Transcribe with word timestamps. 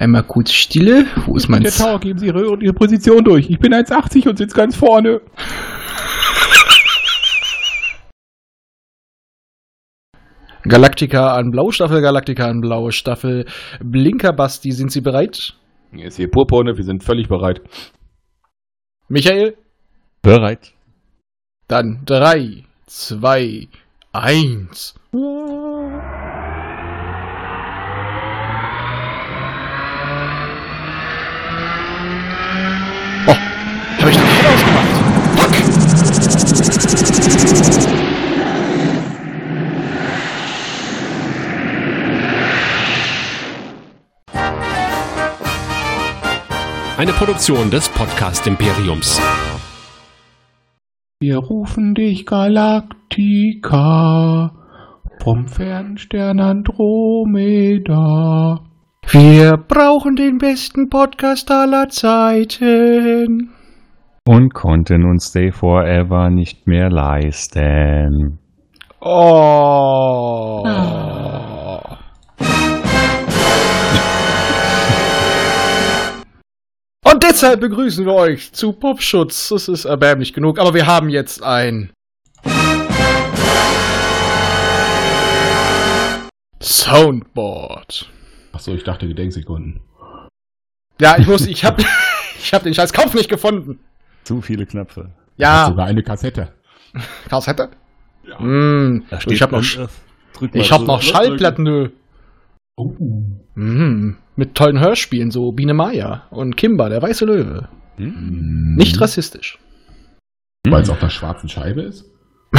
Einmal 0.00 0.22
kurz 0.22 0.52
Stille. 0.52 1.06
Wo 1.26 1.34
ist 1.34 1.48
mein 1.48 1.62
Der 1.62 1.72
Tower, 1.72 1.98
geben 1.98 2.20
Sie 2.20 2.26
Ihre, 2.26 2.56
Ihre 2.62 2.72
Position 2.72 3.24
durch. 3.24 3.50
Ich 3.50 3.58
bin 3.58 3.72
1,80 3.72 4.28
und 4.28 4.38
sitze 4.38 4.54
ganz 4.54 4.76
vorne. 4.76 5.20
Galactica 10.62 11.34
an 11.34 11.50
Blau, 11.50 11.72
Staffel 11.72 12.00
Galactica 12.00 12.46
an 12.46 12.60
Blau, 12.60 12.90
Staffel 12.90 13.46
Blinker 13.82 14.32
Basti, 14.32 14.70
sind 14.70 14.92
Sie 14.92 15.00
bereit? 15.00 15.54
Hier 15.92 16.06
ist 16.06 16.16
hier 16.16 16.30
Purpurne, 16.30 16.76
wir 16.76 16.84
sind 16.84 17.02
völlig 17.02 17.28
bereit. 17.28 17.60
Michael? 19.08 19.56
Bereit. 20.22 20.74
Dann 21.66 22.02
3, 22.06 22.62
2, 22.86 23.68
1. 24.12 24.94
Eine 47.08 47.16
Produktion 47.16 47.70
des 47.70 47.88
Podcast 47.88 48.46
Imperiums. 48.46 49.18
Wir 51.20 51.38
rufen 51.38 51.94
dich 51.94 52.26
Galaktika 52.26 52.82
vom 55.22 55.46
Fernstern 55.48 56.38
Andromeda. 56.38 57.80
Wir 59.10 59.56
brauchen 59.56 60.16
den 60.16 60.36
besten 60.36 60.90
Podcast 60.90 61.50
aller 61.50 61.88
Zeiten. 61.88 63.54
Und 64.26 64.52
konnten 64.52 65.06
uns 65.06 65.28
Stay 65.28 65.50
Forever 65.50 66.28
nicht 66.28 66.66
mehr 66.66 66.90
leisten. 66.90 68.38
Oh. 69.00 70.62
Und 70.62 71.57
deshalb 77.28 77.60
begrüßen 77.60 78.04
wir 78.06 78.14
euch 78.14 78.52
zu 78.52 78.72
Popschutz. 78.72 79.48
Das 79.50 79.68
ist 79.68 79.84
erbärmlich 79.84 80.32
genug, 80.32 80.58
aber 80.58 80.74
wir 80.74 80.86
haben 80.86 81.08
jetzt 81.08 81.42
ein 81.42 81.90
Soundboard. 86.60 88.10
Achso, 88.52 88.74
ich 88.74 88.84
dachte 88.84 89.06
Gedenksekunden. 89.06 89.80
Ja, 91.00 91.16
ich 91.18 91.26
muss, 91.26 91.46
ich 91.46 91.64
hab, 91.64 91.78
ich 92.38 92.54
hab 92.54 92.62
den 92.62 92.74
scheiß 92.74 92.92
Kopf 92.92 93.14
nicht 93.14 93.28
gefunden. 93.28 93.78
Zu 94.24 94.40
viele 94.40 94.66
Knöpfe. 94.66 95.10
Ja, 95.36 95.66
Sogar 95.68 95.86
eine 95.86 96.02
Kassette. 96.02 96.52
Kassette? 97.28 97.70
Ja. 98.26 98.40
Mm, 98.40 99.04
ich 99.28 99.42
hab 99.42 99.52
noch, 99.52 99.62
mal 99.62 99.88
ich 100.52 100.72
hab 100.72 100.80
so. 100.80 100.86
noch 100.86 101.02
Schallplatten, 101.02 101.64
nö. 101.64 101.90
Oh. 102.78 102.94
Mhm. 103.56 104.16
Mit 104.36 104.54
tollen 104.54 104.78
Hörspielen, 104.78 105.32
so 105.32 105.50
Biene 105.50 105.74
Maya 105.74 106.28
und 106.30 106.56
Kimba, 106.56 106.88
der 106.88 107.02
weiße 107.02 107.24
Löwe. 107.24 107.68
Hm? 107.96 108.76
Nicht 108.76 109.00
rassistisch. 109.00 109.58
Weil 110.64 110.82
es 110.82 110.90
auf 110.90 111.00
der 111.00 111.10
schwarzen 111.10 111.48
Scheibe 111.48 111.82
ist? 111.82 112.04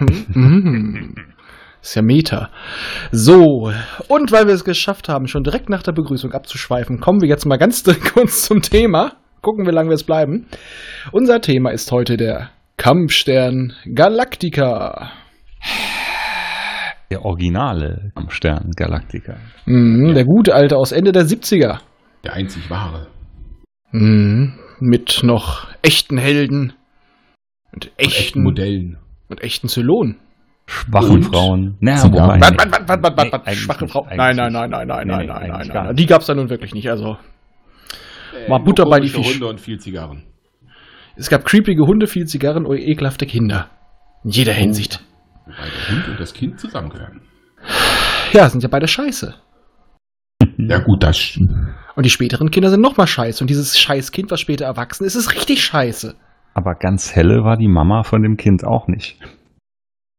Mhm. 0.00 1.14
Ist 1.80 1.94
ja 1.94 2.02
Meta. 2.02 2.50
So, 3.12 3.70
und 4.08 4.32
weil 4.32 4.48
wir 4.48 4.54
es 4.54 4.64
geschafft 4.64 5.08
haben, 5.08 5.28
schon 5.28 5.44
direkt 5.44 5.68
nach 5.68 5.84
der 5.84 5.92
Begrüßung 5.92 6.32
abzuschweifen, 6.32 6.98
kommen 6.98 7.20
wir 7.20 7.28
jetzt 7.28 7.46
mal 7.46 7.58
ganz 7.58 7.84
kurz 8.12 8.46
zum 8.46 8.60
Thema. 8.60 9.12
Gucken, 9.40 9.68
wie 9.68 9.70
lange 9.70 9.90
wir 9.90 9.94
es 9.94 10.02
bleiben. 10.02 10.46
Unser 11.12 11.40
Thema 11.40 11.70
ist 11.70 11.92
heute 11.92 12.16
der 12.16 12.50
Kampfstern 12.76 13.74
Galactica. 13.94 15.12
Der 17.10 17.24
originale 17.24 18.10
am 18.14 18.30
Stern 18.30 18.70
Galactica. 18.76 19.36
Mhm, 19.66 20.14
Der 20.14 20.24
gute 20.24 20.54
alte 20.54 20.76
aus 20.76 20.92
Ende 20.92 21.12
der 21.12 21.24
70er. 21.26 21.78
Der 22.24 22.32
einzig 22.32 22.68
wahre. 22.70 23.06
Mhm, 23.92 24.54
mit 24.80 25.20
noch 25.22 25.68
echten 25.82 26.18
Helden. 26.18 26.72
Und 27.72 27.86
Und 27.86 27.92
echten 27.98 28.20
echten, 28.22 28.42
Modellen. 28.42 28.98
und 29.28 29.42
echten 29.42 29.68
Zylonen. 29.68 30.16
Schwachen 30.66 31.10
Und? 31.16 31.22
Frauen. 31.24 31.76
Na, 31.80 32.02
wobei, 32.04 32.40
Was, 32.40 32.50
nee. 32.50 32.56
was, 32.56 32.88
was, 32.88 32.98
was, 33.16 33.32
was, 33.32 33.40
Nee, 33.46 33.54
schwache 33.54 33.84
nicht, 33.84 33.92
Frau. 33.92 34.02
eigentlich 34.04 34.16
Nein, 34.16 34.36
nein, 34.36 34.52
nein, 34.52 34.70
nein, 34.70 34.86
nein, 34.88 35.06
Nee, 35.06 35.12
nein, 35.14 35.26
nein, 35.26 35.48
nein, 35.50 35.68
nein. 35.86 35.96
Die 35.96 36.06
gab's 36.06 36.26
da 36.26 36.34
nun 36.34 36.48
wirklich 36.48 36.72
nicht. 36.74 36.88
Also, 36.88 37.18
Mal 38.48 38.58
Nur 38.58 38.64
Butter 38.64 38.84
bei 38.86 38.98
die 39.00 39.10
komische 39.10 39.28
Fisch. 39.30 39.34
Hunde 39.40 39.46
und 39.48 39.60
viel 39.60 39.78
Zigarren. 39.78 40.22
es 41.16 41.28
gab 41.30 41.44
creepige 41.44 41.82
Hunde, 41.86 42.06
viel 42.06 42.24
Zigarren 42.26 42.64
und 42.66 42.76
ekelhafte 42.78 43.26
Kinder. 43.26 43.68
In 44.24 44.30
jeder 44.30 44.52
Oh. 44.52 44.56
Hinsicht. 44.56 45.04
Wobei 45.46 45.56
der 45.68 45.96
Hund 45.96 46.08
und 46.08 46.20
das 46.20 46.32
Kind 46.34 46.58
zusammengehören. 46.60 47.20
Ja, 48.32 48.48
sind 48.48 48.62
ja 48.62 48.68
beide 48.68 48.88
scheiße. 48.88 49.34
Ja 50.56 50.78
gut, 50.78 51.02
das 51.02 51.16
stimmt. 51.18 51.50
Und 51.96 52.06
die 52.06 52.10
späteren 52.10 52.50
Kinder 52.50 52.70
sind 52.70 52.80
noch 52.80 52.96
mal 52.96 53.06
scheiße. 53.06 53.42
Und 53.42 53.48
dieses 53.50 53.78
Scheißkind, 53.78 54.30
was 54.30 54.40
später 54.40 54.64
erwachsen 54.64 55.04
ist, 55.04 55.14
ist 55.14 55.34
richtig 55.34 55.62
scheiße. 55.64 56.14
Aber 56.54 56.74
ganz 56.74 57.14
helle 57.14 57.42
war 57.44 57.56
die 57.56 57.68
Mama 57.68 58.02
von 58.02 58.22
dem 58.22 58.36
Kind 58.36 58.64
auch 58.64 58.86
nicht. 58.88 59.18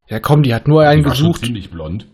Ja, 0.07 0.19
komm, 0.19 0.43
die 0.43 0.53
hat 0.53 0.67
nur 0.67 0.83
einen 0.83 1.01
Die 1.03 1.07
war 1.09 1.15
schon 1.15 1.27
gesucht. 1.31 1.45
ziemlich 1.45 1.71
blond. 1.71 2.07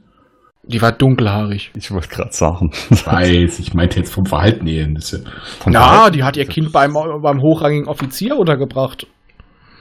Die 0.63 0.81
war 0.81 0.91
dunkelhaarig. 0.91 1.71
Ich 1.75 1.91
wollte 1.91 2.07
gerade 2.09 2.31
sagen. 2.31 2.71
Ich 2.91 3.05
weiß, 3.05 3.59
ich 3.59 3.73
meinte 3.73 3.99
jetzt 3.99 4.13
vom 4.13 4.25
Verhalten 4.25 4.67
her. 4.67 4.87
Ja, 4.87 5.19
Verhalten- 5.59 6.13
die 6.13 6.23
hat 6.23 6.37
ihr 6.37 6.45
Kind 6.45 6.71
beim, 6.71 6.93
beim 6.93 7.41
hochrangigen 7.41 7.87
Offizier 7.87 8.37
untergebracht. 8.37 9.07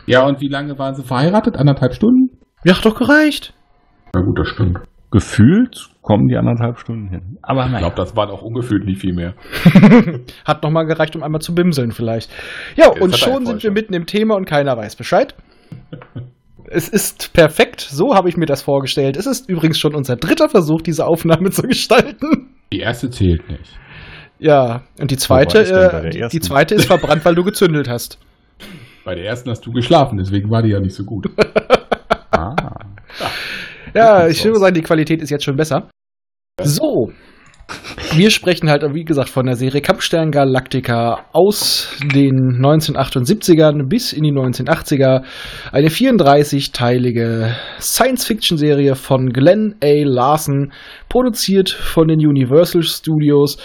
ja, 0.06 0.26
und 0.26 0.40
wie 0.40 0.48
lange 0.48 0.78
waren 0.78 0.94
sie 0.94 1.04
verheiratet? 1.04 1.56
Anderthalb 1.56 1.94
Stunden? 1.94 2.29
Ja, 2.64 2.76
hat 2.76 2.84
doch 2.84 2.94
gereicht. 2.94 3.54
Na 4.14 4.20
gut, 4.20 4.38
das 4.38 4.48
stimmt. 4.48 4.78
Gefühlt 5.10 5.88
kommen 6.02 6.28
die 6.28 6.36
anderthalb 6.36 6.78
Stunden 6.78 7.08
hin. 7.08 7.38
Aber 7.42 7.66
Ich 7.66 7.78
glaube, 7.78 7.96
das 7.96 8.14
waren 8.14 8.30
auch 8.30 8.42
ungefühlt 8.42 8.84
nicht 8.84 9.00
viel 9.00 9.12
mehr. 9.12 9.34
Hat 10.44 10.62
noch 10.62 10.70
mal 10.70 10.84
gereicht, 10.84 11.16
um 11.16 11.22
einmal 11.24 11.40
zu 11.40 11.52
bimseln 11.52 11.90
vielleicht. 11.90 12.30
Ja, 12.76 12.86
Jetzt 12.92 13.00
und 13.00 13.16
schon 13.16 13.44
sind 13.44 13.62
wir 13.62 13.72
mitten 13.72 13.92
im 13.92 14.06
Thema 14.06 14.36
und 14.36 14.44
keiner 14.44 14.76
weiß 14.76 14.96
Bescheid. 14.96 15.34
Es 16.72 16.88
ist 16.88 17.32
perfekt, 17.32 17.80
so 17.80 18.14
habe 18.14 18.28
ich 18.28 18.36
mir 18.36 18.46
das 18.46 18.62
vorgestellt. 18.62 19.16
Es 19.16 19.26
ist 19.26 19.48
übrigens 19.48 19.76
schon 19.80 19.92
unser 19.92 20.14
dritter 20.14 20.48
Versuch, 20.48 20.82
diese 20.82 21.04
Aufnahme 21.04 21.50
zu 21.50 21.62
gestalten. 21.62 22.54
Die 22.72 22.78
erste 22.78 23.10
zählt 23.10 23.48
nicht. 23.50 23.76
Ja, 24.38 24.82
und 25.00 25.10
die 25.10 25.16
zweite, 25.16 25.64
äh, 25.64 26.28
die 26.28 26.38
zweite 26.38 26.76
ist 26.76 26.84
verbrannt, 26.84 27.24
weil 27.24 27.34
du 27.34 27.42
gezündelt 27.42 27.88
hast. 27.88 28.18
Bei 29.04 29.16
der 29.16 29.24
ersten 29.24 29.50
hast 29.50 29.66
du 29.66 29.72
geschlafen, 29.72 30.16
deswegen 30.18 30.48
war 30.48 30.62
die 30.62 30.68
ja 30.68 30.78
nicht 30.78 30.94
so 30.94 31.02
gut. 31.02 31.28
Ah. 32.30 32.54
Ja, 33.94 34.28
ich 34.28 34.44
würde 34.44 34.58
sagen, 34.58 34.74
die 34.74 34.82
Qualität 34.82 35.20
ist 35.22 35.30
jetzt 35.30 35.44
schon 35.44 35.56
besser. 35.56 35.88
So. 36.62 37.10
Wir 38.12 38.30
sprechen 38.30 38.68
halt, 38.68 38.82
wie 38.94 39.04
gesagt, 39.04 39.28
von 39.28 39.46
der 39.46 39.54
Serie 39.54 39.80
Kampfstern 39.80 40.32
Galactica 40.32 41.26
aus 41.32 41.96
den 42.02 42.58
1978ern 42.60 43.88
bis 43.88 44.12
in 44.12 44.24
die 44.24 44.32
1980er. 44.32 45.22
Eine 45.70 45.88
34-teilige 45.88 47.54
Science-Fiction-Serie 47.78 48.96
von 48.96 49.28
Glenn 49.28 49.76
A. 49.82 50.02
Larson, 50.02 50.72
produziert 51.08 51.70
von 51.70 52.08
den 52.08 52.18
Universal 52.18 52.82
Studios. 52.82 53.58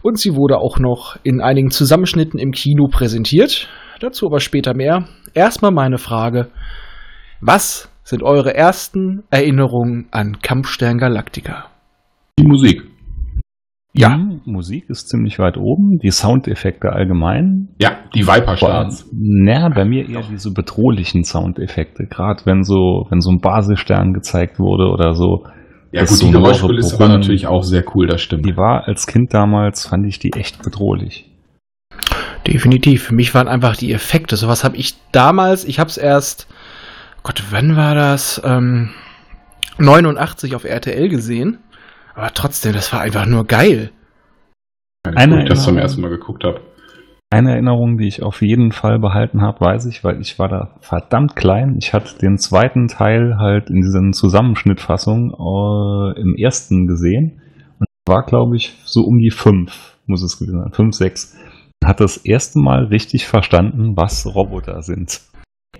Und 0.00 0.18
sie 0.18 0.34
wurde 0.34 0.56
auch 0.56 0.78
noch 0.78 1.16
in 1.22 1.42
einigen 1.42 1.70
Zusammenschnitten 1.70 2.40
im 2.40 2.52
Kino 2.52 2.88
präsentiert. 2.88 3.68
Dazu 4.00 4.26
aber 4.26 4.40
später 4.40 4.74
mehr. 4.74 5.06
Erstmal 5.34 5.72
meine 5.72 5.98
Frage. 5.98 6.48
Was 7.42 7.91
sind 8.04 8.22
eure 8.22 8.54
ersten 8.54 9.22
Erinnerungen 9.30 10.06
an 10.10 10.38
Kampfstern 10.42 10.98
Galactica? 10.98 11.66
Die 12.38 12.46
Musik. 12.46 12.82
Ja. 13.94 14.16
Mhm, 14.16 14.40
Musik 14.46 14.88
ist 14.88 15.08
ziemlich 15.08 15.38
weit 15.38 15.58
oben. 15.58 15.98
Die 16.02 16.10
Soundeffekte 16.10 16.90
allgemein. 16.90 17.68
Ja, 17.78 17.98
die 18.14 18.26
Viper-Starts. 18.26 19.10
Naja, 19.12 19.68
bei 19.68 19.84
mir 19.84 20.08
eher 20.08 20.22
diese 20.22 20.50
bedrohlichen 20.52 21.24
Soundeffekte. 21.24 22.06
Gerade 22.06 22.46
wenn 22.46 22.64
so, 22.64 23.06
wenn 23.10 23.20
so 23.20 23.30
ein 23.30 23.40
Basisstern 23.40 24.14
gezeigt 24.14 24.58
wurde 24.58 24.90
oder 24.90 25.14
so. 25.14 25.44
Ja 25.92 26.00
gut, 26.00 26.08
so 26.08 26.26
die 26.26 26.32
Geräuschkulisse 26.32 26.98
war 26.98 27.08
natürlich 27.08 27.46
auch 27.46 27.62
sehr 27.62 27.84
cool, 27.94 28.06
das 28.06 28.22
stimmt. 28.22 28.46
Die 28.46 28.56
war 28.56 28.88
als 28.88 29.06
Kind 29.06 29.34
damals, 29.34 29.86
fand 29.86 30.06
ich 30.06 30.18
die 30.18 30.32
echt 30.32 30.62
bedrohlich. 30.62 31.28
Definitiv. 32.46 33.02
Für 33.02 33.14
mich 33.14 33.34
waren 33.34 33.46
einfach 33.46 33.76
die 33.76 33.92
Effekte. 33.92 34.36
Sowas 34.36 34.64
habe 34.64 34.76
ich 34.76 34.94
damals, 35.12 35.66
ich 35.66 35.78
habe 35.78 35.88
es 35.88 35.98
erst, 35.98 36.48
Gott, 37.22 37.44
wann 37.50 37.76
war 37.76 37.94
das? 37.94 38.42
Ähm, 38.44 38.90
89 39.78 40.54
auf 40.54 40.64
RTL 40.64 41.08
gesehen. 41.08 41.58
Aber 42.14 42.30
trotzdem, 42.34 42.72
das 42.72 42.92
war 42.92 43.00
einfach 43.00 43.26
nur 43.26 43.46
geil. 43.46 43.90
Eine 45.04 45.42
ich 45.42 45.48
das 45.48 45.64
zum 45.64 45.76
Erinnerung. 45.76 45.78
ersten 45.78 46.00
Mal 46.02 46.10
geguckt 46.10 46.44
habe. 46.44 46.60
Eine 47.30 47.52
Erinnerung, 47.52 47.96
die 47.96 48.08
ich 48.08 48.22
auf 48.22 48.42
jeden 48.42 48.72
Fall 48.72 48.98
behalten 48.98 49.40
habe, 49.40 49.60
weiß 49.60 49.86
ich, 49.86 50.04
weil 50.04 50.20
ich 50.20 50.38
war 50.38 50.48
da 50.48 50.76
verdammt 50.80 51.34
klein. 51.34 51.76
Ich 51.78 51.94
hatte 51.94 52.18
den 52.18 52.36
zweiten 52.36 52.88
Teil 52.88 53.36
halt 53.38 53.70
in 53.70 53.80
diesen 53.80 54.12
Zusammenschnittfassungen 54.12 55.30
äh, 55.30 56.20
im 56.20 56.34
ersten 56.36 56.86
gesehen 56.86 57.40
und 57.78 57.86
war, 58.06 58.26
glaube 58.26 58.56
ich, 58.56 58.76
so 58.84 59.00
um 59.00 59.18
die 59.18 59.30
fünf, 59.30 59.96
muss 60.06 60.22
es 60.22 60.38
gewesen 60.38 60.60
sein, 60.60 60.72
5, 60.72 60.94
6, 60.94 61.38
hat 61.82 62.00
das 62.00 62.18
erste 62.18 62.58
Mal 62.58 62.84
richtig 62.84 63.26
verstanden, 63.26 63.96
was 63.96 64.26
Roboter 64.26 64.82
sind. 64.82 65.22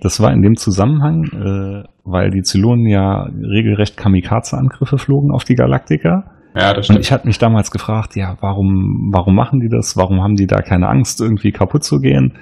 Das 0.01 0.19
war 0.19 0.31
in 0.33 0.41
dem 0.41 0.55
Zusammenhang, 0.55 1.23
äh, 1.33 1.87
weil 2.03 2.29
die 2.31 2.41
Zylonen 2.41 2.87
ja 2.87 3.23
regelrecht 3.23 3.95
Kamikaze-Angriffe 3.97 4.97
flogen 4.97 5.31
auf 5.31 5.43
die 5.43 5.55
Galaktika. 5.55 6.31
Ja, 6.55 6.73
das 6.73 6.77
Und 6.77 6.83
stimmt. 6.85 6.99
ich 6.99 7.11
hatte 7.11 7.27
mich 7.27 7.39
damals 7.39 7.71
gefragt, 7.71 8.15
ja, 8.15 8.37
warum, 8.41 9.09
warum 9.13 9.35
machen 9.35 9.59
die 9.59 9.69
das? 9.69 9.95
Warum 9.97 10.21
haben 10.21 10.35
die 10.35 10.45
da 10.45 10.61
keine 10.61 10.87
Angst, 10.87 11.21
irgendwie 11.21 11.51
kaputt 11.51 11.83
zu 11.83 11.99
gehen? 11.99 12.33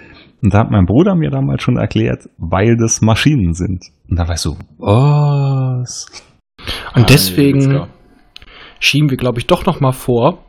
Und 0.42 0.54
da 0.54 0.60
hat 0.60 0.72
mein 0.72 0.86
Bruder 0.86 1.16
mir 1.16 1.30
damals 1.30 1.62
schon 1.62 1.78
erklärt, 1.78 2.28
weil 2.38 2.76
das 2.78 3.02
Maschinen 3.02 3.54
sind. 3.54 3.86
Und 4.10 4.18
da 4.18 4.28
war 4.28 4.34
ich 4.36 4.42
so, 4.42 4.58
was? 4.80 6.08
Und 6.96 7.04
Ah, 7.04 7.06
deswegen 7.08 7.84
schieben 8.80 9.10
wir, 9.10 9.18
glaube 9.18 9.40
ich, 9.40 9.48
doch 9.48 9.66
noch 9.66 9.80
mal 9.80 9.92
vor, 9.94 10.40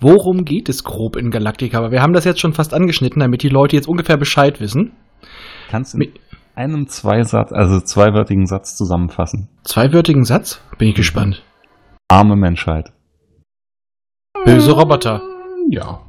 worum 0.00 0.44
geht 0.44 0.68
es 0.68 0.84
grob 0.84 1.16
in 1.16 1.30
Galactica? 1.30 1.78
Aber 1.78 1.90
wir 1.90 2.02
haben 2.02 2.12
das 2.12 2.24
jetzt 2.24 2.40
schon 2.40 2.52
fast 2.52 2.74
angeschnitten, 2.74 3.20
damit 3.20 3.42
die 3.42 3.48
Leute 3.48 3.74
jetzt 3.76 3.88
ungefähr 3.88 4.16
Bescheid 4.18 4.60
wissen. 4.60 4.92
Kannst 5.70 5.94
du 5.94 5.98
Mi- 5.98 6.12
in 6.56 6.62
einem 6.62 6.88
Zweisatz, 6.88 7.52
also 7.52 7.80
zweiwörtigen 7.80 8.46
Satz 8.46 8.76
zusammenfassen? 8.76 9.48
Zweiwörtigen 9.62 10.24
Satz? 10.24 10.60
Bin 10.78 10.88
ich 10.88 10.94
gespannt. 10.96 11.42
Arme 12.08 12.34
Menschheit. 12.36 12.92
Böse 14.44 14.72
Roboter. 14.72 15.22
Ja, 15.70 16.04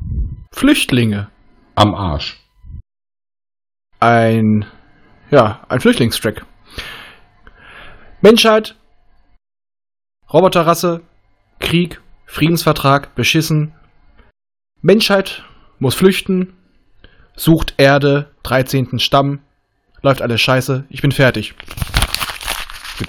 Flüchtlinge. 0.51 1.29
am 1.75 1.93
Arsch. 1.93 2.39
Ein, 3.99 4.65
ja, 5.29 5.63
ein 5.69 5.79
Flüchtlingstrack. 5.79 6.45
Menschheit. 8.21 8.75
Roboterrasse. 10.33 11.01
Krieg. 11.59 12.01
Friedensvertrag. 12.25 13.13
Beschissen. 13.15 13.73
Menschheit 14.81 15.43
muss 15.79 15.93
flüchten. 15.95 16.53
Sucht 17.35 17.75
Erde. 17.77 18.31
13. 18.43 18.97
Stamm. 18.99 19.39
Läuft 20.03 20.21
alles 20.21 20.41
scheiße. 20.41 20.85
Ich 20.89 21.01
bin 21.01 21.11
fertig. 21.11 21.53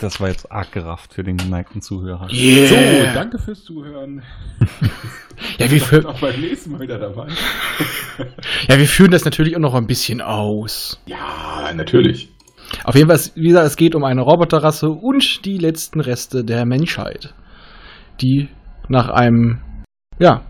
Das 0.01 0.21
war 0.21 0.29
jetzt 0.29 0.51
arg 0.51 0.73
gerafft 0.73 1.15
für 1.15 1.23
den 1.23 1.37
geneigten 1.37 1.83
Zuhörer. 1.83 2.29
Yeah. 2.33 2.67
So, 2.67 2.75
danke 3.15 3.39
fürs 3.45 3.63
Zuhören. 3.63 4.23
Ja, 5.59 5.71
wir, 5.71 5.81
Seid 5.81 6.03
fü 6.03 6.07
auch 6.07 6.21
beim 6.21 6.41
nächsten 6.41 6.73
Mal 6.73 6.81
wieder 6.81 6.99
dabei. 6.99 7.27
ja, 8.69 8.79
wir 8.79 8.87
führen 8.87 9.11
das 9.11 9.25
natürlich 9.25 9.55
auch 9.57 9.61
noch 9.61 9.75
ein 9.75 9.87
bisschen 9.87 10.21
aus. 10.21 11.01
Ja, 11.07 11.73
natürlich. 11.75 12.31
Auf 12.85 12.95
jeden 12.95 13.09
Fall, 13.09 13.21
wie 13.35 13.49
gesagt, 13.49 13.67
es 13.67 13.77
geht 13.77 13.95
um 13.95 14.05
eine 14.05 14.23
Roboterrasse 14.23 14.89
und 14.89 15.45
die 15.45 15.59
letzten 15.59 16.01
Reste 16.01 16.45
der 16.45 16.65
Menschheit, 16.65 17.35
die 18.21 18.49
nach 18.89 19.09
einem, 19.09 19.61
ja, 20.19 20.43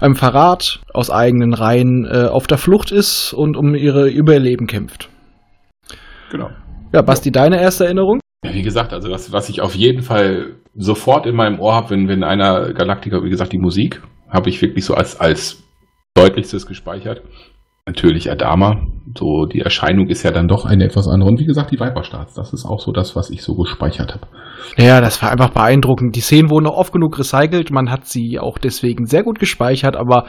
einem 0.00 0.14
Verrat 0.14 0.80
aus 0.94 1.10
eigenen 1.10 1.54
Reihen 1.54 2.06
äh, 2.06 2.26
auf 2.26 2.46
der 2.46 2.58
Flucht 2.58 2.92
ist 2.92 3.32
und 3.32 3.56
um 3.56 3.74
ihre 3.74 4.08
Überleben 4.08 4.66
kämpft. 4.66 5.08
Genau. 6.30 6.50
Ja, 6.92 7.02
Basti, 7.02 7.30
deine 7.30 7.60
erste 7.60 7.84
Erinnerung? 7.84 8.20
Ja, 8.44 8.54
wie 8.54 8.62
gesagt, 8.62 8.92
also 8.92 9.08
das, 9.08 9.32
was 9.32 9.48
ich 9.48 9.60
auf 9.60 9.74
jeden 9.74 10.02
Fall 10.02 10.56
sofort 10.74 11.26
in 11.26 11.36
meinem 11.36 11.60
Ohr 11.60 11.74
habe, 11.74 11.90
wenn, 11.90 12.08
wenn 12.08 12.24
einer 12.24 12.72
Galactica, 12.72 13.22
wie 13.22 13.30
gesagt, 13.30 13.52
die 13.52 13.58
Musik, 13.58 14.02
habe 14.28 14.48
ich 14.48 14.62
wirklich 14.62 14.84
so 14.84 14.94
als, 14.94 15.20
als 15.20 15.62
deutlichstes 16.14 16.66
gespeichert. 16.66 17.22
Natürlich 17.90 18.30
Adama. 18.30 18.86
So, 19.18 19.44
die 19.46 19.58
Erscheinung 19.60 20.06
ist 20.06 20.22
ja 20.22 20.30
dann 20.30 20.46
doch 20.46 20.64
eine 20.64 20.84
etwas 20.84 21.08
andere. 21.08 21.28
Und 21.30 21.40
wie 21.40 21.44
gesagt, 21.44 21.72
die 21.72 21.80
Viper-Starts, 21.80 22.34
das 22.34 22.52
ist 22.52 22.64
auch 22.64 22.78
so 22.78 22.92
das, 22.92 23.16
was 23.16 23.28
ich 23.30 23.42
so 23.42 23.54
gespeichert 23.56 24.14
habe. 24.14 24.28
Ja, 24.76 25.00
das 25.00 25.20
war 25.20 25.32
einfach 25.32 25.50
beeindruckend. 25.50 26.14
Die 26.14 26.20
Szenen 26.20 26.48
wurden 26.48 26.66
auch 26.68 26.76
oft 26.76 26.92
genug 26.92 27.18
recycelt. 27.18 27.72
Man 27.72 27.90
hat 27.90 28.06
sie 28.06 28.38
auch 28.38 28.56
deswegen 28.58 29.06
sehr 29.06 29.24
gut 29.24 29.40
gespeichert, 29.40 29.96
aber 29.96 30.26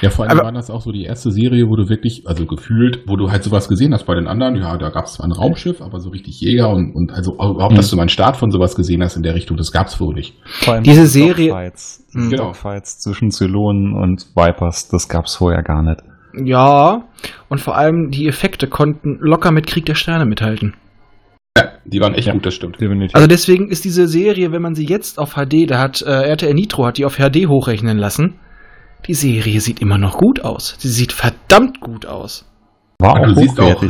Ja, 0.00 0.10
vor 0.10 0.24
allem 0.24 0.32
Aber- 0.40 0.46
war 0.46 0.52
das 0.52 0.70
auch 0.70 0.80
so 0.80 0.90
die 0.90 1.04
erste 1.04 1.30
Serie, 1.30 1.68
wo 1.68 1.76
du 1.76 1.88
wirklich, 1.88 2.24
also 2.26 2.46
gefühlt, 2.46 3.04
wo 3.06 3.14
du 3.14 3.30
halt 3.30 3.44
sowas 3.44 3.68
gesehen 3.68 3.94
hast 3.94 4.06
bei 4.06 4.16
den 4.16 4.26
anderen. 4.26 4.56
Ja, 4.56 4.76
da 4.76 4.88
gab 4.90 5.04
es 5.04 5.12
zwar 5.12 5.26
ein 5.26 5.32
Raumschiff, 5.32 5.80
aber 5.80 6.00
so 6.00 6.10
richtig 6.10 6.40
Jäger 6.40 6.70
und, 6.70 6.96
und 6.96 7.12
also 7.12 7.34
überhaupt, 7.34 7.78
dass 7.78 7.90
du 7.90 7.96
mal 7.96 8.02
einen 8.02 8.08
Start 8.08 8.36
von 8.36 8.50
sowas 8.50 8.74
gesehen 8.74 9.04
hast 9.04 9.14
in 9.16 9.22
der 9.22 9.36
Richtung, 9.36 9.56
das 9.56 9.70
gab 9.70 9.86
es 9.86 10.00
wohl 10.00 10.14
nicht. 10.14 10.34
Vor 10.46 10.74
allem 10.74 10.82
Diese 10.82 11.02
die 11.02 11.06
Serie- 11.06 11.48
Dogfights, 11.50 12.04
Hm. 12.12 12.22
die 12.24 12.28
Genau. 12.30 12.46
Dogfights 12.46 12.98
zwischen 12.98 13.30
Zylonen 13.30 13.92
und 13.94 14.26
Vipers, 14.34 14.88
das 14.88 15.08
gab's 15.08 15.36
vorher 15.36 15.62
gar 15.62 15.82
nicht. 15.84 16.00
Ja. 16.44 17.02
Und 17.48 17.60
vor 17.60 17.76
allem 17.76 18.10
die 18.10 18.26
Effekte 18.26 18.66
konnten 18.66 19.16
locker 19.20 19.52
mit 19.52 19.66
Krieg 19.66 19.86
der 19.86 19.94
Sterne 19.94 20.26
mithalten. 20.26 20.74
Ja, 21.56 21.72
die 21.86 22.00
waren 22.00 22.14
echt 22.14 22.26
Ja. 22.26 22.34
gut, 22.34 22.44
das 22.44 22.54
stimmt. 22.54 22.80
Definitiv. 22.80 23.14
Also 23.14 23.26
deswegen 23.28 23.68
ist 23.70 23.84
diese 23.84 24.06
Serie, 24.08 24.52
wenn 24.52 24.60
man 24.62 24.74
sie 24.74 24.86
jetzt 24.86 25.18
auf 25.18 25.34
HD, 25.34 25.66
da 25.70 25.78
hat 25.78 26.02
äh, 26.02 26.10
RTL 26.10 26.52
Nitro 26.54 26.86
hat 26.86 26.98
die 26.98 27.04
auf 27.06 27.16
HD 27.16 27.46
hochrechnen 27.48 27.96
lassen. 27.96 28.34
Die 29.08 29.14
Serie 29.14 29.60
sieht 29.60 29.80
immer 29.80 29.98
noch 29.98 30.18
gut 30.18 30.40
aus. 30.44 30.74
Sie 30.78 30.88
sieht 30.88 31.12
verdammt 31.12 31.80
gut 31.80 32.06
aus. 32.06 32.44
war 32.98 33.14
Und 33.14 33.20
auch 33.20 33.26
du 33.28 33.34
siehst 33.40 33.60
auch, 33.60 33.82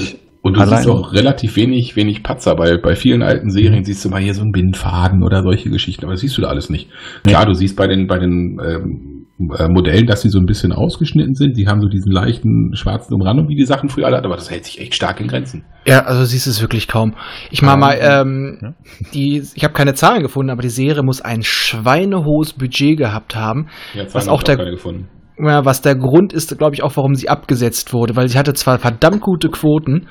und 0.43 0.57
du 0.57 0.61
Allein- 0.61 0.77
siehst 0.79 0.89
auch 0.89 1.13
relativ 1.13 1.57
wenig, 1.57 1.97
wenig 1.97 2.23
Patzer. 2.23 2.55
Bei, 2.55 2.77
bei 2.77 2.95
vielen 2.95 3.23
alten 3.23 3.51
Serien 3.51 3.83
siehst 3.83 4.05
du 4.05 4.11
mal 4.11 4.21
hier 4.23 4.35
so 4.35 4.43
einen 4.43 4.53
Bindfaden 4.53 5.25
oder 5.25 5.43
solche 5.43 5.71
Geschichten, 5.71 6.05
aber 6.05 6.13
das 6.13 6.21
siehst 6.21 6.37
du 6.39 6.43
da 6.43 6.49
alles 6.49 6.71
nicht. 6.71 6.89
Klar, 7.25 7.47
du 7.47 7.55
siehst 7.55 7.77
bei 7.77 7.89
den, 7.89 8.07
bei 8.07 8.19
den 8.19 8.59
ähm, 8.65 9.13
äh, 9.13 9.16
Modellen, 9.39 10.07
dass 10.07 10.23
sie 10.23 10.31
so 10.31 10.39
ein 10.39 10.47
bisschen 10.47 10.73
ausgeschnitten 10.73 11.35
sind. 11.35 11.57
Die 11.59 11.67
haben 11.69 11.81
so 11.83 11.89
diesen 11.89 12.11
leichten 12.11 12.75
schwarzen 12.75 13.13
Umrandung, 13.15 13.49
wie 13.49 13.55
die 13.57 13.67
Sachen 13.67 13.89
früher 13.91 14.07
alle 14.07 14.17
hatten, 14.17 14.27
aber 14.27 14.37
das 14.37 14.51
hält 14.51 14.65
sich 14.65 14.81
echt 14.81 14.95
stark 14.95 15.21
in 15.21 15.29
Grenzen. 15.29 15.65
Ja, 15.85 16.01
also 16.05 16.25
siehst 16.25 16.47
es 16.47 16.61
wirklich 16.63 16.89
kaum. 16.89 17.15
Ich 17.51 17.61
mach 17.61 17.77
mal, 17.77 17.99
ähm, 18.01 18.59
Ja. 18.63 18.75
die, 19.13 19.43
ich 19.55 19.63
habe 19.63 19.75
keine 19.75 19.93
Zahlen 19.95 20.23
gefunden, 20.23 20.51
aber 20.51 20.63
die 20.63 20.71
Serie 20.71 21.03
muss 21.03 21.21
ein 21.21 21.43
schweinehohes 21.43 22.55
Budget 22.55 22.97
gehabt 22.97 23.37
haben. 23.37 23.69
Jetzt 23.95 24.15
Was 24.15 24.27
auch 24.29 24.41
wir 24.41 24.45
der- 24.45 24.57
keine 24.57 24.71
gefunden. 24.71 25.09
Ja, 25.39 25.67
was 25.67 25.83
der 25.83 25.97
Grund 25.97 26.33
ist, 26.33 26.57
glaube 26.57 26.75
ich, 26.75 26.83
auch, 26.83 26.97
warum 26.97 27.15
sie 27.15 27.29
abgesetzt 27.29 27.93
wurde, 27.93 28.17
weil 28.17 28.29
sie 28.29 28.39
hatte 28.39 28.55
zwar 28.55 28.79
verdammt 28.79 29.21
gute 29.21 29.51
Quoten, 29.51 30.07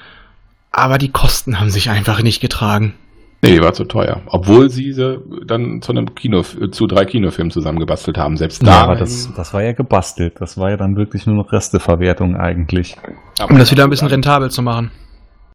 aber 0.72 1.00
die 1.00 1.10
Kosten 1.10 1.60
haben 1.60 1.72
sich 1.72 1.90
einfach 1.90 2.22
nicht 2.22 2.42
getragen. 2.42 2.94
Nee, 3.44 3.58
die 3.58 3.62
war 3.62 3.74
zu 3.74 3.86
teuer. 3.86 4.22
Obwohl 4.28 4.70
sie 4.70 4.92
sie 4.92 5.18
dann 5.46 5.82
zu 5.82 5.92
einem 5.92 6.16
Kino, 6.16 6.42
zu 6.42 6.88
drei 6.88 7.06
Kinofilmen 7.06 7.52
zusammengebastelt 7.52 8.18
haben. 8.18 8.38
Selbst 8.38 8.66
da. 8.66 8.72
Ja, 8.72 8.84
aber 8.84 8.96
das, 8.96 9.32
das 9.36 9.54
war 9.54 9.62
ja 9.64 9.74
gebastelt. 9.74 10.36
Das 10.40 10.58
war 10.58 10.72
ja 10.72 10.78
dann 10.78 10.96
wirklich 10.96 11.28
nur 11.28 11.36
noch 11.36 11.52
Resteverwertung 11.52 12.36
eigentlich. 12.36 12.96
Um 13.48 13.58
das 13.58 13.72
wieder 13.72 13.84
ein 13.84 13.90
bisschen 13.90 14.08
rentabel 14.08 14.50
zu 14.50 14.62
machen. 14.64 14.92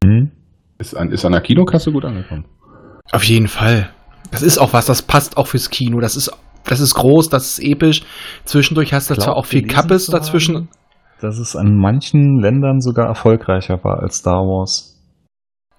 Hm? 0.05 0.31
Ist 0.79 0.95
an, 0.95 1.11
ist 1.11 1.25
an 1.25 1.33
der 1.33 1.41
Kinokasse 1.41 1.91
gut 1.93 2.05
angekommen. 2.05 2.45
Auf 3.13 3.25
jeden 3.25 3.49
Fall. 3.49 3.91
Das 4.31 4.43
ist 4.43 4.59
auch 4.59 4.73
was, 4.73 4.87
das 4.87 5.03
passt 5.03 5.37
auch 5.37 5.49
fürs 5.49 5.71
Kino. 5.71 6.01
Das 6.01 6.17
ist, 6.17 6.31
das 6.65 6.81
ist 6.81 6.95
groß, 6.95 7.29
das 7.29 7.59
ist 7.59 7.65
episch. 7.65 8.03
Zwischendurch 8.45 8.93
hast 8.93 9.11
du 9.11 9.15
zwar 9.15 9.37
auch 9.37 9.47
viel 9.47 9.67
Kappes 9.67 10.07
dazwischen. 10.07 10.55
haben, 10.55 10.69
Dass 11.21 11.39
es 11.39 11.57
an 11.57 11.77
manchen 11.77 12.39
Ländern 12.39 12.81
sogar 12.81 13.09
erfolgreicher 13.09 13.83
war 13.83 14.01
als 14.01 14.19
Star 14.19 14.43
Wars. 14.43 14.90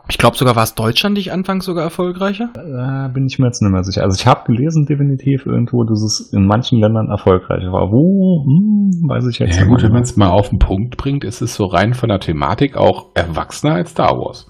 Ich 0.09 0.17
glaube 0.17 0.35
sogar, 0.35 0.55
war 0.55 0.63
es 0.63 0.75
Deutschland 0.75 1.15
nicht 1.15 1.31
anfangs 1.31 1.65
sogar 1.65 1.83
erfolgreicher? 1.83 2.49
Da 2.53 3.07
bin 3.13 3.27
ich 3.27 3.39
mir 3.39 3.45
jetzt 3.47 3.61
nicht 3.61 3.71
mehr 3.71 3.83
sicher. 3.83 4.03
Also 4.03 4.19
ich 4.19 4.27
habe 4.27 4.43
gelesen 4.45 4.85
definitiv 4.85 5.45
irgendwo, 5.45 5.83
dass 5.83 6.01
es 6.01 6.33
in 6.33 6.45
manchen 6.45 6.79
Ländern 6.79 7.09
erfolgreicher 7.09 7.71
war. 7.71 7.91
Wo? 7.91 8.43
Hm, 8.45 9.07
weiß 9.07 9.27
ich 9.27 9.39
jetzt 9.39 9.55
Ja 9.55 9.61
nicht 9.61 9.69
gut, 9.69 9.77
mehr. 9.79 9.87
wenn 9.87 9.93
man 9.93 10.03
es 10.03 10.17
mal 10.17 10.29
auf 10.29 10.49
den 10.49 10.59
Punkt 10.59 10.97
bringt, 10.97 11.23
ist 11.23 11.41
es 11.41 11.55
so 11.55 11.65
rein 11.65 11.93
von 11.93 12.09
der 12.09 12.19
Thematik 12.19 12.75
auch 12.75 13.07
erwachsener 13.13 13.75
als 13.75 13.91
Star 13.91 14.17
Wars. 14.17 14.47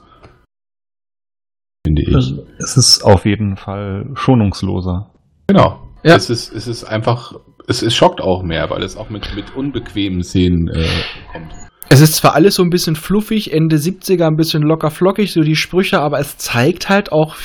Finde 1.85 2.01
ich. 2.03 2.33
Es 2.59 2.77
ist 2.77 3.03
auf 3.03 3.25
jeden 3.25 3.57
Fall 3.57 4.09
schonungsloser. 4.13 5.11
Genau. 5.47 5.79
Ja. 6.03 6.15
Es, 6.15 6.29
ist, 6.29 6.53
es 6.53 6.67
ist 6.67 6.83
einfach, 6.83 7.33
es, 7.67 7.81
es 7.81 7.93
schockt 7.95 8.21
auch 8.21 8.43
mehr, 8.43 8.69
weil 8.69 8.83
es 8.83 8.97
auch 8.97 9.09
mit, 9.09 9.35
mit 9.35 9.55
unbequemen 9.55 10.23
Szenen 10.23 10.67
äh, 10.69 10.85
kommt. 11.31 11.53
Es 11.89 11.99
ist 11.99 12.15
zwar 12.15 12.35
alles 12.35 12.55
so 12.55 12.63
ein 12.63 12.69
bisschen 12.69 12.95
fluffig, 12.95 13.53
Ende 13.53 13.75
70er 13.75 14.27
ein 14.27 14.37
bisschen 14.37 14.61
locker 14.61 14.91
flockig, 14.91 15.33
so 15.33 15.41
die 15.41 15.55
Sprüche, 15.55 15.99
aber 15.99 16.19
es 16.19 16.37
zeigt 16.37 16.89
halt 16.89 17.11
auch 17.11 17.35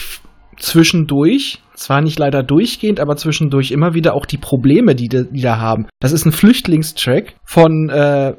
zwischendurch, 0.58 1.60
zwar 1.74 2.00
nicht 2.00 2.18
leider 2.18 2.42
durchgehend, 2.42 3.00
aber 3.00 3.16
zwischendurch 3.16 3.70
immer 3.70 3.94
wieder 3.94 4.14
auch 4.14 4.26
die 4.26 4.38
Probleme, 4.38 4.94
die 4.94 5.08
die 5.08 5.40
da 5.40 5.58
haben. 5.58 5.86
Das 6.00 6.12
ist 6.12 6.24
ein 6.24 6.32
Flüchtlingstrack 6.32 7.34
von 7.44 7.88
äh, 7.88 8.34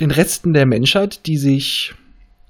den 0.00 0.10
Resten 0.10 0.52
der 0.52 0.66
Menschheit, 0.66 1.26
die 1.26 1.36
sich, 1.36 1.94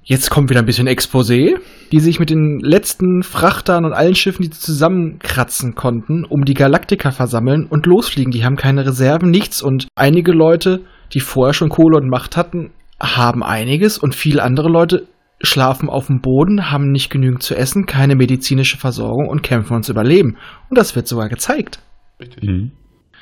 jetzt 0.02 0.30
kommt 0.30 0.50
wieder 0.50 0.60
ein 0.60 0.66
bisschen 0.66 0.88
Exposé, 0.88 1.58
die 1.92 2.00
sich 2.00 2.18
mit 2.18 2.30
den 2.30 2.58
letzten 2.60 3.22
Frachtern 3.22 3.84
und 3.84 3.92
allen 3.92 4.14
Schiffen, 4.14 4.42
die 4.42 4.50
zusammenkratzen 4.50 5.74
konnten, 5.74 6.24
um 6.24 6.44
die 6.44 6.54
Galaktika 6.54 7.10
versammeln 7.10 7.66
und 7.68 7.86
losfliegen. 7.86 8.32
Die 8.32 8.44
haben 8.44 8.56
keine 8.56 8.86
Reserven, 8.86 9.30
nichts 9.30 9.62
und 9.62 9.88
einige 9.94 10.32
Leute, 10.32 10.80
die 11.12 11.20
vorher 11.20 11.54
schon 11.54 11.68
Kohle 11.68 11.98
und 11.98 12.08
Macht 12.08 12.36
hatten, 12.36 12.70
haben 13.00 13.42
einiges 13.42 13.98
und 13.98 14.14
viele 14.14 14.42
andere 14.42 14.68
Leute 14.68 15.06
schlafen 15.40 15.88
auf 15.90 16.06
dem 16.06 16.20
Boden, 16.20 16.70
haben 16.70 16.90
nicht 16.90 17.10
genügend 17.10 17.42
zu 17.42 17.54
essen, 17.54 17.86
keine 17.86 18.14
medizinische 18.16 18.78
Versorgung 18.78 19.28
und 19.28 19.42
kämpfen 19.42 19.72
ums 19.74 19.88
Überleben. 19.88 20.36
Und 20.70 20.78
das 20.78 20.94
wird 20.96 21.06
sogar 21.06 21.28
gezeigt. 21.28 21.80
Richtig. 22.20 22.42
Mhm. 22.44 22.72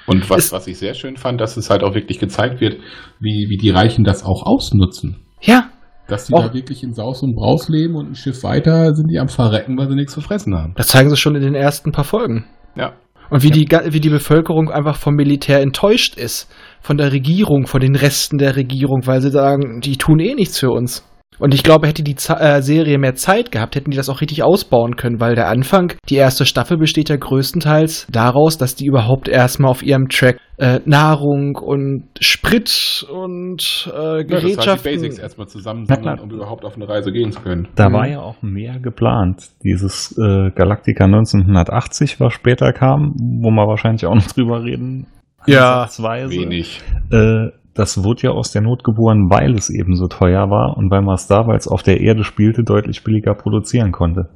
Und 0.06 0.28
was, 0.30 0.52
was 0.52 0.66
ich 0.66 0.78
sehr 0.78 0.94
schön 0.94 1.16
fand, 1.16 1.40
dass 1.40 1.56
es 1.56 1.70
halt 1.70 1.82
auch 1.84 1.94
wirklich 1.94 2.18
gezeigt 2.18 2.60
wird, 2.60 2.80
wie, 3.20 3.46
wie 3.48 3.56
die 3.56 3.70
Reichen 3.70 4.04
das 4.04 4.24
auch 4.24 4.44
ausnutzen. 4.44 5.24
Ja, 5.40 5.70
Dass 6.08 6.26
die 6.26 6.34
Auch- 6.34 6.48
da 6.48 6.54
wirklich 6.54 6.82
in 6.82 6.92
Saus 6.92 7.22
und 7.22 7.34
Braus 7.36 7.68
leben 7.68 7.94
und 7.94 8.10
ein 8.10 8.14
Schiff 8.14 8.42
weiter 8.42 8.94
sind 8.94 9.08
die 9.08 9.18
am 9.18 9.28
Verrecken, 9.28 9.78
weil 9.78 9.88
sie 9.88 9.94
nichts 9.94 10.12
zu 10.12 10.20
fressen 10.20 10.54
haben. 10.56 10.74
das 10.76 10.88
zeigen 10.88 11.08
sie 11.08 11.16
schon 11.16 11.34
in 11.36 11.42
den 11.42 11.54
ersten 11.54 11.92
paar 11.92 12.04
Folgen. 12.04 12.44
Ja. 12.76 12.94
Und 13.32 13.42
wie, 13.42 13.50
die, 13.50 13.64
ga- 13.64 13.84
wie 13.86 14.00
die 14.00 14.10
Bevölkerung 14.10 14.70
einfach 14.70 14.96
vom 14.96 15.14
Militär 15.14 15.60
enttäuscht 15.62 16.16
ist. 16.16 16.50
Von 16.82 16.98
der 16.98 17.12
Regierung, 17.12 17.66
von 17.66 17.80
den 17.80 17.96
Resten 17.96 18.36
der 18.36 18.56
Regierung, 18.56 19.06
weil 19.06 19.22
sie 19.22 19.30
sagen, 19.30 19.80
die 19.80 19.96
tun 19.96 20.18
eh 20.18 20.34
nichts 20.34 20.58
für 20.58 20.70
uns. 20.70 21.02
Und 21.42 21.52
ich 21.54 21.64
glaube, 21.64 21.88
hätte 21.88 22.04
die 22.04 22.14
Za 22.14 22.38
äh, 22.38 22.62
Serie 22.62 22.98
mehr 22.98 23.16
Zeit 23.16 23.50
gehabt, 23.50 23.74
hätten 23.74 23.90
die 23.90 23.96
das 23.96 24.08
auch 24.08 24.20
richtig 24.20 24.44
ausbauen 24.44 24.94
können, 24.94 25.18
weil 25.18 25.34
der 25.34 25.48
Anfang, 25.48 25.92
die 26.08 26.14
erste 26.14 26.46
Staffel 26.46 26.76
besteht 26.78 27.08
ja 27.08 27.16
größtenteils 27.16 28.06
daraus, 28.12 28.58
dass 28.58 28.76
die 28.76 28.86
überhaupt 28.86 29.26
erstmal 29.26 29.72
auf 29.72 29.82
ihrem 29.82 30.08
Track 30.08 30.38
äh, 30.58 30.78
Nahrung 30.84 31.56
und 31.56 32.04
Sprit 32.20 33.04
und 33.12 33.90
äh, 33.92 33.98
Ja, 33.98 33.98
das 33.98 33.98
waren 33.98 34.24
die 34.24 34.26
Gerätschaften. 34.26 34.92
Basics 34.92 35.18
erstmal 35.18 35.48
zusammensammeln, 35.48 36.20
um 36.20 36.30
überhaupt 36.30 36.64
auf 36.64 36.76
eine 36.76 36.88
Reise 36.88 37.10
gehen 37.10 37.32
zu 37.32 37.40
können. 37.40 37.66
Da 37.74 37.88
Mhm. 37.88 37.92
war 37.94 38.06
ja 38.08 38.20
auch 38.20 38.40
mehr 38.42 38.78
geplant. 38.78 39.48
Dieses 39.64 40.12
äh, 40.16 40.50
Galactica 40.54 41.06
1980, 41.06 42.20
was 42.20 42.34
später 42.34 42.72
kam, 42.72 43.14
wo 43.42 43.50
wir 43.50 43.66
wahrscheinlich 43.66 44.06
auch 44.06 44.14
noch 44.14 44.26
drüber 44.32 44.62
reden. 44.62 45.08
Ja. 45.46 45.88
Wenig. 46.28 46.80
Äh, 47.10 47.48
das 47.74 48.04
wurde 48.04 48.22
ja 48.24 48.30
aus 48.30 48.52
der 48.52 48.62
Not 48.62 48.84
geboren, 48.84 49.28
weil 49.30 49.54
es 49.54 49.70
eben 49.70 49.94
so 49.94 50.06
teuer 50.08 50.50
war 50.50 50.76
und 50.76 50.90
weil 50.90 51.02
man 51.02 51.14
es 51.14 51.26
da, 51.26 51.46
weil 51.46 51.56
es 51.56 51.68
auf 51.68 51.82
der 51.82 52.00
Erde 52.00 52.24
spielte, 52.24 52.62
deutlich 52.64 53.02
billiger 53.04 53.34
produzieren 53.34 53.92
konnte. 53.92 54.28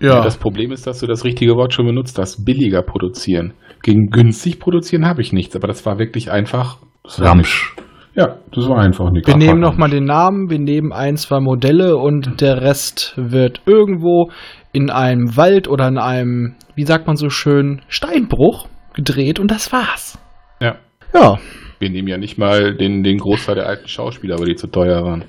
Ja. 0.00 0.14
ja. 0.16 0.22
Das 0.22 0.36
Problem 0.36 0.72
ist, 0.72 0.86
dass 0.86 0.98
du 1.00 1.06
das 1.06 1.24
richtige 1.24 1.54
Wort 1.56 1.72
schon 1.74 1.86
benutzt 1.86 2.18
hast. 2.18 2.44
Billiger 2.44 2.82
produzieren. 2.82 3.54
Gegen 3.82 4.06
günstig 4.10 4.58
produzieren 4.58 5.06
habe 5.06 5.22
ich 5.22 5.32
nichts, 5.32 5.54
aber 5.54 5.68
das 5.68 5.84
war 5.86 5.98
wirklich 5.98 6.30
einfach. 6.30 6.78
das 7.04 7.20
war 7.20 7.28
Ramsch. 7.28 7.74
nicht- 7.76 7.86
Ja, 8.16 8.36
das 8.52 8.68
war 8.68 8.78
einfach 8.78 9.10
nichts. 9.10 9.28
Wir 9.28 9.36
nehmen 9.36 9.60
nochmal 9.60 9.90
den 9.90 10.04
Namen, 10.04 10.50
wir 10.50 10.58
nehmen 10.58 10.92
ein, 10.92 11.16
zwei 11.16 11.40
Modelle 11.40 11.96
und 11.96 12.40
der 12.40 12.60
Rest 12.62 13.14
wird 13.16 13.62
irgendwo 13.64 14.30
in 14.72 14.90
einem 14.90 15.36
Wald 15.36 15.68
oder 15.68 15.88
in 15.88 15.98
einem, 15.98 16.54
wie 16.74 16.84
sagt 16.84 17.06
man 17.06 17.16
so 17.16 17.28
schön, 17.30 17.80
Steinbruch 17.88 18.66
gedreht 18.94 19.38
und 19.40 19.50
das 19.50 19.72
war's. 19.72 20.18
Ja. 20.60 20.76
Ja. 21.14 21.38
Wir 21.82 21.90
nehmen 21.90 22.06
ja 22.06 22.16
nicht 22.16 22.38
mal 22.38 22.76
den, 22.76 23.02
den 23.02 23.18
Großteil 23.18 23.56
der 23.56 23.66
alten 23.66 23.88
Schauspieler, 23.88 24.38
weil 24.38 24.46
die 24.46 24.54
zu 24.54 24.68
teuer 24.68 25.04
waren. 25.04 25.24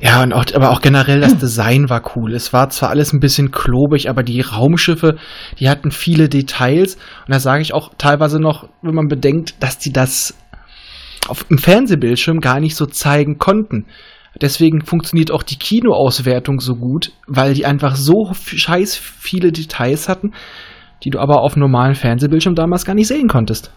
Ja, 0.00 0.22
und 0.22 0.32
auch, 0.32 0.44
aber 0.54 0.70
auch 0.70 0.80
generell 0.80 1.20
das 1.20 1.36
Design 1.36 1.88
war 1.88 2.16
cool. 2.16 2.34
Es 2.34 2.52
war 2.52 2.70
zwar 2.70 2.90
alles 2.90 3.12
ein 3.12 3.20
bisschen 3.20 3.50
klobig, 3.50 4.08
aber 4.08 4.22
die 4.22 4.40
Raumschiffe, 4.40 5.16
die 5.60 5.68
hatten 5.68 5.90
viele 5.90 6.28
Details. 6.28 6.96
Und 7.26 7.34
da 7.34 7.40
sage 7.40 7.62
ich 7.62 7.74
auch 7.74 7.92
teilweise 7.98 8.40
noch, 8.40 8.68
wenn 8.82 8.94
man 8.94 9.08
bedenkt, 9.08 9.62
dass 9.62 9.78
die 9.78 9.92
das 9.92 10.34
auf 11.28 11.44
dem 11.44 11.58
Fernsehbildschirm 11.58 12.40
gar 12.40 12.60
nicht 12.60 12.76
so 12.76 12.86
zeigen 12.86 13.38
konnten. 13.38 13.86
Deswegen 14.40 14.84
funktioniert 14.84 15.30
auch 15.30 15.42
die 15.42 15.58
Kinoauswertung 15.58 16.60
so 16.60 16.74
gut, 16.74 17.12
weil 17.26 17.54
die 17.54 17.66
einfach 17.66 17.96
so 17.96 18.32
scheiß 18.34 18.96
viele 18.96 19.52
Details 19.52 20.08
hatten, 20.08 20.32
die 21.04 21.10
du 21.10 21.18
aber 21.18 21.42
auf 21.42 21.56
normalen 21.56 21.94
Fernsehbildschirm 21.94 22.54
damals 22.54 22.84
gar 22.84 22.94
nicht 22.94 23.08
sehen 23.08 23.28
konntest. 23.28 23.72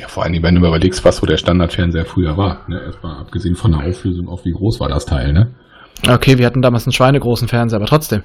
Ja, 0.00 0.08
vor 0.08 0.24
allem, 0.24 0.42
wenn 0.42 0.54
du 0.54 0.62
mal 0.62 0.68
überlegst, 0.68 1.04
was 1.04 1.18
so 1.18 1.26
der 1.26 1.36
Standardfernseher 1.36 2.06
früher 2.06 2.38
war. 2.38 2.64
Ne? 2.68 2.80
Erstmal 2.80 3.18
abgesehen 3.20 3.54
von 3.54 3.72
der 3.72 3.86
Auflösung 3.86 4.28
auf 4.28 4.46
wie 4.46 4.52
groß 4.52 4.80
war 4.80 4.88
das 4.88 5.04
Teil, 5.04 5.34
ne? 5.34 5.54
Okay, 6.08 6.38
wir 6.38 6.46
hatten 6.46 6.62
damals 6.62 6.86
einen 6.86 6.94
schweinegroßen 6.94 7.48
Fernseher, 7.48 7.76
aber 7.76 7.86
trotzdem. 7.86 8.22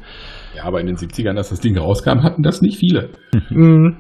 Ja, 0.56 0.64
aber 0.64 0.80
in 0.80 0.88
den 0.88 0.96
70ern, 0.96 1.36
als 1.36 1.50
das 1.50 1.60
Ding 1.60 1.78
rauskam, 1.78 2.24
hatten 2.24 2.44
das 2.44 2.62
nicht 2.62 2.78
viele. 2.78 3.10
Mhm. 3.50 3.98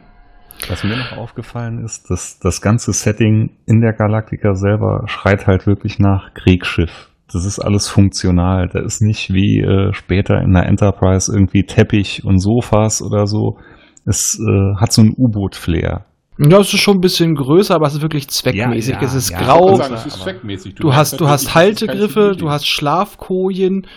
Was 0.69 0.85
mir 0.85 0.95
noch 0.95 1.17
aufgefallen 1.17 1.83
ist, 1.83 2.09
dass 2.09 2.39
das 2.39 2.61
ganze 2.61 2.93
Setting 2.93 3.57
in 3.65 3.81
der 3.81 3.91
Galaktika 3.91 4.53
selber 4.53 5.03
schreit 5.07 5.45
halt 5.45 5.67
wirklich 5.67 5.99
nach 5.99 6.33
Kriegsschiff. 6.33 7.09
Das 7.29 7.43
ist 7.43 7.59
alles 7.59 7.89
funktional. 7.89 8.69
Da 8.71 8.79
ist 8.79 9.01
nicht 9.01 9.33
wie 9.33 9.59
äh, 9.59 9.91
später 9.91 10.39
in 10.41 10.53
der 10.53 10.67
Enterprise 10.67 11.29
irgendwie 11.29 11.63
Teppich 11.63 12.23
und 12.23 12.39
Sofas 12.39 13.01
oder 13.01 13.27
so. 13.27 13.57
Es 14.05 14.39
äh, 14.39 14.79
hat 14.79 14.93
so 14.93 15.01
ein 15.01 15.13
U-Boot-Flair. 15.17 16.05
Ja, 16.37 16.59
es 16.59 16.73
ist 16.73 16.81
schon 16.81 16.97
ein 16.97 17.01
bisschen 17.01 17.33
größer, 17.35 17.75
aber 17.75 17.87
es 17.87 17.93
ist 17.95 18.01
wirklich 18.01 18.27
zweckmäßig. 18.27 18.95
Ja, 18.95 19.01
ja, 19.01 19.07
es 19.07 19.13
ist 19.13 19.29
ja. 19.29 19.41
grau. 19.41 19.75
Sagen, 19.75 19.93
es 19.93 20.05
ist 20.05 20.19
zweckmäßig. 20.21 20.75
Du 20.75 20.87
merkst 20.87 20.99
hast, 21.13 21.21
du 21.21 21.29
hast 21.29 21.55
Haltegriffe, 21.55 22.33
du 22.37 22.49
hast 22.49 22.67
Schlafkojen, 22.67 23.87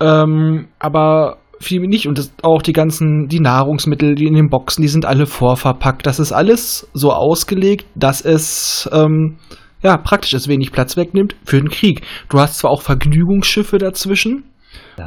ähm, 0.00 0.66
aber 0.78 1.38
viel 1.60 1.80
nicht. 1.82 2.08
Und 2.08 2.18
das, 2.18 2.32
auch 2.42 2.60
die 2.62 2.72
ganzen, 2.72 3.28
die 3.28 3.40
Nahrungsmittel, 3.40 4.14
die 4.14 4.26
in 4.26 4.34
den 4.34 4.48
Boxen, 4.50 4.82
die 4.82 4.88
sind 4.88 5.06
alle 5.06 5.26
vorverpackt. 5.26 6.06
Das 6.06 6.18
ist 6.18 6.32
alles 6.32 6.88
so 6.92 7.12
ausgelegt, 7.12 7.86
dass 7.94 8.20
es, 8.20 8.88
ähm, 8.92 9.36
ja, 9.82 9.96
praktisch 9.96 10.34
ist, 10.34 10.48
wenig 10.48 10.72
Platz 10.72 10.96
wegnimmt 10.96 11.36
für 11.44 11.58
den 11.58 11.68
Krieg. 11.70 12.02
Du 12.28 12.40
hast 12.40 12.58
zwar 12.58 12.72
auch 12.72 12.82
Vergnügungsschiffe 12.82 13.78
dazwischen, 13.78 14.44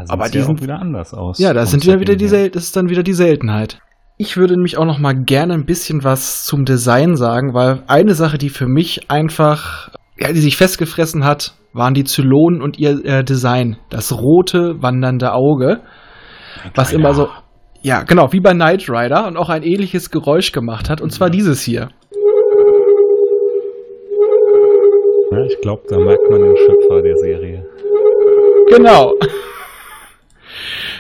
Aber 0.07 0.29
die 0.29 0.37
ja 0.37 0.45
sind- 0.45 0.61
wieder 0.61 0.79
anders 0.79 1.13
aus. 1.13 1.39
ja, 1.39 1.53
da 1.53 1.65
sind 1.65 1.83
wieder 1.85 1.99
Setting 1.99 2.17
die. 2.17 2.27
Sel 2.27 2.49
das 2.49 2.63
ist 2.63 2.75
dann 2.75 2.89
wieder 2.89 3.03
die 3.03 3.13
Seltenheit. 3.13 3.79
Ich 4.21 4.35
würde 4.35 4.55
nämlich 4.55 4.77
auch 4.77 4.83
noch 4.83 4.99
mal 4.99 5.13
gerne 5.13 5.53
ein 5.53 5.65
bisschen 5.65 6.03
was 6.03 6.43
zum 6.43 6.65
Design 6.65 7.15
sagen, 7.15 7.53
weil 7.53 7.83
eine 7.87 8.15
Sache, 8.15 8.37
die 8.37 8.49
für 8.49 8.67
mich 8.67 9.09
einfach, 9.09 9.91
ja, 10.17 10.33
die 10.33 10.41
sich 10.41 10.57
festgefressen 10.57 11.23
hat, 11.23 11.53
waren 11.71 11.93
die 11.93 12.03
Zylonen 12.03 12.61
und 12.61 12.77
ihr 12.77 12.99
äh, 13.05 13.23
Design. 13.23 13.77
Das 13.89 14.11
rote, 14.11 14.75
wandernde 14.81 15.31
Auge, 15.31 15.79
was 16.75 16.91
immer 16.91 17.13
so, 17.13 17.29
ja, 17.81 18.03
genau, 18.03 18.33
wie 18.33 18.41
bei 18.41 18.51
Knight 18.51 18.89
Rider 18.89 19.25
und 19.25 19.37
auch 19.37 19.47
ein 19.47 19.63
ähnliches 19.63 20.11
Geräusch 20.11 20.51
gemacht 20.51 20.89
hat, 20.89 20.99
und 20.99 21.11
zwar 21.11 21.29
dieses 21.29 21.61
hier. 21.61 21.87
Ja, 25.31 25.45
ich 25.45 25.61
glaube, 25.61 25.83
da 25.87 25.97
merkt 25.97 26.29
man 26.29 26.41
den 26.41 26.57
Schöpfer 26.57 27.01
der 27.01 27.15
Serie. 27.15 27.65
Genau. 28.69 29.13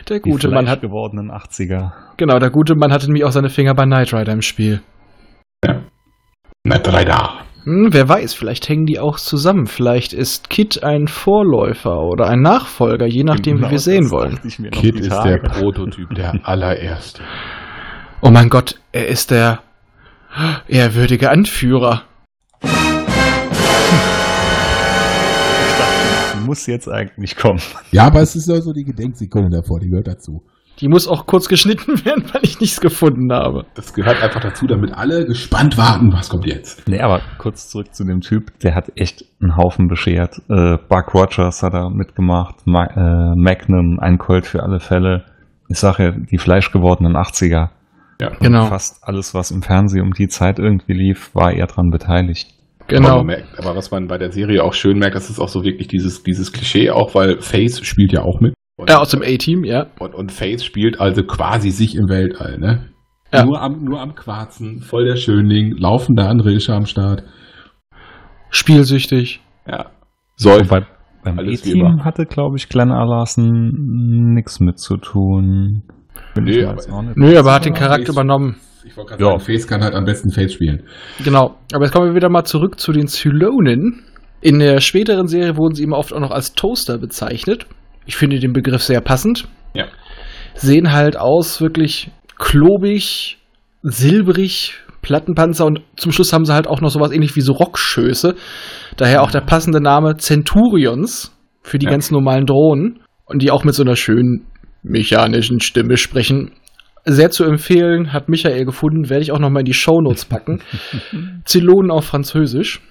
Der 0.09 0.19
gute 0.19 0.49
Mann 0.49 0.67
hat, 0.67 0.81
gewordenen 0.81 1.31
80er. 1.31 1.91
genau, 2.17 2.39
der 2.39 2.49
gute 2.49 2.75
Mann 2.75 2.91
hatte 2.91 3.05
nämlich 3.05 3.25
auch 3.25 3.31
seine 3.31 3.49
Finger 3.49 3.75
bei 3.75 3.85
Knight 3.85 4.13
Rider 4.13 4.33
im 4.33 4.41
Spiel. 4.41 4.81
Na, 6.63 6.77
drei 6.79 7.05
da. 7.05 7.41
Hm, 7.63 7.89
wer 7.91 8.09
weiß, 8.09 8.33
vielleicht 8.33 8.67
hängen 8.69 8.85
die 8.85 8.99
auch 8.99 9.17
zusammen. 9.17 9.67
Vielleicht 9.67 10.13
ist 10.13 10.49
Kit 10.49 10.83
ein 10.83 11.07
Vorläufer 11.07 11.99
oder 11.99 12.27
ein 12.27 12.41
Nachfolger, 12.41 13.05
je 13.05 13.23
nachdem, 13.23 13.57
Genau 13.57 13.67
wie 13.67 13.71
wir 13.71 13.79
sehen 13.79 14.09
wollen. 14.09 14.39
die 14.43 14.89
ist 14.99 15.23
der 15.23 15.37
Prototyp, 15.37 16.09
der 16.15 16.33
allererste. 16.43 17.21
Oh 18.21 18.31
mein 18.31 18.49
Gott, 18.49 18.79
er 18.91 19.07
ist 19.07 19.31
der 19.31 19.59
ehrwürdige 20.67 21.29
Anführer. 21.29 22.03
Muss 26.49 26.65
jetzt 26.65 26.89
eigentlich 26.89 27.35
kommen. 27.35 27.61
Ja, 27.91 28.07
aber 28.07 28.21
es 28.21 28.35
ist 28.35 28.47
ja 28.49 28.59
so 28.59 28.73
die 28.73 28.83
Gedenksekunde 28.83 29.51
davor, 29.51 29.79
die 29.79 29.87
gehört 29.87 30.07
dazu. 30.07 30.41
Die 30.79 30.87
muss 30.87 31.07
auch 31.07 31.27
kurz 31.27 31.47
geschnitten 31.47 32.03
werden, 32.05 32.23
weil 32.33 32.41
ich 32.41 32.59
nichts 32.59 32.81
gefunden 32.81 33.31
habe. 33.31 33.67
Das 33.75 33.93
gehört 33.93 34.19
einfach 34.23 34.39
dazu, 34.39 34.65
damit 34.65 34.91
alle 34.91 35.27
gespannt 35.27 35.77
warten, 35.77 36.11
was 36.11 36.29
kommt 36.29 36.47
jetzt. 36.47 36.87
Nee, 36.87 37.01
aber 37.01 37.21
kurz 37.37 37.69
zurück 37.69 37.93
zu 37.93 38.03
dem 38.03 38.21
Typ, 38.21 38.57
der 38.61 38.73
hat 38.73 38.91
echt 38.95 39.25
einen 39.39 39.57
Haufen 39.57 39.89
beschert. 39.89 40.41
Äh, 40.49 40.77
Buck 40.89 41.13
Rogers 41.13 41.61
hat 41.61 41.75
da 41.75 41.87
mitgemacht, 41.87 42.65
Ma 42.65 42.85
äh, 42.85 43.35
Magnum, 43.35 43.99
ein 43.99 44.17
Colt 44.17 44.47
für 44.47 44.63
alle 44.63 44.79
Fälle. 44.79 45.25
Ich 45.67 45.77
sage 45.77 46.03
ja, 46.03 46.11
die 46.11 46.39
fleischgewordenen 46.39 47.15
80er. 47.15 47.69
Ja, 48.19 48.31
Genau. 48.39 48.65
Fast 48.65 49.03
alles, 49.03 49.35
was 49.35 49.51
im 49.51 49.61
Fernsehen 49.61 50.01
um 50.01 50.13
die 50.13 50.29
Zeit 50.29 50.57
irgendwie 50.57 50.93
lief, 50.93 51.29
war 51.35 51.53
er 51.53 51.67
dran 51.67 51.91
beteiligt. 51.91 52.55
Aber, 52.91 53.01
Genau. 53.01 53.17
man 53.17 53.25
merkt, 53.27 53.59
aber 53.59 53.75
was 53.75 53.91
man 53.91 54.07
bei 54.07 54.17
der 54.17 54.31
Serie 54.31 54.63
auch 54.63 54.73
schön 54.73 54.97
merkt, 54.99 55.15
das 55.15 55.29
ist 55.29 55.39
auch 55.39 55.47
so 55.49 55.63
wirklich 55.63 55.87
dieses, 55.87 56.23
dieses 56.23 56.51
Klischee, 56.51 56.89
auch 56.91 57.15
weil 57.15 57.39
Face 57.41 57.79
spielt 57.85 58.11
ja 58.13 58.21
auch 58.23 58.39
mit. 58.41 58.53
Und, 58.77 58.89
Ja, 58.89 58.99
aus 58.99 59.09
dem 59.09 59.21
A-Team, 59.21 59.63
ja. 59.63 59.87
und, 59.99 60.15
und 60.15 60.31
Face 60.31 60.63
spielt 60.63 60.99
also 60.99 61.23
quasi 61.23 61.69
sich 61.71 61.95
im 61.95 62.07
Weltall, 62.09 62.57
ne? 62.59 62.89
Ja. 63.33 63.45
Nur, 63.45 63.61
am, 63.61 63.83
nur 63.83 64.01
am 64.01 64.15
Quarzen, 64.15 64.81
voll 64.81 65.05
der 65.05 65.15
Schönling, 65.17 65.75
laufender 65.77 66.27
Andresche 66.27 66.73
am 66.73 66.85
Start. 66.85 67.23
Spielsüchtig. 68.49 69.41
Ja. 69.67 69.91
Soll. 70.35 70.61
Wobei 70.65 70.85
beim 71.23 71.37
E-Team 71.39 71.85
immer. 71.85 72.05
hatte, 72.05 72.25
glaube 72.25 72.55
ich, 72.57 72.69
Glenn 72.69 72.89
Larson 72.89 74.33
nichts 74.33 74.59
mit 74.59 74.79
zu 74.79 74.97
tun. 74.97 75.83
Bin 76.33 76.45
Nö, 76.45 76.65
aber- 76.67 76.81
Nö, 77.15 77.37
aber 77.37 77.49
er 77.49 77.55
hat 77.55 77.65
den 77.65 77.73
Charakter 77.73 78.11
übernommen. 78.13 78.55
Ich 78.85 78.95
wollte 78.97 79.09
gerade 79.11 79.23
Ja. 79.23 79.29
sagen, 79.31 79.39
Face 79.41 79.67
kann 79.67 79.83
halt 79.83 79.93
am 79.93 80.05
besten 80.05 80.31
Face 80.31 80.53
spielen. 80.53 80.83
Genau. 81.23 81.55
Aber 81.73 81.83
jetzt 81.85 81.93
kommen 81.93 82.07
wir 82.09 82.15
wieder 82.15 82.29
mal 82.29 82.45
zurück 82.45 82.79
zu 82.79 82.91
den 82.91 83.07
Zylonen. 83.07 84.03
In 84.41 84.59
der 84.59 84.79
späteren 84.79 85.27
Serie 85.27 85.57
wurden 85.57 85.75
sie 85.75 85.83
immer 85.83 85.97
oft 85.97 86.13
auch 86.13 86.19
noch 86.19 86.31
als 86.31 86.53
Toaster 86.53 86.97
bezeichnet. 86.97 87.65
Ich 88.05 88.15
finde 88.15 88.39
den 88.39 88.53
Begriff 88.53 88.81
sehr 88.83 89.01
passend. 89.01 89.47
Ja. 89.73 89.85
Sehen 90.55 90.91
halt 90.93 91.17
aus 91.17 91.61
wirklich 91.61 92.09
klobig, 92.37 93.37
silbrig, 93.81 94.75
Plattenpanzer 95.01 95.65
und 95.65 95.81
zum 95.95 96.11
Schluss 96.11 96.33
haben 96.33 96.45
sie 96.45 96.53
halt 96.53 96.67
auch 96.67 96.81
noch 96.81 96.89
sowas 96.89 97.11
ähnlich 97.11 97.35
wie 97.35 97.41
so 97.41 97.53
Rockschöße. 97.53 98.35
Daher 98.97 99.21
auch 99.23 99.31
der 99.31 99.41
passende 99.41 99.81
Name 99.81 100.17
Centurions 100.17 101.33
für 101.61 101.79
die 101.79 101.85
Ja. 101.85 101.91
ganz 101.91 102.11
normalen 102.11 102.45
Drohnen 102.45 102.99
und 103.25 103.41
die 103.41 103.51
auch 103.51 103.63
mit 103.63 103.75
so 103.75 103.83
einer 103.83 103.95
schönen 103.95 104.45
mechanischen 104.83 105.59
Stimme 105.61 105.97
sprechen. 105.97 106.51
Sehr 107.05 107.31
zu 107.31 107.43
empfehlen, 107.43 108.13
hat 108.13 108.29
Michael 108.29 108.65
gefunden, 108.65 109.09
werde 109.09 109.23
ich 109.23 109.31
auch 109.31 109.39
noch 109.39 109.49
mal 109.49 109.59
in 109.59 109.65
die 109.65 109.73
Shownotes 109.73 110.25
packen. 110.25 110.61
Zylonen 111.45 111.91
auf 111.91 112.05
Französisch. 112.05 112.81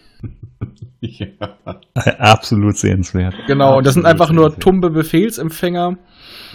ja. 1.00 1.26
Absolut 2.18 2.76
sehenswert. 2.76 3.34
Genau, 3.46 3.78
und 3.78 3.86
das 3.86 3.94
sind 3.94 4.06
einfach 4.06 4.32
nur 4.32 4.56
tumbe 4.58 4.90
Befehlsempfänger. 4.90 5.96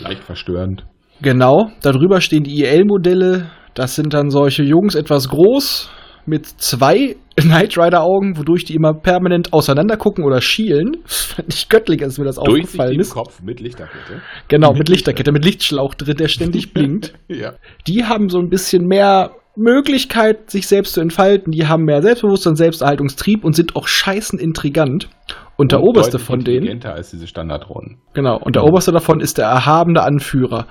Leicht 0.02 0.24
verstörend. 0.24 0.86
Genau, 1.22 1.72
darüber 1.82 2.20
stehen 2.22 2.44
die 2.44 2.64
IL-Modelle, 2.64 3.50
Das 3.76 3.96
sind 3.96 4.14
dann 4.14 4.30
solche 4.30 4.64
Jungs, 4.64 4.96
etwas 4.96 5.30
groß, 5.30 5.90
mit 6.26 6.46
zwei 6.46 7.16
Knight 7.36 7.78
Rider 7.78 8.04
Augen, 8.04 8.38
wodurch 8.38 8.66
die 8.66 8.76
immer 8.76 8.94
permanent 8.94 9.54
auseinander 9.54 9.98
gucken 9.98 10.24
oder 10.24 10.42
schielen. 10.42 10.98
Fand 11.06 11.54
ich 11.54 11.70
göttlich, 11.70 12.04
als 12.04 12.18
mir 12.18 12.26
das 12.26 12.38
aufgefallen 12.38 12.96
Durchsichtigen 12.96 13.00
ist. 13.00 13.14
Kopf 13.14 13.42
mit 13.42 13.60
Lichterkette. 13.60 14.22
Genau, 14.48 14.74
mit 14.78 14.90
Lichterkette, 14.90 15.32
mit 15.32 15.44
Lichtschlauch 15.44 15.96
drin, 15.96 16.18
der 16.18 16.28
ständig 16.28 16.74
blinkt. 16.74 17.14
Ja. 17.28 17.54
Die 17.88 18.06
haben 18.06 18.30
so 18.30 18.40
ein 18.40 18.50
bisschen 18.50 18.86
mehr 18.86 19.32
Möglichkeit, 19.56 20.50
sich 20.50 20.68
selbst 20.68 20.94
zu 20.94 21.02
entfalten. 21.02 21.52
Die 21.52 21.68
haben 21.68 21.84
mehr 21.84 22.02
Selbstbewusstsein, 22.02 22.56
Selbsterhaltungstrieb 22.56 23.44
und 23.44 23.56
sind 23.56 23.76
auch 23.76 23.88
scheißen 23.88 24.40
intrigant. 24.40 25.10
Und 25.56 25.72
der 25.72 25.82
oberste 25.82 26.18
von 26.18 26.40
denen, 26.40 26.84
als 26.84 27.12
diese 27.12 27.28
Standardronen. 27.28 28.00
genau, 28.14 28.40
und 28.40 28.56
der 28.56 28.64
oberste 28.64 28.92
davon 28.92 29.20
ist 29.20 29.38
der 29.38 29.46
erhabene 29.46 30.02
Anführer. 30.02 30.66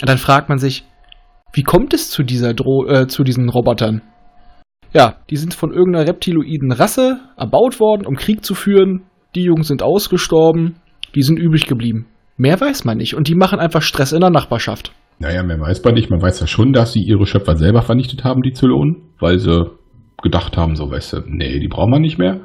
Und 0.00 0.08
dann 0.08 0.16
fragt 0.16 0.48
man 0.48 0.58
sich, 0.58 0.84
wie 1.52 1.62
kommt 1.62 1.92
es 1.92 2.10
zu 2.10 2.22
dieser 2.22 2.54
Dro 2.54 2.86
äh, 2.86 3.06
zu 3.06 3.24
diesen 3.24 3.50
Robotern? 3.50 4.00
Ja, 4.92 5.16
die 5.30 5.36
sind 5.36 5.54
von 5.54 5.72
irgendeiner 5.72 6.06
reptiloiden 6.06 6.72
Rasse 6.72 7.20
erbaut 7.36 7.80
worden, 7.80 8.06
um 8.06 8.16
Krieg 8.16 8.44
zu 8.44 8.54
führen. 8.54 9.02
Die 9.34 9.44
Jungs 9.44 9.68
sind 9.68 9.82
ausgestorben, 9.82 10.76
die 11.14 11.22
sind 11.22 11.38
übrig 11.38 11.66
geblieben. 11.66 12.06
Mehr 12.36 12.60
weiß 12.60 12.84
man 12.84 12.98
nicht 12.98 13.14
und 13.14 13.28
die 13.28 13.34
machen 13.34 13.58
einfach 13.58 13.82
Stress 13.82 14.12
in 14.12 14.20
der 14.20 14.30
Nachbarschaft. 14.30 14.92
Naja, 15.18 15.42
mehr 15.42 15.60
weiß 15.60 15.82
man 15.84 15.94
nicht. 15.94 16.10
Man 16.10 16.20
weiß 16.20 16.40
ja 16.40 16.46
schon, 16.46 16.72
dass 16.72 16.92
sie 16.92 17.02
ihre 17.02 17.26
Schöpfer 17.26 17.56
selber 17.56 17.82
vernichtet 17.82 18.24
haben, 18.24 18.42
die 18.42 18.52
Zylonen, 18.52 19.02
weil 19.20 19.38
sie 19.38 19.70
gedacht 20.22 20.56
haben, 20.56 20.76
so, 20.76 20.90
weißt 20.90 21.12
du, 21.14 21.22
nee, 21.26 21.58
die 21.58 21.68
brauchen 21.68 21.92
wir 21.92 22.00
nicht 22.00 22.18
mehr. 22.18 22.40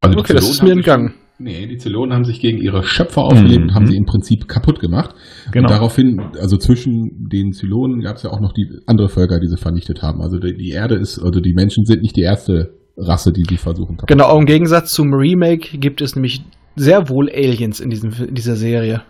Also 0.00 0.18
Okay, 0.18 0.34
das 0.34 0.48
ist 0.48 0.62
mir 0.62 0.72
entgangen. 0.72 1.14
Nee, 1.38 1.66
die 1.66 1.76
Zylonen 1.78 2.14
haben 2.14 2.24
sich 2.24 2.40
gegen 2.40 2.58
ihre 2.58 2.82
Schöpfer 2.84 3.22
aufgelehnt 3.22 3.62
und 3.62 3.70
Mhm. 3.70 3.74
haben 3.74 3.86
sie 3.86 3.96
im 3.96 4.04
Prinzip 4.04 4.46
kaputt 4.48 4.78
gemacht. 4.80 5.14
Genau. 5.50 5.66
Und 5.66 5.70
daraufhin, 5.70 6.20
also 6.40 6.56
zwischen 6.56 7.28
den 7.30 7.52
Zylonen 7.52 8.00
gab 8.00 8.16
es 8.16 8.22
ja 8.22 8.30
auch 8.30 8.40
noch 8.40 8.52
die 8.52 8.66
andere 8.86 9.08
Völker, 9.08 9.40
die 9.40 9.48
sie 9.48 9.56
vernichtet 9.56 10.02
haben. 10.02 10.20
Also 10.22 10.38
die, 10.38 10.56
die 10.56 10.70
Erde 10.70 10.94
ist, 10.96 11.18
also 11.18 11.40
die 11.40 11.54
Menschen 11.54 11.84
sind 11.84 12.02
nicht 12.02 12.16
die 12.16 12.22
erste 12.22 12.74
Rasse, 12.96 13.32
die 13.32 13.44
sie 13.48 13.56
versuchen 13.56 13.96
kaputt 13.96 14.08
Genau, 14.08 14.38
im 14.38 14.46
Gegensatz 14.46 14.92
zum 14.92 15.12
Remake 15.14 15.78
gibt 15.78 16.00
es 16.02 16.14
nämlich 16.14 16.42
sehr 16.76 17.08
wohl 17.08 17.28
Aliens 17.30 17.80
in, 17.80 17.90
diesem, 17.90 18.12
in 18.28 18.34
dieser 18.34 18.56
Serie. 18.56 19.02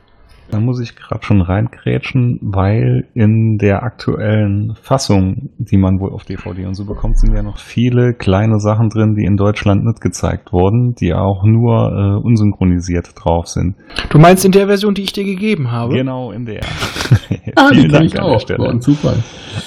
Da 0.52 0.60
muss 0.60 0.80
ich 0.80 0.96
gerade 0.96 1.24
schon 1.24 1.40
reingrätschen, 1.40 2.38
weil 2.42 3.08
in 3.14 3.56
der 3.56 3.82
aktuellen 3.84 4.74
Fassung, 4.82 5.48
die 5.56 5.78
man 5.78 5.98
wohl 5.98 6.12
auf 6.12 6.24
DVD 6.24 6.66
und 6.66 6.74
so 6.74 6.84
bekommt, 6.84 7.18
sind 7.18 7.34
ja 7.34 7.42
noch 7.42 7.56
viele 7.56 8.12
kleine 8.12 8.58
Sachen 8.58 8.90
drin, 8.90 9.14
die 9.14 9.24
in 9.24 9.36
Deutschland 9.36 9.82
nicht 9.82 10.02
gezeigt 10.02 10.52
wurden, 10.52 10.92
die 10.92 11.14
auch 11.14 11.42
nur 11.42 11.88
äh, 11.90 12.22
unsynchronisiert 12.22 13.14
drauf 13.14 13.46
sind. 13.46 13.76
Du 14.10 14.18
meinst 14.18 14.44
in 14.44 14.52
der 14.52 14.66
Version, 14.66 14.92
die 14.92 15.04
ich 15.04 15.14
dir 15.14 15.24
gegeben 15.24 15.72
habe? 15.72 15.94
Genau 15.94 16.32
in 16.32 16.44
der. 16.44 16.60
Ah, 17.56 17.68
Vielen 17.72 17.90
kenne 17.90 18.06
ich 18.06 18.12
Dank 18.12 18.22
an 18.24 18.28
der 18.28 18.36
auch. 18.36 18.40
Stelle. 18.40 18.58
War 18.58 18.70
ein 18.70 18.80
Zufall. 18.80 19.22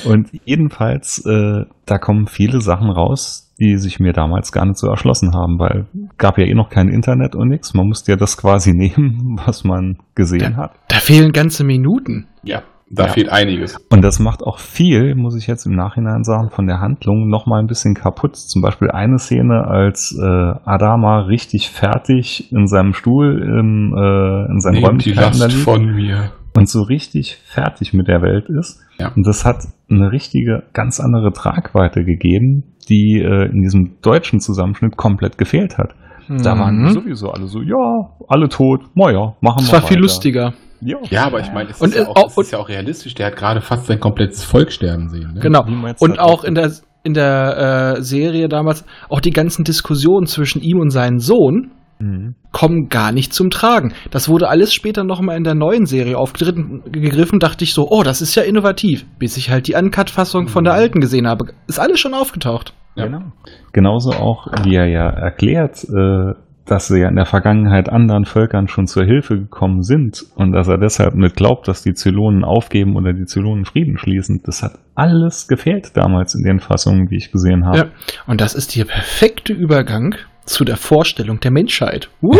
Und 0.05 0.29
jedenfalls, 0.45 1.23
äh, 1.25 1.65
da 1.85 1.97
kommen 1.97 2.27
viele 2.27 2.61
Sachen 2.61 2.89
raus, 2.89 3.44
die 3.59 3.77
sich 3.77 3.99
mir 3.99 4.11
damals 4.13 4.51
gar 4.51 4.65
nicht 4.65 4.77
so 4.77 4.87
erschlossen 4.87 5.33
haben, 5.33 5.59
weil 5.59 5.85
gab 6.17 6.37
ja 6.37 6.45
eh 6.45 6.53
noch 6.53 6.69
kein 6.69 6.89
Internet 6.89 7.35
und 7.35 7.47
nichts. 7.49 7.73
Man 7.73 7.87
musste 7.87 8.11
ja 8.11 8.17
das 8.17 8.37
quasi 8.37 8.73
nehmen, 8.75 9.39
was 9.45 9.63
man 9.63 9.97
gesehen 10.15 10.57
hat. 10.57 10.71
Da 10.89 10.97
fehlen 10.97 11.31
ganze 11.31 11.63
Minuten. 11.63 12.27
Ja, 12.43 12.63
da 12.89 13.05
Ja. 13.07 13.13
fehlt 13.13 13.29
einiges. 13.29 13.77
Und 13.89 14.03
das 14.03 14.19
macht 14.19 14.43
auch 14.43 14.59
viel, 14.59 15.15
muss 15.15 15.35
ich 15.35 15.47
jetzt 15.47 15.65
im 15.65 15.75
Nachhinein 15.75 16.23
sagen, 16.23 16.49
von 16.51 16.67
der 16.67 16.79
Handlung 16.81 17.29
noch 17.29 17.45
mal 17.45 17.59
ein 17.59 17.67
bisschen 17.67 17.93
kaputt. 17.95 18.35
Zum 18.35 18.61
Beispiel 18.61 18.91
eine 18.91 19.17
Szene, 19.19 19.65
als 19.67 20.15
äh, 20.21 20.23
Adama 20.65 21.21
richtig 21.21 21.69
fertig 21.69 22.51
in 22.51 22.67
seinem 22.67 22.93
Stuhl 22.93 23.41
im, 23.41 23.93
äh, 23.97 24.51
in 24.51 24.59
die 24.59 24.83
Räumlichkeiten 24.85 25.39
da 25.39 25.45
Last 25.45 25.51
liegt 25.53 25.63
von 25.63 25.85
mir. 25.95 26.31
Und 26.55 26.69
so 26.69 26.81
richtig 26.83 27.35
fertig 27.45 27.93
mit 27.93 28.07
der 28.07 28.21
Welt 28.21 28.45
ist. 28.49 28.79
Ja. 28.99 29.11
Und 29.15 29.25
das 29.27 29.45
hat 29.45 29.57
eine 29.89 30.11
richtige, 30.11 30.63
ganz 30.73 30.99
andere 30.99 31.31
Tragweite 31.33 32.03
gegeben, 32.03 32.75
die 32.89 33.19
äh, 33.21 33.49
in 33.51 33.61
diesem 33.61 33.97
deutschen 34.01 34.39
Zusammenschnitt 34.39 34.95
komplett 34.97 35.37
gefehlt 35.37 35.77
hat. 35.77 35.93
Da 36.27 36.57
waren 36.57 36.81
Mhm. 36.81 36.89
sowieso 36.89 37.29
alle 37.31 37.47
so, 37.47 37.61
ja, 37.61 38.09
alle 38.27 38.49
tot, 38.49 38.81
naja, 38.95 39.35
machen 39.41 39.57
Das 39.59 39.67
wir 39.69 39.73
war 39.73 39.81
viel 39.81 39.97
weiter. 39.97 40.01
lustiger. 40.01 40.53
Ja, 40.81 40.97
Ja, 41.09 41.25
aber 41.27 41.39
ich 41.39 41.51
meine, 41.53 41.69
es, 41.69 41.81
Und 41.81 41.89
ist 41.89 41.95
ja 41.97 42.01
es- 42.03 42.07
auch, 42.09 42.27
es 42.29 42.37
und- 42.37 42.43
ist 42.43 42.51
ja 42.51 42.59
auch 42.59 42.69
realistisch. 42.69 43.13
Der 43.15 43.27
hat 43.27 43.35
Gerade 43.35 43.61
fast 43.61 43.85
sein 43.85 43.99
komplettes 43.99 44.43
Volk 44.43 44.71
sterben 44.71 45.09
sehen. 45.09 45.33
Ne? 45.35 45.39
Genau. 45.39 45.65
Und 45.99 46.19
auch 46.19 46.43
in 46.43 46.55
der, 46.55 46.71
in 47.03 47.13
der 47.13 47.95
äh, 47.97 48.01
Serie 48.01 48.49
damals, 48.49 48.85
auch 49.09 49.19
die 49.19 49.29
ganzen 49.31 49.63
Diskussionen 49.63 50.25
zwischen 50.25 50.61
ihm 50.61 50.79
und 50.79 50.89
seinem 50.89 51.19
Sohn 51.19 51.71
Mhm. 51.99 52.35
kommen 52.51 52.89
gar 52.89 53.11
nicht 53.11 53.33
zum 53.33 53.49
Tragen. 53.49 53.93
Das 54.11 54.27
wurde 54.27 54.49
alles 54.49 54.73
später 54.73 55.03
nochmal 55.03 55.37
in 55.37 55.43
der 55.43 55.55
neuen 55.55 55.85
Serie 55.85 56.17
aufgegriffen, 56.17 57.39
dachte 57.39 57.63
ich 57.63 57.73
so, 57.73 57.87
oh, 57.89 58.03
das 58.03 58.21
ist 58.21 58.35
ja 58.35 58.43
innovativ. 58.43 59.05
Bis 59.17 59.37
ich 59.37 59.49
halt 59.49 59.67
die 59.67 59.75
Uncut-Fassung 59.75 60.47
von 60.47 60.63
der 60.63 60.73
alten 60.73 60.99
gesehen 60.99 61.27
habe. 61.27 61.53
Ist 61.67 61.79
alles 61.79 61.99
schon 61.99 62.13
aufgetaucht. 62.13 62.73
Ja. 62.95 63.05
Genau. 63.05 63.31
Genauso 63.73 64.11
auch, 64.11 64.47
wie 64.63 64.75
er 64.75 64.87
ja 64.87 65.09
erklärt, 65.09 65.83
äh, 65.83 66.33
dass 66.65 66.87
sie 66.87 66.99
ja 66.99 67.09
in 67.09 67.15
der 67.15 67.25
Vergangenheit 67.25 67.89
anderen 67.89 68.25
Völkern 68.25 68.67
schon 68.67 68.87
zur 68.87 69.05
Hilfe 69.05 69.37
gekommen 69.37 69.83
sind 69.83 70.23
und 70.35 70.51
dass 70.51 70.67
er 70.67 70.77
deshalb 70.77 71.13
nicht 71.13 71.35
glaubt, 71.35 71.67
dass 71.67 71.83
die 71.83 71.93
Zylonen 71.93 72.43
aufgeben 72.43 72.95
oder 72.95 73.13
die 73.13 73.25
Zylonen 73.25 73.65
Frieden 73.65 73.97
schließen. 73.97 74.41
Das 74.43 74.63
hat 74.63 74.79
alles 74.95 75.47
gefehlt 75.47 75.95
damals 75.95 76.33
in 76.35 76.43
den 76.43 76.59
Fassungen, 76.59 77.07
die 77.07 77.17
ich 77.17 77.31
gesehen 77.31 77.65
habe. 77.65 77.77
Ja. 77.77 77.85
Und 78.25 78.41
das 78.41 78.55
ist 78.55 78.75
der 78.75 78.85
perfekte 78.85 79.53
Übergang 79.53 80.15
zu 80.45 80.63
der 80.63 80.77
Vorstellung 80.77 81.39
der 81.39 81.51
Menschheit. 81.51 82.09
Woo! 82.21 82.37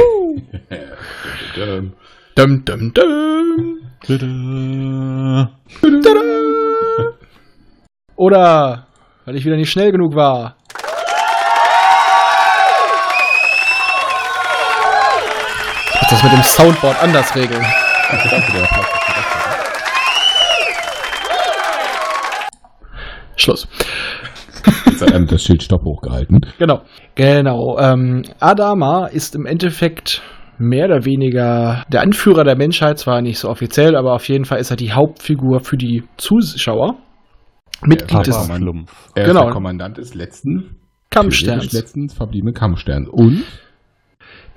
dum, 2.36 2.64
dum, 2.66 2.94
dum. 2.94 3.80
Oder 8.16 8.88
weil 9.26 9.36
ich 9.36 9.46
wieder 9.46 9.56
nicht 9.58 9.72
schnell 9.72 9.92
genug 9.92 10.16
war. 10.16 10.56
Ich 15.94 16.02
muss 16.02 16.10
das 16.12 16.24
mit 16.24 16.32
dem 16.34 16.44
Soundboard 16.44 17.02
anders 17.02 17.36
regeln. 17.36 17.66
Schluss. 23.38 23.68
Jetzt 24.86 25.02
hat 25.02 25.14
einem 25.14 25.28
das 25.28 25.44
Schild 25.44 25.64
Stopp 25.64 25.84
hochgehalten. 25.84 26.40
Genau. 26.58 26.82
Genau. 27.16 27.78
Ähm, 27.80 28.24
Adama 28.40 29.08
ist 29.08 29.36
im 29.36 29.46
Endeffekt 29.46 30.22
mehr 30.58 30.86
oder 30.86 31.06
weniger 31.06 31.84
der 31.92 32.02
Anführer 32.02 32.44
der 32.44 32.56
Menschheit, 32.58 32.98
zwar 33.00 33.22
nicht 33.22 33.40
so 33.40 33.50
offiziell, 33.50 33.96
aber 33.96 34.14
auf 34.14 34.28
jeden 34.30 34.46
Fall 34.46 34.60
ist 34.60 34.72
er 34.72 34.78
die 34.78 34.94
Hauptfigur 34.94 35.60
für 35.60 35.78
die 35.78 36.04
Zuschauer. 36.18 36.96
Mitglied 37.86 38.26
des. 38.26 38.46
Schlumpf. 38.46 39.10
Er 39.16 39.24
ist 39.26 39.30
Genau. 39.32 39.44
der 39.44 39.52
Kommandant 39.52 39.98
des 39.98 40.16
letzten, 40.16 40.78
Kampfsterns. 41.10 41.72
letzten 41.74 42.10
verbliebenen 42.10 42.54
Kampfsterns. 42.54 43.10
Und 43.12 43.44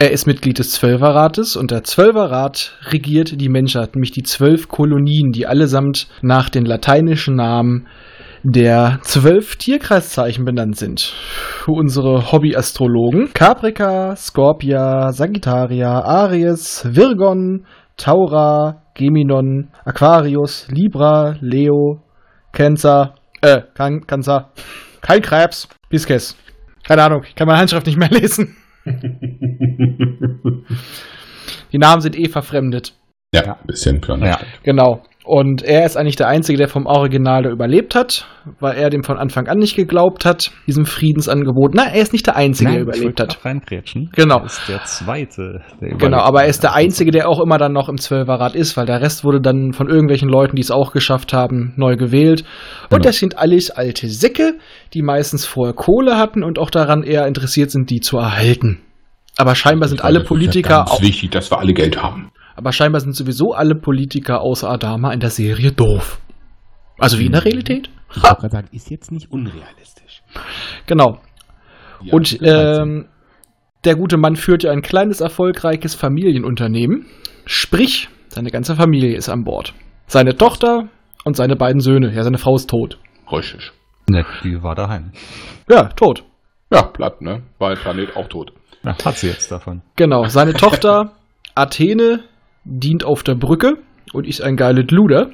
Er 0.00 0.12
ist 0.12 0.26
Mitglied 0.28 0.60
des 0.60 0.70
Zwölferrates 0.70 1.56
und 1.56 1.72
der 1.72 1.82
Zwölferrat 1.82 2.78
regiert 2.92 3.40
die 3.40 3.48
Menschheit, 3.48 3.96
nämlich 3.96 4.12
die 4.12 4.22
zwölf 4.22 4.68
Kolonien, 4.68 5.32
die 5.32 5.46
allesamt 5.48 6.06
nach 6.22 6.48
den 6.48 6.64
lateinischen 6.64 7.34
Namen 7.34 7.88
der 8.42 8.98
zwölf 9.02 9.56
Tierkreiszeichen 9.56 10.44
benannt 10.44 10.76
sind. 10.76 11.00
Für 11.00 11.72
unsere 11.72 12.30
Hobbyastrologen 12.32 13.32
Caprica, 13.34 14.14
Scorpia, 14.16 15.12
Sagittaria, 15.12 16.00
Aries, 16.00 16.86
Virgon, 16.88 17.66
Taura, 17.96 18.82
Geminon, 18.94 19.68
Aquarius, 19.84 20.68
Libra, 20.70 21.36
Leo, 21.40 22.02
Cancer, 22.52 23.14
äh, 23.40 23.62
kein 23.74 24.06
Cancer, 24.06 24.50
kein 25.00 25.20
Krebs, 25.22 25.68
Pisces. 25.90 26.36
Keine 26.86 27.02
Ahnung, 27.02 27.22
ich 27.28 27.34
kann 27.34 27.46
meine 27.46 27.58
Handschrift 27.60 27.86
nicht 27.86 27.98
mehr 27.98 28.08
lesen. 28.12 28.56
Die 31.72 31.78
Namen 31.78 32.00
sind 32.00 32.18
eh 32.18 32.28
verfremdet. 32.28 32.94
ja, 33.34 33.42
ein 33.42 33.66
bisschen 33.66 34.00
Plan. 34.00 34.22
Ja. 34.22 34.38
Genau. 34.62 35.02
Und 35.30 35.60
er 35.62 35.84
ist 35.84 35.98
eigentlich 35.98 36.16
der 36.16 36.28
Einzige, 36.28 36.56
der 36.56 36.68
vom 36.68 36.86
Original 36.86 37.42
da 37.42 37.50
überlebt 37.50 37.94
hat, 37.94 38.26
weil 38.60 38.78
er 38.78 38.88
dem 38.88 39.02
von 39.02 39.18
Anfang 39.18 39.46
an 39.46 39.58
nicht 39.58 39.76
geglaubt 39.76 40.24
hat, 40.24 40.52
diesem 40.66 40.86
Friedensangebot. 40.86 41.74
Na, 41.74 41.82
er 41.82 42.00
ist 42.00 42.14
nicht 42.14 42.26
der 42.26 42.36
Einzige, 42.36 42.70
der 42.70 42.78
ich 42.78 42.84
überlebt 42.84 43.20
hat. 43.20 43.44
Reingrätschen. 43.44 44.08
Genau. 44.16 44.38
Er 44.38 44.44
ist 44.46 44.66
der 44.66 44.84
zweite, 44.84 45.60
der 45.82 45.98
Genau, 45.98 46.20
aber 46.20 46.44
er 46.44 46.48
ist 46.48 46.62
der 46.62 46.74
Einzige, 46.74 47.10
der 47.10 47.28
auch 47.28 47.42
immer 47.42 47.58
dann 47.58 47.74
noch 47.74 47.90
im 47.90 47.98
Zwölferrad 47.98 48.54
ist, 48.54 48.78
weil 48.78 48.86
der 48.86 49.02
Rest 49.02 49.22
wurde 49.22 49.42
dann 49.42 49.74
von 49.74 49.90
irgendwelchen 49.90 50.30
Leuten, 50.30 50.56
die 50.56 50.62
es 50.62 50.70
auch 50.70 50.92
geschafft 50.92 51.34
haben, 51.34 51.74
neu 51.76 51.96
gewählt. 51.96 52.44
Und 52.84 52.90
Genau. 52.92 53.02
das 53.02 53.18
sind 53.18 53.36
alles 53.36 53.70
alte 53.70 54.08
Säcke, 54.08 54.54
die 54.94 55.02
meistens 55.02 55.44
vorher 55.44 55.74
Kohle 55.74 56.16
hatten 56.16 56.42
und 56.42 56.58
auch 56.58 56.70
daran 56.70 57.02
eher 57.02 57.26
interessiert 57.26 57.70
sind, 57.70 57.90
die 57.90 58.00
zu 58.00 58.16
erhalten. 58.16 58.78
Aber 59.36 59.54
scheinbar 59.54 59.90
sind 59.90 60.02
alle 60.02 60.20
Das 60.20 60.22
ist 60.22 60.30
ja 60.30 60.34
Politiker 60.34 60.86
wichtig, 61.00 61.30
dass 61.32 61.50
wir 61.50 61.58
alle 61.58 61.74
Geld 61.74 62.02
haben. 62.02 62.30
Aber 62.58 62.72
scheinbar 62.72 63.00
sind 63.00 63.14
sowieso 63.14 63.52
alle 63.52 63.76
Politiker 63.76 64.40
außer 64.40 64.68
Adama 64.68 65.12
in 65.12 65.20
der 65.20 65.30
Serie 65.30 65.70
doof. 65.70 66.20
Also 66.98 67.20
wie 67.20 67.26
in 67.26 67.32
der 67.32 67.44
Realität? 67.44 67.88
Ich 68.10 68.22
wollte 68.22 68.36
gerade 68.40 68.50
sagen, 68.50 68.68
ist 68.72 68.90
jetzt 68.90 69.12
nicht 69.12 69.30
unrealistisch. 69.30 70.22
Genau. 70.86 71.20
Ja, 72.02 72.12
Und 72.12 72.36
ähm, 72.42 73.06
der 73.84 73.94
gute 73.94 74.16
Mann 74.16 74.34
führt 74.34 74.64
ja 74.64 74.72
ein 74.72 74.82
kleines, 74.82 75.20
erfolgreiches 75.20 75.94
Familienunternehmen. 75.94 77.06
Sprich, 77.46 78.08
seine 78.26 78.50
ganze 78.50 78.74
Familie 78.74 79.16
ist 79.16 79.28
an 79.28 79.44
Bord. 79.44 79.72
Seine 80.08 80.36
Tochter 80.36 80.88
und 81.24 81.36
seine 81.36 81.54
beiden 81.54 81.80
Söhne. 81.80 82.12
Ja, 82.12 82.24
seine 82.24 82.38
Frau 82.38 82.56
ist 82.56 82.68
tot. 82.68 82.98
Richtig. 83.30 83.70
Ne, 84.08 84.26
die 84.42 84.60
war 84.64 84.74
daheim. 84.74 85.12
Ja, 85.70 85.84
tot. 85.90 86.24
Ja, 86.72 86.82
platt, 86.82 87.20
ne? 87.22 87.42
Weil 87.60 87.76
Planet 87.76 88.16
auch 88.16 88.26
tot. 88.26 88.52
Ja, 88.82 88.96
hat 89.04 89.16
sie 89.16 89.28
jetzt 89.28 89.52
davon. 89.52 89.82
Genau. 89.94 90.24
Seine 90.24 90.54
Tochter 90.54 91.12
Athene 91.54 92.24
dient 92.68 93.04
auf 93.04 93.22
der 93.22 93.34
Brücke 93.34 93.74
und 94.12 94.26
ist 94.26 94.42
ein 94.42 94.56
geiles 94.56 94.90
Luder 94.90 95.30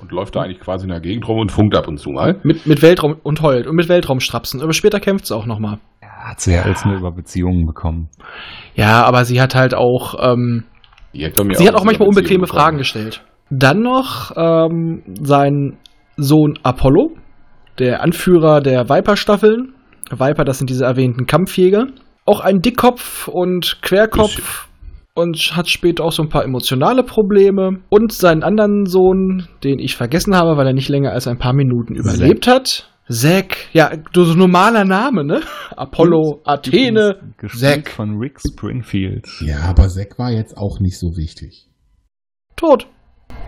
Und 0.00 0.10
läuft 0.10 0.34
da 0.34 0.42
eigentlich 0.42 0.60
quasi 0.60 0.84
in 0.84 0.90
der 0.90 1.00
Gegend 1.00 1.28
rum 1.28 1.38
und 1.38 1.52
funkt 1.52 1.76
ab 1.76 1.86
und 1.86 1.98
zu 1.98 2.10
mal. 2.10 2.40
mit, 2.42 2.66
mit 2.66 2.82
Weltraum 2.82 3.16
und 3.22 3.40
heult 3.40 3.66
und 3.66 3.76
mit 3.76 3.88
Weltraumstrapsen. 3.88 4.60
Aber 4.60 4.72
später 4.72 5.00
kämpft 5.00 5.26
sie 5.26 5.36
auch 5.36 5.46
nochmal. 5.46 5.78
Ja, 6.02 6.30
hat 6.30 6.40
sie 6.40 6.54
ja 6.54 6.62
alles 6.62 6.84
nur 6.84 6.96
über 6.96 7.12
Beziehungen 7.12 7.66
bekommen. 7.66 8.08
Ja, 8.74 9.04
aber 9.04 9.24
sie 9.24 9.40
hat 9.40 9.54
halt 9.54 9.74
auch, 9.74 10.14
ähm, 10.18 10.64
mir 11.12 11.30
sie 11.54 11.68
hat 11.68 11.74
auch 11.74 11.84
manchmal 11.84 12.08
unbequeme 12.08 12.46
Fragen 12.46 12.78
gestellt. 12.78 13.22
Dann 13.50 13.82
noch 13.82 14.32
ähm, 14.36 15.02
sein 15.20 15.76
Sohn 16.16 16.58
Apollo, 16.62 17.12
der 17.78 18.02
Anführer 18.02 18.60
der 18.60 18.88
Viper-Staffeln. 18.88 19.74
Viper, 20.10 20.44
das 20.44 20.58
sind 20.58 20.70
diese 20.70 20.84
erwähnten 20.84 21.26
Kampfjäger. 21.26 21.86
Auch 22.24 22.40
ein 22.40 22.60
Dickkopf 22.60 23.28
und 23.28 23.78
Querkopf 23.82 24.68
und 25.14 25.36
hat 25.56 25.68
später 25.68 26.04
auch 26.04 26.12
so 26.12 26.22
ein 26.22 26.28
paar 26.28 26.44
emotionale 26.44 27.02
Probleme. 27.02 27.80
Und 27.90 28.12
seinen 28.12 28.42
anderen 28.42 28.86
Sohn, 28.86 29.48
den 29.64 29.78
ich 29.78 29.96
vergessen 29.96 30.34
habe, 30.34 30.56
weil 30.56 30.66
er 30.66 30.72
nicht 30.72 30.88
länger 30.88 31.12
als 31.12 31.26
ein 31.26 31.38
paar 31.38 31.52
Minuten 31.52 31.94
überlebt 31.94 32.46
hat. 32.46 32.88
Zack, 33.10 33.56
ja, 33.72 33.90
so 34.14 34.24
so 34.24 34.34
normaler 34.34 34.84
Name, 34.84 35.24
ne? 35.24 35.40
Apollo, 35.76 36.40
Athene, 36.44 37.34
Gespielt 37.36 37.60
Zack, 37.60 37.90
von 37.90 38.16
Rick 38.18 38.38
Springfield. 38.40 39.26
Ja, 39.40 39.60
aber 39.62 39.88
Zack 39.88 40.18
war 40.18 40.30
jetzt 40.30 40.56
auch 40.56 40.78
nicht 40.80 40.98
so 40.98 41.16
wichtig. 41.16 41.68
tot. 42.56 42.86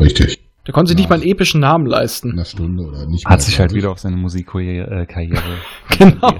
Richtig. 0.00 0.40
Der 0.66 0.74
konnte 0.74 0.88
sich 0.88 0.96
nicht 0.96 1.08
mal 1.08 1.16
einen 1.16 1.24
epischen 1.28 1.60
Namen 1.60 1.86
leisten. 1.86 2.32
Eine 2.32 2.44
Stunde 2.44 2.82
oder 2.84 3.06
nicht. 3.06 3.26
Hat 3.26 3.42
sich 3.42 3.58
halt 3.60 3.70
20. 3.70 3.76
wieder 3.82 3.92
auf 3.92 3.98
seine 3.98 4.16
Musikkarriere 4.16 5.02
äh, 5.02 5.06
Karriere 5.06 5.58
Genau. 5.98 6.34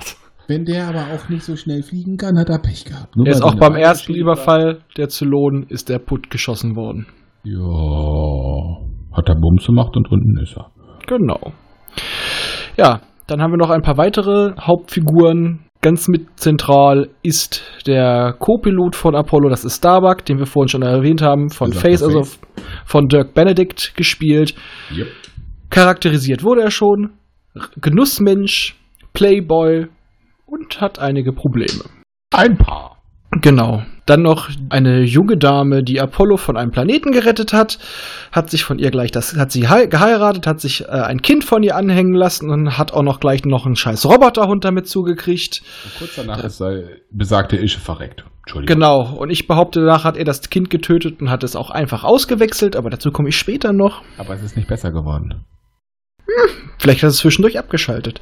Wenn 0.46 0.64
der 0.64 0.88
aber 0.88 1.06
auch 1.14 1.28
nicht 1.28 1.42
so 1.42 1.56
schnell 1.56 1.82
fliegen 1.82 2.16
kann, 2.16 2.38
hat 2.38 2.50
er 2.50 2.58
Pech 2.58 2.84
gehabt. 2.84 3.16
Nur 3.16 3.26
Er 3.26 3.32
ist 3.32 3.42
auch 3.42 3.54
beim 3.54 3.74
ersten 3.74 4.14
Überfall 4.14 4.80
der 4.96 5.08
Zylonen 5.08 5.64
ist 5.68 5.88
der 5.88 5.98
Putt 5.98 6.30
geschossen 6.30 6.76
worden. 6.76 7.06
Ja. 7.44 7.60
Hat 9.16 9.28
er 9.28 9.36
Bums 9.36 9.66
gemacht 9.66 9.96
und 9.96 10.10
unten 10.10 10.38
ist 10.42 10.56
er. 10.56 10.70
Genau. 11.06 11.52
Ja, 12.76 13.00
dann 13.26 13.40
haben 13.40 13.52
wir 13.52 13.58
noch 13.58 13.70
ein 13.70 13.82
paar 13.82 13.96
weitere 13.96 14.52
Hauptfiguren. 14.60 15.60
Ganz 15.80 16.08
mit 16.08 16.38
zentral 16.40 17.10
ist 17.22 17.62
der 17.86 18.34
Co-Pilot 18.38 18.96
von 18.96 19.14
Apollo, 19.14 19.50
das 19.50 19.64
ist 19.64 19.76
Starbuck, 19.76 20.24
den 20.24 20.38
wir 20.38 20.46
vorhin 20.46 20.68
schon 20.68 20.82
erwähnt 20.82 21.20
haben, 21.20 21.50
von. 21.50 21.72
Face, 21.72 22.02
also 22.02 22.22
von 22.86 23.06
Dirk 23.08 23.34
Benedict 23.34 23.94
gespielt. 23.94 24.54
Yep. 24.96 25.08
Charakterisiert 25.68 26.42
wurde 26.42 26.62
er 26.62 26.70
schon. 26.70 27.10
Genussmensch, 27.80 28.76
Playboy 29.12 29.88
und 30.54 30.80
hat 30.80 30.98
einige 30.98 31.32
Probleme. 31.32 31.84
Ein 32.32 32.56
paar. 32.56 32.92
Genau. 33.40 33.82
Dann 34.06 34.22
noch 34.22 34.48
eine 34.68 35.00
junge 35.02 35.36
Dame, 35.36 35.82
die 35.82 36.00
Apollo 36.00 36.36
von 36.36 36.56
einem 36.56 36.70
Planeten 36.70 37.10
gerettet 37.10 37.52
hat, 37.52 37.78
hat 38.30 38.50
sich 38.50 38.62
von 38.62 38.78
ihr 38.78 38.90
gleich 38.90 39.10
das, 39.10 39.34
hat 39.36 39.50
sie 39.50 39.68
hei- 39.68 39.86
geheiratet, 39.86 40.46
hat 40.46 40.60
sich 40.60 40.82
äh, 40.82 40.88
ein 40.88 41.22
Kind 41.22 41.42
von 41.42 41.62
ihr 41.62 41.74
anhängen 41.74 42.14
lassen 42.14 42.50
und 42.50 42.76
hat 42.78 42.92
auch 42.92 43.02
noch 43.02 43.18
gleich 43.18 43.44
noch 43.44 43.66
einen 43.66 43.76
scheiß 43.76 44.04
Roboterhund 44.06 44.64
damit 44.64 44.86
zugekriegt. 44.88 45.62
Und 45.84 45.98
kurz 45.98 46.14
danach 46.16 46.44
ist 46.44 46.58
sei 46.58 46.84
besagte 47.10 47.56
Ische 47.56 47.80
verreckt. 47.80 48.24
Entschuldigung. 48.44 48.76
Genau. 48.76 49.14
Und 49.16 49.30
ich 49.30 49.48
behaupte, 49.48 49.80
danach 49.80 50.04
hat 50.04 50.16
er 50.18 50.24
das 50.24 50.48
Kind 50.50 50.68
getötet 50.70 51.20
und 51.22 51.30
hat 51.30 51.42
es 51.42 51.56
auch 51.56 51.70
einfach 51.70 52.04
ausgewechselt, 52.04 52.76
aber 52.76 52.90
dazu 52.90 53.10
komme 53.10 53.30
ich 53.30 53.38
später 53.38 53.72
noch. 53.72 54.02
Aber 54.18 54.34
es 54.34 54.42
ist 54.42 54.54
nicht 54.56 54.68
besser 54.68 54.92
geworden. 54.92 55.44
Vielleicht 56.78 57.02
hat 57.02 57.10
es 57.10 57.16
zwischendurch 57.18 57.58
abgeschaltet. 57.58 58.20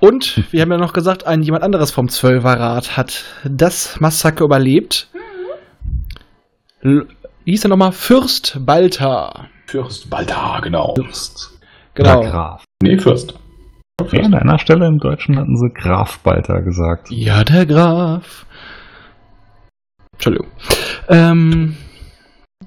Und 0.00 0.52
wir 0.52 0.62
haben 0.62 0.70
ja 0.70 0.78
noch 0.78 0.92
gesagt, 0.92 1.26
ein 1.26 1.42
jemand 1.42 1.64
anderes 1.64 1.90
vom 1.90 2.08
Zwölferrat 2.08 2.96
hat 2.96 3.24
das 3.44 4.00
Massaker 4.00 4.44
überlebt. 4.44 5.08
L 6.82 7.06
wie 7.44 7.50
hieß 7.50 7.66
er 7.66 7.68
nochmal? 7.68 7.92
Fürst 7.92 8.58
Balta. 8.64 9.48
Fürst 9.66 10.08
Baltar, 10.08 10.62
genau. 10.62 10.94
Fürst. 10.94 11.58
Genau. 11.94 12.20
Oder 12.20 12.30
Graf. 12.30 12.64
Nee, 12.82 12.98
Fürst. 12.98 13.38
Ja, 14.10 14.22
an 14.22 14.34
einer 14.34 14.58
Stelle 14.58 14.86
im 14.86 14.98
Deutschen 14.98 15.38
hatten 15.38 15.56
sie 15.56 15.68
Graf 15.74 16.20
Balter 16.20 16.62
gesagt. 16.62 17.10
Ja, 17.10 17.44
der 17.44 17.66
Graf. 17.66 18.46
Entschuldigung. 20.14 20.48
Ähm, 21.08 21.76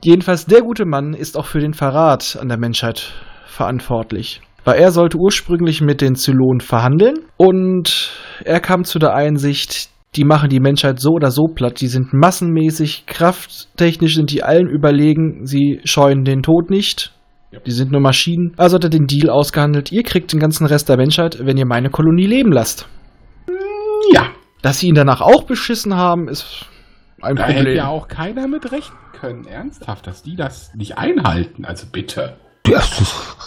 jedenfalls, 0.03 0.45
der 0.45 0.61
gute 0.61 0.85
Mann 0.85 1.13
ist 1.13 1.37
auch 1.37 1.47
für 1.47 1.59
den 1.59 1.73
Verrat 1.73 2.37
an 2.39 2.47
der 2.47 2.57
Menschheit 2.57 3.13
verantwortlich. 3.47 4.41
Weil 4.67 4.81
er 4.81 4.91
sollte 4.91 5.17
ursprünglich 5.17 5.79
mit 5.79 6.01
den 6.01 6.15
Zylonen 6.15 6.59
verhandeln 6.59 7.19
und 7.37 8.11
er 8.43 8.59
kam 8.59 8.83
zu 8.83 8.99
der 8.99 9.13
Einsicht, 9.15 9.87
die 10.17 10.25
machen 10.25 10.49
die 10.49 10.59
Menschheit 10.59 10.99
so 10.99 11.11
oder 11.11 11.31
so 11.31 11.45
platt. 11.45 11.79
Die 11.79 11.87
sind 11.87 12.11
massenmäßig, 12.11 13.05
krafttechnisch 13.05 14.15
sind 14.15 14.29
die 14.29 14.43
allen 14.43 14.67
überlegen, 14.67 15.45
sie 15.45 15.79
scheuen 15.85 16.25
den 16.25 16.41
Tod 16.41 16.69
nicht. 16.69 17.13
Ja. 17.51 17.61
Die 17.65 17.71
sind 17.71 17.93
nur 17.93 18.01
Maschinen. 18.01 18.55
Also 18.57 18.75
hat 18.75 18.83
er 18.83 18.89
den 18.89 19.07
Deal 19.07 19.29
ausgehandelt, 19.29 19.93
ihr 19.93 20.03
kriegt 20.03 20.33
den 20.33 20.41
ganzen 20.41 20.65
Rest 20.65 20.89
der 20.89 20.97
Menschheit, 20.97 21.37
wenn 21.45 21.55
ihr 21.55 21.65
meine 21.65 21.89
Kolonie 21.89 22.27
leben 22.27 22.51
lasst. 22.51 22.89
Ja. 24.11 24.31
Dass 24.63 24.79
sie 24.79 24.89
ihn 24.89 24.95
danach 24.95 25.21
auch 25.21 25.45
beschissen 25.45 25.95
haben, 25.95 26.27
ist 26.27 26.65
ein 27.21 27.37
Da 27.37 27.45
hätte 27.45 27.55
Problem. 27.59 27.77
ja 27.77 27.87
auch 27.87 28.09
keiner 28.09 28.49
mit 28.49 28.69
rechnen 28.69 28.97
können. 29.13 29.45
Ernsthaft, 29.47 30.07
dass 30.07 30.23
die 30.23 30.35
das 30.35 30.73
nicht 30.75 30.97
einhalten. 30.97 31.63
Also 31.63 31.87
bitte. 31.89 32.35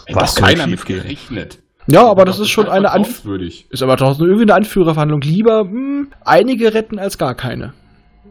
Hätte 0.06 0.20
Was 0.20 0.34
doch 0.34 0.40
soll 0.42 0.48
keiner 0.48 0.66
mit 0.66 0.84
gerechnet. 0.84 1.58
Ja, 1.86 2.08
aber 2.08 2.24
das 2.24 2.38
ist 2.38 2.48
schon 2.50 2.68
eine 2.68 2.90
Anf 2.90 3.06
vertrauenswürdig. 3.06 3.66
ist 3.70 3.82
aber 3.82 3.96
trotzdem 3.96 4.26
irgendwie 4.26 4.44
eine 4.44 4.54
Anführerverhandlung. 4.54 5.20
Lieber 5.22 5.62
hm, 5.62 6.08
einige 6.24 6.74
retten 6.74 6.98
als 6.98 7.18
gar 7.18 7.34
keine. 7.34 7.72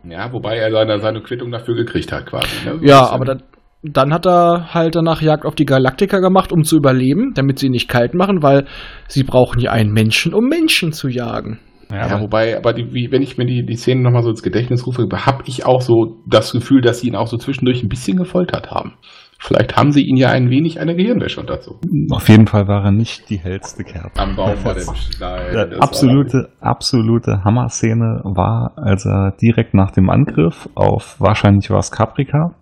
Ja, 0.07 0.31
wobei 0.31 0.57
er 0.57 0.71
seine, 0.71 0.99
seine 0.99 1.21
Quittung 1.21 1.51
dafür 1.51 1.75
gekriegt 1.75 2.11
hat, 2.11 2.25
quasi. 2.25 2.47
Ne? 2.65 2.79
Ja, 2.81 3.01
Das 3.01 3.11
aber 3.11 3.25
dann, 3.25 3.43
dann 3.83 4.13
hat 4.13 4.25
er 4.25 4.73
halt 4.73 4.95
danach 4.95 5.21
Jagd 5.21 5.45
auf 5.45 5.55
die 5.55 5.65
Galaktiker 5.65 6.21
gemacht, 6.21 6.51
um 6.51 6.63
zu 6.63 6.77
überleben, 6.77 7.33
damit 7.33 7.59
sie 7.59 7.67
ihn 7.67 7.73
nicht 7.73 7.89
kalt 7.89 8.13
machen, 8.13 8.41
weil 8.41 8.65
sie 9.07 9.23
brauchen 9.23 9.59
ja 9.59 9.71
einen 9.71 9.91
Menschen, 9.91 10.33
um 10.33 10.45
Menschen 10.45 10.93
zu 10.93 11.09
jagen. 11.09 11.59
Ja, 11.89 11.97
Ja, 11.97 12.05
aber 12.05 12.21
wobei, 12.21 12.55
aber 12.55 12.73
die, 12.73 12.93
wie, 12.93 13.11
wenn 13.11 13.21
ich 13.21 13.37
mir 13.37 13.45
die, 13.45 13.65
die 13.65 13.75
Szene 13.75 14.01
nochmal 14.01 14.23
so 14.23 14.29
ins 14.29 14.43
Gedächtnis 14.43 14.85
rufe, 14.85 15.07
habe 15.11 15.43
ich 15.47 15.65
auch 15.65 15.81
so 15.81 16.21
das 16.27 16.51
Gefühl, 16.51 16.81
dass 16.81 17.01
sie 17.01 17.07
ihn 17.07 17.15
auch 17.15 17.27
so 17.27 17.37
zwischendurch 17.37 17.83
ein 17.83 17.89
bisschen 17.89 18.17
gefoltert 18.17 18.69
haben. 18.69 18.93
Vielleicht 19.41 19.77
haben 19.77 19.93
sie 19.93 20.03
ihn 20.03 20.17
ja 20.17 20.29
ein 20.29 20.49
wenig 20.49 20.81
eine 20.81 20.95
Gehirnwäsche 20.95 21.43
dazu. 21.45 21.79
auf 22.11 22.27
jeden 22.27 22.45
Fall 22.45 22.67
war 22.67 22.83
er 22.83 22.91
nicht 22.91 23.29
die 23.29 23.37
hellste 23.37 23.85
Kerze. 23.85 24.19
Am 24.19 24.35
Baum 24.35 24.63
war 24.65 24.73
der 24.73 24.83
Nein, 25.19 25.69
das 25.71 25.79
absolute, 25.79 26.49
absolute 26.59 27.43
Hammer-Szene 27.45 28.21
war, 28.25 28.73
als 28.75 29.05
er 29.05 29.31
direkt 29.41 29.73
nach 29.73 29.91
dem 29.91 30.09
Angriff 30.09 30.67
auf, 30.75 31.15
wahrscheinlich 31.19 31.69
war 31.69 31.79
es 31.79 31.89
Caprica, 31.89 32.55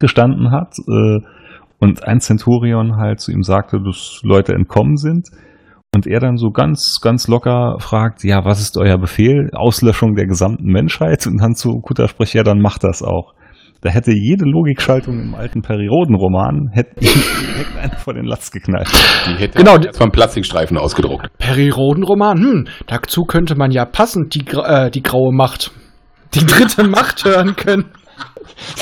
gestanden 0.00 0.50
hat 0.50 0.74
äh, 0.80 1.20
und 1.78 2.04
ein 2.04 2.20
Centurion 2.20 2.96
halt 2.96 3.20
zu 3.20 3.30
ihm 3.30 3.42
sagte, 3.42 3.80
dass 3.80 4.20
Leute 4.24 4.52
entkommen 4.52 4.96
sind. 4.96 5.28
Und 5.94 6.06
er 6.06 6.20
dann 6.20 6.36
so 6.36 6.50
ganz, 6.50 6.98
ganz 7.02 7.26
locker 7.26 7.76
fragt, 7.80 8.22
ja, 8.22 8.44
was 8.44 8.60
ist 8.60 8.76
euer 8.76 8.98
Befehl? 8.98 9.50
Auslöschung 9.52 10.14
der 10.14 10.26
gesamten 10.26 10.70
Menschheit? 10.70 11.26
Und 11.26 11.38
dann 11.38 11.54
zu 11.54 11.80
Kutter 11.80 12.06
spricht, 12.06 12.34
ja, 12.34 12.44
dann 12.44 12.60
macht 12.60 12.84
das 12.84 13.02
auch. 13.02 13.34
Da 13.82 13.88
hätte 13.88 14.12
jede 14.12 14.44
Logikschaltung 14.44 15.18
im 15.18 15.34
alten 15.34 15.62
Perioden-Roman 15.62 16.68
hätte 16.72 16.94
direkt 17.00 17.76
einen 17.80 17.96
vor 17.96 18.12
den 18.12 18.26
Latz 18.26 18.50
geknallt. 18.50 18.88
Die 19.26 19.40
hätte 19.40 19.56
Genau, 19.58 19.76
erstmal 19.76 20.06
einen 20.06 20.12
Plastikstreifen 20.12 20.76
ausgedruckt. 20.76 21.28
Periodenroman, 21.38 22.38
hm, 22.38 22.68
dazu 22.86 23.22
könnte 23.22 23.56
man 23.56 23.70
ja 23.70 23.86
passend 23.86 24.34
die, 24.34 24.44
äh, 24.54 24.90
die 24.90 25.02
graue 25.02 25.32
Macht, 25.32 25.70
die 26.34 26.44
dritte 26.44 26.84
Macht 26.84 27.24
hören 27.24 27.56
können. 27.56 27.86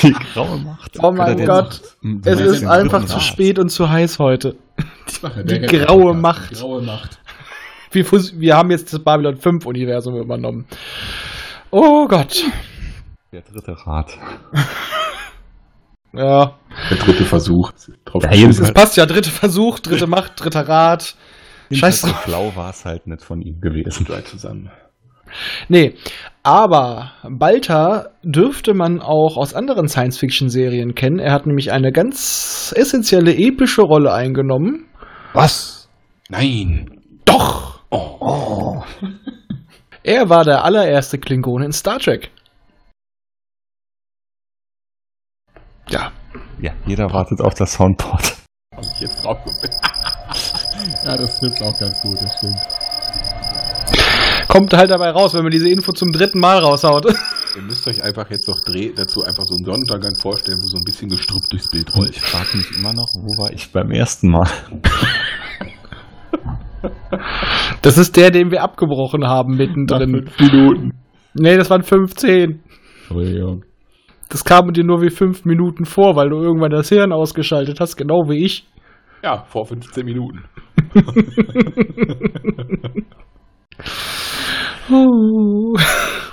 Die 0.03 0.13
graue 0.13 0.59
Macht. 0.59 0.99
Oh 1.01 1.13
mein 1.13 1.45
Gott, 1.45 1.81
Du 2.03 2.19
Es 2.25 2.41
ist 2.41 2.67
einfach 2.67 3.05
zu 3.05 3.21
spät 3.21 3.61
und 3.61 3.69
zu 3.69 3.89
heiß 3.89 4.19
heute. 4.19 4.57
Die 5.45 5.45
der 5.47 5.61
graue. 5.61 6.15
Macht. 6.15 6.51
Die 6.51 6.55
graue 6.57 6.83
Macht. 6.83 7.21
Wir, 7.93 8.05
wir 8.05 8.57
haben 8.57 8.71
jetzt 8.71 8.93
das 8.93 9.03
Babylon 9.03 9.37
5 9.37 9.65
Universum 9.67 10.17
übernommen. 10.17 10.67
Oh 11.71 12.07
Gott. 12.09 12.45
Der 13.39 13.45
dritte 13.53 13.87
Rat. 13.87 14.19
Ja, 16.13 16.57
Der 16.91 16.97
dritte 16.97 17.25
Versuch. 17.25 17.71
Drauf 18.05 18.25
Ja, 18.25 18.49
es, 18.49 18.59
es 18.59 18.73
passt 18.73 18.97
ja, 18.97 19.07
dritter 19.07 19.31
Versuch, 19.31 19.79
dritte 19.79 20.09
Macht, 20.09 20.33
dritter 20.43 20.69
Rat. 20.69 21.15
Scheiß 21.71 21.79
Scheiße. 21.79 22.07
drauf. 22.09 22.23
Schlau 22.25 22.57
war 22.57 22.71
es 22.71 22.85
halt 22.85 23.07
nicht 23.07 23.23
von 23.23 23.41
ihm 23.41 23.61
gewesen. 23.61 24.05
Drei 24.07 24.23
zusammen. 24.23 24.71
Nee, 25.69 25.95
aber 26.43 27.13
Balta 27.23 28.07
dürfte 28.25 28.75
man 28.75 29.01
auch 29.01 29.37
aus 29.37 29.55
anderen 29.55 29.87
Science-Fiction-Serien 29.87 30.97
kennen. 30.97 31.21
Er 31.21 31.31
hat 31.33 31.47
nämlich 31.47 31.71
eine 31.71 31.93
ganz 31.93 32.75
essentielle 32.77 33.37
epische 33.37 33.83
Rolle 33.83 34.13
eingenommen. 34.13 34.87
Was? 35.33 35.89
Nein. 36.29 36.91
Doch! 37.25 37.83
Oh. 37.91 38.83
Er 40.03 40.31
war 40.31 40.43
der 40.45 40.65
allererste 40.65 41.19
Klingone 41.19 41.67
in 41.67 41.73
Star 41.73 41.99
Trek. 41.99 42.31
Ja, 45.89 46.13
Ja, 46.61 46.73
jeder 46.87 47.13
wartet 47.13 47.41
auf 47.41 47.55
das 47.55 47.73
Soundboard. 47.75 48.37
ich 48.81 49.01
jetzt 49.01 49.25
drauf. 49.25 49.39
Ja, 51.05 51.17
das 51.17 51.39
trifft 51.41 51.61
auch 51.63 51.77
ganz 51.79 52.01
gut, 52.03 52.17
das 52.23 52.37
stimmt. 52.37 52.57
Kommt 54.49 54.73
halt 54.73 54.91
dabei 54.91 55.11
raus, 55.11 55.35
wenn 55.35 55.43
man 55.43 55.51
diese 55.51 55.69
Info 55.69 55.93
zum 55.93 56.13
dritten 56.13 56.39
Mal 56.39 56.59
raushaut. 56.59 57.05
Ihr 57.57 57.63
müsst 57.63 57.87
euch 57.89 58.03
einfach 58.03 58.31
jetzt 58.31 58.47
noch 58.47 58.61
dreh 58.65 58.93
dazu 58.95 59.25
einfach 59.25 59.45
so 59.45 59.55
einen 59.55 59.65
Sonnenuntergang 59.65 60.15
vorstellen, 60.15 60.59
wo 60.63 60.67
so 60.67 60.77
ein 60.77 60.85
bisschen 60.85 61.09
gestrüppt 61.09 61.53
durchs 61.53 61.69
Bild 61.71 61.95
rollt. 61.97 62.11
ich 62.11 62.21
frage 62.21 62.57
mich 62.59 62.77
immer 62.77 62.93
noch, 62.93 63.09
wo 63.21 63.43
war 63.43 63.53
ich 63.53 63.73
beim 63.73 63.91
ersten 63.91 64.31
Mal? 64.31 64.49
Das 67.83 67.99
ist 67.99 68.17
der, 68.17 68.31
den 68.31 68.51
wir 68.53 68.63
abgebrochen 68.63 69.27
haben 69.27 69.57
mittendrin. 69.57 70.29
fünf 70.29 70.39
Minuten. 70.41 70.93
Nee, 71.35 71.57
das 71.57 71.71
waren 71.71 71.83
15. 71.83 72.61
Entschuldigung. 73.01 73.65
Das 74.29 74.45
kam 74.45 74.73
dir 74.73 74.85
nur 74.85 75.01
wie 75.01 75.11
fünf 75.11 75.45
Minuten 75.45 75.85
vor, 75.85 76.17
weil 76.17 76.29
du 76.29 76.37
irgendwann 76.37 76.71
das 76.71 76.89
Hirn 76.89 77.13
ausgeschaltet 77.13 77.81
hast, 77.81 77.97
genau 77.97 78.29
wie 78.29 78.45
ich. 78.45 78.67
Ja, 79.23 79.45
vor 79.49 79.67
15 79.67 80.05
Minuten. 80.05 80.45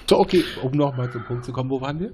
So, 0.08 0.20
okay, 0.20 0.44
um 0.62 0.72
nochmal 0.72 1.12
zum 1.12 1.24
Punkt 1.24 1.46
zu 1.46 1.52
kommen, 1.52 1.70
wo 1.70 1.82
waren 1.82 2.00
wir? 2.00 2.12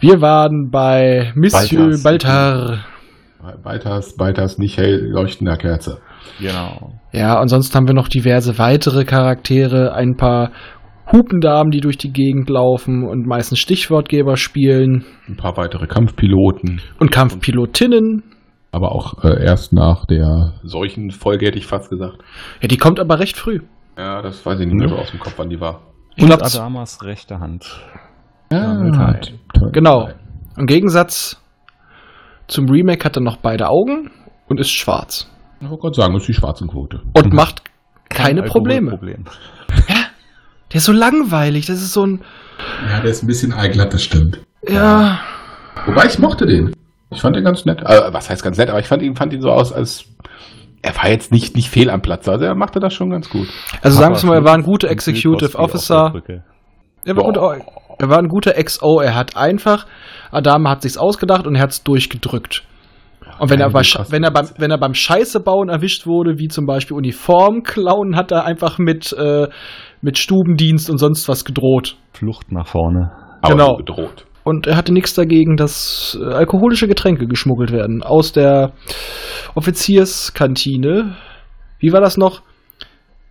Wir 0.00 0.20
waren 0.20 0.70
bei 0.70 1.32
Monsieur 1.34 1.90
Balthas. 2.02 2.02
Baltar. 2.02 2.84
Weiters, 3.62 4.18
weiters 4.18 4.56
nicht 4.56 4.78
hell 4.78 5.06
leuchtender 5.10 5.56
Kerze. 5.56 5.98
Genau. 6.40 6.94
Ja, 7.12 7.38
ansonsten 7.38 7.74
haben 7.74 7.86
wir 7.86 7.94
noch 7.94 8.08
diverse 8.08 8.58
weitere 8.58 9.04
Charaktere, 9.04 9.92
ein 9.92 10.16
paar 10.16 10.52
Hupendamen, 11.12 11.70
die 11.70 11.80
durch 11.80 11.98
die 11.98 12.12
Gegend 12.12 12.48
laufen 12.48 13.04
und 13.06 13.26
meistens 13.26 13.58
Stichwortgeber 13.58 14.36
spielen 14.36 15.04
Ein 15.28 15.36
paar 15.36 15.56
weitere 15.56 15.86
Kampfpiloten. 15.86 16.80
und 16.98 17.10
Kampfpilotinnen. 17.12 18.22
Aber 18.72 18.92
auch 18.92 19.22
äh, 19.22 19.44
erst 19.44 19.72
nach 19.72 20.04
der. 20.06 20.54
Solchen 20.64 21.10
Folge 21.10 21.46
hätte 21.46 21.58
ich 21.58 21.66
fast 21.66 21.90
gesagt. 21.90 22.18
Ja, 22.60 22.68
die 22.68 22.76
kommt 22.76 22.98
aber 22.98 23.20
recht 23.20 23.36
früh. 23.36 23.60
Ja, 23.96 24.20
das 24.22 24.44
weiß 24.44 24.58
ich 24.58 24.66
nicht 24.66 24.74
mehr 24.76 24.88
so 24.88 24.96
aus 24.96 25.10
dem 25.12 25.20
Kopf, 25.20 25.34
wann 25.36 25.48
die 25.50 25.60
war. 25.60 25.82
Ich 26.16 26.22
Und 26.24 26.28
glaub, 26.30 26.42
Adamas 26.42 27.04
rechte 27.04 27.38
Hand. 27.38 27.66
Ah, 28.52 28.74
toll. 28.90 29.20
toll. 29.52 29.70
Genau. 29.72 30.08
Im 30.56 30.66
Gegensatz 30.66 31.40
zum 32.48 32.68
Remake 32.68 33.04
hat 33.04 33.16
er 33.16 33.22
noch 33.22 33.36
beide 33.36 33.68
Augen 33.68 34.10
und 34.48 34.58
ist 34.58 34.70
schwarz. 34.70 35.30
Ich 35.60 35.68
wollte 35.68 35.82
gerade 35.82 35.94
sagen, 35.94 36.16
ist 36.16 36.28
die 36.28 36.34
Schwarzenquote. 36.34 37.02
Und 37.16 37.32
macht 37.32 37.62
keine 38.08 38.40
Kein 38.42 38.50
Probleme. 38.50 38.90
Alkoholproblem. 38.92 39.24
Der 40.74 40.78
ist 40.78 40.86
so 40.86 40.92
langweilig. 40.92 41.66
Das 41.66 41.80
ist 41.80 41.92
so 41.92 42.04
ein. 42.04 42.20
Ja, 42.90 43.00
der 43.00 43.10
ist 43.10 43.22
ein 43.22 43.28
bisschen 43.28 43.52
eiglatt, 43.52 43.94
das 43.94 44.02
stimmt. 44.02 44.40
Ja. 44.68 45.20
Wobei 45.86 46.06
ich 46.06 46.18
mochte 46.18 46.46
den. 46.46 46.74
Ich 47.10 47.20
fand 47.20 47.36
den 47.36 47.44
ganz 47.44 47.64
nett. 47.64 47.80
Äh, 47.80 48.12
was 48.12 48.28
heißt 48.28 48.42
ganz 48.42 48.58
nett, 48.58 48.70
aber 48.70 48.80
ich 48.80 48.88
fand 48.88 49.00
ihn, 49.02 49.14
fand 49.14 49.32
ihn 49.32 49.40
so 49.40 49.50
aus, 49.50 49.72
als 49.72 50.06
er 50.82 50.96
war 50.96 51.08
jetzt 51.08 51.30
nicht, 51.30 51.54
nicht 51.54 51.70
fehl 51.70 51.90
am 51.90 52.02
Platz. 52.02 52.28
Also 52.28 52.44
er 52.44 52.56
machte 52.56 52.80
das 52.80 52.92
schon 52.92 53.08
ganz 53.08 53.30
gut. 53.30 53.46
Also 53.82 54.00
sagen 54.00 54.20
wir 54.20 54.26
mal, 54.26 54.38
er 54.38 54.44
war 54.44 54.54
ein 54.54 54.64
guter 54.64 54.90
Executive 54.90 55.56
Officer. 55.56 56.12
Er 57.04 57.16
war, 57.16 57.24
gut, 57.24 57.36
er 57.98 58.08
war 58.08 58.18
ein 58.18 58.28
guter 58.28 58.52
XO. 58.52 59.00
Er 59.00 59.14
hat 59.14 59.36
einfach, 59.36 59.86
Adam 60.32 60.68
hat 60.68 60.82
sich's 60.82 60.98
ausgedacht 60.98 61.46
und 61.46 61.54
er 61.54 61.62
hat's 61.62 61.84
durchgedrückt. 61.84 62.64
Und 63.38 63.50
wenn 63.50 63.60
er, 63.60 63.70
bei, 63.70 63.82
wenn, 64.08 64.24
er 64.24 64.30
beim, 64.30 64.48
wenn 64.58 64.70
er 64.70 64.78
beim 64.78 64.94
Scheiße 64.94 65.40
bauen 65.40 65.68
erwischt 65.68 66.06
wurde, 66.06 66.38
wie 66.38 66.48
zum 66.48 66.66
Beispiel 66.66 66.96
Uniform 66.96 67.62
klauen, 67.62 68.16
hat 68.16 68.32
er 68.32 68.44
einfach 68.44 68.78
mit, 68.78 69.12
äh, 69.12 69.48
mit 70.04 70.18
Stubendienst 70.18 70.90
und 70.90 70.98
sonst 70.98 71.28
was 71.28 71.44
gedroht. 71.44 71.96
Flucht 72.12 72.52
nach 72.52 72.66
vorne. 72.68 73.10
Aber 73.42 73.54
Genau. 73.54 73.66
so 73.70 73.76
bedroht. 73.78 74.26
Und 74.44 74.66
er 74.66 74.76
hatte 74.76 74.92
nichts 74.92 75.14
dagegen, 75.14 75.56
dass 75.56 76.18
äh, 76.20 76.24
alkoholische 76.32 76.86
Getränke 76.86 77.26
geschmuggelt 77.26 77.72
werden 77.72 78.02
aus 78.02 78.32
der 78.32 78.72
Offizierskantine. 79.54 81.16
Wie 81.78 81.92
war 81.92 82.00
das 82.00 82.16
noch? 82.18 82.42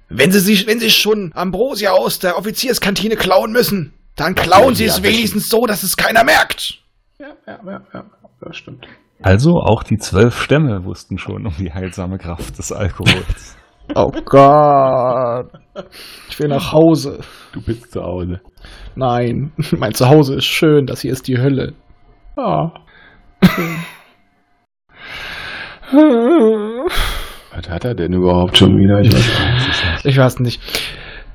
Wenn 0.10 0.32
Sie 0.32 0.40
sich, 0.40 0.68
wenn 0.68 0.80
Sie 0.80 0.90
schon 0.90 1.32
Ambrosia 1.36 1.92
aus 1.92 2.20
der 2.20 2.38
Offizierskantine 2.38 3.16
klauen 3.16 3.52
müssen, 3.52 3.94
dann 4.16 4.36
klauen 4.36 4.76
Sie 4.76 4.86
Ja, 4.86 4.92
es 4.92 5.04
wenigstens 5.04 5.50
so, 5.50 5.66
dass 5.66 5.84
es 5.84 5.96
keiner 5.98 6.24
merkt. 6.24 6.80
Ja, 7.20 7.28
ja, 7.48 7.60
ja, 7.66 7.82
ja, 7.94 8.04
das 8.42 8.58
stimmt. 8.58 8.88
Also 9.22 9.52
auch 9.62 9.84
die 9.84 9.98
zwölf 9.98 10.42
Stämme 10.42 10.84
wussten 10.84 11.18
schon 11.18 11.46
um 11.48 11.54
die 11.58 11.72
heilsame 11.74 12.18
Kraft 12.18 12.58
des 12.58 12.72
Alkohols. 12.72 13.56
Oh 13.96 14.12
Gott. 14.26 15.52
Ich 16.30 16.40
will 16.40 16.48
nach 16.48 16.72
Hause. 16.72 17.20
Du 17.52 17.62
bist 17.62 17.92
zu 17.92 18.02
Hause. 18.02 18.40
Nein, 18.96 19.52
mein 19.72 19.94
Zuhause 19.94 20.36
ist 20.36 20.46
schön, 20.46 20.86
das 20.86 21.02
hier 21.02 21.12
ist 21.12 21.28
die 21.28 21.38
Hölle. 21.38 21.74
Ah. 22.36 22.72
Was 27.56 27.70
hat 27.70 27.86
er 27.86 27.94
denn 27.94 28.14
überhaupt 28.14 28.58
schon 28.58 28.78
wieder? 28.78 29.02
Ich 29.02 29.14
weiß 29.14 30.06
Ich 30.06 30.18
weiß 30.18 30.40
nicht. 30.40 30.60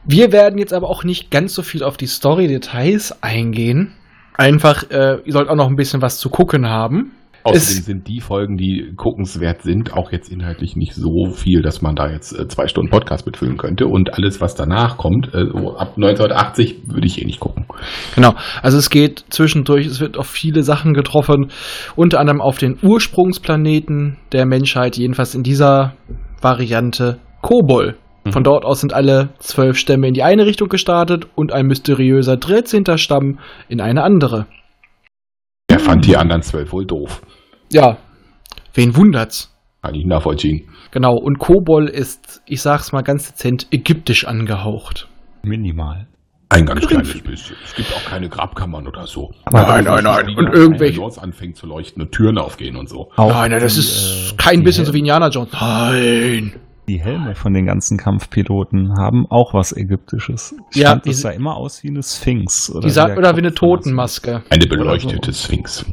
Wir 0.04 0.32
werden 0.32 0.58
jetzt 0.58 0.72
aber 0.72 0.88
auch 0.88 1.04
nicht 1.04 1.30
ganz 1.30 1.54
so 1.54 1.62
viel 1.62 1.84
auf 1.84 1.96
die 1.96 2.06
Story-Details 2.06 3.22
eingehen. 3.22 3.92
Einfach, 4.36 4.84
äh, 4.90 5.18
ihr 5.24 5.32
sollt 5.32 5.48
auch 5.48 5.54
noch 5.54 5.68
ein 5.68 5.76
bisschen 5.76 6.00
was 6.00 6.18
zu 6.18 6.30
gucken 6.30 6.66
haben. 6.68 7.12
Außerdem 7.44 7.78
Es- 7.78 7.84
sind 7.86 8.08
die 8.08 8.20
Folgen, 8.20 8.56
die 8.56 8.92
guckenswert 8.96 9.62
sind, 9.62 9.92
auch 9.94 10.12
jetzt 10.12 10.28
inhaltlich 10.30 10.76
nicht 10.76 10.94
so 10.94 11.30
viel, 11.32 11.62
dass 11.62 11.80
man 11.82 11.94
da 11.94 12.10
jetzt 12.10 12.32
äh, 12.38 12.46
zwei 12.48 12.66
Stunden 12.66 12.90
Podcast 12.90 13.24
mitfüllen 13.26 13.56
könnte. 13.56 13.86
Und 13.86 14.14
alles, 14.14 14.40
was 14.40 14.54
danach 14.54 14.96
kommt, 14.98 15.28
äh, 15.34 15.46
so 15.46 15.76
ab 15.76 15.94
1980, 15.96 16.82
würde 16.86 17.06
ich 17.06 17.22
eh 17.22 17.24
nicht 17.24 17.40
gucken. 17.40 17.66
Genau. 18.14 18.34
Also 18.62 18.76
es 18.78 18.90
geht 18.90 19.24
zwischendurch, 19.30 19.86
es 19.86 20.00
wird 20.00 20.18
auf 20.18 20.26
viele 20.26 20.62
Sachen 20.62 20.94
getroffen, 20.94 21.50
unter 21.96 22.20
anderem 22.20 22.40
auf 22.40 22.58
den 22.58 22.76
Ursprungsplaneten 22.82 24.16
der 24.32 24.46
Menschheit, 24.46 24.96
jedenfalls 24.96 25.34
in 25.34 25.42
dieser 25.42 25.94
Variante 26.40 27.18
Kobol. 27.40 27.96
Von 28.30 28.42
dort 28.44 28.64
aus 28.66 28.80
sind 28.80 28.92
alle 28.92 29.30
zwölf 29.38 29.78
Stämme 29.78 30.06
in 30.08 30.12
die 30.12 30.22
eine 30.22 30.44
Richtung 30.44 30.68
gestartet 30.68 31.26
und 31.34 31.50
ein 31.52 31.64
mysteriöser 31.66 32.36
13. 32.36 32.84
Stamm 32.98 33.38
in 33.70 33.80
eine 33.80 34.02
andere. 34.02 34.44
Er 35.70 35.78
fand 35.78 36.04
die 36.06 36.16
anderen 36.16 36.42
zwölf 36.42 36.72
wohl 36.72 36.84
doof. 36.86 37.22
Ja, 37.70 37.98
wen 38.74 38.96
wundert's? 38.96 39.54
Kann 39.82 39.94
ich 39.94 40.04
nachvollziehen. 40.06 40.68
Genau, 40.90 41.14
und 41.16 41.38
Kobol 41.38 41.88
ist, 41.88 42.42
ich 42.46 42.62
sag's 42.62 42.92
mal 42.92 43.02
ganz 43.02 43.28
dezent, 43.28 43.66
ägyptisch 43.70 44.26
angehaucht. 44.26 45.08
Minimal. 45.42 46.06
Ein 46.50 46.64
ganz 46.64 46.86
kleines 46.86 47.12
bisschen. 47.20 47.56
Es 47.62 47.74
gibt 47.74 47.92
auch 47.94 48.04
keine 48.06 48.28
Grabkammern 48.30 48.86
oder 48.88 49.06
so. 49.06 49.30
Aber 49.44 49.62
Nein, 49.66 49.84
nein, 49.84 50.02
nein. 50.04 50.26
Wie 50.28 50.34
Und 50.36 50.52
irgendwelche- 50.54 50.96
Jones 50.96 51.18
anfängt 51.18 51.56
zu 51.56 51.66
leuchten 51.66 52.02
und 52.02 52.10
Türen 52.12 52.38
aufgehen 52.38 52.76
und 52.76 52.88
so. 52.88 53.10
Auch 53.16 53.28
Nein, 53.32 53.50
nein, 53.50 53.60
das 53.60 53.74
die, 53.74 53.80
ist 53.80 54.32
äh, 54.32 54.36
kein 54.36 54.62
bisschen 54.64 54.86
so 54.86 54.88
Hel- 54.92 54.94
wie 54.94 54.98
Indiana 55.00 55.28
Jones. 55.28 55.52
Nein. 55.52 56.54
Die 56.88 57.02
Helme 57.02 57.34
von 57.34 57.52
den 57.52 57.66
ganzen 57.66 57.98
Kampfpiloten 57.98 58.94
haben 58.98 59.26
auch 59.28 59.52
was 59.52 59.76
Ägyptisches. 59.76 60.54
Ich 60.70 60.78
Ja, 60.80 60.88
fand, 60.92 61.04
das 61.06 61.16
die- 61.16 61.20
sah 61.22 61.30
immer 61.32 61.54
aus 61.54 61.82
wie 61.84 61.88
eine 61.88 62.02
Sphinx. 62.02 62.70
Oder 62.70 62.80
Die 62.80 62.90
sagt, 62.90 63.10
der 63.10 63.18
oder 63.18 63.34
wie 63.36 63.40
eine 63.40 63.52
Totenmaske. 63.52 64.42
Eine 64.48 64.66
beleuchtete 64.66 65.32
so. 65.32 65.44
Sphinx. 65.44 65.84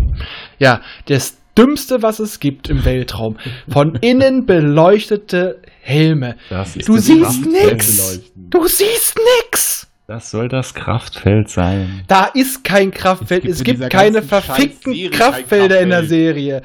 Ja, 0.57 0.79
das 1.07 1.37
Dümmste, 1.57 2.01
was 2.01 2.19
es 2.19 2.39
gibt 2.39 2.69
im 2.69 2.83
Weltraum. 2.85 3.37
Von 3.69 3.95
innen 3.95 4.45
beleuchtete 4.45 5.61
Helme. 5.81 6.35
Das 6.49 6.75
ist 6.75 6.87
Du 6.89 6.97
siehst 6.97 7.43
Kraftfeld. 7.43 7.73
nix. 7.73 8.21
Du 8.35 8.67
siehst 8.67 9.17
nix. 9.43 9.87
Das 10.07 10.29
soll 10.29 10.49
das 10.49 10.73
Kraftfeld 10.73 11.49
sein. 11.49 12.03
Da 12.07 12.25
ist 12.25 12.63
kein 12.63 12.91
Kraftfeld. 12.91 13.45
Es 13.45 13.57
Es 13.57 13.63
gibt 13.63 13.79
gibt, 13.79 13.91
keine 13.91 14.21
verfickten 14.21 14.93
Kraftfelder 15.11 15.79
in 15.81 15.89
der 15.89 15.99
Kraftfeld. 15.99 16.09
Serie. 16.35 16.61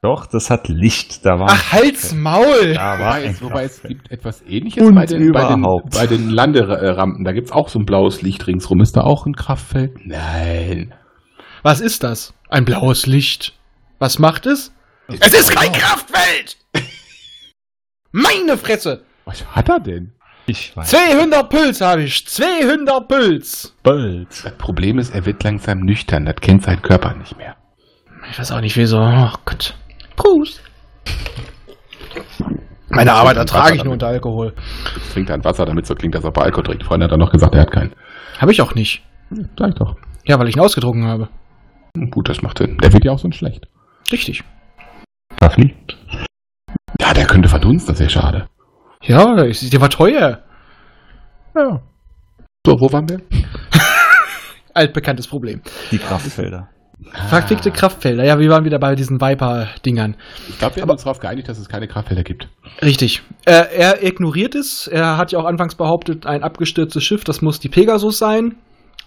Doch, 0.00 0.26
das 0.26 0.50
hat 0.50 0.68
Licht. 0.68 1.24
Da 1.24 1.38
war 1.38 1.48
Ach, 1.50 1.72
halt's 1.72 2.12
Maul. 2.14 2.74
Da 2.74 2.98
war 3.00 3.20
es, 3.22 3.40
wobei 3.42 3.64
es 3.64 3.80
Kraftfeld. 3.80 3.88
gibt 4.02 4.10
etwas 4.12 4.42
ähnliches 4.48 4.82
Und 4.84 4.94
bei 4.94 5.06
den, 5.06 5.32
bei 5.32 5.44
den, 5.48 5.58
überhaupt. 5.60 5.94
bei 5.94 6.06
den 6.06 6.28
Landerampen. 6.28 7.24
Da 7.24 7.32
gibt's 7.32 7.50
auch 7.52 7.68
so 7.68 7.78
ein 7.78 7.84
blaues 7.84 8.22
Licht 8.22 8.46
ringsrum. 8.46 8.80
Ist 8.80 8.96
da 8.96 9.00
auch 9.02 9.26
ein 9.26 9.34
Kraftfeld? 9.34 9.92
Nein. 10.04 10.92
Was 11.62 11.80
ist 11.80 12.02
das? 12.04 12.34
Ein 12.48 12.64
blaues 12.64 13.06
Licht. 13.06 13.54
Was 14.02 14.18
macht 14.18 14.46
es? 14.46 14.72
Es 15.20 15.32
ist 15.32 15.54
kein 15.54 15.70
Kraftfeld! 15.70 16.56
Meine 18.10 18.58
Fresse! 18.58 19.04
Was 19.26 19.46
hat 19.54 19.68
er 19.68 19.78
denn? 19.78 20.10
Ich 20.46 20.76
weiß. 20.76 20.90
200 20.90 21.48
Puls 21.48 21.80
habe 21.80 22.02
ich. 22.02 22.26
200 22.26 23.06
Puls. 23.06 23.76
Bald. 23.84 24.26
Das 24.44 24.58
Problem 24.58 24.98
ist, 24.98 25.14
er 25.14 25.24
wird 25.24 25.44
langsam 25.44 25.82
nüchtern. 25.82 26.26
Das 26.26 26.34
kennt 26.40 26.64
sein 26.64 26.82
Körper 26.82 27.14
nicht 27.14 27.36
mehr. 27.38 27.54
Ich 28.28 28.40
weiß 28.40 28.50
auch 28.50 28.60
nicht, 28.60 28.76
wieso. 28.76 28.98
Oh 28.98 29.30
Gott. 29.44 29.76
Prost. 30.16 30.60
Meine 32.88 33.12
Arbeit 33.12 33.36
ertrage 33.36 33.76
ich 33.76 33.84
nur 33.84 33.92
unter 33.92 34.08
Alkohol. 34.08 34.52
Trinkt 35.12 35.30
er 35.30 35.34
ein 35.34 35.44
Wasser, 35.44 35.64
damit 35.64 35.86
so 35.86 35.94
klingt, 35.94 36.16
dass 36.16 36.24
er 36.24 36.32
bei 36.32 36.42
Alkohol 36.42 36.64
trinkt. 36.64 36.82
Freunde 36.82 37.04
hat 37.04 37.12
er 37.12 37.18
noch 37.18 37.30
gesagt, 37.30 37.54
er 37.54 37.60
hat 37.60 37.70
keinen. 37.70 37.94
Habe 38.40 38.50
ich 38.50 38.60
auch 38.62 38.74
nicht. 38.74 39.04
Sag 39.56 39.68
ich 39.68 39.74
doch. 39.76 39.94
Ja, 40.24 40.40
weil 40.40 40.48
ich 40.48 40.56
ihn 40.56 40.60
ausgetrunken 40.60 41.04
habe. 41.04 41.28
Hm, 41.96 42.10
Gut, 42.10 42.28
das 42.28 42.42
macht 42.42 42.58
Sinn. 42.58 42.78
Der 42.78 42.92
wird 42.92 43.04
ja 43.04 43.12
auch 43.12 43.20
so 43.20 43.28
ein 43.28 43.32
schlecht. 43.32 43.68
Richtig. 44.12 44.44
Da 45.38 45.48
fliegt. 45.50 45.96
Ja, 47.00 47.14
der 47.14 47.26
könnte 47.26 47.48
verdunsten, 47.48 47.92
das 47.94 48.00
ist 48.00 48.14
ja 48.14 48.20
schade. 48.20 48.48
Ja, 49.02 49.34
der 49.34 49.80
war 49.80 49.90
teuer. 49.90 50.42
Ja. 51.56 51.80
So, 52.66 52.80
wo 52.80 52.92
waren 52.92 53.08
wir? 53.08 53.20
Altbekanntes 54.74 55.26
Problem. 55.26 55.60
Die 55.90 55.98
Kraftfelder. 55.98 56.68
Verquickte 57.28 57.72
Kraftfelder. 57.72 58.24
Ja, 58.24 58.38
wir 58.38 58.48
waren 58.48 58.64
wieder 58.64 58.78
bei 58.78 58.94
diesen 58.94 59.20
Viper-Dingern. 59.20 60.16
Ich 60.48 60.58
glaube, 60.58 60.76
wir 60.76 60.82
haben 60.82 60.90
uns 60.90 61.02
darauf 61.02 61.18
geeinigt, 61.18 61.48
dass 61.48 61.58
es 61.58 61.68
keine 61.68 61.88
Kraftfelder 61.88 62.22
gibt. 62.22 62.48
Richtig. 62.80 63.22
Äh, 63.44 63.64
er 63.76 64.02
ignoriert 64.04 64.54
es. 64.54 64.86
Er 64.86 65.16
hat 65.16 65.32
ja 65.32 65.40
auch 65.40 65.44
anfangs 65.44 65.74
behauptet, 65.74 66.26
ein 66.26 66.44
abgestürztes 66.44 67.02
Schiff, 67.02 67.24
das 67.24 67.42
muss 67.42 67.58
die 67.58 67.68
Pegasus 67.68 68.18
sein. 68.18 68.54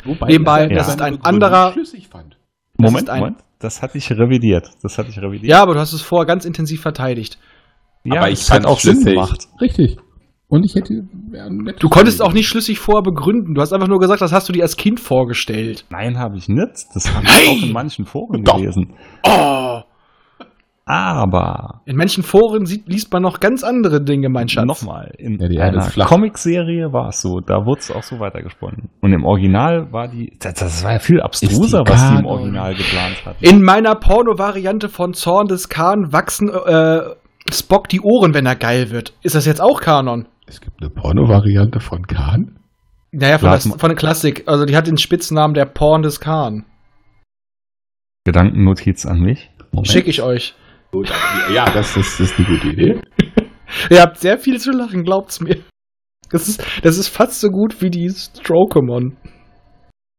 Wobei 0.04 0.28
Nebenbei, 0.28 0.68
das 0.68 0.88
seine 0.88 0.96
ist 0.98 1.02
ein 1.02 1.24
anderer- 1.24 1.72
schlüssig 1.72 2.10
fand. 2.10 2.38
Moment, 2.78 3.04
ist 3.04 3.10
ein- 3.10 3.20
Moment. 3.22 3.38
Das 3.66 3.82
hatte 3.82 3.98
ich 3.98 4.12
revidiert. 4.12 4.70
Das 4.84 4.98
hatte 5.00 5.10
ich 5.10 5.18
revidiert. 5.18 5.50
Ja, 5.50 5.62
aber 5.64 5.74
du 5.74 5.80
hast 5.80 5.92
es 5.94 6.02
vorher 6.02 6.26
ganz 6.28 6.46
intensiv 6.46 6.82
verteidigt. 6.82 7.40
ja 8.04 8.18
aber 8.20 8.30
ich 8.30 8.40
es 8.42 8.52
hat 8.52 8.58
fand's 8.64 8.68
auch 8.68 8.80
Sinn 8.80 8.94
schlüssig. 8.94 9.14
gemacht. 9.14 9.48
Richtig. 9.60 9.98
Und 10.48 10.64
ich 10.64 10.76
hätte. 10.76 10.94
ja, 11.34 11.50
Du 11.80 11.90
konntest 11.90 12.22
auch 12.22 12.32
nicht 12.32 12.48
schlüssig 12.48 12.78
vorher 12.78 13.02
begründen. 13.02 13.56
Du 13.56 13.62
hast 13.62 13.74
einfach 13.74 13.88
nur 13.88 14.00
gesagt, 14.00 14.22
das 14.22 14.32
hast 14.32 14.48
du 14.48 14.54
dir 14.54 14.62
als 14.62 14.78
Kind 14.78 15.00
vorgestellt. 15.00 15.86
Nein, 15.90 16.20
habe 16.20 16.38
ich 16.38 16.48
nicht. 16.48 16.86
Das 16.94 17.12
habe 17.14 17.26
ich 17.26 17.50
auch 17.50 17.64
in 17.64 17.72
manchen 17.74 18.06
Foren 18.06 18.44
Doch. 18.44 18.58
gelesen. 18.58 18.94
Oh! 19.24 19.80
Aber 20.88 21.82
In 21.86 21.96
manchen 21.98 22.22
Foren 22.24 22.68
sieht, 22.68 22.88
liest 22.88 23.12
man 23.12 23.24
noch 23.24 23.40
ganz 23.40 23.64
andere 23.64 24.04
Dinge, 24.04 24.30
mein 24.30 24.48
Schatz. 24.48 24.66
nochmal, 24.68 25.12
in 25.18 25.40
Ja, 25.40 25.64
einer. 25.64 25.90
Comicserie 26.06 26.94
war 26.94 27.10
es 27.10 27.22
so, 27.22 27.40
da 27.40 27.66
wurde 27.66 27.80
es 27.80 27.90
auch 27.90 28.04
so 28.04 28.20
weitergesponnen. 28.20 28.90
Und 29.02 29.12
im 29.12 29.24
Original 29.26 29.92
war 29.92 30.08
die, 30.08 30.38
das, 30.40 30.54
das 30.54 30.84
war 30.84 30.94
ja 30.94 31.00
viel 31.00 31.22
abstruser, 31.22 31.84
die 31.84 31.92
was 31.92 32.10
die 32.12 32.18
im? 32.20 32.26
Original 32.26 32.76
geplant 32.76 33.26
hatten. 33.26 33.44
In 33.44 33.64
meiner 33.64 33.96
Porno-Variante 33.96 34.88
von 34.90 35.16
Zorn 35.16 35.48
des 35.48 35.70
Khan 35.70 36.14
wachsen 36.14 36.50
äh, 36.50 37.02
Spock 37.52 37.90
die 37.90 38.02
Ohren, 38.02 38.36
wenn 38.36 38.46
er 38.46 38.56
geil 38.56 38.92
wird. 38.92 39.14
Ist 39.24 39.34
das 39.34 39.48
jetzt 39.48 39.62
auch 39.62 39.82
Kanon? 39.82 40.28
Es 40.46 40.62
gibt 40.62 40.80
eine 40.82 40.92
Porno-Variante 40.92 41.80
von 41.80 42.06
Khan. 42.06 42.60
Naja, 43.12 43.40
von, 43.40 43.50
mal- 43.50 43.60
von 43.80 43.90
der 43.90 43.96
Klassik. 43.96 44.44
Also 44.46 44.66
die 44.66 44.76
hat 44.78 44.86
den 44.86 45.00
Spitznamen 45.00 45.56
der 45.56 45.66
Porn 45.66 46.04
des 46.04 46.20
Khan. 46.20 46.64
Gedankennotiz 48.24 49.06
an 49.08 49.20
mich. 49.20 49.50
Moment. 49.72 49.88
Schicke 49.88 50.10
ich 50.12 50.22
euch. 50.22 50.54
Gut, 50.92 51.12
Ja, 51.54 51.66
das 51.72 51.98
ist, 51.98 52.20
das 52.20 52.32
ist 52.32 52.38
eine 52.38 52.48
gute 52.48 52.68
Idee. 52.68 53.02
Ihr 53.90 54.02
habt 54.02 54.18
sehr 54.18 54.38
viel 54.38 54.60
zu 54.60 54.72
lachen, 54.72 55.04
glaubt's 55.04 55.42
mir. 55.42 55.58
Das 56.32 56.48
ist, 56.48 56.64
das 56.84 56.98
ist 56.98 57.08
fast 57.10 57.40
so 57.40 57.50
gut 57.50 57.82
wie 57.82 57.90
die 57.90 58.10
Strokemon. 58.10 59.18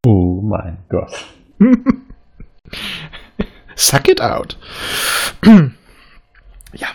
Oh 0.07 0.43
mein 0.43 0.85
Gott. 0.89 1.27
Suck 3.75 4.09
it 4.09 4.21
out. 4.21 4.57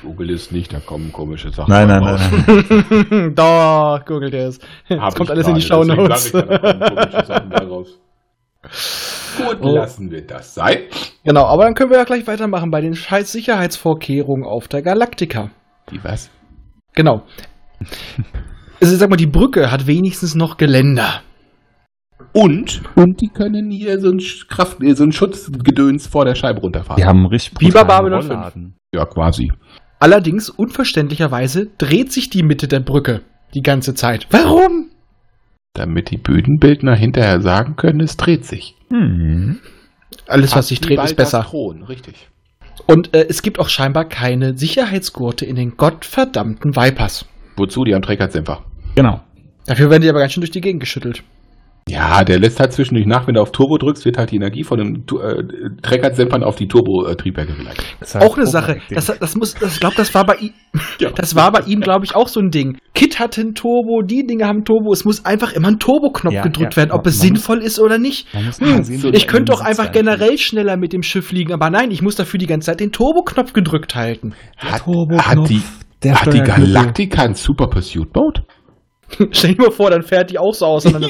Google 0.02 0.30
ist 0.32 0.52
nicht, 0.52 0.74
da 0.74 0.80
kommen 0.80 1.12
komische 1.12 1.52
Sachen. 1.52 1.70
Nein, 1.70 1.88
nein, 1.88 2.04
raus. 2.04 2.22
nein, 2.48 3.06
nein. 3.10 3.36
Doch, 3.36 4.02
googelt 4.06 4.34
es. 4.34 4.60
Das 4.88 5.16
kommt 5.16 5.32
alles 5.32 5.48
in 5.48 5.56
die 5.56 5.62
Shownotes. 5.62 6.34
Gut, 9.38 9.58
Oh. 9.62 9.76
lassen 9.76 10.12
wir 10.12 10.26
das 10.26 10.54
sein. 10.56 10.80
Genau, 11.24 11.46
aber 11.46 11.64
dann 11.66 11.74
können 11.74 11.90
wir 11.92 11.98
ja 11.98 12.04
gleich 12.04 12.28
weitermachen 12.28 12.72
bei 12.72 12.82
den 12.82 12.96
scheiß 12.96 13.32
Sicherheitsvorkehrungen 13.32 14.46
auf 14.46 14.68
der 14.68 14.82
Galaktika. 14.82 15.52
Die 15.92 16.04
was? 16.04 16.30
Genau. 16.94 17.24
Also 18.84 18.96
sag 18.96 19.12
mal, 19.12 19.16
die 19.16 19.28
Brücke 19.28 19.72
hat 19.72 19.86
wenigstens 19.86 20.34
noch 20.34 20.58
Geländer. 20.58 21.22
Und, 22.34 22.82
und 22.96 23.22
die 23.22 23.28
können 23.28 23.70
hier 23.70 24.00
so 24.00 24.10
ein, 24.10 24.20
Kraft, 24.50 24.82
äh, 24.82 24.94
so 24.96 25.04
ein 25.04 25.12
Schutzgedöns 25.12 26.08
vor 26.08 26.26
der 26.26 26.34
Scheibe 26.36 26.62
runterfahren. 26.62 27.00
Die 27.00 27.06
haben 27.06 27.26
richtig 27.28 27.60
Wie 27.60 27.70
bei 27.70 27.84
Babylon 27.84 28.22
Rollladen. 28.22 28.76
Ja, 28.94 29.06
quasi. 29.06 29.52
Allerdings, 30.00 30.50
unverständlicherweise, 30.50 31.68
dreht 31.78 32.12
sich 32.12 32.30
die 32.32 32.42
Mitte 32.44 32.68
der 32.68 32.80
Brücke 32.80 33.22
die 33.54 33.62
ganze 33.62 33.94
Zeit. 33.94 34.26
Warum? 34.32 34.90
Damit 35.74 36.12
die 36.12 36.18
Bödenbildner 36.18 36.96
hinterher 36.96 37.42
sagen 37.42 37.76
können, 37.78 38.02
es 38.02 38.18
dreht 38.18 38.46
sich. 38.46 38.76
Hm. 38.90 39.60
Alles, 40.28 40.56
was 40.56 40.68
sich 40.68 40.82
dreht, 40.82 41.00
ist 41.00 41.16
besser. 41.16 41.44
Thron, 41.44 41.84
richtig. 41.84 42.28
Und 42.88 43.16
äh, 43.16 43.26
es 43.30 43.42
gibt 43.42 43.60
auch 43.60 43.70
scheinbar 43.70 44.06
keine 44.06 44.58
Sicherheitsgurte 44.58 45.46
in 45.46 45.56
den 45.56 45.78
gottverdammten 45.78 46.76
Vipers. 46.76 47.26
Wozu? 47.56 47.86
Die 47.86 47.94
haben 47.96 48.02
Trägheitsdämpfer. 48.02 48.66
Genau. 48.96 49.22
Dafür 49.66 49.90
werden 49.90 50.02
die 50.02 50.10
aber 50.10 50.20
ganz 50.20 50.34
schön 50.34 50.42
durch 50.42 50.52
die 50.52 50.62
Gegend 50.62 50.82
geschüttelt. 50.82 51.24
Ja, 51.90 52.24
der 52.24 52.40
lässt 52.40 52.60
halt 52.60 52.72
zwischendurch 52.74 53.08
nach, 53.08 53.28
wenn 53.28 53.34
du 53.34 53.42
auf 53.42 53.52
Turbo 53.52 53.78
drückst, 53.78 54.06
wird 54.06 54.18
halt 54.18 54.32
die 54.32 54.36
Energie 54.36 54.64
von 54.64 54.78
den 54.78 55.06
Tu- 55.08 55.20
äh, 55.20 55.44
Trägheitsdämpfern 55.82 56.44
auf 56.44 56.56
die 56.56 56.68
Turbo-Triebwerke 56.68 57.54
geleitet. 57.56 57.84
Das 58.00 58.16
heißt 58.16 58.26
auch 58.26 58.38
eine 58.38 58.46
Sache. 58.46 58.78
Das, 58.92 59.08
das 59.08 59.36
muss, 59.36 59.56
das, 59.56 59.74
ich 59.74 59.80
glaube, 59.80 59.96
das 59.98 60.14
war 60.14 60.26
bei 60.26 60.36
ihm, 60.36 60.52
Ja. 61.00 61.10
das 61.12 61.36
war 61.36 61.52
bei 61.52 61.62
ihm, 61.62 61.82
glaube 61.82 62.06
ich, 62.06 62.16
auch 62.16 62.28
so 62.28 62.40
ein 62.40 62.50
Ding. 62.52 62.78
Kit 62.94 63.20
hat 63.20 63.38
ein 63.38 63.56
Turbo, 63.56 64.04
die 64.04 64.26
Dinge 64.26 64.46
haben 64.46 64.64
Turbo. 64.64 64.94
Es 64.94 65.06
muss 65.06 65.26
einfach 65.26 65.54
immer 65.54 65.70
ein 65.70 65.80
Turbo-Knopf 65.80 66.34
Ja, 66.34 66.44
gedrückt 66.44 66.74
ja, 66.74 66.78
werden, 66.78 66.92
ob 66.92 67.06
es 67.08 67.20
sinnvoll 67.20 67.60
ist 67.60 67.80
oder 67.80 67.98
nicht. 67.98 68.28
Muss 68.34 68.60
Hm, 68.62 68.84
sehen, 68.84 69.14
ich 69.14 69.28
könnte 69.28 69.52
doch 69.52 69.60
Sitz 69.60 69.68
einfach 69.80 69.92
generell 69.92 70.38
schneller 70.38 70.78
mit 70.78 70.94
dem 70.94 71.02
Schiff 71.04 71.28
fliegen, 71.28 71.52
aber 71.52 71.70
nein, 71.72 71.90
ich 71.92 72.02
muss 72.02 72.16
dafür 72.16 72.38
die 72.38 72.48
ganze 72.48 72.68
Zeit 72.68 72.80
den 72.80 72.92
Turbo-Knopf 72.92 73.54
gedrückt 73.54 73.96
halten. 73.96 74.34
Hat, 74.56 74.86
hat 74.86 75.50
die, 75.50 75.62
der 76.04 76.22
hat 76.22 76.32
die. 76.34 76.40
Galaktika 76.42 77.24
einen 77.24 77.34
Super 77.34 77.68
Pursuit 77.68 78.16
Mode? 78.16 78.44
Stell 79.32 79.56
dir 79.56 79.62
mal 79.64 79.72
vor, 79.72 79.90
dann 79.92 80.04
fährt 80.04 80.30
die 80.32 80.38
auch 80.40 80.54
so 80.54 80.66
aus 80.66 80.86
und 80.86 80.94
dann 80.94 81.04
so. 81.04 81.10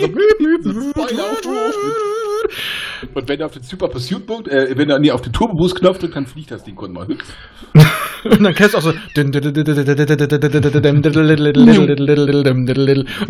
Und 3.16 3.28
wenn 3.28 3.40
du 3.40 3.46
auf 3.46 3.52
den 3.54 3.64
Super 3.64 3.88
Pursuit 3.88 4.28
Mode, 4.28 4.50
äh, 4.52 4.78
wenn 4.78 4.88
du 4.90 5.00
nee, 5.00 5.12
auf 5.12 5.22
den 5.22 5.32
Turbo 5.34 5.54
Boost 5.56 5.76
Knopf 5.76 6.00
drückst, 6.00 6.16
dann 6.16 6.26
fliegt 6.26 6.52
das 6.52 6.64
Ding 6.64 6.76
kurz 6.76 6.92
mal. 6.92 7.08
Und 7.08 8.44
dann 8.44 8.54
kennst 8.54 8.74
du 8.74 8.78
auch 8.78 8.82
so. 8.82 8.90
Und 8.92 9.34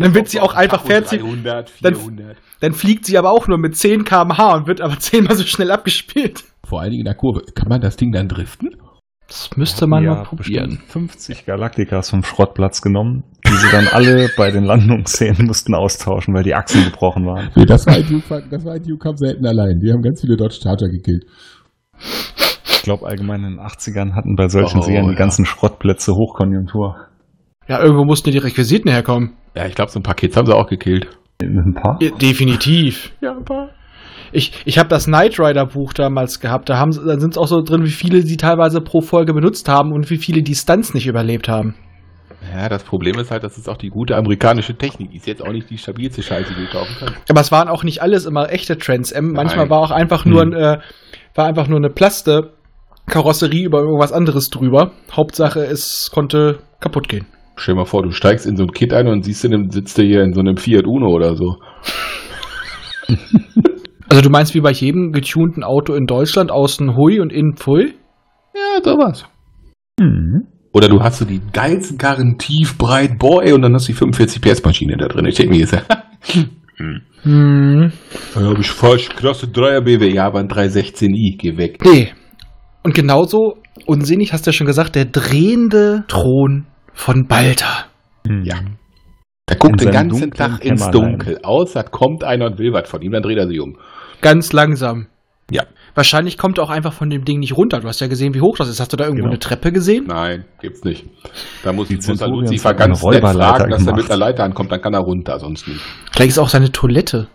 dann 0.00 0.14
wird 0.14 0.28
sie 0.28 0.40
auch 0.40 0.54
einfach, 0.54 0.84
fährt 0.84 1.08
sie, 1.08 1.18
300, 1.18 1.72
dann- 1.82 1.94
400. 1.94 2.36
dann 2.60 2.72
fliegt 2.72 3.06
sie 3.06 3.18
aber 3.18 3.30
auch 3.30 3.48
nur 3.48 3.58
mit 3.58 3.76
10 3.76 4.04
km/h 4.04 4.54
und 4.56 4.66
wird 4.66 4.80
aber 4.80 4.98
zehnmal 4.98 5.36
so 5.36 5.44
schnell 5.44 5.70
abgespielt. 5.70 6.44
Vor 6.64 6.80
allen 6.80 6.90
Dingen 6.90 7.00
in 7.02 7.06
der 7.06 7.14
Kurve. 7.14 7.42
Kann 7.54 7.68
man 7.68 7.80
das 7.80 7.96
Ding 7.96 8.12
dann 8.12 8.28
driften? 8.28 8.76
Das 9.28 9.50
müsste 9.56 9.86
man 9.86 10.04
Ja, 10.04 10.14
mal 10.14 10.24
probieren. 10.24 10.70
bestimmt 10.70 10.90
50 10.90 11.46
Galaktikas 11.46 12.10
vom 12.10 12.22
Schrottplatz 12.22 12.82
genommen, 12.82 13.24
die 13.52 13.58
sie 13.58 13.70
dann 13.70 13.86
alle 13.88 14.30
bei 14.36 14.50
den 14.50 14.64
Landungsszenen 14.64 15.46
mussten 15.46 15.74
austauschen, 15.74 16.34
weil 16.34 16.42
die 16.42 16.54
Achsen 16.54 16.84
gebrochen 16.84 17.26
waren. 17.26 17.50
Nee, 17.54 17.66
das 17.66 17.86
war 17.86 17.94
ein 17.94 18.06
Duke, 18.06 18.42
das 18.50 18.64
war 18.64 18.74
ein 18.74 18.82
Duke 18.82 18.98
kam 18.98 19.16
selten 19.16 19.44
allein. 19.46 19.78
Die 19.78 19.92
haben 19.92 20.00
ganz 20.00 20.22
viele 20.22 20.36
Dodge 20.36 20.58
Charger 20.62 20.88
gekillt. 20.88 21.24
Ich 22.64 22.82
glaube 22.82 23.06
allgemein 23.06 23.44
in 23.44 23.56
den 23.56 23.60
80ern 23.60 24.14
hatten 24.14 24.36
bei 24.36 24.48
solchen 24.48 24.78
Oh, 24.78 24.82
Serien 24.82 25.06
die 25.06 25.12
ja. 25.12 25.18
ganzen 25.18 25.44
Schrottplätze 25.44 26.12
Hochkonjunktur. 26.12 26.96
Ja, 27.68 27.80
irgendwo 27.82 28.04
mussten 28.04 28.30
ja 28.30 28.32
die 28.32 28.38
Requisiten 28.46 28.90
herkommen. 28.90 29.34
Ja, 29.54 29.66
ich 29.66 29.74
glaube, 29.74 29.90
so 29.90 30.00
ein 30.00 30.02
paar 30.02 30.14
Kids 30.14 30.36
haben 30.36 30.46
sie 30.46 30.54
auch 30.56 30.68
gekillt. 30.68 31.06
In 31.42 31.58
ein 31.58 31.74
paar? 31.74 31.98
Ja, 32.00 32.10
definitiv. 32.10 33.12
Ja, 33.20 33.32
ein 33.32 33.44
paar. 33.44 33.68
Ich, 34.32 34.62
ich 34.64 34.78
habe 34.78 34.88
das 34.88 35.04
Knight 35.04 35.38
Rider 35.38 35.66
Buch 35.66 35.92
damals 35.92 36.40
gehabt. 36.40 36.70
Da, 36.70 36.78
haben, 36.78 36.90
da 36.92 37.20
sind 37.20 37.32
es 37.32 37.38
auch 37.38 37.46
so 37.46 37.60
drin, 37.60 37.84
wie 37.84 37.90
viele 37.90 38.22
sie 38.22 38.38
teilweise 38.38 38.80
pro 38.80 39.02
Folge 39.02 39.34
benutzt 39.34 39.68
haben 39.68 39.92
und 39.92 40.08
wie 40.10 40.16
viele 40.16 40.42
die 40.42 40.54
Stunts 40.54 40.94
nicht 40.94 41.06
überlebt 41.06 41.48
haben. 41.48 41.74
Ja, 42.50 42.68
das 42.68 42.82
Problem 42.84 43.18
ist 43.18 43.30
halt, 43.30 43.44
das 43.44 43.56
ist 43.56 43.68
auch 43.68 43.76
die 43.76 43.88
gute 43.88 44.16
amerikanische 44.16 44.74
Technik. 44.74 45.14
Ist 45.14 45.26
jetzt 45.26 45.42
auch 45.42 45.52
nicht 45.52 45.70
die 45.70 45.78
stabilste 45.78 46.22
Scheiße, 46.22 46.52
die 46.54 46.64
du 46.66 46.70
kaufen 46.70 46.96
kannst. 46.98 47.30
Aber 47.30 47.40
es 47.40 47.52
waren 47.52 47.68
auch 47.68 47.84
nicht 47.84 48.02
alles 48.02 48.26
immer 48.26 48.50
echte 48.50 48.76
Trans 48.78 49.12
M. 49.12 49.32
Manchmal 49.32 49.66
Nein. 49.66 49.70
war 49.70 49.78
auch 49.78 49.90
einfach 49.90 50.24
nur, 50.24 50.42
Hm. 50.42 50.52
ein, 50.54 50.60
äh, 50.60 50.78
war 51.34 51.46
einfach 51.46 51.68
nur 51.68 51.78
eine 51.78 51.90
Plaste 51.90 52.54
Karosserie 53.06 53.64
über 53.66 53.80
irgendwas 53.80 54.12
anderes 54.12 54.48
drüber. 54.50 54.92
Hauptsache, 55.12 55.60
es 55.60 56.10
konnte 56.12 56.58
kaputt 56.80 57.08
gehen. 57.08 57.26
Stell 57.56 57.74
dir 57.74 57.80
mal 57.80 57.86
vor, 57.86 58.02
du 58.02 58.10
steigst 58.10 58.46
in 58.46 58.56
so 58.56 58.64
ein 58.64 58.72
Kit 58.72 58.92
ein 58.92 59.06
und 59.08 59.24
siehst, 59.24 59.44
in 59.44 59.50
dem, 59.52 59.70
sitzt 59.70 59.98
du 59.98 60.02
hier 60.02 60.22
in 60.22 60.32
so 60.32 60.40
einem 60.40 60.56
Fiat 60.56 60.86
Uno 60.86 61.08
oder 61.10 61.36
so. 61.36 61.56
Also 64.08 64.20
du 64.24 64.28
meinst 64.28 64.54
wie 64.54 64.60
bei 64.60 64.72
jedem 64.72 65.12
getunten 65.12 65.64
Auto 65.64 65.94
in 65.94 66.04
Deutschland 66.04 66.50
außen 66.50 66.96
hui 66.96 67.18
und 67.18 67.32
innen 67.32 67.56
pfui? 67.56 67.94
Ja, 68.54 68.82
sowas. 68.84 69.24
Hm. 69.98 70.48
Oder 70.72 70.88
du 70.88 71.02
hast 71.02 71.18
so 71.18 71.24
die 71.24 71.40
geilsten 71.52 71.98
Karren 71.98 72.38
tief, 72.38 72.78
breit, 72.78 73.18
boah, 73.18 73.42
und 73.52 73.62
dann 73.62 73.74
hast 73.74 73.88
du 73.88 73.92
die 73.92 73.98
45 73.98 74.40
PS 74.40 74.64
Maschine 74.64 74.96
da 74.96 75.08
drin. 75.08 75.26
Ich 75.26 75.36
denke 75.36 75.52
mir 75.52 75.60
jetzt, 75.60 75.76
Hm. 77.22 77.92
da 78.34 78.40
hab 78.40 78.58
ich 78.58 78.70
falsch, 78.70 79.10
klasse 79.10 79.46
3er 79.46 79.82
BW, 79.82 80.08
ja, 80.08 80.26
aber 80.26 80.40
ein 80.40 80.48
316i, 80.48 81.36
geh 81.38 81.56
weg. 81.56 81.78
Nee. 81.84 82.12
Und 82.82 82.94
genauso 82.94 83.58
unsinnig, 83.86 84.32
hast 84.32 84.46
du 84.46 84.50
ja 84.50 84.52
schon 84.52 84.66
gesagt, 84.66 84.96
der 84.96 85.04
drehende 85.04 86.04
Thron 86.08 86.66
von 86.92 87.28
Balta. 87.28 87.86
Hm. 88.26 88.42
Ja. 88.44 88.56
Da 89.46 89.54
guckt 89.54 89.80
den 89.80 89.90
ganzen 89.90 90.30
Tag 90.32 90.64
ins. 90.64 90.90
Dunkel 90.90 91.38
aus, 91.42 91.74
da 91.74 91.82
kommt 91.82 92.24
einer 92.24 92.46
und 92.46 92.58
will 92.58 92.72
was 92.72 92.88
von 92.88 93.02
ihm, 93.02 93.12
dann 93.12 93.22
dreht 93.22 93.38
er 93.38 93.46
sich 93.46 93.60
um. 93.60 93.76
Ganz 94.20 94.52
langsam. 94.52 95.06
Ja. 95.50 95.64
Wahrscheinlich 95.94 96.38
kommt 96.38 96.58
er 96.58 96.64
auch 96.64 96.70
einfach 96.70 96.92
von 96.92 97.10
dem 97.10 97.24
Ding 97.24 97.40
nicht 97.40 97.56
runter. 97.56 97.80
Du 97.80 97.88
hast 97.88 98.00
ja 98.00 98.06
gesehen, 98.06 98.34
wie 98.34 98.40
hoch 98.40 98.56
das 98.56 98.68
ist. 98.68 98.80
Hast 98.80 98.92
du 98.92 98.96
da 98.96 99.04
irgendwo 99.04 99.24
Genau. 99.24 99.32
eine 99.32 99.38
Treppe 99.38 99.72
gesehen? 99.72 100.06
Nein, 100.06 100.44
gibt's 100.60 100.84
nicht. 100.84 101.04
Da 101.62 101.72
muss, 101.72 101.88
Die 101.88 101.96
muss 101.96 102.08
er 102.20 102.28
Lucifer 102.28 102.72
ganz 102.74 103.02
nett 103.02 103.20
fragen, 103.22 103.70
dass 103.70 103.86
er 103.86 103.94
mit 103.94 104.06
einer 104.10 104.16
Leiter 104.18 104.44
ankommt, 104.44 104.72
dann 104.72 104.80
kann 104.80 104.94
er 104.94 105.00
runter, 105.00 105.38
sonst 105.38 105.68
nicht. 105.68 105.80
Vielleicht 106.12 106.30
ist 106.30 106.38
auch 106.38 106.48
seine 106.48 106.72
Toilette. 106.72 107.28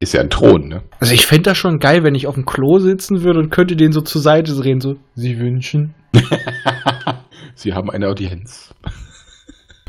Ist 0.00 0.14
ja 0.14 0.20
ein 0.20 0.30
Thron, 0.30 0.68
ne? 0.68 0.82
Also 1.00 1.14
ich 1.14 1.26
fände 1.26 1.44
das 1.44 1.56
schon 1.58 1.78
geil, 1.78 2.02
wenn 2.02 2.14
ich 2.16 2.26
auf 2.26 2.34
dem 2.34 2.44
Klo 2.44 2.78
sitzen 2.78 3.22
würde 3.22 3.38
und 3.38 3.50
könnte 3.50 3.76
den 3.76 3.92
so 3.92 4.00
zur 4.00 4.20
Seite 4.20 4.52
drehen, 4.54 4.80
so, 4.80 4.96
Sie 5.14 5.38
wünschen. 5.38 5.94
Sie 7.54 7.72
haben 7.72 7.88
eine 7.90 8.08
Audienz. 8.08 8.74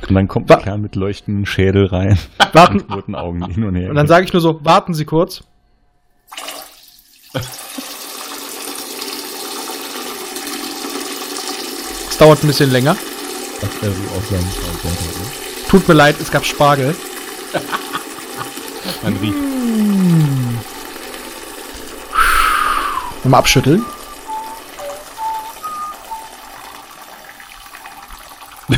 Und 0.08 0.16
dann 0.16 0.28
kommt 0.28 0.50
Wa- 0.50 0.56
ein 0.58 0.62
Kerl 0.64 0.78
mit 0.78 0.96
leuchtenden 0.96 1.46
Schädel 1.46 1.88
rein 1.88 2.18
Warten. 2.54 2.82
und 2.82 2.94
roten 2.94 3.16
Augen 3.16 3.44
hin 3.50 3.64
und 3.64 3.76
her. 3.76 3.90
Und 3.90 3.96
dann 3.96 4.08
sage 4.08 4.26
ich 4.26 4.34
nur 4.34 4.42
so, 4.42 4.60
warten 4.64 4.94
Sie 4.94 5.06
kurz. 5.06 5.44
Es 12.10 12.18
dauert 12.20 12.44
ein 12.44 12.48
bisschen 12.48 12.70
länger. 12.70 12.96
Das 13.60 13.70
wäre 13.82 13.92
so 13.92 14.04
auch 14.16 14.24
sein 14.30 14.48
Tut 15.68 15.88
mir 15.88 15.96
leid, 15.96 16.16
es 16.22 16.30
gab 16.30 16.46
Spargel. 16.46 16.96
Man 19.02 19.18
riecht. 19.18 19.34
Nochmal 23.24 23.40
abschütteln. 23.40 23.84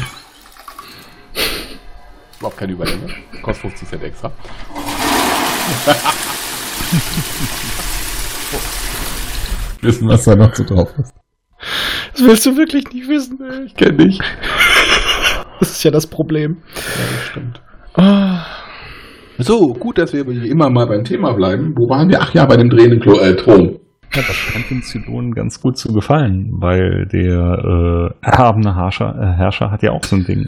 Überhaupt 2.40 2.58
keine 2.58 2.72
Überlänge. 2.72 3.14
Kostet 3.42 3.72
50 3.72 3.90
Cent 3.90 4.04
extra. 4.04 4.32
Wissen, 9.82 10.08
was 10.08 10.26
da 10.26 10.36
noch 10.36 10.54
so 10.56 10.64
drauf 10.64 10.90
ist. 10.98 11.14
Das 12.14 12.24
willst 12.26 12.46
du 12.46 12.58
wirklich 12.58 12.86
nicht 12.94 13.08
wissen. 13.08 13.38
Ich 13.66 13.76
kenne 13.76 13.98
dich. 13.98 14.20
Das 15.60 15.72
ist 15.72 15.84
ja 15.84 15.92
das 15.92 16.08
Problem. 16.08 16.58
Ja, 16.76 16.82
das 17.12 17.26
stimmt. 17.28 17.62
Ah, 17.96 18.46
So, 19.38 19.74
gut, 19.74 19.98
dass 19.98 20.14
wir 20.14 20.28
immer 20.28 20.70
mal 20.70 20.88
beim 20.88 21.04
Thema 21.04 21.34
bleiben. 21.34 21.74
Wo 21.78 21.90
waren 21.90 22.10
wir? 22.10 22.22
Ach 22.22 22.34
ja, 22.34 22.46
bei 22.46 22.58
dem 22.58 22.70
drehenden 22.70 23.00
Klo 23.00 23.20
äh, 23.20 23.36
Thron. 23.36 23.80
Ja, 24.14 24.22
das 24.22 24.36
scheint 24.36 24.70
den 24.70 24.82
Zylonen 24.82 25.32
ganz 25.34 25.60
gut 25.62 25.78
zu 25.78 25.92
gefallen, 25.94 26.52
weil 26.60 27.06
der 27.12 28.14
äh, 28.22 28.26
erhabene 28.26 28.76
Herrscher, 28.76 29.14
äh, 29.20 29.38
Herrscher 29.38 29.72
hat 29.72 29.84
ja 29.84 29.92
auch 29.92 30.04
so 30.04 30.16
ein 30.16 30.24
Ding. 30.26 30.48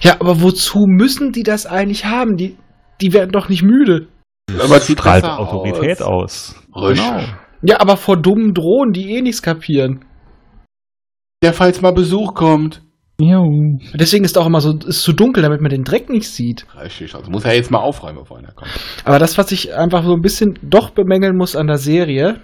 Ja, 0.00 0.14
aber 0.20 0.40
wozu 0.42 0.86
müssen 0.88 1.30
die 1.32 1.42
das 1.44 1.66
eigentlich 1.66 2.04
haben? 2.04 2.36
Die, 2.36 2.56
die 3.00 3.12
werden 3.12 3.30
doch 3.30 3.48
nicht 3.48 3.62
müde. 3.62 4.08
Aber 4.54 4.80
sieht 4.80 4.98
Strahlt 4.98 5.24
Autorität 5.24 6.02
aus. 6.02 6.54
Rüsch. 6.74 7.00
Genau. 7.00 7.20
Ja, 7.62 7.80
aber 7.80 7.96
vor 7.96 8.16
dummen 8.16 8.54
Drohnen, 8.54 8.92
die 8.92 9.16
eh 9.16 9.22
nichts 9.22 9.42
kapieren. 9.42 10.04
Ja, 11.42 11.52
falls 11.52 11.80
mal 11.80 11.92
Besuch 11.92 12.34
kommt. 12.34 12.82
Jo. 13.20 13.78
Deswegen 13.94 14.24
ist 14.24 14.36
auch 14.36 14.46
immer 14.46 14.60
so, 14.60 14.76
ist 14.76 15.02
zu 15.02 15.12
dunkel, 15.12 15.42
damit 15.42 15.62
man 15.62 15.70
den 15.70 15.84
Dreck 15.84 16.10
nicht 16.10 16.28
sieht. 16.28 16.66
Richtig, 16.78 17.14
also 17.14 17.30
muss 17.30 17.44
er 17.44 17.54
jetzt 17.54 17.70
mal 17.70 17.78
aufräumen, 17.78 18.18
bevor 18.18 18.38
einer 18.38 18.52
kommt. 18.52 18.70
Aber 19.04 19.18
das, 19.18 19.38
was 19.38 19.52
ich 19.52 19.74
einfach 19.74 20.04
so 20.04 20.12
ein 20.12 20.20
bisschen 20.20 20.58
doch 20.62 20.90
bemängeln 20.90 21.36
muss 21.36 21.56
an 21.56 21.66
der 21.66 21.78
Serie, 21.78 22.40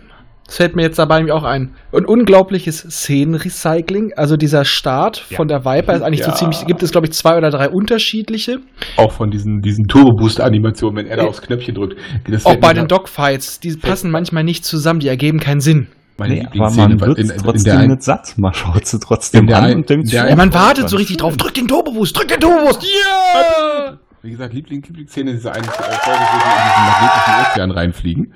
das 0.46 0.56
fällt 0.56 0.76
mir 0.76 0.82
jetzt 0.82 0.98
dabei 0.98 1.16
nämlich 1.18 1.32
auch 1.32 1.44
ein. 1.44 1.74
Ein 1.92 2.04
unglaubliches 2.04 2.78
Szenenrecycling. 2.78 4.12
Also 4.16 4.36
dieser 4.36 4.64
Start 4.64 5.24
Ja. 5.30 5.36
von 5.36 5.48
der 5.48 5.64
Viper 5.64 5.94
ist 5.94 6.02
eigentlich 6.02 6.24
so 6.24 6.30
Ja. 6.30 6.36
ziemlich, 6.36 6.66
gibt 6.66 6.82
es 6.82 6.90
glaube 6.92 7.06
ich 7.06 7.12
zwei 7.12 7.36
oder 7.36 7.50
drei 7.50 7.68
unterschiedliche. 7.70 8.58
Auch 8.96 9.12
von 9.12 9.30
diesen, 9.30 9.60
diesen 9.60 9.86
Turbo-Boost-Animationen, 9.86 10.96
wenn 10.96 11.06
er 11.06 11.16
da 11.18 11.24
aufs 11.24 11.42
Knöpfchen 11.42 11.74
drückt. 11.74 11.96
Das 12.28 12.44
Auch 12.44 12.56
bei 12.56 12.72
den 12.74 12.86
Dogfights, 12.88 13.60
die 13.60 13.76
passen 13.76 14.10
manchmal 14.10 14.44
nicht 14.44 14.64
zusammen, 14.64 15.00
die 15.00 15.08
ergeben 15.08 15.38
keinen 15.40 15.60
Sinn. 15.60 15.88
Meine 16.18 16.34
Nee, 16.34 16.46
aber 16.60 16.70
man 16.72 17.00
wird 17.00 17.18
in, 17.18 17.30
in, 17.30 17.38
trotzdem 17.38 17.64
der 17.72 17.78
ein, 17.80 17.88
nicht 17.88 18.02
satt. 18.02 18.34
Man 18.36 18.52
schaut 18.52 18.86
sie 18.86 18.98
trotzdem 19.00 19.42
In 19.42 19.46
der 19.46 19.56
an 19.58 19.64
ein- 19.64 19.76
und 19.76 19.88
denkt, 19.90 20.12
der 20.12 20.22
so, 20.22 20.28
Ja, 20.28 20.36
man 20.36 20.52
wartet 20.52 20.88
so 20.88 20.96
richtig 20.96 21.16
drauf, 21.16 21.36
drück 21.38 21.54
den 21.54 21.66
Turboboost, 21.66 22.16
drück 22.16 22.28
den 22.28 22.38
Turboboost, 22.38 22.82
yeah! 22.84 23.98
wie 24.22 24.30
gesagt, 24.30 24.52
Liebling, 24.54 24.82
Lieblingsszene, 24.82 25.32
diese 25.32 25.50
eine 25.50 25.64
Folge, 25.64 25.90
wo 25.90 26.12
sie 26.12 26.12
in 26.12 26.38
diesen 26.38 26.84
magnetischen 26.86 27.34
Ozean 27.50 27.70
reinfliegen. 27.72 28.32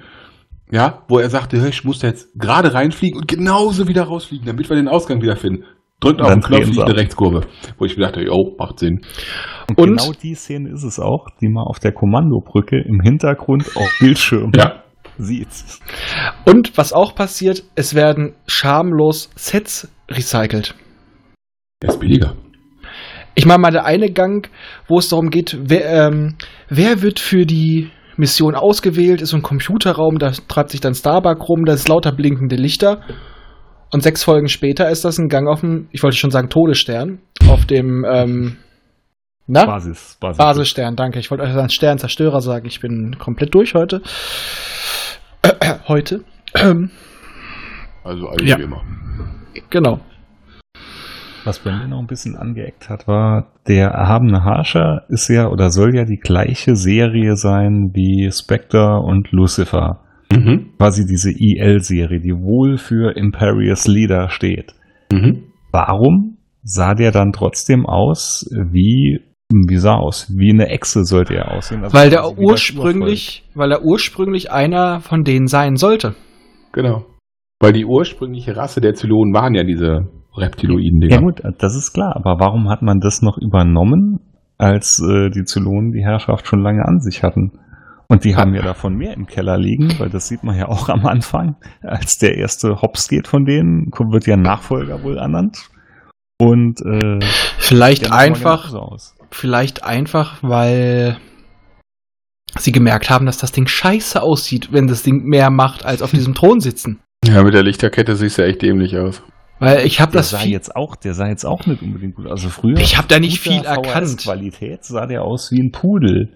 Ja, 0.71 1.05
wo 1.09 1.19
er 1.19 1.31
sagte, 1.31 1.61
"Hör, 1.61 1.69
ich 1.69 1.85
muss 1.85 2.01
da 2.01 2.09
jetzt 2.09 2.29
gerade 2.39 2.75
reinfliegen 2.75 3.19
und 3.21 3.29
genauso 3.29 3.87
wieder 3.87 4.03
rausfliegen, 4.05 4.47
damit 4.47 4.69
wir 4.69 4.77
den 4.77 4.89
Ausgang 4.89 5.23
wieder 5.23 5.37
finden. 5.37 5.65
Drückt 6.01 6.21
auf 6.21 6.29
den 6.31 6.43
Knopf, 6.43 6.65
fliegt 6.65 6.81
eine. 6.83 6.97
Rechtskurve. 6.97 7.41
Wo 7.79 7.85
ich 7.87 7.97
mir 7.97 8.05
dachte, 8.05 8.21
jo, 8.23 8.55
macht 8.59 8.81
Sinn. 8.81 9.01
Und, 9.71 9.79
Und- 9.79 9.97
genau 9.99 10.13
die 10.13 10.35
Szene 10.35 10.71
ist 10.71 10.83
es 10.83 10.99
auch, 11.01 11.27
die 11.41 11.49
man 11.49 11.65
auf 11.65 11.79
der 11.79 11.93
Kommandobrücke 11.93 12.77
im 12.85 13.01
Hintergrund 13.01 13.65
auf 13.77 13.89
Bildschirm 14.01 14.53
Ja. 14.57 14.83
sieht. 15.17 15.49
Und 16.45 16.77
was 16.77 16.93
auch 16.93 17.15
passiert, 17.15 17.63
es 17.77 17.95
werden 17.95 18.35
schamlos 18.47 19.31
Sets 19.37 19.89
recycelt. 20.11 20.75
Der 21.83 21.91
ist 21.91 22.01
billiger. 22.01 22.35
Ich 23.35 23.47
meine 23.47 23.61
mal 23.61 23.71
der 23.71 23.85
eine 23.87 24.11
Gang, 24.11 24.51
wo 24.89 24.99
es 24.99 25.09
darum 25.09 25.31
geht, 25.31 25.57
wer, 25.63 26.09
ähm, 26.09 26.37
wer 26.69 27.01
wird 27.03 27.21
für 27.21 27.47
die 27.47 27.91
Mission 28.19 28.55
ausgewählt, 28.55 29.21
ist 29.23 29.31
so 29.31 29.37
ein 29.37 29.43
Computerraum, 29.43 30.19
da 30.19 30.31
treibt 30.49 30.71
sich 30.71 30.81
dann 30.81 30.95
Starbuck 30.95 31.49
rum, 31.49 31.65
da 31.65 31.73
ist 31.75 31.89
lauter 31.89 32.13
blinkende 32.13 32.57
Lichter. 32.57 33.01
Und 33.93 34.03
sechs 34.03 34.25
Folgen 34.25 34.49
später 34.49 34.91
ist 34.91 35.05
das 35.05 35.19
ein 35.19 35.29
Gang 35.29 35.49
auf 35.49 35.61
dem, 35.61 35.89
ich 35.93 36.03
wollte 36.03 36.17
schon 36.17 36.31
sagen 36.31 36.49
Todesstern, 36.49 37.21
auf 37.49 37.67
dem, 37.67 38.05
ähm, 38.11 38.57
na? 39.47 39.65
Basis, 39.65 40.17
Basis. 40.21 40.39
Basisstern, 40.39 40.97
danke. 40.97 41.21
Ich 41.21 41.31
wollte 41.31 41.45
euch 41.45 41.51
einen 41.57 41.69
Sternzerstörer 41.69 42.41
sagen. 42.41 42.67
Ich 42.67 42.81
bin 42.81 43.17
komplett 43.19 43.55
durch 43.55 43.75
heute. 43.75 44.03
heute. 45.89 46.21
Also 48.05 48.29
eigentlich 48.29 48.51
Ja. 48.51 48.59
wie 48.59 48.63
immer. 48.63 48.83
genau. 49.69 49.99
Was 51.47 51.61
bei 51.61 51.71
mir 51.71 51.87
noch 51.87 52.01
ein 52.01 52.09
bisschen 52.09 52.35
angeeckt 52.35 52.91
hat, 52.91 53.07
war, 53.07 53.53
der 53.69 53.91
erhabene 53.91 54.43
Herrscher 54.43 55.05
ist 55.09 55.29
ja 55.29 55.49
oder 55.49 55.71
soll 55.71 55.95
ja 55.95 56.05
die 56.05 56.19
gleiche 56.19 56.75
Serie 56.75 57.37
sein 57.37 57.93
wie 57.95 58.29
Spectre 58.33 59.01
und 59.01 59.31
Lucifer. 59.31 60.01
Mhm. 60.33 60.73
Quasi 60.77 61.05
diese 61.07 61.31
EL-Serie, 61.31 62.19
die 62.19 62.33
wohl 62.33 62.79
für 62.79 63.17
Imperious 63.17 63.87
Leader 63.87 64.29
steht. 64.29 64.75
Mhm. 65.13 65.45
Warum 65.71 66.39
sah 66.65 66.95
der 66.95 67.13
dann 67.13 67.31
trotzdem 67.31 67.87
aus 67.87 68.51
wie, 68.73 69.21
wie 69.49 69.77
sah 69.77 69.95
aus? 69.95 70.29
Wie 70.37 70.51
eine 70.51 70.67
Echse 70.67 71.05
sollte 71.05 71.37
er 71.37 71.53
aussehen. 71.53 71.85
Also 71.85 71.97
Weil 71.97 72.11
der 72.11 72.37
ursprünglich, 72.37 73.45
weil 73.55 73.71
er 73.71 73.85
ursprünglich 73.85 74.51
einer 74.51 74.99
von 74.99 75.23
denen 75.23 75.47
sein 75.47 75.77
sollte. 75.77 76.17
Genau. 76.73 77.07
Weil 77.61 77.73
die 77.73 77.85
ursprüngliche 77.85 78.57
Rasse 78.57 78.81
der 78.81 78.95
Zylonen 78.95 79.33
waren 79.33 79.55
ja 79.55 79.63
diese 79.63 80.09
reptiloiden 80.39 81.01
Ja 81.03 81.09
Dinger. 81.09 81.21
gut, 81.21 81.43
das 81.59 81.75
ist 81.77 81.93
klar, 81.93 82.15
aber 82.17 82.39
warum 82.39 82.69
hat 82.69 82.83
man 82.83 83.01
das 83.01 83.23
noch 83.23 83.39
übernommen, 83.39 84.21
als 84.59 85.01
äh, 85.01 85.31
die 85.31 85.45
Zylonen 85.45 85.93
die 85.93 86.03
Herrschaft 86.05 86.47
schon 86.47 86.63
lange 86.63 86.85
an 86.87 87.01
sich 87.01 87.23
hatten? 87.23 87.53
Und 88.09 88.23
die 88.25 88.37
haben 88.37 88.55
ja 88.55 88.63
davon 88.63 88.95
mehr 88.95 89.15
im 89.15 89.27
Keller 89.27 89.59
liegen, 89.59 89.99
weil 89.99 90.09
das 90.11 90.29
sieht 90.29 90.45
man 90.45 90.57
ja 90.57 90.69
auch 90.69 90.89
am 90.89 91.05
Anfang, 91.07 91.57
als 91.83 92.19
der 92.19 92.37
erste 92.37 92.81
Hops 92.81 93.09
geht 93.09 93.27
von 93.27 93.45
denen, 93.45 93.91
kommt- 93.91 94.13
wird 94.13 94.27
ja 94.29 94.35
ein 94.35 94.43
Nachfolger 94.43 95.03
wohl 95.03 95.19
ernannt. 95.19 95.59
Und 96.39 96.81
äh, 96.83 97.19
Vielleicht 97.59 98.13
einfach, 98.13 98.73
aus. 98.75 99.17
vielleicht 99.31 99.83
einfach, 99.85 100.41
weil 100.43 101.17
sie 102.59 102.73
gemerkt 102.73 103.11
haben, 103.11 103.27
dass 103.27 103.39
das 103.39 103.53
Ding 103.53 103.67
scheiße 103.67 104.23
aussieht, 104.23 104.69
wenn 104.73 104.87
das 104.87 105.03
Ding 105.03 105.25
mehr 105.25 105.51
macht, 105.51 105.85
als 105.85 106.01
auf 106.03 106.11
diesem 106.13 106.35
Thron 106.35 106.61
sitzen. 106.61 107.01
Ja, 107.25 107.43
mit 107.43 107.55
der 107.55 107.63
Lichterkette 107.65 108.15
siehst 108.17 108.39
du 108.39 108.43
echt 108.45 108.63
dämlich 108.63 108.97
aus. 108.97 109.23
Weil 109.59 109.87
ich 109.87 110.01
habe 110.01 110.13
Der 110.13 110.21
das 110.21 110.31
sah 110.31 110.39
viel, 110.39 110.53
jetzt 110.53 110.77
auch, 110.77 110.97
der 110.97 111.15
sah 111.15 111.29
jetzt 111.29 111.45
auch 111.47 111.67
nicht 111.67 111.81
unbedingt 111.83 112.15
gut. 112.17 112.27
aus. 112.27 112.33
Also 112.33 112.49
früher. 112.51 112.77
Ich 112.79 112.99
hab 112.99 113.09
da 113.09 113.19
nicht 113.19 113.41
viel 113.41 113.65
erkannt. 113.65 114.19
Qualität 114.19 114.85
sah 114.85 115.07
der 115.07 115.23
aus 115.23 115.51
wie 115.51 115.61
ein 115.63 115.71
Pudel. 115.73 116.29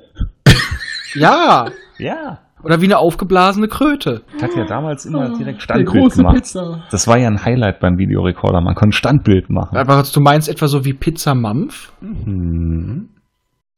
ja, 1.14 1.66
Ja. 1.98 2.38
oder 2.64 2.80
wie 2.80 2.86
eine 2.86 2.98
aufgeblasene 2.98 3.68
Kröte. 3.68 4.22
Hat 4.40 4.54
ja 4.56 4.64
damals 4.66 5.04
immer 5.04 5.36
direkt 5.36 5.58
Die 5.58 5.64
Standbild 5.64 5.88
große 5.88 6.16
gemacht. 6.18 6.36
Pizza. 6.36 6.84
Das 6.90 7.06
war 7.08 7.18
ja 7.18 7.28
ein 7.28 7.44
Highlight 7.44 7.80
beim 7.80 7.98
Videorekorder. 7.98 8.60
Man 8.62 8.74
konnte 8.74 8.96
Standbild 8.96 9.50
machen. 9.50 9.76
Aber 9.76 10.02
du 10.02 10.20
meinst 10.20 10.48
etwa 10.48 10.66
so 10.66 10.84
wie 10.84 10.94
Pizza 10.94 11.34
Mampf? 11.34 11.92
Hm. 12.00 13.08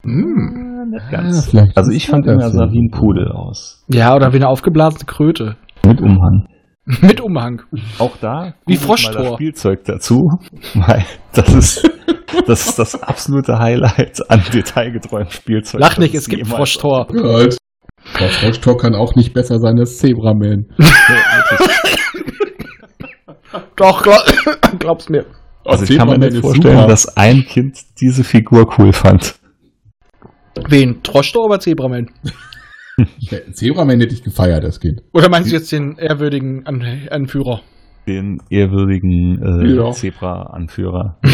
Mm. 0.04 0.90
Nicht 0.90 1.04
Ah, 1.06 1.10
ganz. 1.10 1.54
also 1.76 1.92
ich 1.92 2.08
fand 2.08 2.26
das 2.26 2.34
immer, 2.34 2.42
er 2.42 2.50
sah 2.50 2.72
wie 2.72 2.80
ein 2.86 2.90
Pudel 2.90 3.30
aus. 3.30 3.84
Ja, 3.88 4.14
oder 4.16 4.32
wie 4.32 4.36
eine 4.36 4.48
aufgeblasene 4.48 5.04
Kröte. 5.06 5.56
Mit 5.86 6.00
Umhang. 6.00 6.48
Mit 7.00 7.20
Umhang. 7.20 7.62
Auch 7.98 8.16
da 8.16 8.54
Wie 8.66 8.74
googelt 8.74 8.80
mal 8.80 8.86
Froschtor. 8.86 9.22
das 9.22 9.34
Spielzeug 9.34 9.84
dazu, 9.84 10.28
weil 10.74 11.04
das 11.32 11.54
ist 11.54 11.90
das, 12.46 12.66
ist 12.66 12.78
das 12.78 13.00
absolute 13.02 13.58
Highlight 13.58 14.28
an 14.30 14.42
detailgetreuem 14.52 15.30
Spielzeug. 15.30 15.80
Lach 15.80 15.98
nicht, 15.98 16.14
es 16.14 16.28
gibt 16.28 16.46
Froschtor. 16.48 17.06
Ja, 17.14 17.22
als 17.22 17.58
der 18.18 18.30
Froschtor 18.30 18.76
kann 18.78 18.94
auch 18.94 19.14
nicht 19.14 19.32
besser 19.32 19.58
sein 19.58 19.78
als 19.78 19.98
Zebraman. 19.98 20.66
Ja. 23.52 23.60
Doch, 23.76 24.02
glaub, 24.02 24.22
glaub's 24.78 25.08
mir. 25.08 25.26
Also 25.64 25.84
ich 25.84 25.96
kann 25.96 26.08
mir 26.08 26.18
nicht 26.18 26.38
vorstellen, 26.38 26.76
super. 26.76 26.88
dass 26.88 27.16
ein 27.16 27.44
Kind 27.44 27.78
diese 28.00 28.24
Figur 28.24 28.66
cool 28.78 28.92
fand. 28.92 29.34
Wen? 30.68 31.02
Troschtor 31.02 31.46
oder 31.46 31.60
Zebraman? 31.60 32.08
Zebraman 33.52 34.00
hätte 34.00 34.14
ich 34.14 34.22
gefeiert, 34.22 34.64
das 34.64 34.80
Kind. 34.80 35.02
Oder 35.12 35.28
meinst 35.28 35.50
du 35.50 35.56
jetzt 35.56 35.72
den 35.72 35.96
ehrwürdigen 35.98 36.66
An 36.66 36.82
Anführer? 37.10 37.60
Den 38.06 38.38
ehrwürdigen 38.50 39.40
äh, 39.42 39.74
Ja. 39.74 39.90
Zebra-Anführer. 39.92 41.18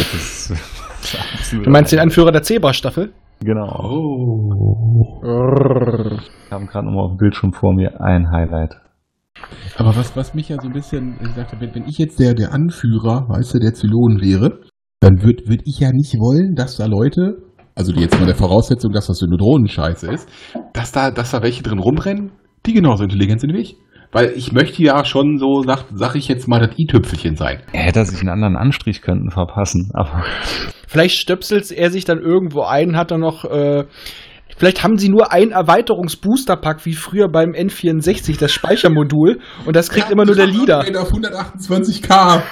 Du 1.52 1.70
meinst 1.70 1.92
den. 1.92 2.00
Anführer 2.00 2.32
der 2.32 2.42
Zebra-Staffel? 2.42 3.12
Genau. 3.40 3.68
Oh. 3.84 5.20
Ich 5.22 6.50
habe 6.50 6.66
gerade 6.66 6.86
nochmal 6.86 7.04
auf 7.04 7.12
dem 7.12 7.18
Bildschirm 7.18 7.52
vor 7.52 7.72
mir 7.72 8.00
ein 8.00 8.30
Highlight. 8.30 8.74
Aber 9.76 9.94
was, 9.96 10.16
was 10.16 10.34
mich 10.34 10.48
ja 10.48 10.56
so 10.60 10.66
ein 10.66 10.72
bisschen, 10.72 11.14
ich 11.22 11.28
sagte, 11.34 11.56
wenn, 11.60 11.74
wenn 11.74 11.86
ich 11.86 11.98
jetzt 11.98 12.18
der, 12.18 12.34
der 12.34 12.52
Anführer, 12.52 13.28
weißt 13.28 13.54
du, 13.54 13.58
der 13.60 13.74
Zylonen 13.74 14.20
wäre, 14.20 14.60
dann 15.00 15.22
würde 15.22 15.44
würd 15.46 15.62
ich 15.64 15.78
ja 15.78 15.92
nicht 15.92 16.14
wollen, 16.18 16.56
dass 16.56 16.76
da 16.76 16.86
Leute, 16.86 17.36
also 17.78 17.92
die 17.92 18.00
jetzt 18.00 18.18
mal 18.18 18.26
der 18.26 18.34
Voraussetzung, 18.34 18.92
dass 18.92 19.06
das 19.06 19.18
so 19.18 19.26
eine 19.26 19.36
Drohnenscheiße 19.36 20.10
ist, 20.10 20.28
Dass 20.72 20.90
da, 20.90 21.12
dass 21.12 21.30
da 21.30 21.42
welche 21.42 21.62
drin 21.62 21.78
rumrennen, 21.78 22.32
die 22.66 22.72
genauso 22.72 23.04
intelligent 23.04 23.40
sind 23.40 23.54
wie 23.54 23.60
ich. 23.60 23.76
Weil 24.10 24.32
ich 24.34 24.52
möchte 24.52 24.82
ja 24.82 25.04
schon 25.04 25.38
so, 25.38 25.62
sag, 25.62 25.84
sag 25.94 26.16
ich 26.16 26.26
jetzt 26.28 26.48
mal, 26.48 26.58
das 26.58 26.76
i-Tüpfelchen 26.76 27.36
sein. 27.36 27.62
Er 27.72 27.82
hätte 27.82 28.04
sich 28.04 28.20
einen 28.20 28.30
anderen 28.30 28.56
Anstrich 28.56 29.00
könnten 29.00 29.30
verpassen, 29.30 29.90
aber 29.94 30.24
Vielleicht 30.88 31.16
stöpselt 31.18 31.70
er 31.70 31.90
sich 31.90 32.04
dann 32.04 32.18
irgendwo 32.18 32.62
ein, 32.62 32.96
hat 32.96 33.10
dann 33.10 33.20
noch. 33.20 33.44
Äh, 33.44 33.84
vielleicht 34.56 34.82
haben 34.82 34.96
sie 34.96 35.10
nur 35.10 35.30
ein 35.30 35.50
Erweiterungsbooster-Pack 35.50 36.84
wie 36.86 36.94
früher 36.94 37.28
beim 37.28 37.50
N64, 37.50 38.40
das 38.40 38.50
Speichermodul, 38.50 39.40
und 39.66 39.76
das 39.76 39.90
kriegt 39.90 40.10
immer 40.10 40.24
nur 40.24 40.34
der 40.34 40.46
Leader. 40.46 40.78
Auf 40.80 41.12
128k. 41.12 42.42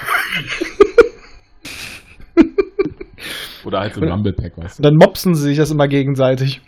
Oder 3.67 3.81
halt 3.81 3.95
so 3.95 4.01
Ein 4.01 4.09
Rumble 4.09 4.31
Pack, 4.31 4.57
weißt 4.57 4.79
Und 4.79 4.85
dann 4.85 4.95
mopsen 4.95 5.35
sie 5.35 5.43
sich 5.43 5.57
das 5.57 5.71
immer 5.71 5.89
gegenseitig. 5.89 6.61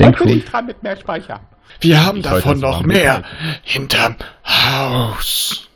denk 0.00 0.16
schon, 0.16 0.40
dran 0.40 0.64
mit 0.64 0.82
mehr 0.82 0.96
Speicher. 0.96 1.40
Wir 1.80 2.06
haben 2.06 2.18
Ich 2.18 2.24
davon 2.24 2.58
noch 2.58 2.82
mehr 2.82 3.22
hinterm 3.62 4.16
Haus. 4.44 5.68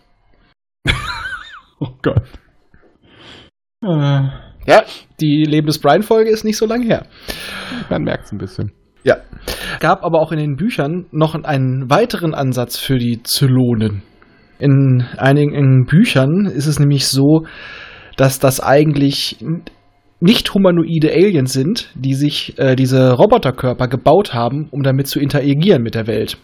Oh 1.83 1.89
Gott. 2.03 2.25
Äh, 3.83 3.89
Ja, 4.67 4.83
die 5.19 5.45
Leben 5.49 5.67
des 5.67 5.79
Brian-Folge 5.79 6.29
ist 6.31 6.45
nicht 6.45 6.59
so 6.59 6.67
lang 6.67 6.83
her. 6.83 7.07
Man 7.89 8.03
merkt 8.03 8.27
es 8.27 8.33
ein 8.33 8.39
bisschen. 8.39 8.73
Ja. 9.03 9.17
Gab 9.79 10.05
aber 10.05 10.21
auch 10.21 10.31
in 10.31 10.39
den 10.39 10.57
Büchern 10.57 11.07
noch 11.11 11.35
einen 11.35 11.89
weiteren 11.89 12.35
Ansatz 12.35 12.77
für 12.79 12.99
die 12.99 13.23
Zylonen. 13.23 14.03
In 14.59 15.07
einigen 15.17 15.87
Büchern 15.87 16.45
ist 16.45 16.67
es 16.67 16.79
nämlich 16.79 17.07
so, 17.07 17.47
dass 18.19 18.39
das 18.39 18.61
eigentlich 18.61 19.39
nicht 20.21 20.55
humanoide 20.55 21.13
Aliens 21.13 21.53
sind, 21.53 21.91
die 21.95 22.15
sich 22.15 22.59
äh, 22.59 22.77
diese 22.77 23.13
Roboterkörper 23.13 23.89
gebaut 23.89 24.35
haben, 24.35 24.69
um 24.71 24.83
damit 24.83 25.07
zu 25.07 25.19
interagieren 25.19 25.83
mit 25.83 25.95
der 25.95 26.07
Welt. 26.07 26.39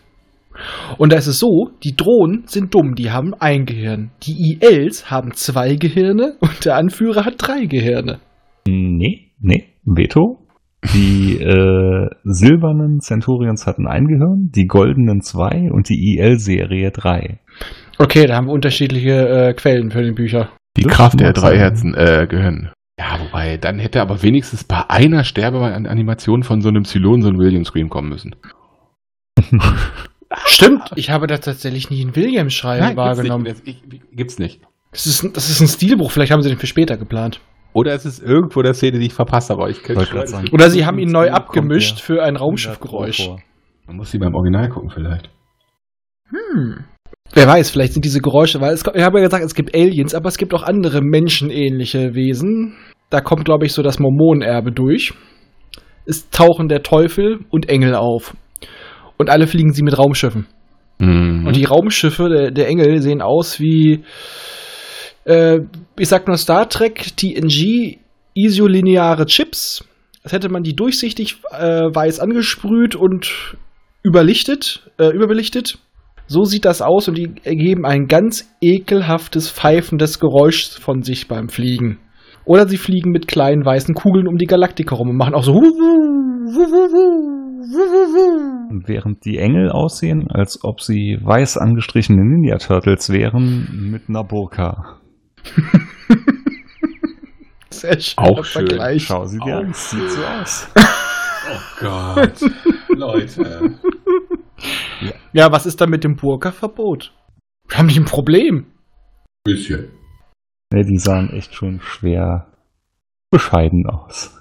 Und 0.97 1.13
da 1.13 1.19
ist 1.19 1.27
es 1.27 1.39
so, 1.39 1.71
die 1.85 1.95
Drohnen 1.97 2.45
sind 2.47 2.75
dumm, 2.75 2.95
die 2.95 3.11
haben 3.11 3.35
ein 3.35 3.67
Gehirn. 3.67 4.11
Die 4.23 4.59
ILs 4.59 5.11
haben 5.11 5.33
zwei 5.33 5.77
Gehirne 5.77 6.37
und 6.41 6.65
der 6.65 6.77
Anführer 6.77 7.25
hat 7.25 7.35
drei 7.39 7.67
Gehirne. 7.67 8.19
nee, 8.67 9.33
nee, 9.41 9.65
Veto. 9.85 10.43
Die 10.95 11.39
äh, 11.41 12.07
silbernen 12.25 13.01
Centurions 13.01 13.67
hatten 13.67 13.89
ein 13.89 14.07
Gehirn, 14.07 14.51
die 14.55 14.67
goldenen 14.67 15.21
zwei 15.21 15.69
und 15.73 15.89
die 15.89 16.17
IL-Serie 16.17 16.93
drei. 16.93 17.41
Okay, 17.99 18.27
da 18.27 18.37
haben 18.37 18.47
wir 18.47 18.53
unterschiedliche 18.53 19.29
äh, 19.29 19.55
Quellen 19.55 19.91
für 19.91 20.03
den 20.03 20.15
Bücher. 20.15 20.51
Die 20.77 20.85
Kraft 20.85 21.19
der 21.19 21.33
drei. 21.33 21.57
Herzen 21.57 21.95
äh, 21.95 22.27
gehören. 22.29 22.71
Ja, 22.99 23.21
wobei, 23.21 23.59
dann 23.59 23.79
hätte 23.79 24.01
aber 24.01 24.23
wenigstens 24.23 24.65
bei 24.65 24.89
einer 24.89 25.23
Sterbeanimation 25.25 26.43
von 26.43 26.63
so 26.63 26.69
einem 26.69 26.85
Zylon 26.85 27.21
so 27.23 27.29
ein 27.29 27.39
William 27.39 27.65
Scream 27.65 27.91
kommen 27.91 28.09
müssen. 28.09 28.35
Stimmt, 30.47 30.91
ich 30.97 31.11
habe 31.11 31.27
da 31.27 31.39
tatsächlich 31.39 31.91
nie 31.91 32.01
einen 32.03 32.17
Williams-Schreiben 32.17 32.97
wahrgenommen. 32.97 33.45
Gibt's 33.45 33.63
nicht. 33.67 33.83
Das- 33.85 33.93
ich- 33.95 34.17
Gibt's 34.17 34.39
nicht. 34.39 34.61
Das 34.93 35.07
ist, 35.07 35.23
ein- 35.23 35.33
das 35.35 35.51
ist 35.51 35.61
ein 35.61 35.69
Stilbruch, 35.69 36.11
vielleicht 36.11 36.33
haben 36.33 36.43
sie 36.43 36.49
den 36.49 36.59
für 36.59 36.67
später 36.67 36.97
geplant. 36.97 37.41
Oder 37.75 37.93
es 37.93 38.07
ist 38.07 38.23
irgendwo 38.23 38.63
der 38.63 38.73
Szene, 38.73 38.99
die 38.99 39.07
ich 39.07 39.15
verpasst 39.15 39.51
habe, 39.51 39.61
aber 39.63 39.71
ich 39.71 39.87
Wollte 39.87 40.11
grad 40.11 40.29
sagen. 40.29 40.49
Oder 40.53 40.71
sie 40.71 40.87
haben 40.87 40.99
ihn 40.99 41.11
neu 41.11 41.27
Kommt 41.27 41.37
abgemischt 41.37 42.01
für 42.01 42.23
ein 42.23 42.37
100 42.37 42.41
Raumschiffgeräusch. 42.41 43.29
Man 43.87 43.97
muss 43.97 44.11
sie 44.11 44.19
beim 44.19 44.35
Original 44.35 44.71
gucken 44.71 44.89
vielleicht. 44.91 45.29
Hm. 46.31 46.85
Wer 47.33 47.47
weiß, 47.47 47.71
vielleicht 47.71 47.93
sind 47.93 48.05
diese 48.05 48.21
Geräusche, 48.21 48.61
weil 48.61 48.73
es, 48.73 48.83
ich 48.83 49.03
habe 49.03 49.19
ja 49.19 49.25
gesagt, 49.25 49.45
es 49.45 49.55
gibt 49.55 49.75
Aliens, 49.75 50.15
aber 50.15 50.29
es 50.29 50.39
gibt 50.39 50.55
auch 50.55 50.63
andere 50.63 51.01
menschenähnliche 51.03 52.15
Wesen. 52.15 52.77
Da 53.11 53.21
kommt, 53.21 53.45
glaube 53.45 53.67
ich, 53.67 53.73
so 53.73 53.83
das 53.83 53.99
Mormonenerbe 53.99 54.73
durch. 54.73 55.13
Es 56.07 56.31
tauchen 56.31 56.69
der 56.69 56.83
Teufel 56.83 57.41
und 57.51 57.69
Engel 57.69 57.95
auf. 57.95 58.35
Und 59.19 59.31
alle 59.31 59.47
fliegen 59.47 59.73
sie 59.73 59.83
mit 59.83 59.99
Raumschiffen. 59.99 60.47
Mhm. 60.99 61.47
Und 61.47 61.57
die 61.57 61.65
Raumschiffe 61.65 62.29
der, 62.29 62.51
der 62.51 62.69
Engel 62.69 63.01
sehen 63.03 63.21
aus 63.21 63.61
wie, 63.61 64.05
äh, 65.25 65.61
ich 65.99 66.09
sag 66.09 66.27
nur 66.27 66.37
Star 66.37 66.69
Trek, 66.69 67.17
TNG, 67.17 67.99
isolineare 68.35 69.27
Chips. 69.27 69.85
Als 70.23 70.33
hätte 70.33 70.49
man 70.49 70.63
die 70.63 70.75
durchsichtig 70.75 71.37
äh, 71.53 71.83
weiß 71.93 72.21
angesprüht 72.21 72.97
und 72.97 73.57
überlichtet, 74.03 74.91
äh, 74.99 75.09
überbelichtet. 75.09 75.79
So 76.29 76.43
sieht 76.45 76.65
das 76.65 76.83
aus 76.83 77.09
und 77.09 77.17
die 77.17 77.31
ergeben 77.45 77.87
ein 77.87 78.07
ganz 78.07 78.53
ekelhaftes, 78.61 79.49
pfeifendes 79.51 80.19
Geräusch 80.19 80.79
von 80.81 81.03
sich 81.03 81.29
beim 81.29 81.49
Fliegen. 81.49 81.99
Oder 82.45 82.67
sie 82.69 82.79
fliegen 82.79 83.11
mit 83.11 83.29
kleinen 83.29 83.65
weißen 83.65 83.95
Kugeln 83.95 84.27
um 84.27 84.37
die 84.37 84.47
Galaktik 84.47 84.91
herum 84.91 85.11
und 85.11 85.17
machen 85.17 85.35
auch 85.35 85.45
so. 85.45 85.55
Und 88.71 88.85
während 88.87 89.25
die 89.25 89.39
Engel 89.39 89.71
aussehen, 89.71 90.29
als 90.29 90.63
ob 90.63 90.81
sie 90.81 91.19
weiß 91.23 91.59
angestrichene 91.59 92.25
Ninja 92.25 92.59
Turtles 92.59 93.11
wären, 93.11 93.91
mit 93.91 94.09
einer 94.09 94.25
Burka. 94.25 94.99
Sehr 97.71 98.01
schön. 98.01 98.25
Auch 98.25 98.45
schön. 98.45 98.67
Vergleich. 98.67 99.05
Schau 99.05 99.27
sie 99.27 99.39
dir 99.39 99.59
an, 99.59 99.73
sieht 99.73 100.11
so 100.11 100.25
aus. 100.25 100.69
Oh 100.77 101.61
Gott. 101.81 102.41
Leute. 102.89 103.75
Ja, 105.33 105.53
was 105.53 105.67
ist 105.67 105.81
da 105.81 105.87
mit 105.87 106.05
dem 106.05 106.17
Burka-Verbot? 106.17 107.13
Wir 107.69 107.79
haben 107.79 107.87
nicht 107.87 107.99
ein 107.99 108.05
Problem. 108.05 108.67
Bisschen. 109.45 109.91
Ja, 110.73 110.83
die 110.83 110.99
sahen 110.99 111.31
echt 111.31 111.55
schon 111.55 111.81
schwer 111.81 112.53
bescheiden 113.31 113.87
aus. 113.87 114.33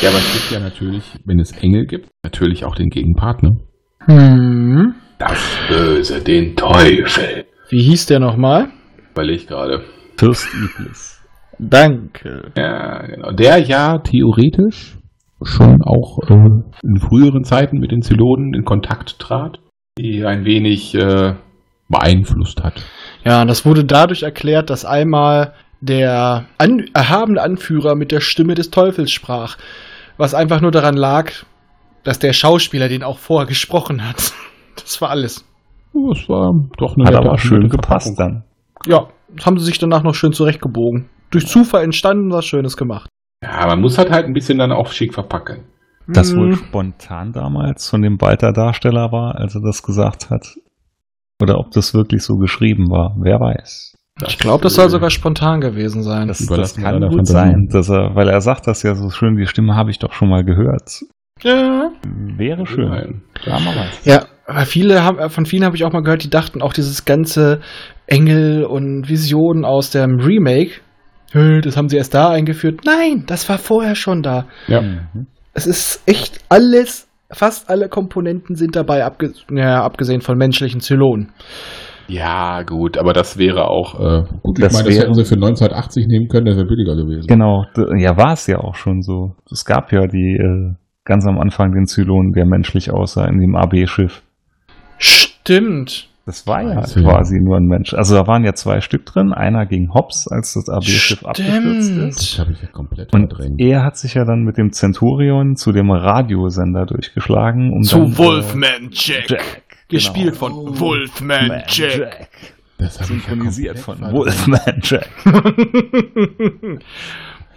Ja, 0.00 0.10
aber 0.10 0.18
es 0.18 0.32
gibt 0.32 0.50
ja 0.52 0.60
natürlich, 0.60 1.18
wenn 1.24 1.40
es 1.40 1.52
Engel 1.52 1.86
gibt, 1.86 2.08
natürlich 2.22 2.64
auch 2.64 2.76
den 2.76 2.88
Gegenpart, 2.88 3.42
ne? 3.42 3.56
Hm. 4.06 4.94
Das 5.18 5.58
Böse, 5.68 6.22
den 6.22 6.54
Teufel. 6.54 7.46
Wie 7.68 7.82
hieß 7.82 8.06
der 8.06 8.20
nochmal? 8.20 8.68
Überleg 9.10 9.48
gerade. 9.48 9.84
Fürst 10.16 10.48
Iblis. 10.54 11.20
Danke. 11.58 12.52
Ja, 12.56 13.02
genau. 13.02 13.32
Der 13.32 13.58
ja 13.58 13.98
theoretisch 13.98 14.97
schon 15.42 15.82
auch 15.82 16.18
äh, 16.28 16.48
in 16.82 16.98
früheren 17.00 17.44
Zeiten 17.44 17.78
mit 17.78 17.92
den 17.92 18.02
Zylonen 18.02 18.54
in 18.54 18.64
Kontakt 18.64 19.18
trat, 19.18 19.60
die 19.98 20.24
ein 20.24 20.44
wenig 20.44 20.94
äh, 20.94 21.34
beeinflusst 21.88 22.62
hat. 22.62 22.84
Ja, 23.24 23.44
das 23.44 23.64
wurde 23.64 23.84
dadurch 23.84 24.22
erklärt, 24.22 24.70
dass 24.70 24.84
einmal 24.84 25.54
der 25.80 26.46
an 26.58 26.84
erhabene 26.92 27.40
Anführer 27.40 27.94
mit 27.94 28.10
der 28.10 28.20
Stimme 28.20 28.54
des 28.54 28.70
Teufels 28.70 29.12
sprach, 29.12 29.56
was 30.16 30.34
einfach 30.34 30.60
nur 30.60 30.70
daran 30.70 30.96
lag, 30.96 31.30
dass 32.04 32.18
der 32.18 32.32
Schauspieler 32.32 32.88
den 32.88 33.02
auch 33.02 33.18
vorher 33.18 33.46
gesprochen 33.46 34.06
hat. 34.06 34.32
Das 34.80 35.02
war 35.02 35.10
alles. 35.10 35.44
Das 35.92 36.28
war 36.28 36.54
doch 36.76 36.96
eine 36.96 37.06
Hat 37.06 37.16
aber 37.16 37.36
schön 37.36 37.68
gepasst 37.68 38.16
dann. 38.16 38.44
Ja, 38.86 39.08
das 39.34 39.44
haben 39.44 39.58
sie 39.58 39.64
sich 39.64 39.80
danach 39.80 40.04
noch 40.04 40.14
schön 40.14 40.32
zurechtgebogen. 40.32 41.10
Durch 41.32 41.48
Zufall 41.48 41.82
entstanden, 41.82 42.30
was 42.30 42.46
Schönes 42.46 42.76
gemacht. 42.76 43.10
Ja, 43.42 43.66
man 43.66 43.80
muss 43.80 43.98
halt 43.98 44.10
halt 44.10 44.26
ein 44.26 44.32
bisschen 44.32 44.58
dann 44.58 44.72
auch 44.72 44.90
schick 44.92 45.14
verpacken. 45.14 45.64
Das 46.08 46.34
wohl 46.34 46.52
Hm, 46.52 46.56
spontan 46.56 47.32
damals 47.32 47.88
von 47.88 48.00
dem 48.02 48.16
Balter 48.16 48.52
Darsteller 48.52 49.12
war, 49.12 49.36
als 49.36 49.54
er 49.54 49.60
das 49.60 49.82
gesagt 49.82 50.30
hat. 50.30 50.54
Oder 51.40 51.58
ob 51.58 51.70
das 51.70 51.94
wirklich 51.94 52.22
so 52.22 52.36
geschrieben 52.36 52.90
war. 52.90 53.14
Wer 53.20 53.38
weiß. 53.38 53.94
Ich 54.26 54.38
glaube, 54.38 54.62
das 54.64 54.74
soll 54.74 54.88
sogar 54.88 55.10
spontan 55.10 55.60
gewesen 55.60 56.02
sein. 56.02 56.26
Das, 56.26 56.44
das 56.44 56.74
kann 56.76 57.00
gut 57.08 57.26
sein, 57.26 57.68
dass 57.70 57.88
er, 57.88 58.16
weil 58.16 58.28
er 58.28 58.40
sagt 58.40 58.66
das 58.66 58.82
ja 58.82 58.96
so 58.96 59.10
schön, 59.10 59.36
die 59.36 59.46
Stimme 59.46 59.76
habe 59.76 59.90
ich 59.92 60.00
doch 60.00 60.12
schon 60.12 60.28
mal 60.28 60.44
gehört. 60.44 61.02
Ja. 61.42 61.90
Wäre 62.04 62.66
schön. 62.66 62.88
Nein. 62.88 63.22
Ja, 63.44 63.60
man 63.60 63.76
weiß. 63.76 64.04
Ja, 64.04 64.24
aber 64.46 64.62
viele 64.66 65.04
haben, 65.04 65.30
von 65.30 65.46
vielen 65.46 65.64
habe 65.64 65.76
ich 65.76 65.84
auch 65.84 65.92
mal 65.92 66.02
gehört, 66.02 66.24
die 66.24 66.30
dachten 66.30 66.62
auch 66.62 66.72
dieses 66.72 67.04
ganze 67.04 67.60
Engel 68.08 68.64
und 68.64 69.08
Visionen 69.08 69.64
aus 69.64 69.90
dem 69.90 70.18
Remake, 70.18 70.72
"Hö, 70.72 70.80
das 71.32 71.76
haben 71.76 71.88
sie 71.88 71.96
erst 71.96 72.14
da 72.14 72.30
eingeführt. 72.30 72.80
Nein, 72.84 73.24
das 73.26 73.48
war 73.48 73.58
vorher 73.58 73.94
schon 73.94 74.22
da. 74.22 74.46
Ja. 74.66 74.80
Mhm. 74.80 75.26
Es 75.54 75.66
ist 75.66 76.02
echt 76.06 76.40
alles, 76.48 77.08
fast 77.30 77.68
alle 77.68 77.88
Komponenten 77.88 78.54
sind 78.54 78.76
dabei, 78.76 79.04
abge 79.04 79.32
ja, 79.50 79.82
abgesehen 79.82 80.20
von 80.20 80.38
menschlichen 80.38 80.80
Zylonen. 80.80 81.32
Ja, 82.06 82.62
gut, 82.62 82.96
aber 82.96 83.12
das 83.12 83.36
wäre 83.36 83.68
auch. 83.68 83.94
Äh, 84.00 84.22
Gut, 84.42 84.58
ich 84.58 84.64
Das 84.64 84.72
meine, 84.72 84.88
das 84.88 84.98
hätten 84.98 85.14
sie 85.14 85.24
für 85.24 85.34
1980 85.34 86.06
nehmen 86.06 86.28
können, 86.28 86.46
das 86.46 86.56
wäre 86.56 86.66
billiger 86.66 86.96
gewesen. 86.96 87.26
Genau, 87.26 87.66
ja, 87.98 88.16
war 88.16 88.32
es 88.32 88.46
ja 88.46 88.58
auch 88.58 88.74
schon 88.74 89.02
so. 89.02 89.34
Es 89.52 89.66
gab 89.66 89.92
ja 89.92 90.06
die 90.06 90.38
äh, 90.40 90.74
ganz 91.04 91.26
am 91.26 91.38
Anfang 91.38 91.72
den 91.72 91.84
Zylon, 91.84 92.32
der 92.32 92.46
menschlich 92.46 92.90
aussah 92.90 93.26
in 93.26 93.38
dem 93.38 93.56
AB-Schiff. 93.56 94.22
Stimmt. 94.96 96.08
Das 96.28 96.46
war 96.46 96.62
ja 96.62 96.74
Scheiße. 96.82 97.00
quasi 97.04 97.40
nur 97.40 97.56
ein 97.56 97.64
Mensch. 97.64 97.94
Also 97.94 98.14
da 98.14 98.26
waren 98.26 98.44
ja 98.44 98.52
zwei 98.52 98.82
Stück 98.82 99.06
drin. 99.06 99.32
Einer 99.32 99.64
ging 99.64 99.94
hops, 99.94 100.28
als 100.28 100.52
das 100.52 100.68
AB-Schiff 100.68 101.24
abgestürzt 101.24 101.90
ist. 101.90 102.20
Das 102.20 102.38
habe 102.40 102.52
ich 102.52 102.60
ja 102.60 102.68
komplett 102.68 103.14
Und 103.14 103.30
verdrängt. 103.30 103.58
er 103.58 103.82
hat 103.82 103.96
sich 103.96 104.12
ja 104.12 104.26
dann 104.26 104.42
mit 104.42 104.58
dem 104.58 104.70
Centurion 104.70 105.56
zu 105.56 105.72
dem 105.72 105.90
Radiosender 105.90 106.84
durchgeschlagen. 106.84 107.72
Um 107.72 107.82
Zu 107.82 108.00
dann, 108.00 108.12
äh, 108.12 108.18
Wolfman 108.18 108.88
Jack. 108.92 109.30
Jack. 109.30 109.62
Gespielt 109.88 110.38
genau. 110.38 110.64
von 110.66 110.78
Wolfman 110.78 111.48
Man 111.48 111.62
Jack. 111.66 112.28
Das 112.76 113.00
hab 113.00 113.04
ich 113.04 113.08
ja 113.08 113.16
Synchronisiert 113.30 113.78
von 113.78 113.98
Wolfman 114.12 114.80
Jack. 114.82 115.08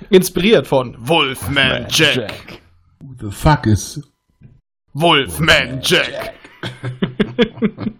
Inspiriert 0.10 0.66
von 0.66 0.96
Wolfman 0.98 1.88
Jack. 1.90 2.14
verdrängt. 2.14 2.62
Who 3.02 3.16
the 3.20 3.36
fuck 3.36 3.68
is 3.68 4.02
Wolfman 4.94 5.82
Jack. 5.84 6.36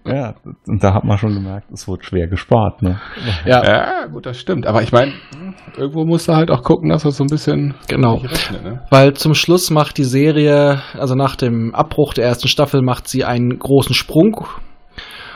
Ja, 0.06 0.36
und 0.68 0.84
da 0.84 0.94
hat 0.94 1.04
man 1.04 1.18
schon 1.18 1.34
gemerkt, 1.34 1.72
es 1.72 1.88
wurde 1.88 2.04
schwer 2.04 2.28
gespart, 2.28 2.82
ne? 2.82 3.00
Ja, 3.46 3.64
Ja, 3.64 4.06
gut, 4.08 4.26
das 4.26 4.40
stimmt. 4.40 4.66
Aber 4.68 4.82
ich 4.82 4.92
meine, 4.92 5.14
irgendwo 5.78 6.06
musst 6.06 6.28
du 6.28 6.34
halt 6.34 6.52
auch 6.52 6.64
gucken, 6.64 6.90
dass 6.90 7.04
das 7.04 7.18
so 7.18 7.24
ein 7.24 7.28
bisschen 7.30 7.76
Genau. 7.88 8.16
rechnet, 8.16 8.64
ne? 8.64 8.82
weil 8.90 9.14
zum 9.14 9.34
Schluss 9.34 9.70
macht 9.70 9.98
die 9.98 10.04
Serie, 10.04 10.82
also 10.98 11.16
nach 11.16 11.36
dem 11.36 11.74
Abbruch 11.74 12.14
der 12.14 12.26
ersten 12.26 12.48
Staffel, 12.48 12.82
macht 12.82 13.08
sie 13.08 13.24
einen 13.24 13.58
großen 13.58 13.94
Sprung. 13.96 14.46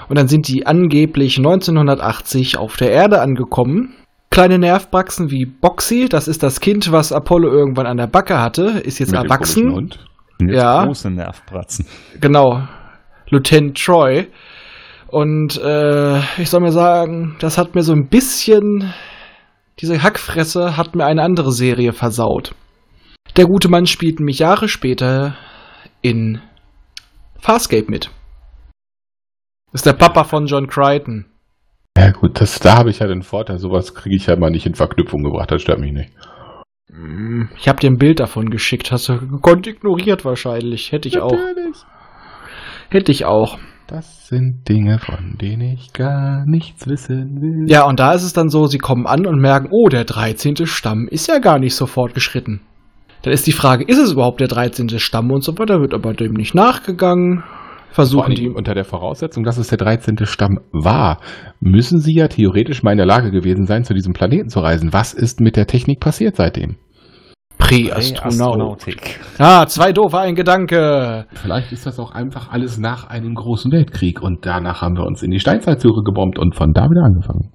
Und 0.10 0.18
dann 0.18 0.28
sind 0.28 0.48
die 0.48 0.66
angeblich 0.68 1.38
1980 1.38 2.58
auf 2.58 2.76
der 2.78 2.92
Erde 2.92 3.22
angekommen. 3.22 3.96
Kleine 4.30 4.60
Nervbraxen 4.60 5.32
wie 5.32 5.46
Boxy, 5.46 6.10
das 6.10 6.28
ist 6.28 6.44
das 6.44 6.60
Kind, 6.60 6.92
was 6.92 7.12
Apollo 7.14 7.50
irgendwann 7.50 7.88
an 7.88 7.98
der 7.98 8.08
Backe 8.08 8.40
hatte, 8.42 8.82
ist 8.84 9.00
jetzt 9.00 9.12
Mit 9.12 9.22
dem 9.22 9.26
erwachsen. 9.26 9.72
Hund. 9.74 10.00
Und 10.42 10.50
jetzt 10.52 10.62
Ja. 10.62 10.84
große 10.86 11.10
Nervbratzen. 11.10 11.86
Genau. 12.20 12.64
Lieutenant 13.30 13.78
Troy. 13.78 14.28
Und 15.08 15.58
äh, 15.62 16.20
ich 16.42 16.50
soll 16.50 16.62
mir 16.62 16.72
sagen, 16.72 17.36
das 17.40 17.58
hat 17.58 17.76
mir 17.76 17.84
so 17.84 17.94
ein 17.94 18.08
bisschen. 18.08 18.94
Diese 19.80 20.02
Hackfresse 20.02 20.78
hat 20.78 20.96
mir 20.96 21.06
eine 21.06 21.22
andere 21.22 21.52
Serie 21.52 21.94
versaut. 21.94 22.56
Der 23.36 23.46
gute 23.46 23.68
Mann 23.68 23.86
spielt 23.86 24.20
mich 24.20 24.40
Jahre 24.40 24.70
später 24.70 25.36
in 26.02 26.42
Farscape 27.40 27.90
mit. 27.90 28.10
Ist 29.74 29.86
der 29.86 29.94
Papa 29.94 30.24
von 30.24 30.48
John 30.48 30.68
Crichton. 30.68 31.26
Ja 31.98 32.12
gut, 32.12 32.40
das, 32.40 32.60
da 32.60 32.78
habe 32.78 32.90
ich 32.90 33.00
ja 33.00 33.08
den 33.08 33.24
Vorteil, 33.24 33.58
sowas 33.58 33.94
kriege 33.94 34.16
ich 34.16 34.26
ja 34.28 34.36
mal 34.36 34.52
nicht 34.52 34.66
in 34.66 34.76
Verknüpfung 34.76 35.24
gebracht, 35.24 35.52
das 35.52 35.62
stört 35.62 35.80
mich 35.80 35.92
nicht. 35.92 36.12
Ich 37.58 37.68
habe 37.68 37.80
dir 37.80 37.90
ein 37.90 37.98
Bild 37.98 38.20
davon 38.20 38.50
geschickt, 38.50 38.92
hast 38.92 39.10
du 39.10 39.20
gekonnt 39.20 39.68
ignoriert 39.68 40.24
wahrscheinlich. 40.24 40.92
Hätte 40.92 41.08
ich 41.08 41.20
auch. 41.20 41.36
Hätte 42.90 43.12
ich 43.12 43.26
auch. 43.26 43.58
Das 43.88 44.28
sind 44.28 44.68
Dinge, 44.68 44.98
von 44.98 45.38
denen 45.40 45.74
ich 45.74 45.94
gar 45.94 46.44
nichts 46.48 46.88
wissen 46.88 47.40
will. 47.40 47.72
Ja, 47.72 47.86
und 47.86 48.00
da 48.00 48.14
ist 48.14 48.24
es 48.24 48.34
dann 48.34 48.50
so, 48.50 48.66
sie 48.66 48.80
kommen 48.80 49.06
an 49.06 49.28
und 49.28 49.40
merken, 49.40 49.68
oh, 49.72 49.90
der 49.90 50.06
13. 50.06 50.66
Stamm 50.66 51.08
ist 51.08 51.28
ja 51.28 51.38
gar 51.38 51.60
nicht 51.60 51.76
so 51.76 51.86
fortgeschritten. 51.86 52.62
Dann 53.22 53.34
ist 53.34 53.46
die 53.46 53.52
Frage, 53.52 53.84
ist 53.84 54.00
es 54.00 54.14
überhaupt 54.14 54.40
der 54.40 54.48
13. 54.48 54.90
Stamm 55.00 55.32
und 55.32 55.44
so 55.44 55.58
weiter, 55.58 55.82
wird 55.82 55.94
aber 55.94 56.14
dem 56.14 56.34
nicht 56.34 56.56
nachgegangen. 56.56 57.44
Versuchen 57.92 58.36
die. 58.36 58.50
unter 58.50 58.74
der 58.74 58.84
Voraussetzung, 58.84 59.44
dass 59.44 59.58
es 59.58 59.68
der 59.68 59.78
13. 59.78 60.18
Stamm 60.26 60.60
war, 60.74 61.22
müssen 61.62 62.00
sie 62.00 62.14
ja 62.14 62.28
theoretisch 62.28 62.84
mal 62.84 62.92
in 62.92 62.98
der 62.98 63.06
Lage 63.06 63.32
gewesen 63.32 63.68
sein, 63.68 63.86
zu 63.86 63.94
diesem 63.94 64.14
Planeten 64.14 64.50
zu 64.50 64.60
reisen. 64.60 64.94
Was 64.94 65.14
ist 65.14 65.40
mit 65.40 65.56
der 65.56 65.66
Technik 65.66 66.02
passiert 66.02 66.36
seitdem? 66.36 66.76
Präastronaut. 67.68 68.86
Ah, 69.40 69.66
zwei 69.66 69.92
doofe, 69.92 70.20
ein 70.20 70.36
Gedanke. 70.36 71.26
Vielleicht 71.34 71.72
ist 71.72 71.86
das 71.86 72.00
auch 72.00 72.12
einfach 72.12 72.52
alles 72.52 72.78
nach 72.78 73.08
einem 73.10 73.34
großen 73.36 73.72
Weltkrieg 73.72 74.22
und 74.22 74.46
danach 74.46 74.82
haben 74.82 74.96
wir 74.96 75.06
uns 75.06 75.24
in 75.24 75.32
die 75.32 75.40
Steinzeit 75.40 75.80
zurückgebombt 75.82 76.38
und 76.38 76.56
von 76.56 76.74
da 76.74 76.84
wieder 76.90 77.04
angefangen. 77.04 77.52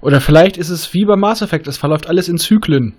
Oder 0.00 0.20
vielleicht 0.20 0.56
ist 0.58 0.70
es 0.70 0.92
wie 0.94 1.04
bei 1.04 1.16
Mass 1.16 1.42
Effect, 1.42 1.66
es 1.66 1.78
verläuft 1.78 2.08
alles 2.08 2.28
in 2.28 2.36
Zyklen. 2.36 2.94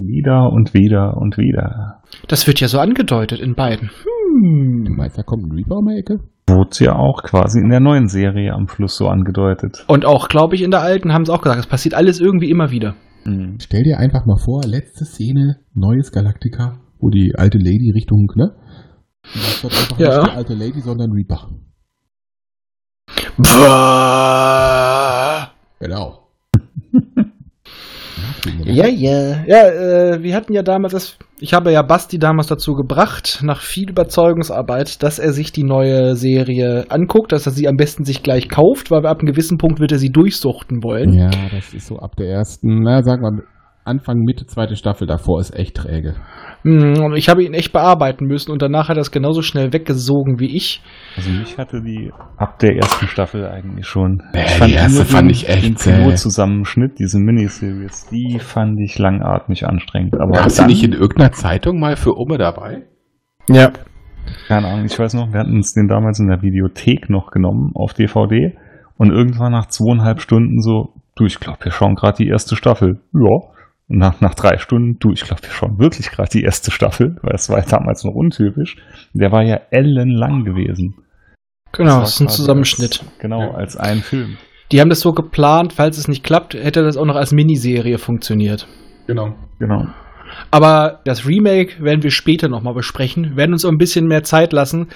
Wieder 0.00 0.50
und 0.52 0.74
wieder 0.74 1.16
und 1.16 1.38
wieder. 1.38 2.02
Das 2.28 2.46
wird 2.46 2.60
ja 2.60 2.68
so 2.68 2.78
angedeutet 2.78 3.40
in 3.40 3.54
beiden. 3.54 3.90
Du 4.04 4.90
Hm. 4.90 4.96
meinst, 4.96 5.18
da 5.18 5.22
kommt 5.22 5.44
ein 5.44 5.52
Reaper 5.52 5.76
um 5.78 5.86
die 5.88 5.98
Ecke? 5.98 6.18
Wurde 6.48 6.84
ja 6.84 6.94
auch 6.94 7.22
quasi 7.24 7.58
in 7.58 7.68
der 7.70 7.80
neuen 7.80 8.06
Serie 8.06 8.52
am 8.52 8.68
Schluss 8.68 8.96
so 8.96 9.08
angedeutet. 9.08 9.84
Und 9.88 10.06
auch, 10.06 10.28
glaube 10.28 10.54
ich, 10.54 10.62
in 10.62 10.70
der 10.70 10.80
alten 10.82 11.12
haben 11.12 11.24
sie 11.24 11.32
auch 11.32 11.42
gesagt, 11.42 11.58
es 11.60 11.66
passiert 11.66 11.94
alles 11.94 12.20
irgendwie 12.20 12.50
immer 12.50 12.70
wieder. 12.70 12.94
Mhm. 13.28 13.58
Stell 13.60 13.82
dir 13.82 13.98
einfach 13.98 14.24
mal 14.26 14.38
vor, 14.38 14.62
letzte 14.64 15.04
Szene, 15.04 15.60
neues 15.74 16.12
Galactica, 16.12 16.80
wo 16.98 17.10
die 17.10 17.34
alte 17.36 17.58
Lady 17.58 17.90
Richtung, 17.94 18.26
ne? 18.34 18.56
Und 19.34 19.42
das 19.42 19.62
wird 19.62 19.72
einfach 19.74 19.98
Ja. 19.98 20.18
nicht 20.22 20.32
die 20.32 20.36
alte 20.36 20.54
Lady, 20.54 20.80
sondern 20.80 21.12
Reaper. 21.12 21.48
Genau. 25.80 26.17
Ja, 28.64 28.86
ja. 28.86 29.44
Ja, 29.46 29.68
äh, 29.68 30.22
wir 30.22 30.34
hatten 30.34 30.52
ja 30.52 30.62
damals 30.62 30.92
das. 30.92 31.18
Ich 31.40 31.54
habe 31.54 31.72
ja 31.72 31.82
Basti 31.82 32.18
damals 32.18 32.48
dazu 32.48 32.74
gebracht, 32.74 33.40
nach 33.42 33.60
viel 33.60 33.90
Überzeugungsarbeit, 33.90 35.02
dass 35.02 35.18
er 35.18 35.32
sich 35.32 35.52
die 35.52 35.62
neue 35.62 36.16
Serie 36.16 36.86
anguckt, 36.88 37.32
dass 37.32 37.46
er 37.46 37.52
sie 37.52 37.68
am 37.68 37.76
besten 37.76 38.04
sich 38.04 38.22
gleich 38.22 38.48
kauft, 38.48 38.90
weil 38.90 39.06
ab 39.06 39.20
einem 39.20 39.30
gewissen 39.30 39.58
Punkt 39.58 39.78
wird 39.78 39.92
er 39.92 39.98
sie 39.98 40.10
durchsuchten 40.10 40.82
wollen. 40.82 41.12
Ja, 41.12 41.30
das 41.52 41.74
ist 41.74 41.86
so 41.86 41.98
ab 41.98 42.16
der 42.16 42.28
ersten, 42.28 42.82
na, 42.82 43.02
sagen 43.02 43.22
wir 43.22 43.42
Anfang, 43.84 44.18
Mitte, 44.18 44.46
zweite 44.46 44.76
Staffel 44.76 45.06
davor 45.06 45.40
ist 45.40 45.54
echt 45.54 45.76
träge. 45.76 46.14
Hm, 46.62 47.02
und 47.04 47.16
ich 47.16 47.28
habe 47.28 47.44
ihn 47.44 47.54
echt 47.54 47.72
bearbeiten 47.72 48.26
müssen 48.26 48.50
und 48.50 48.60
danach 48.62 48.88
hat 48.88 48.96
er 48.96 49.02
es 49.02 49.12
genauso 49.12 49.42
schnell 49.42 49.72
weggesogen 49.72 50.40
wie 50.40 50.56
ich. 50.56 50.82
Also 51.16 51.30
mich 51.30 51.56
hatte 51.56 51.80
die 51.82 52.10
ab 52.36 52.58
der 52.58 52.74
ersten 52.76 53.06
Staffel 53.06 53.46
eigentlich 53.46 53.86
schon. 53.86 54.22
Nee, 54.34 54.44
die 54.66 54.72
erste 54.72 55.04
fand 55.04 55.28
den- 55.28 55.30
ich 55.30 55.48
echt 55.48 55.64
Den 55.64 55.76
zäh. 55.76 55.92
Pilotzusammenschnitt, 55.96 56.98
diese 56.98 57.18
Miniseries, 57.20 58.06
die 58.10 58.38
fand 58.40 58.80
ich 58.80 58.98
langatmig 58.98 59.66
anstrengend. 59.66 60.14
Aber 60.20 60.32
Warst 60.32 60.58
du 60.58 60.64
nicht 60.66 60.82
in 60.82 60.92
irgendeiner 60.92 61.32
Zeitung 61.32 61.78
mal 61.78 61.96
für 61.96 62.14
Umme 62.14 62.38
dabei? 62.38 62.82
Ja. 63.48 63.70
keine 64.46 64.66
Ahnung, 64.68 64.84
ich 64.84 64.98
weiß 64.98 65.14
noch, 65.14 65.32
wir 65.32 65.40
hatten 65.40 65.54
uns 65.56 65.72
den 65.72 65.88
damals 65.88 66.18
in 66.20 66.28
der 66.28 66.42
Videothek 66.42 67.08
noch 67.08 67.30
genommen 67.30 67.70
auf 67.74 67.94
DVD 67.94 68.56
und 68.98 69.10
irgendwann 69.10 69.52
nach 69.52 69.66
zweieinhalb 69.66 70.20
Stunden 70.20 70.60
so, 70.60 70.92
du, 71.16 71.24
ich 71.24 71.40
glaube, 71.40 71.58
wir 71.64 71.72
schauen 71.72 71.94
gerade 71.94 72.16
die 72.18 72.28
erste 72.28 72.56
Staffel. 72.56 73.00
Ja. 73.14 73.38
Nach, 73.90 74.20
nach 74.20 74.34
drei 74.34 74.58
Stunden, 74.58 74.98
du, 74.98 75.12
ich 75.12 75.22
glaube, 75.24 75.42
wir 75.42 75.50
schauen 75.50 75.78
wirklich 75.78 76.10
gerade 76.10 76.28
die 76.28 76.42
erste 76.42 76.70
Staffel, 76.70 77.16
weil 77.22 77.34
es 77.34 77.48
war 77.48 77.58
ja 77.58 77.64
damals 77.64 78.04
noch 78.04 78.14
untypisch. 78.14 78.76
Der 79.14 79.32
war 79.32 79.42
ja 79.42 79.60
ellenlang 79.70 80.44
gewesen. 80.44 80.94
Genau, 81.72 82.00
das 82.00 82.14
ist 82.14 82.20
ein 82.20 82.28
Zusammenschnitt. 82.28 83.00
Als, 83.00 83.18
genau, 83.18 83.40
Ja. 83.40 83.54
als 83.54 83.76
ein 83.76 84.00
Film. 84.00 84.36
Die 84.72 84.80
haben 84.82 84.90
das 84.90 85.00
so 85.00 85.12
geplant, 85.12 85.72
falls 85.72 85.96
es 85.96 86.06
nicht 86.08 86.22
klappt, 86.22 86.52
hätte 86.52 86.82
das 86.82 86.98
auch 86.98 87.06
noch 87.06 87.16
als 87.16 87.32
Miniserie 87.32 87.96
funktioniert. 87.96 88.68
Genau. 89.06 89.34
Genau. 89.58 89.86
Aber 90.50 91.00
das 91.04 91.26
Remake 91.26 91.82
werden 91.82 92.02
wir 92.02 92.10
später 92.10 92.48
nochmal 92.48 92.74
besprechen. 92.74 93.30
Wir 93.30 93.36
werden 93.36 93.52
uns 93.52 93.64
auch 93.64 93.70
ein 93.70 93.78
bisschen 93.78 94.06
mehr 94.06 94.22
Zeit 94.22 94.52
lassen, 94.52 94.88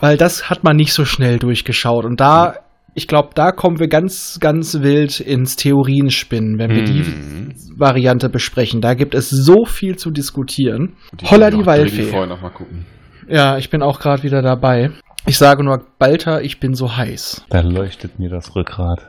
weil 0.00 0.16
das 0.16 0.50
hat 0.50 0.64
man 0.64 0.74
nicht 0.74 0.92
so 0.92 1.04
schnell 1.04 1.38
durchgeschaut. 1.38 2.04
Und 2.04 2.20
da, 2.20 2.56
ich 2.96 3.06
glaube, 3.06 3.28
da 3.34 3.52
kommen 3.52 3.78
wir 3.78 3.88
ganz, 3.88 4.38
ganz 4.40 4.80
wild 4.80 5.20
ins 5.20 5.54
Theorienspinnen, 5.56 6.58
wenn 6.58 6.70
wir 6.70 6.82
Mhm. 6.82 6.86
die 6.86 7.78
Variante 7.78 8.28
besprechen. 8.30 8.80
Da 8.80 8.94
gibt 8.94 9.14
es 9.14 9.28
so 9.30 9.66
viel 9.66 9.96
zu 9.96 10.10
diskutieren. 10.10 10.94
Und 11.12 11.30
Holla 11.30 11.50
die 11.50 11.64
Waldfee. 11.66 12.04
vorher 12.04 12.26
noch 12.26 12.40
mal 12.40 12.50
gucken. 12.50 12.86
Ja, 13.28 13.58
ich 13.58 13.70
bin 13.70 13.82
auch 13.82 14.00
gerade 14.00 14.22
wieder 14.22 14.40
dabei. 14.40 14.90
Ich 15.26 15.36
sage 15.38 15.62
nur, 15.64 15.84
Balter, 15.98 16.40
ich 16.42 16.58
bin 16.60 16.72
so 16.74 16.96
heiß. 16.96 17.44
Da 17.50 17.60
leuchtet 17.60 18.18
mir 18.18 18.30
das 18.30 18.54
Rückgrat. 18.56 19.00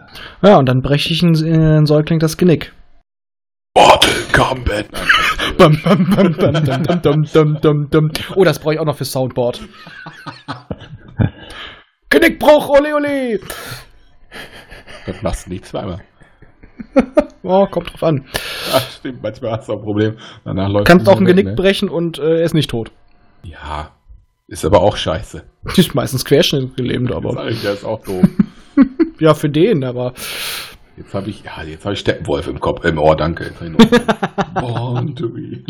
Ja, 0.42 0.58
und 0.58 0.68
dann 0.68 0.82
breche 0.82 1.14
ich 1.14 1.22
ein 1.24 1.86
Säugling 1.86 2.20
das 2.20 2.38
Genick. 2.38 2.74
Mortal 3.76 4.10
Kombat. 4.34 4.88
Bam, 5.58 5.80
bam, 5.84 6.06
bam, 6.10 6.34
bam. 7.92 8.12
Oh, 8.36 8.44
das 8.44 8.60
brauche 8.60 8.74
ich 8.74 8.80
auch 8.80 8.86
noch 8.86 8.98
für 8.98 9.06
Soundboard. 9.06 9.62
Genickbruch, 12.10 12.70
ole, 12.70 12.96
ole. 12.96 13.40
Das 15.06 15.22
machst 15.22 15.46
du 15.46 15.52
nicht 15.52 15.66
zweimal. 15.66 16.02
Oh, 17.44 17.66
kommt 17.68 17.94
drauf 17.94 18.04
an. 18.04 18.26
Ja, 18.74 18.80
stimmt, 18.82 19.24
manchmal 19.24 19.52
hast 19.54 19.70
du 19.70 19.74
ein 19.74 19.82
Problem. 19.82 20.18
Danach 20.44 20.68
läuft 20.68 20.88
Kannst 20.88 21.08
auch 21.08 21.18
ein 21.18 21.24
Genick 21.26 21.46
ne? 21.46 21.54
brechen 21.56 21.88
und 21.88 22.20
äh, 22.20 22.40
er 22.40 22.44
ist 22.44 22.54
nicht 22.54 22.70
tot. 22.70 22.92
Ja, 23.44 23.92
ist 24.48 24.66
aber 24.66 24.82
auch 24.82 24.98
scheiße. 24.98 25.44
Die 25.76 25.80
ist 25.80 25.96
meistens 25.96 26.26
querschnittgelähmt, 26.26 27.10
Das 27.10 27.16
aber. 27.16 27.36
der 27.50 27.74
ist 27.74 27.86
auch 27.86 28.04
doof. 28.04 28.26
Ja, 29.20 29.34
für 29.34 29.50
den, 29.50 29.84
aber. 29.86 30.14
Jetzt 30.98 31.14
habe 31.14 31.30
ich, 31.30 31.44
ja, 31.44 31.62
jetzt 31.62 31.86
habe 31.86 31.94
ich 31.94 32.00
Steppenwolf 32.00 32.48
im 32.48 32.60
Kopf, 32.60 32.84
im 32.84 32.98
Ohr, 32.98 33.16
danke. 33.16 33.52
Born 34.56 35.16
to 35.16 35.30
be. 35.30 35.64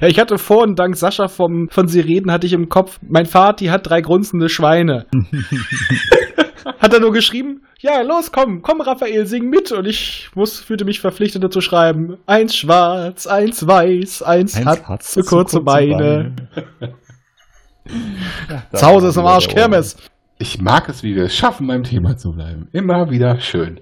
Ja, 0.00 0.08
ich 0.08 0.18
hatte 0.18 0.38
vorhin, 0.38 0.74
dank 0.74 0.96
Sascha 0.96 1.28
vom, 1.28 1.68
von 1.68 1.86
Sirenen, 1.86 2.32
hatte 2.32 2.46
ich 2.46 2.54
im 2.54 2.70
Kopf, 2.70 2.98
mein 3.06 3.26
Vati 3.26 3.66
hat 3.66 3.86
drei 3.86 4.00
grunzende 4.00 4.48
Schweine. 4.48 5.04
hat 6.78 6.94
er 6.94 7.00
nur 7.00 7.12
geschrieben, 7.12 7.62
ja, 7.80 8.00
los, 8.00 8.32
komm, 8.32 8.62
komm, 8.62 8.80
Raphael, 8.80 9.26
sing 9.26 9.50
mit. 9.50 9.70
Und 9.70 9.86
ich 9.86 10.30
muss, 10.34 10.60
fühlte 10.60 10.86
mich 10.86 11.00
verpflichtet 11.00 11.44
dazu 11.44 11.60
schreiben, 11.60 12.16
eins 12.24 12.56
schwarz, 12.56 13.26
eins 13.26 13.66
weiß, 13.66 14.22
eins, 14.22 14.64
hat 14.64 14.88
hat's 14.88 15.12
zu 15.12 15.22
kurze 15.24 15.60
Beine. 15.60 16.34
Zu 18.74 18.86
Hause 18.86 19.08
ist 19.08 19.16
am 19.16 19.24
Arsch 19.24 19.48
Kermes. 19.48 19.96
Ich 20.38 20.60
mag 20.60 20.90
es, 20.90 21.02
wie 21.02 21.16
wir 21.16 21.24
es 21.24 21.34
schaffen, 21.34 21.66
beim 21.66 21.84
Thema 21.84 22.18
zu 22.18 22.32
bleiben. 22.32 22.68
Immer 22.72 23.10
wieder 23.10 23.40
schön. 23.40 23.80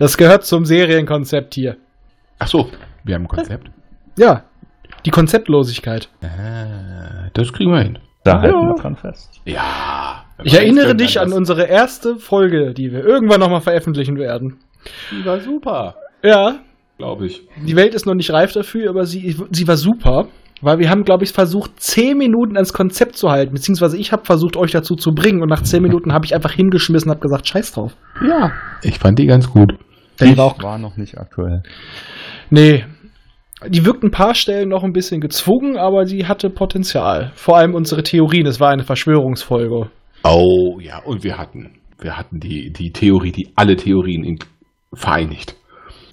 Das 0.00 0.16
gehört 0.16 0.44
zum 0.44 0.64
Serienkonzept 0.64 1.54
hier. 1.54 1.76
Ach 2.38 2.46
so, 2.48 2.68
wir 3.04 3.14
haben 3.14 3.24
ein 3.24 3.28
Konzept. 3.28 3.70
Ja, 4.18 4.44
die 5.04 5.10
Konzeptlosigkeit. 5.10 6.08
Ah, 6.22 7.28
das 7.34 7.52
kriegen 7.52 7.70
wir 7.70 7.82
hin. 7.82 7.98
Da 8.24 8.40
halten 8.40 8.56
Ja. 8.56 8.68
wir 8.68 8.74
dran 8.80 8.96
fest. 8.96 9.40
Ja. 9.44 10.24
Ich 10.42 10.54
erinnere 10.54 10.94
dich 10.94 11.20
an 11.20 11.32
unsere 11.32 11.64
erste 11.64 12.16
Folge, 12.16 12.72
die 12.72 12.90
wir 12.92 13.04
irgendwann 13.04 13.40
nochmal 13.40 13.60
veröffentlichen 13.60 14.16
werden. 14.18 14.58
Die 15.10 15.24
war 15.26 15.38
super, 15.40 15.96
Ja, 16.22 16.56
glaube 16.96 17.26
ich. 17.26 17.42
die 17.66 17.76
Welt 17.76 17.94
ist 17.94 18.06
noch 18.06 18.14
nicht 18.14 18.32
reif 18.32 18.52
dafür, 18.52 18.88
aber 18.88 19.04
sie, 19.04 19.36
sie 19.50 19.68
war 19.68 19.76
super. 19.76 20.28
Weil 20.62 20.78
wir 20.78 20.90
haben, 20.90 21.04
glaube 21.04 21.24
ich, 21.24 21.32
versucht, 21.32 21.80
zehn 21.80 22.18
Minuten 22.18 22.56
ans 22.56 22.74
Konzept 22.74 23.16
zu 23.16 23.30
halten, 23.30 23.52
beziehungsweise 23.54 23.96
ich 23.96 24.12
habe 24.12 24.26
versucht, 24.26 24.56
euch 24.58 24.72
dazu 24.72 24.94
zu 24.94 25.12
bringen 25.12 25.40
und 25.42 25.48
nach 25.48 25.62
zehn 25.62 25.82
Minuten 25.82 26.12
habe 26.12 26.26
ich 26.26 26.34
einfach 26.34 26.52
hingeschmissen 26.52 27.08
und 27.10 27.16
habe 27.16 27.22
gesagt, 27.22 27.48
scheiß 27.48 27.72
drauf. 27.72 27.96
Ja, 28.26 28.52
ich 28.82 28.98
fand 28.98 29.18
die 29.18 29.26
ganz 29.26 29.48
gut. 29.50 29.72
Der 30.20 30.36
war 30.36 30.46
auch, 30.46 30.62
war 30.62 30.78
noch 30.78 30.96
nicht 30.96 31.18
aktuell. 31.18 31.62
nee, 32.50 32.84
die 33.66 33.84
wirkt 33.84 34.02
ein 34.02 34.10
paar 34.10 34.34
Stellen 34.34 34.70
noch 34.70 34.82
ein 34.84 34.92
bisschen 34.92 35.20
gezwungen, 35.20 35.76
aber 35.76 36.06
sie 36.06 36.26
hatte 36.26 36.48
Potenzial. 36.50 37.30
Vor 37.34 37.58
allem 37.58 37.74
unsere 37.74 38.02
Theorien, 38.02 38.46
es 38.46 38.58
war 38.58 38.70
eine 38.70 38.84
Verschwörungsfolge. 38.84 39.90
Oh, 40.24 40.80
ja, 40.80 40.98
und 40.98 41.22
wir 41.24 41.38
hatten, 41.38 41.78
wir 41.98 42.16
hatten 42.16 42.40
die, 42.40 42.72
die 42.72 42.92
Theorie, 42.92 43.32
die 43.32 43.50
alle 43.56 43.76
Theorien 43.76 44.24
in, 44.24 44.38
vereinigt. 44.92 45.56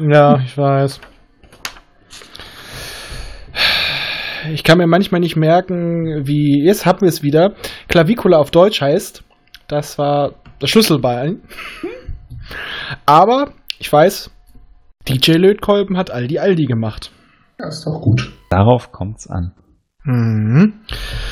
Ja, 0.00 0.40
ich 0.44 0.58
weiß. 0.58 1.00
Ich 4.52 4.64
kann 4.64 4.78
mir 4.78 4.86
manchmal 4.86 5.20
nicht 5.20 5.36
merken, 5.36 6.26
wie. 6.26 6.64
Jetzt 6.64 6.86
haben 6.86 7.02
wir 7.02 7.08
es 7.08 7.22
wieder. 7.22 7.54
Clavicula 7.88 8.38
auf 8.38 8.50
Deutsch 8.50 8.80
heißt. 8.80 9.24
Das 9.68 9.98
war 9.98 10.34
das 10.58 10.70
Schlüsselbein. 10.70 11.40
Aber 13.06 13.52
ich 13.78 13.92
weiß, 13.92 14.30
DJ 15.08 15.32
Lötkolben 15.32 15.96
hat 15.96 16.10
Aldi 16.10 16.38
Aldi 16.38 16.66
gemacht. 16.66 17.10
Ja, 17.58 17.68
ist 17.68 17.86
doch 17.86 18.00
gut. 18.00 18.32
Darauf 18.50 18.92
kommt's 18.92 19.28
an. 19.28 19.52
Mhm. 20.04 20.80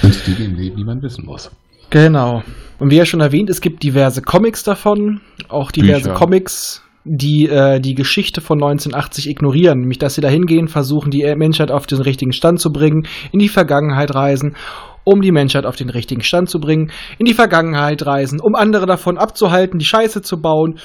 Fünf 0.00 0.24
Dinge 0.24 0.44
im 0.44 0.54
Leben, 0.54 0.76
die 0.76 0.84
man 0.84 1.02
wissen 1.02 1.26
muss. 1.26 1.50
Genau. 1.90 2.42
Und 2.78 2.90
wie 2.90 2.96
ja 2.96 3.04
schon 3.04 3.20
erwähnt, 3.20 3.50
es 3.50 3.60
gibt 3.60 3.82
diverse 3.82 4.22
Comics 4.22 4.62
davon, 4.62 5.20
auch 5.48 5.72
diverse 5.72 6.10
Bücher. 6.10 6.14
Comics, 6.14 6.82
die 7.04 7.48
äh, 7.48 7.80
die 7.80 7.94
Geschichte 7.94 8.40
von 8.40 8.58
1980 8.58 9.28
ignorieren, 9.28 9.80
nämlich 9.80 9.98
dass 9.98 10.14
sie 10.14 10.20
da 10.20 10.28
hingehen, 10.28 10.68
versuchen 10.68 11.10
die 11.10 11.24
Menschheit 11.36 11.70
auf 11.70 11.86
den 11.86 12.00
richtigen 12.00 12.32
Stand 12.32 12.60
zu 12.60 12.70
bringen, 12.70 13.06
in 13.32 13.38
die 13.38 13.48
Vergangenheit 13.48 14.14
reisen, 14.14 14.56
um 15.04 15.22
die 15.22 15.32
Menschheit 15.32 15.64
auf 15.64 15.76
den 15.76 15.88
richtigen 15.88 16.22
Stand 16.22 16.50
zu 16.50 16.60
bringen, 16.60 16.90
in 17.18 17.26
die 17.26 17.34
Vergangenheit 17.34 18.04
reisen, 18.04 18.40
um 18.40 18.54
andere 18.54 18.86
davon 18.86 19.18
abzuhalten, 19.18 19.78
die 19.78 19.86
Scheiße 19.86 20.22
zu 20.22 20.40
bauen 20.40 20.78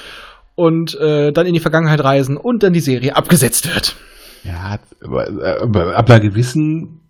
und 0.55 0.97
äh, 0.99 1.32
dann 1.32 1.45
in 1.45 1.53
die 1.53 1.59
Vergangenheit 1.59 2.03
reisen 2.03 2.38
und 2.38 2.63
dann 2.63 2.74
die 2.74 2.80
Serie 2.80 3.16
abgesetzt 3.16 3.74
wird. 3.74 3.95
Ja, 4.43 4.80
aber 5.03 5.97
ab 5.97 6.09
einer 6.09 6.20
gewissen 6.20 7.01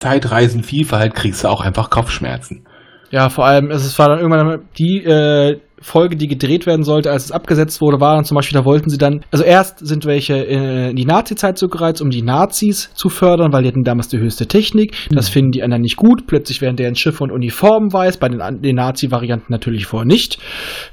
Zeitreisenvielfalt 0.00 1.14
kriegst 1.14 1.44
du 1.44 1.48
auch 1.48 1.60
einfach 1.60 1.90
Kopfschmerzen. 1.90 2.66
Ja, 3.10 3.28
vor 3.28 3.46
allem, 3.46 3.70
es 3.70 3.98
war 3.98 4.08
dann 4.08 4.18
irgendwann 4.18 4.62
die 4.78 5.04
äh, 5.04 5.60
Folge, 5.84 6.16
die 6.16 6.28
gedreht 6.28 6.64
werden 6.64 6.82
sollte, 6.82 7.10
als 7.10 7.26
es 7.26 7.30
abgesetzt 7.30 7.82
wurde, 7.82 8.00
war 8.00 8.14
dann 8.14 8.24
zum 8.24 8.36
Beispiel, 8.36 8.58
da 8.58 8.64
wollten 8.64 8.88
sie 8.88 8.96
dann, 8.96 9.20
also 9.30 9.44
erst 9.44 9.86
sind 9.86 10.06
welche 10.06 10.34
äh, 10.34 10.90
in 10.90 10.96
die 10.96 11.04
Nazi-Zeit 11.04 11.58
zurückgereizt, 11.58 12.00
um 12.00 12.08
die 12.08 12.22
Nazis 12.22 12.90
zu 12.94 13.10
fördern, 13.10 13.52
weil 13.52 13.64
die 13.64 13.68
hatten 13.68 13.84
damals 13.84 14.08
die 14.08 14.18
höchste 14.18 14.46
Technik. 14.46 14.96
Das 15.10 15.28
finden 15.28 15.50
die 15.50 15.62
anderen 15.62 15.82
nicht 15.82 15.96
gut. 15.96 16.26
Plötzlich 16.26 16.62
werden 16.62 16.76
deren 16.76 16.94
Schiffe 16.94 17.22
und 17.22 17.30
Uniformen 17.30 17.92
weiß, 17.92 18.16
bei 18.16 18.30
den, 18.30 18.62
den 18.62 18.76
Nazi-Varianten 18.76 19.52
natürlich 19.52 19.84
vorher 19.84 20.06
nicht. 20.06 20.38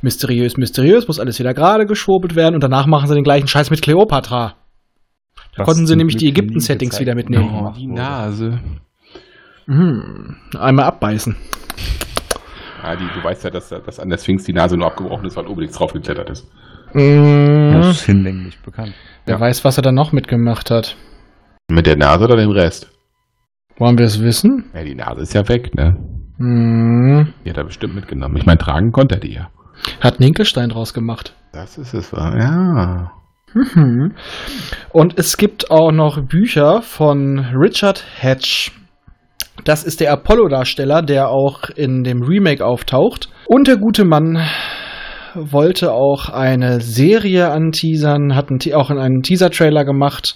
Mysteriös, 0.02 0.58
mysteriös, 0.58 1.08
muss 1.08 1.22
alles 1.22 1.40
wieder 1.40 1.54
gerade 1.54 1.86
geschwurbelt 1.86 2.36
werden 2.36 2.56
und 2.56 2.64
danach 2.64 2.86
machen 2.86 3.08
sie 3.08 3.16
den 3.16 3.24
gleichen 3.24 3.48
Scheiß 3.48 3.72
mit 3.72 3.82
Kleopatra. 3.82 4.56
Da 5.56 5.60
Was 5.60 5.68
konnten 5.68 5.88
sie 5.88 5.96
nämlich 5.96 6.18
die 6.18 6.28
Ägypten-Settings 6.28 7.00
wieder 7.00 7.16
mitnehmen. 7.16 7.50
Oh, 7.50 7.72
die 7.78 7.88
Nase. 7.88 8.60
Hm, 9.68 10.36
einmal 10.60 10.86
abbeißen. 10.86 11.38
Ja, 12.84 12.96
die, 12.96 13.06
du 13.14 13.24
weißt 13.24 13.44
ja, 13.44 13.50
dass, 13.50 13.70
dass 13.70 14.00
an 14.00 14.10
der 14.10 14.18
Sphinx 14.18 14.44
die 14.44 14.54
Nase 14.54 14.76
nur 14.78 14.88
abgebrochen 14.88 15.26
ist, 15.26 15.36
weil 15.38 15.48
Obelix 15.48 15.74
draufgeklettert 15.76 16.30
ist. 16.30 16.48
Mm, 16.94 17.74
Das 17.74 17.88
ist 17.98 18.06
hinlänglich 18.06 18.60
bekannt. 18.62 18.94
wer 19.26 19.36
Ja. 19.36 19.42
weiß, 19.42 19.64
was 19.64 19.78
er 19.78 19.84
dann 19.84 19.96
noch 19.96 20.12
mitgemacht 20.12 20.72
hat. 20.72 20.98
Mit 21.70 21.86
der 21.86 21.96
Nase 21.98 22.26
oder 22.26 22.36
dem 22.38 22.50
Rest? 22.52 22.92
Wollen 23.78 23.98
wir 23.98 24.06
es 24.06 24.22
wissen? 24.22 24.66
Ja, 24.74 24.84
die 24.84 24.96
Nase 24.96 25.22
ist 25.22 25.34
ja 25.34 25.48
weg, 25.48 25.74
ne? 25.76 25.96
Hm. 26.38 27.34
Die 27.46 27.50
hat 27.50 27.58
er 27.58 27.64
bestimmt 27.66 27.96
mitgenommen. 27.96 28.36
Ich 28.38 28.46
meine, 28.46 28.58
tragen 28.58 28.92
konnte 28.92 29.16
er 29.16 29.22
die 29.22 29.34
ja. 29.34 29.50
Hat 30.02 30.20
Ninkelstein 30.20 30.70
draus 30.70 30.94
gemacht. 30.94 31.34
Das 31.54 31.78
ist 31.78 31.94
es, 31.94 32.12
ja. 32.12 33.12
Mhm. 33.54 34.14
Und 34.92 35.18
es 35.20 35.38
gibt 35.38 35.72
auch 35.72 35.92
noch 35.92 36.22
Bücher 36.22 36.82
von 36.82 37.40
Richard 37.40 38.04
Hatch. 38.22 38.72
Das 39.64 39.84
ist 39.84 40.00
der 40.00 40.12
Apollo-Darsteller, 40.12 41.02
der 41.02 41.30
auch 41.30 41.70
in 41.70 42.04
dem 42.04 42.24
Remake 42.24 42.66
auftaucht. 42.66 43.30
Und 43.48 43.68
der 43.68 43.78
gute 43.78 44.06
Mann 44.06 44.44
wollte 45.36 45.92
auch 45.94 46.30
eine 46.30 46.82
Serie 46.82 47.52
anteasern, 47.52 48.36
hat 48.36 48.50
einen, 48.50 48.60
auch 48.74 48.90
einen 48.90 49.22
Teaser-Trailer 49.22 49.86
gemacht 49.86 50.36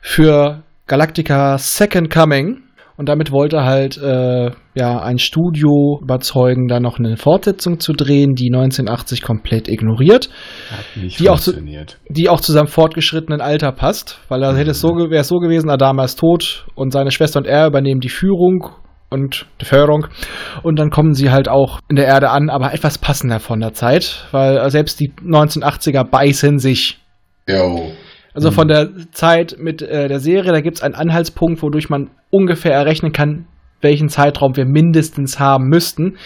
für 0.00 0.62
Galactica 0.86 1.56
Second 1.58 2.10
Coming. 2.10 2.63
Und 2.96 3.08
damit 3.08 3.32
wollte 3.32 3.56
er 3.56 3.64
halt 3.64 3.96
äh, 3.98 4.50
ja 4.74 5.00
ein 5.02 5.18
Studio 5.18 5.98
überzeugen, 6.00 6.68
da 6.68 6.78
noch 6.78 6.98
eine 6.98 7.16
Fortsetzung 7.16 7.80
zu 7.80 7.92
drehen, 7.92 8.34
die 8.34 8.50
1980 8.52 9.20
komplett 9.22 9.68
ignoriert 9.68 10.28
Hat 10.70 11.02
nicht 11.02 11.18
Die 11.18 11.28
auch 11.28 11.40
zu- 11.40 11.52
funktioniert. 11.52 11.98
die 12.08 12.28
auch 12.28 12.40
zu 12.40 12.52
seinem 12.52 12.68
fortgeschrittenen 12.68 13.40
Alter 13.40 13.72
passt, 13.72 14.20
weil 14.28 14.42
er 14.44 14.56
hätte 14.56 14.70
es 14.70 14.80
so 14.80 14.90
wäre 14.90 15.16
es 15.22 15.28
so 15.28 15.38
gewesen, 15.38 15.70
Adama 15.70 16.04
ist 16.04 16.20
tot 16.20 16.66
und 16.76 16.92
seine 16.92 17.10
Schwester 17.10 17.40
und 17.40 17.46
er 17.46 17.66
übernehmen 17.66 18.00
die 18.00 18.08
Führung 18.08 18.68
und 19.10 19.46
die 19.60 19.64
Förderung 19.64 20.06
und 20.62 20.78
dann 20.78 20.90
kommen 20.90 21.14
sie 21.14 21.30
halt 21.30 21.48
auch 21.48 21.80
in 21.88 21.96
der 21.96 22.06
Erde 22.06 22.30
an, 22.30 22.48
aber 22.48 22.72
etwas 22.74 22.98
passender 22.98 23.40
von 23.40 23.58
der 23.60 23.72
Zeit, 23.72 24.26
weil 24.30 24.70
selbst 24.70 25.00
die 25.00 25.12
1980er 25.20 26.04
beißen 26.04 26.58
sich. 26.58 26.98
Jo. 27.48 27.90
Also 28.34 28.50
von 28.50 28.66
der 28.66 28.90
Zeit 29.12 29.56
mit 29.58 29.80
äh, 29.80 30.08
der 30.08 30.18
Serie, 30.18 30.52
da 30.52 30.60
gibt 30.60 30.78
es 30.78 30.82
einen 30.82 30.94
Anhaltspunkt, 30.94 31.62
wodurch 31.62 31.88
man 31.88 32.10
ungefähr 32.30 32.72
errechnen 32.72 33.12
kann, 33.12 33.46
welchen 33.80 34.08
Zeitraum 34.08 34.56
wir 34.56 34.66
mindestens 34.66 35.38
haben 35.38 35.68
müssten. 35.68 36.16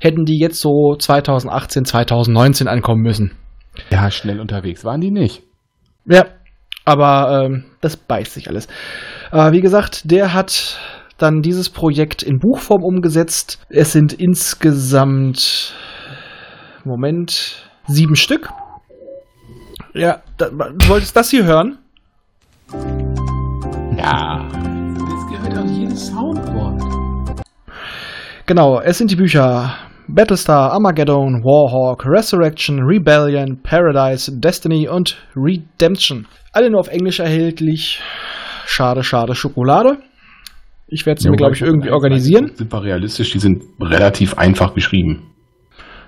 Hätten 0.00 0.24
die 0.24 0.38
jetzt 0.40 0.60
so 0.60 0.96
2018, 0.98 1.84
2019 1.84 2.68
ankommen 2.68 3.02
müssen. 3.02 3.32
Ja, 3.90 4.10
schnell 4.10 4.40
unterwegs 4.40 4.84
waren 4.84 5.02
die 5.02 5.10
nicht. 5.10 5.42
Ja, 6.06 6.24
aber 6.86 7.44
ähm, 7.44 7.64
das 7.82 7.98
beißt 7.98 8.32
sich 8.32 8.48
alles. 8.48 8.66
Äh, 9.30 9.52
wie 9.52 9.60
gesagt, 9.60 10.10
der 10.10 10.32
hat 10.32 10.78
dann 11.18 11.42
dieses 11.42 11.68
Projekt 11.68 12.22
in 12.22 12.38
Buchform 12.38 12.82
umgesetzt. 12.82 13.60
Es 13.68 13.92
sind 13.92 14.14
insgesamt, 14.14 15.74
Moment, 16.84 17.68
sieben 17.86 18.16
Stück. 18.16 18.48
Ja, 19.98 20.22
da, 20.36 20.48
du 20.48 20.88
wolltest 20.88 21.16
das 21.16 21.28
hier 21.28 21.44
hören? 21.44 21.76
Ja. 23.96 24.46
Das 24.48 25.26
gehört 25.28 25.58
auf 25.58 25.70
jedes 25.70 26.06
Soundboard. 26.06 26.80
Genau, 28.46 28.80
es 28.80 28.96
sind 28.98 29.10
die 29.10 29.16
Bücher 29.16 29.74
Battlestar, 30.06 30.70
Armageddon, 30.72 31.42
Warhawk, 31.42 32.06
Resurrection, 32.06 32.78
Rebellion, 32.84 33.60
Paradise, 33.60 34.30
Destiny 34.38 34.88
und 34.88 35.16
Redemption. 35.34 36.28
Alle 36.52 36.70
nur 36.70 36.78
auf 36.78 36.88
Englisch 36.88 37.18
erhältlich. 37.18 38.00
Schade, 38.66 39.02
schade, 39.02 39.34
Schokolade. 39.34 39.98
Ich 40.86 41.06
werde 41.06 41.20
sie 41.20 41.28
mir, 41.28 41.36
glaube 41.36 41.54
ich, 41.54 41.62
irgendwie 41.62 41.90
organisieren. 41.90 42.52
Sind 42.54 42.72
wir 42.72 42.82
realistisch, 42.84 43.32
die 43.32 43.40
sind 43.40 43.64
relativ 43.80 44.38
einfach 44.38 44.74
geschrieben. 44.74 45.24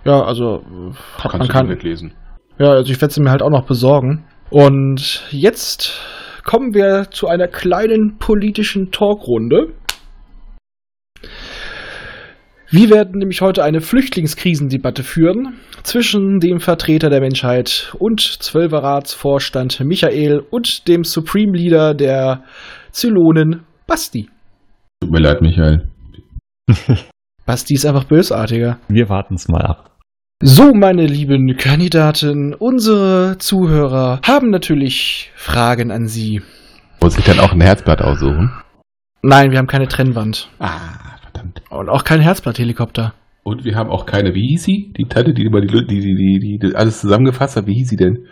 Ja, 0.04 0.22
also 0.22 0.60
äh, 0.60 0.94
hat 1.18 1.32
man 1.38 1.48
Kannst 1.48 1.48
du 1.48 1.52
kann. 1.52 1.78
lesen. 1.82 2.12
Ja, 2.60 2.72
also 2.72 2.92
ich 2.92 3.00
werde 3.00 3.14
sie 3.14 3.22
mir 3.22 3.30
halt 3.30 3.40
auch 3.40 3.48
noch 3.48 3.64
besorgen. 3.64 4.24
Und 4.50 5.24
jetzt 5.30 5.98
kommen 6.44 6.74
wir 6.74 7.06
zu 7.10 7.26
einer 7.26 7.48
kleinen 7.48 8.18
politischen 8.18 8.90
Talkrunde. 8.90 9.72
Wir 12.70 12.90
werden 12.90 13.18
nämlich 13.18 13.40
heute 13.40 13.64
eine 13.64 13.80
Flüchtlingskrisendebatte 13.80 15.02
führen 15.04 15.54
zwischen 15.84 16.38
dem 16.38 16.60
Vertreter 16.60 17.08
der 17.08 17.20
Menschheit 17.20 17.94
und 17.98 18.20
Zwölferratsvorstand 18.20 19.80
Michael 19.80 20.42
und 20.50 20.86
dem 20.86 21.02
Supreme 21.02 21.56
Leader 21.56 21.94
der 21.94 22.44
Zylonen 22.90 23.62
Basti. 23.86 24.28
Tut 25.00 25.10
mir 25.10 25.20
leid, 25.20 25.40
Michael. 25.40 25.88
Basti 27.46 27.74
ist 27.74 27.86
einfach 27.86 28.04
bösartiger. 28.04 28.78
Wir 28.88 29.08
warten 29.08 29.36
es 29.36 29.48
mal 29.48 29.62
ab. 29.62 29.89
So, 30.42 30.72
meine 30.72 31.04
lieben 31.04 31.54
Kandidaten, 31.58 32.54
unsere 32.54 33.36
Zuhörer 33.36 34.22
haben 34.26 34.48
natürlich 34.48 35.30
Fragen 35.36 35.90
an 35.90 36.08
Sie. 36.08 36.40
Muss 37.02 37.18
ich 37.18 37.24
dann 37.26 37.38
auch 37.40 37.52
ein 37.52 37.60
Herzblatt 37.60 38.00
aussuchen? 38.00 38.50
Nein, 39.20 39.50
wir 39.50 39.58
haben 39.58 39.66
keine 39.66 39.86
Trennwand. 39.86 40.48
Ah, 40.58 41.18
verdammt. 41.20 41.60
Und 41.68 41.90
auch 41.90 42.04
kein 42.04 42.22
Herzblatthelikopter. 42.22 43.12
Und 43.42 43.66
wir 43.66 43.74
haben 43.74 43.90
auch 43.90 44.06
keine, 44.06 44.32
wie 44.32 44.48
hieß 44.48 44.62
sie? 44.62 44.94
Die 44.96 45.04
Tante, 45.04 45.34
die 45.34 45.42
über 45.42 45.60
die, 45.60 45.66
die, 45.66 46.00
die, 46.00 46.38
die, 46.40 46.58
die 46.58 46.74
alles 46.74 47.02
zusammengefasst 47.02 47.56
hat, 47.56 47.66
wie 47.66 47.74
hieß 47.74 47.90
sie 47.90 47.96
denn? 47.96 48.24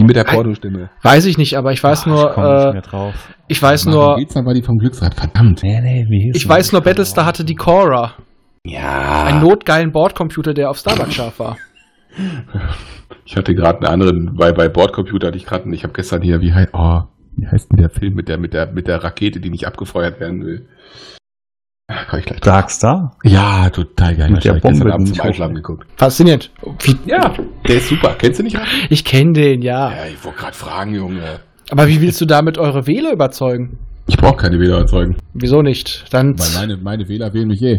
Die 0.00 0.04
mit 0.04 0.16
der 0.16 0.24
Pornostimme. 0.24 0.90
Weiß 1.02 1.26
ich 1.26 1.38
nicht, 1.38 1.56
aber 1.56 1.70
ich 1.70 1.82
weiß 1.82 2.06
Boah, 2.06 2.10
nur, 2.10 2.28
ich 2.28 2.34
komm 2.34 2.54
nicht 2.54 2.64
äh, 2.64 2.72
mehr 2.72 2.82
drauf. 2.82 3.14
ich 3.46 3.62
weiß 3.62 3.86
Maren 3.86 3.98
nur, 3.98 4.16
Getzner 4.16 4.44
war 4.44 4.52
die 4.52 4.62
vom 4.62 4.78
Glücksrad, 4.78 5.14
verdammt. 5.14 5.62
Nee, 5.62 5.80
nee, 5.80 6.06
wie 6.08 6.24
hieß 6.24 6.36
ich 6.36 6.48
weiß 6.48 6.72
nur, 6.72 6.80
Battlestar 6.80 7.24
hatte 7.24 7.44
die 7.44 7.54
Cora. 7.54 8.14
Ja. 8.68 9.24
Einen 9.24 9.40
notgeilen 9.40 9.92
Bordcomputer, 9.92 10.54
der 10.54 10.70
auf 10.70 10.78
Starbucks 10.78 11.14
scharf 11.14 11.38
war. 11.38 11.56
Ich 13.24 13.36
hatte 13.36 13.54
gerade 13.54 13.78
einen 13.78 13.86
anderen, 14.02 14.34
bei, 14.36 14.52
bei 14.52 14.68
Bordcomputer 14.68 15.28
hatte 15.28 15.36
ich 15.36 15.46
gerade, 15.46 15.72
ich 15.74 15.82
habe 15.82 15.92
gestern 15.92 16.22
hier, 16.22 16.40
wie 16.40 16.52
heißt, 16.52 16.70
oh, 16.72 17.02
wie 17.36 17.46
heißt 17.46 17.70
denn 17.70 17.78
der 17.78 17.90
Film 17.90 18.14
mit 18.14 18.28
der, 18.28 18.38
mit 18.38 18.54
der, 18.54 18.66
mit 18.72 18.88
der 18.88 19.02
Rakete, 19.04 19.40
die 19.40 19.50
nicht 19.50 19.66
abgefeuert 19.66 20.18
werden 20.20 20.44
will? 20.44 20.66
Ah, 21.88 22.04
Komm 22.10 22.18
ich 22.18 22.24
gleich 22.24 22.40
drauf. 22.40 22.54
Darkstar? 22.54 23.16
Ja, 23.22 23.70
total 23.70 24.16
geil. 24.16 24.30
Mit 24.30 24.44
der 24.44 24.56
ich 24.56 24.62
gestern 24.62 24.78
Bombe, 24.80 24.94
Abend 24.94 25.06
die 25.06 25.12
zum 25.12 25.18
nicht 25.18 25.24
Einschlafen 25.24 25.54
geguckt. 25.54 25.86
Faszinierend. 25.96 26.50
Wie, 26.80 26.96
Ja, 27.04 27.32
der 27.68 27.76
ist 27.76 27.88
super. 27.88 28.16
Kennst 28.18 28.40
du 28.40 28.42
nicht? 28.42 28.58
Raffi? 28.58 28.86
ich 28.90 29.04
kenne 29.04 29.34
den, 29.34 29.62
ja. 29.62 29.90
Ja, 29.90 30.06
ich 30.12 30.24
wollte 30.24 30.38
gerade 30.38 30.56
fragen, 30.56 30.94
Junge. 30.94 31.22
Aber 31.70 31.86
wie 31.86 32.00
willst 32.00 32.20
du 32.20 32.24
damit 32.26 32.58
eure 32.58 32.86
Wähler 32.86 33.12
überzeugen? 33.12 33.78
Ich 34.08 34.16
brauche 34.16 34.36
keine 34.36 34.58
Wähler 34.58 34.78
erzeugen. 34.78 35.16
Wieso 35.34 35.62
nicht? 35.62 36.06
Dann. 36.12 36.38
Weil 36.38 36.48
meine, 36.54 36.76
meine 36.76 37.08
Wähler 37.08 37.32
wählen 37.34 37.48
mich 37.48 37.62
eh. 37.62 37.78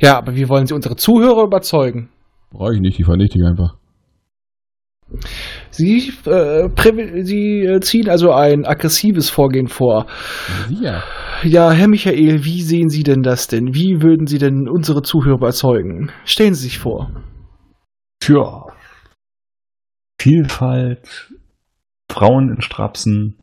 Ja, 0.00 0.18
aber 0.18 0.34
wie 0.34 0.48
wollen 0.48 0.66
sie 0.66 0.74
unsere 0.74 0.96
Zuhörer 0.96 1.44
überzeugen? 1.44 2.10
Brauche 2.50 2.74
ich 2.74 2.80
nicht, 2.80 2.98
die 2.98 3.04
vernichte 3.04 3.38
ich 3.38 3.44
einfach. 3.44 3.76
Sie, 5.70 6.12
äh, 6.26 7.22
Sie 7.24 7.60
äh, 7.60 7.80
ziehen 7.80 8.08
also 8.08 8.32
ein 8.32 8.64
aggressives 8.64 9.30
Vorgehen 9.30 9.68
vor. 9.68 10.06
Ja. 10.80 11.02
Ja, 11.42 11.70
Herr 11.72 11.88
Michael, 11.88 12.44
wie 12.44 12.62
sehen 12.62 12.88
Sie 12.88 13.02
denn 13.02 13.22
das 13.22 13.48
denn? 13.48 13.74
Wie 13.74 14.02
würden 14.02 14.26
Sie 14.26 14.38
denn 14.38 14.68
unsere 14.68 15.02
Zuhörer 15.02 15.36
überzeugen? 15.36 16.10
Stellen 16.24 16.54
Sie 16.54 16.64
sich 16.64 16.78
vor. 16.78 17.10
Für 18.22 18.66
Vielfalt, 20.20 21.32
Frauen 22.10 22.54
in 22.54 22.62
Strapsen 22.62 23.36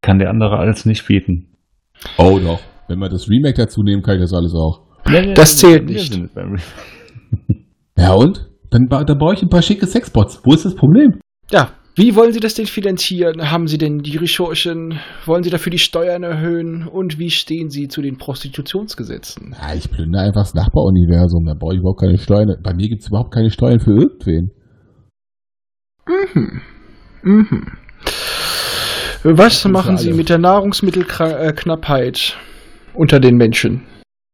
kann 0.00 0.18
der 0.18 0.30
andere 0.30 0.56
alles 0.56 0.86
nicht 0.86 1.06
bieten. 1.06 1.56
Oh 2.16 2.38
doch. 2.38 2.60
Wenn 2.88 3.00
wir 3.00 3.08
das 3.08 3.28
Remake 3.28 3.56
dazu 3.56 3.82
nehmen, 3.82 4.02
kann 4.02 4.14
ich 4.14 4.22
das 4.22 4.32
alles 4.32 4.54
auch. 4.54 4.85
Das 5.34 5.56
zählt 5.58 5.86
nicht. 5.86 6.18
Ja 7.98 8.12
und? 8.12 8.46
Dann, 8.70 8.88
ba- 8.88 9.04
dann 9.04 9.16
baue 9.16 9.32
ich 9.34 9.42
ein 9.42 9.48
paar 9.48 9.62
schicke 9.62 9.86
Sexbots. 9.86 10.40
Wo 10.44 10.52
ist 10.52 10.66
das 10.66 10.74
Problem? 10.74 11.18
Ja, 11.50 11.70
wie 11.94 12.14
wollen 12.14 12.32
Sie 12.32 12.40
das 12.40 12.52
denn 12.52 12.66
finanzieren? 12.66 13.50
Haben 13.50 13.66
Sie 13.68 13.78
denn 13.78 14.00
die 14.00 14.18
Ressourcen? 14.18 15.00
Wollen 15.24 15.42
Sie 15.42 15.48
dafür 15.48 15.70
die 15.70 15.78
Steuern 15.78 16.22
erhöhen? 16.22 16.86
Und 16.86 17.18
wie 17.18 17.30
stehen 17.30 17.70
Sie 17.70 17.88
zu 17.88 18.02
den 18.02 18.18
Prostitutionsgesetzen? 18.18 19.56
Ja, 19.58 19.74
ich 19.74 19.90
plündere 19.90 20.24
einfach 20.24 20.42
das 20.42 20.52
Nachbaruniversum. 20.52 21.46
Da 21.46 21.54
brauche 21.58 21.72
ich 21.74 21.80
überhaupt 21.80 22.00
keine 22.02 22.18
Steuern. 22.18 22.54
Bei 22.62 22.74
mir 22.74 22.88
gibt 22.90 23.00
es 23.00 23.08
überhaupt 23.08 23.32
keine 23.32 23.50
Steuern 23.50 23.80
für 23.80 23.92
irgendwen. 23.92 24.50
Mhm. 26.06 26.60
Mhm. 27.22 27.66
Was 29.24 29.64
machen 29.66 29.96
Sie 29.96 30.12
mit 30.12 30.28
der 30.28 30.38
Nahrungsmittelknappheit 30.38 32.36
unter 32.94 33.20
den 33.20 33.36
Menschen? 33.36 33.82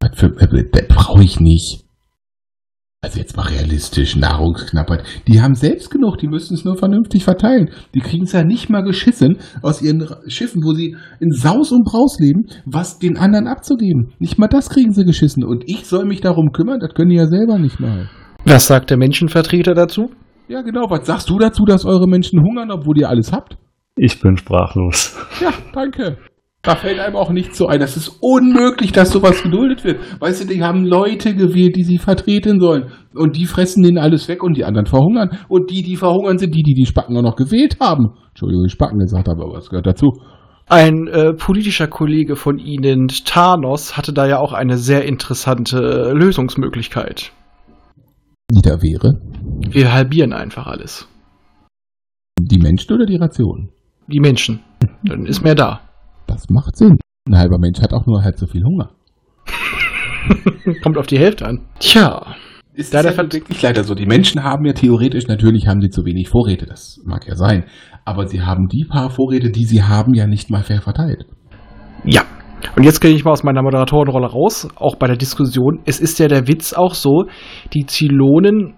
Was 0.03 0.19
für, 0.19 0.27
äh, 0.27 0.69
das 0.71 0.89
brauche 0.89 1.23
ich 1.23 1.39
nicht. 1.39 1.85
Also 3.05 3.19
jetzt 3.19 3.37
mal 3.37 3.49
realistisch, 3.49 4.15
Nahrungsknappheit. 4.15 5.03
Die 5.27 5.41
haben 5.41 5.57
selbst 5.57 5.91
genug, 5.91 6.19
die 6.19 6.29
müssen 6.29 6.55
es 6.55 6.65
nur 6.65 6.77
vernünftig 6.77 7.25
verteilen. 7.25 7.71
Die 7.95 8.01
kriegen 8.01 8.25
es 8.25 8.33
ja 8.33 8.45
nicht 8.45 8.71
mal 8.71 8.83
geschissen 8.83 9.39
aus 9.61 9.83
ihren 9.83 10.07
Schiffen, 10.29 10.63
wo 10.63 10.73
sie 10.73 10.97
in 11.19 11.33
Saus 11.33 11.73
und 11.73 11.85
Braus 11.85 12.19
leben, 12.21 12.47
was 12.65 13.01
den 13.01 13.17
anderen 13.17 13.49
abzugeben. 13.49 14.13
Nicht 14.21 14.39
mal 14.39 14.47
das 14.47 14.71
kriegen 14.71 14.93
sie 14.93 15.05
geschissen. 15.05 15.45
Und 15.45 15.65
ich 15.67 15.87
soll 15.87 16.05
mich 16.05 16.21
darum 16.21 16.53
kümmern, 16.53 16.79
das 16.79 16.95
können 16.95 17.11
die 17.11 17.17
ja 17.17 17.27
selber 17.27 17.59
nicht 17.59 17.81
mal. 17.81 18.09
Was 18.45 18.69
sagt 18.69 18.91
der 18.91 18.99
Menschenvertreter 18.99 19.75
dazu? 19.75 20.11
Ja 20.47 20.63
genau, 20.63 20.89
was 20.89 21.05
sagst 21.05 21.29
du 21.29 21.39
dazu, 21.39 21.65
dass 21.65 21.85
eure 21.85 22.07
Menschen 22.07 22.41
hungern, 22.41 22.71
obwohl 22.71 22.99
ihr 22.99 23.09
alles 23.09 23.33
habt? 23.33 23.57
Ich 23.97 24.21
bin 24.21 24.37
sprachlos. 24.37 25.17
Ja, 25.41 25.53
danke. 25.73 26.19
Da 26.63 26.77
fällt 26.77 27.01
einem 27.01 27.17
auch 27.17 27.31
nicht 27.31 27.57
so 27.57 27.67
ein. 27.67 27.81
Das 27.81 27.97
ist 27.97 28.19
unmöglich, 28.21 28.93
dass 28.93 29.11
sowas 29.11 29.43
geduldet 29.43 29.83
wird. 29.83 29.99
Weißt 30.21 30.43
du, 30.43 30.47
die 30.47 30.63
haben 30.63 30.87
Leute 30.87 31.35
gewählt, 31.35 31.75
die 31.75 31.83
sie 31.83 31.99
vertreten 31.99 32.61
sollen. 32.61 32.93
Und 33.15 33.37
die 33.37 33.47
fressen 33.47 33.83
denen 33.83 33.99
alles 33.99 34.29
weg 34.29 34.45
und 34.45 34.57
die 34.57 34.65
anderen 34.65 34.87
verhungern. 34.87 35.39
Und 35.49 35.71
die, 35.73 35.83
die 35.83 35.97
verhungern, 35.97 36.39
sind 36.39 36.55
die, 36.55 36.63
die 36.63 36.75
die 36.75 36.87
Spacken 36.87 37.17
auch 37.17 37.23
noch 37.23 37.35
gewählt 37.35 37.79
haben. 37.81 38.15
Entschuldigung, 38.29 38.67
ich 38.67 38.73
Spacken 38.73 39.01
gesagt 39.01 39.27
habe, 39.29 39.43
aber 39.43 39.59
es 39.59 39.71
gehört 39.71 39.89
dazu. 39.89 40.13
Ein 40.69 41.09
äh, 41.09 41.33
politischer 41.33 41.89
Kollege 41.89 42.37
von 42.37 42.59
Ihnen, 42.59 43.09
Thanos, 43.09 43.97
hatte 43.97 44.13
da 44.13 44.29
ja 44.29 44.39
auch 44.39 44.53
eine 44.53 44.79
sehr 44.79 45.05
interessante 45.05 45.79
äh, 45.79 46.13
Lösungsmöglichkeit. 46.13 47.33
Die 48.53 48.63
da 48.63 48.81
wäre. 48.81 49.21
Wir 49.69 49.93
halbieren 49.93 50.33
einfach 50.33 50.69
alles. 50.69 51.09
Die 52.39 52.59
Menschen 52.59 52.95
oder 52.95 53.05
die 53.05 53.17
Ration? 53.17 53.71
Die 54.07 54.21
Menschen. 54.21 54.61
Dann 55.03 55.27
ist 55.27 55.43
mehr 55.43 55.57
da. 55.57 55.81
Das 56.27 56.49
macht 56.51 56.77
Sinn. 56.77 56.97
Ein 57.29 57.39
halber 57.39 57.59
Mensch 57.59 57.81
hat 57.81 57.93
auch 57.93 58.07
nur 58.07 58.23
halb 58.23 58.39
so 58.39 58.47
viel 58.47 58.63
Hunger. 58.65 58.91
Kommt 60.83 60.99
auf 60.99 61.07
die 61.07 61.19
Hälfte 61.19 61.47
an. 61.47 61.61
Tja, 61.79 62.35
Ist 62.75 62.95
Da 62.95 62.99
ja 62.99 63.03
der 63.05 63.13
Vert- 63.13 63.33
wirklich 63.35 63.61
leider 63.63 63.85
so. 63.85 63.95
Die 63.95 64.07
Menschen 64.07 64.43
haben 64.43 64.65
ja 64.65 64.73
Theoretisch 64.73 65.27
natürlich 65.27 65.67
haben 65.67 65.81
sie 65.81 65.91
zu 65.91 66.05
wenig 66.05 66.29
Vorräte, 66.29 66.67
das 66.67 67.01
mag 67.05 67.27
ja 67.29 67.35
sein. 67.35 67.65
Aber 68.05 68.27
sie 68.27 68.41
haben 68.43 68.69
die 68.69 68.85
paar 68.89 69.11
Vorräte, 69.11 69.51
die 69.51 69.65
sie 69.65 69.83
haben, 69.83 70.15
ja 70.15 70.27
nicht 70.27 70.51
mal 70.51 70.63
fair 70.63 70.81
verteilt. 70.81 71.27
ja. 72.05 72.23
Und 72.77 72.85
jetzt 72.85 73.01
gehe 73.01 73.11
ich 73.11 73.25
mal 73.25 73.33
aus 73.33 73.43
meiner 73.43 73.61
Moderatorenrolle 73.61 74.29
raus, 74.29 74.69
auch 74.77 74.95
bei 74.95 75.09
der 75.09 75.17
Diskussion. 75.17 75.81
Es 75.85 75.99
ist 75.99 76.21
ja 76.21 76.29
der 76.29 76.47
Witz 76.47 76.73
auch 76.73 76.95
so, 76.95 77.25
die 77.75 77.87
Zylonen 77.87 78.75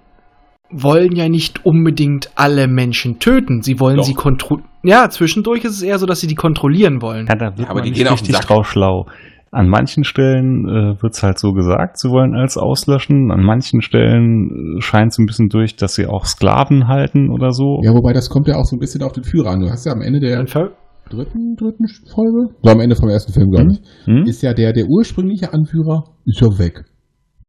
wollen 0.82 1.14
ja 1.16 1.28
nicht 1.28 1.64
unbedingt 1.64 2.30
alle 2.34 2.66
Menschen 2.68 3.18
töten. 3.18 3.62
Sie 3.62 3.78
wollen 3.80 3.96
Doch. 3.98 4.04
sie 4.04 4.14
kontrollieren. 4.14 4.68
Ja, 4.82 5.08
zwischendurch 5.08 5.64
ist 5.64 5.72
es 5.76 5.82
eher 5.82 5.98
so, 5.98 6.06
dass 6.06 6.20
sie 6.20 6.26
die 6.26 6.34
kontrollieren 6.34 7.00
wollen. 7.00 7.26
Ja, 7.26 7.34
da 7.36 7.46
wird 7.56 7.60
Ja, 7.60 7.64
aber 7.66 7.74
man 7.76 7.84
die 7.84 7.90
nicht 7.90 7.98
gehen 7.98 8.08
auf 8.08 8.20
den 8.20 8.26
richtig 8.26 8.36
Sack. 8.36 8.46
drauf 8.48 8.66
schlau. 8.68 9.06
An 9.50 9.68
manchen 9.68 10.02
Stellen 10.02 10.66
äh, 10.68 11.00
wird's 11.02 11.22
halt 11.22 11.38
so 11.38 11.52
gesagt, 11.52 11.98
sie 12.00 12.08
wollen 12.10 12.34
alles 12.34 12.56
auslöschen. 12.58 13.30
An 13.30 13.40
manchen 13.44 13.82
Stellen 13.82 14.76
äh, 14.78 14.80
scheint 14.82 15.12
es 15.12 15.18
ein 15.18 15.26
bisschen 15.26 15.48
durch, 15.48 15.76
dass 15.76 15.94
sie 15.94 16.06
auch 16.06 16.24
Sklaven 16.26 16.88
halten 16.88 17.30
oder 17.30 17.52
so. 17.52 17.80
Ja, 17.84 17.92
wobei 17.94 18.12
das 18.12 18.28
kommt 18.28 18.48
ja 18.48 18.56
auch 18.56 18.64
so 18.64 18.74
ein 18.74 18.80
bisschen 18.80 19.02
auf 19.04 19.12
den 19.12 19.22
Führer 19.22 19.50
an. 19.50 19.60
Du 19.60 19.70
hast 19.70 19.86
ja 19.86 19.92
am 19.92 20.02
Ende 20.02 20.18
der 20.18 20.44
dritten, 20.44 21.54
dritten 21.56 21.86
Folge, 22.12 22.54
so 22.62 22.70
am 22.70 22.80
Ende 22.80 22.96
vom 22.96 23.08
ersten 23.08 23.32
Film, 23.32 23.50
glaube 23.50 23.72
ich, 23.72 24.06
Hm? 24.06 24.24
ist 24.26 24.42
ja 24.42 24.54
der, 24.54 24.72
der 24.72 24.86
ursprüngliche 24.88 25.52
Anführer, 25.52 26.04
ist 26.24 26.40
ja 26.40 26.48
weg. 26.58 26.84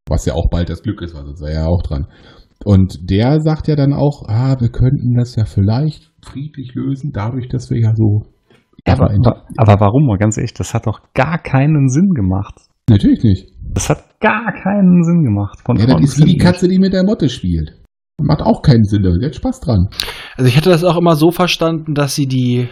Was 0.08 0.26
ja 0.28 0.34
auch 0.34 0.50
bald 0.52 0.70
das 0.70 0.84
Glück 0.84 1.02
ist, 1.02 1.16
weil 1.16 1.24
sonst 1.26 1.40
sei 1.40 1.50
er 1.52 1.62
ja 1.62 1.66
auch 1.66 1.82
dran. 1.82 2.06
Und 2.64 3.10
der 3.10 3.42
sagt 3.42 3.68
ja 3.68 3.76
dann 3.76 3.94
auch, 3.94 4.24
ah, 4.28 4.56
wir 4.60 4.70
könnten 4.70 5.16
das 5.16 5.36
ja 5.36 5.46
vielleicht 5.46 6.12
friedlich 6.24 6.74
lösen, 6.74 7.12
dadurch, 7.14 7.48
dass 7.48 7.70
wir 7.70 7.80
ja 7.80 7.94
so. 7.96 8.24
aber, 8.86 9.12
aber, 9.12 9.44
aber 9.58 9.80
warum? 9.80 10.08
Mal 10.08 10.18
ganz 10.18 10.38
ehrlich, 10.38 10.54
das 10.54 10.74
hat 10.74 10.88
doch 10.88 11.02
gar 11.14 11.38
keinen 11.38 11.90
Sinn 11.90 12.10
gemacht. 12.16 12.56
Natürlich 12.90 13.24
nicht. 13.24 13.52
Das 13.74 13.90
hat 13.90 14.20
gar 14.20 14.54
keinen 14.54 15.04
Sinn 15.04 15.24
gemacht. 15.24 15.60
Von 15.66 15.78
Ja, 15.78 15.88
das 15.88 16.02
ist 16.02 16.20
wie 16.20 16.34
die. 16.34 16.38
Katze, 16.38 16.68
die 16.68 16.80
mit 16.80 16.94
der 16.94 17.04
Motte 17.04 17.30
spielt. 17.30 17.74
Macht 18.22 18.42
auch 18.42 18.62
keinen 18.62 18.86
Sinn, 18.86 19.04
da 19.04 19.12
hat 19.12 19.36
Spaß 19.36 19.60
dran. 19.60 19.90
Also 20.38 20.48
ich 20.48 20.56
hätte 20.56 20.70
das 20.70 20.86
auch 20.86 20.98
immer 20.98 21.16
so 21.16 21.32
verstanden, 21.32 21.94
dass 21.94 22.16
sie 22.16 22.28
die 22.28 22.70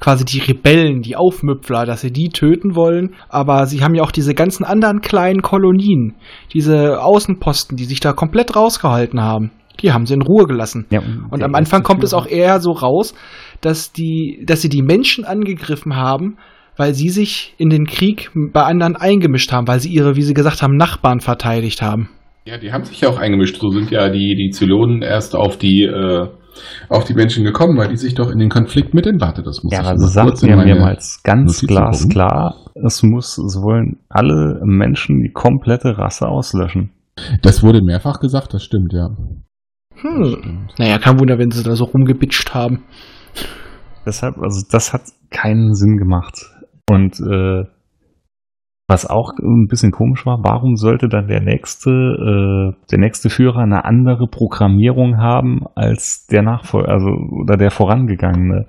quasi 0.00 0.24
die 0.24 0.40
Rebellen, 0.40 1.02
die 1.02 1.16
Aufmüpfler, 1.16 1.86
dass 1.86 2.02
sie 2.02 2.12
die 2.12 2.28
töten 2.28 2.74
wollen, 2.74 3.14
aber 3.28 3.66
sie 3.66 3.82
haben 3.82 3.94
ja 3.94 4.02
auch 4.02 4.10
diese 4.10 4.34
ganzen 4.34 4.64
anderen 4.64 5.00
kleinen 5.00 5.42
Kolonien, 5.42 6.14
diese 6.52 7.02
Außenposten, 7.02 7.76
die 7.76 7.84
sich 7.84 8.00
da 8.00 8.12
komplett 8.12 8.54
rausgehalten 8.56 9.20
haben. 9.20 9.50
Die 9.80 9.92
haben 9.92 10.06
sie 10.06 10.14
in 10.14 10.22
Ruhe 10.22 10.46
gelassen. 10.46 10.86
Ja, 10.90 11.02
Und 11.30 11.42
am 11.42 11.54
Anfang 11.54 11.82
kommt 11.82 12.02
es 12.02 12.14
auch 12.14 12.26
eher 12.26 12.60
so 12.60 12.72
raus, 12.72 13.14
dass 13.60 13.92
die, 13.92 14.42
dass 14.46 14.62
sie 14.62 14.70
die 14.70 14.82
Menschen 14.82 15.24
angegriffen 15.24 15.96
haben, 15.96 16.38
weil 16.76 16.94
sie 16.94 17.10
sich 17.10 17.54
in 17.58 17.68
den 17.68 17.86
Krieg 17.86 18.30
bei 18.34 18.62
anderen 18.62 18.96
eingemischt 18.96 19.52
haben, 19.52 19.68
weil 19.68 19.80
sie 19.80 19.90
ihre, 19.90 20.16
wie 20.16 20.22
sie 20.22 20.34
gesagt 20.34 20.62
haben, 20.62 20.76
Nachbarn 20.76 21.20
verteidigt 21.20 21.82
haben. 21.82 22.08
Ja, 22.44 22.58
die 22.58 22.72
haben 22.72 22.84
sich 22.84 23.00
ja 23.00 23.08
auch 23.08 23.18
eingemischt. 23.18 23.56
So 23.60 23.70
sind 23.70 23.90
ja 23.90 24.08
die, 24.08 24.34
die 24.36 24.50
Zylonen 24.50 25.02
erst 25.02 25.34
auf 25.34 25.58
die, 25.58 25.82
äh, 25.82 26.28
auf 26.88 27.04
die 27.04 27.14
Menschen 27.14 27.44
gekommen, 27.44 27.76
weil 27.76 27.88
die 27.88 27.96
sich 27.96 28.14
doch 28.14 28.30
in 28.30 28.38
den 28.38 28.48
Konflikt 28.48 28.94
mit 28.94 29.06
den 29.06 29.20
Warte, 29.20 29.42
das 29.42 29.62
muss 29.62 29.72
Ja, 29.72 29.80
ich 29.94 30.42
in 30.42 30.48
ja 30.48 30.56
meine- 30.56 30.74
mehrmals 30.74 31.22
ganz 31.22 31.60
glasklar, 31.60 32.56
es 32.74 33.02
muss, 33.02 33.38
es 33.38 33.60
wollen 33.62 33.98
alle 34.08 34.60
Menschen 34.64 35.22
die 35.22 35.32
komplette 35.32 35.98
Rasse 35.98 36.28
auslöschen. 36.28 36.90
Das 37.42 37.62
wurde 37.62 37.82
mehrfach 37.82 38.20
gesagt, 38.20 38.52
das 38.54 38.62
stimmt, 38.62 38.92
ja. 38.92 39.10
Hm. 39.94 40.24
Stimmt. 40.24 40.78
Naja, 40.78 40.98
kein 40.98 41.18
Wunder, 41.18 41.38
wenn 41.38 41.50
sie 41.50 41.62
da 41.62 41.74
so 41.74 41.84
rumgebitscht 41.84 42.52
haben. 42.54 42.84
Deshalb, 44.04 44.38
also 44.38 44.64
das 44.70 44.92
hat 44.92 45.02
keinen 45.30 45.74
Sinn 45.74 45.96
gemacht. 45.96 46.34
Und 46.88 47.18
äh, 47.20 47.64
was 48.88 49.04
auch 49.04 49.32
ein 49.38 49.66
bisschen 49.68 49.90
komisch 49.90 50.24
war, 50.26 50.38
warum 50.42 50.76
sollte 50.76 51.08
dann 51.08 51.26
der 51.26 51.40
nächste, 51.40 51.90
äh, 51.90 52.86
der 52.90 52.98
nächste 52.98 53.30
Führer 53.30 53.58
eine 53.58 53.84
andere 53.84 54.26
Programmierung 54.28 55.18
haben 55.18 55.62
als 55.74 56.26
der 56.30 56.42
Nachfolger, 56.42 56.88
also 56.88 57.08
oder 57.42 57.56
der 57.56 57.70
vorangegangene? 57.70 58.66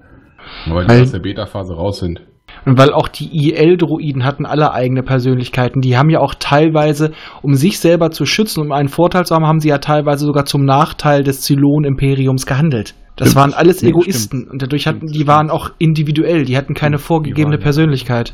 Weil 0.68 0.86
die 0.86 0.90
Weil- 0.90 1.02
aus 1.04 1.12
der 1.12 1.20
Beta-Phase 1.20 1.76
raus 1.76 2.00
sind. 2.00 2.22
Und 2.66 2.78
weil 2.78 2.92
auch 2.92 3.08
die 3.08 3.30
IL-Droiden 3.50 4.24
hatten 4.26 4.46
alle 4.46 4.74
eigene 4.74 5.04
Persönlichkeiten. 5.04 5.82
Die 5.82 5.98
haben 5.98 6.10
ja 6.10 6.20
auch 6.20 6.34
teilweise, 6.34 7.12
um 7.42 7.54
sich 7.54 7.80
selber 7.80 8.10
zu 8.10 8.26
schützen, 8.26 8.62
um 8.62 8.72
einen 8.72 8.90
Vorteil 8.90 9.26
zu 9.26 9.36
haben, 9.36 9.46
haben 9.46 9.60
sie 9.60 9.70
ja 9.70 9.78
teilweise 9.78 10.26
sogar 10.26 10.46
zum 10.46 10.66
Nachteil 10.66 11.24
des 11.24 11.42
Zylon-Imperiums 11.42 12.46
gehandelt. 12.46 12.96
Das 13.16 13.30
stimmt. 13.30 13.42
waren 13.42 13.54
alles 13.54 13.84
Egoisten 13.84 14.44
nee, 14.46 14.50
und 14.52 14.62
dadurch 14.62 14.88
hatten, 14.88 15.08
die 15.08 15.28
waren 15.28 15.50
auch 15.50 15.72
individuell, 15.78 16.46
die 16.46 16.58
hatten 16.58 16.74
keine 16.74 16.98
vorgegebene 16.98 17.58
Persönlichkeit. 17.58 18.34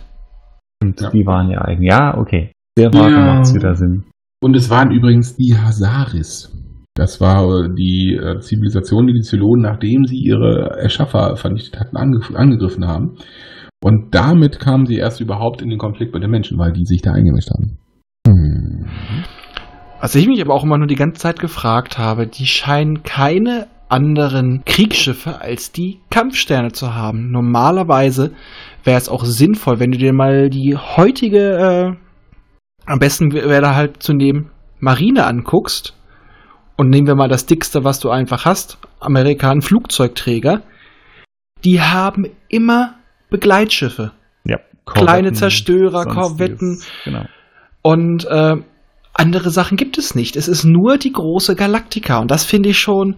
Und 0.83 1.01
ja. 1.01 1.09
die 1.09 1.25
waren 1.25 1.49
ja 1.49 1.61
eigen. 1.61 1.83
Ja, 1.83 2.17
okay. 2.17 2.51
Der 2.77 2.93
war 2.93 3.09
ja. 3.09 3.35
macht's 3.35 3.53
wieder 3.53 3.75
Sinn. 3.75 4.03
Und 4.41 4.55
es 4.55 4.69
waren 4.69 4.91
übrigens 4.91 5.35
die 5.35 5.55
Hazaris. 5.57 6.51
Das 6.95 7.21
war 7.21 7.43
äh, 7.43 7.69
die 7.73 8.19
äh, 8.21 8.39
Zivilisation, 8.39 9.07
die 9.07 9.13
die 9.13 9.21
Zylonen, 9.21 9.63
nachdem 9.63 10.05
sie 10.05 10.17
ihre 10.17 10.77
Erschaffer 10.77 11.35
vernichtet 11.37 11.79
hatten, 11.79 11.97
angegriffen 11.97 12.85
haben. 12.85 13.17
Und 13.83 14.13
damit 14.15 14.59
kamen 14.59 14.85
sie 14.85 14.97
erst 14.97 15.19
überhaupt 15.19 15.61
in 15.61 15.69
den 15.69 15.79
Konflikt 15.79 16.13
mit 16.13 16.23
den 16.23 16.31
Menschen, 16.31 16.57
weil 16.57 16.71
die 16.71 16.85
sich 16.85 17.01
da 17.01 17.11
eingemischt 17.13 17.49
haben. 17.49 17.77
Hm. 18.27 18.85
Was 19.99 20.15
ich 20.15 20.27
mich 20.27 20.41
aber 20.41 20.53
auch 20.53 20.63
immer 20.63 20.77
nur 20.77 20.87
die 20.87 20.95
ganze 20.95 21.21
Zeit 21.21 21.39
gefragt 21.39 21.97
habe, 21.97 22.27
die 22.27 22.45
scheinen 22.45 23.03
keine 23.03 23.67
anderen 23.89 24.63
Kriegsschiffe 24.65 25.41
als 25.41 25.71
die 25.71 25.99
Kampfsterne 26.09 26.71
zu 26.71 26.95
haben. 26.95 27.31
Normalerweise 27.31 28.31
wäre 28.83 28.97
es 28.97 29.09
auch 29.09 29.23
sinnvoll, 29.25 29.79
wenn 29.79 29.91
du 29.91 29.97
dir 29.97 30.13
mal 30.13 30.49
die 30.49 30.75
heutige, 30.75 31.39
äh, 31.39 31.95
am 32.85 32.99
besten 32.99 33.31
wäre 33.33 33.61
da 33.61 33.75
halt 33.75 34.03
zu 34.03 34.13
nehmen, 34.13 34.51
Marine 34.79 35.25
anguckst. 35.25 35.95
Und 36.75 36.89
nehmen 36.89 37.07
wir 37.07 37.15
mal 37.15 37.29
das 37.29 37.45
dickste, 37.45 37.83
was 37.83 37.99
du 37.99 38.09
einfach 38.09 38.45
hast, 38.45 38.79
Amerikaner 38.99 39.61
Flugzeugträger. 39.61 40.63
Die 41.63 41.79
haben 41.81 42.25
immer 42.49 42.95
Begleitschiffe. 43.29 44.11
Ja, 44.43 44.57
Kleine 44.85 45.33
Zerstörer, 45.33 46.05
Korvetten. 46.05 46.81
Genau. 47.05 47.25
Und 47.83 48.25
äh, 48.25 48.55
andere 49.13 49.49
Sachen 49.51 49.77
gibt 49.77 49.97
es 49.97 50.15
nicht. 50.15 50.35
Es 50.35 50.47
ist 50.47 50.63
nur 50.63 50.97
die 50.97 51.11
große 51.11 51.55
Galaktika. 51.55 52.19
Und 52.19 52.31
das 52.31 52.43
finde 52.43 52.69
ich 52.69 52.79
schon 52.79 53.17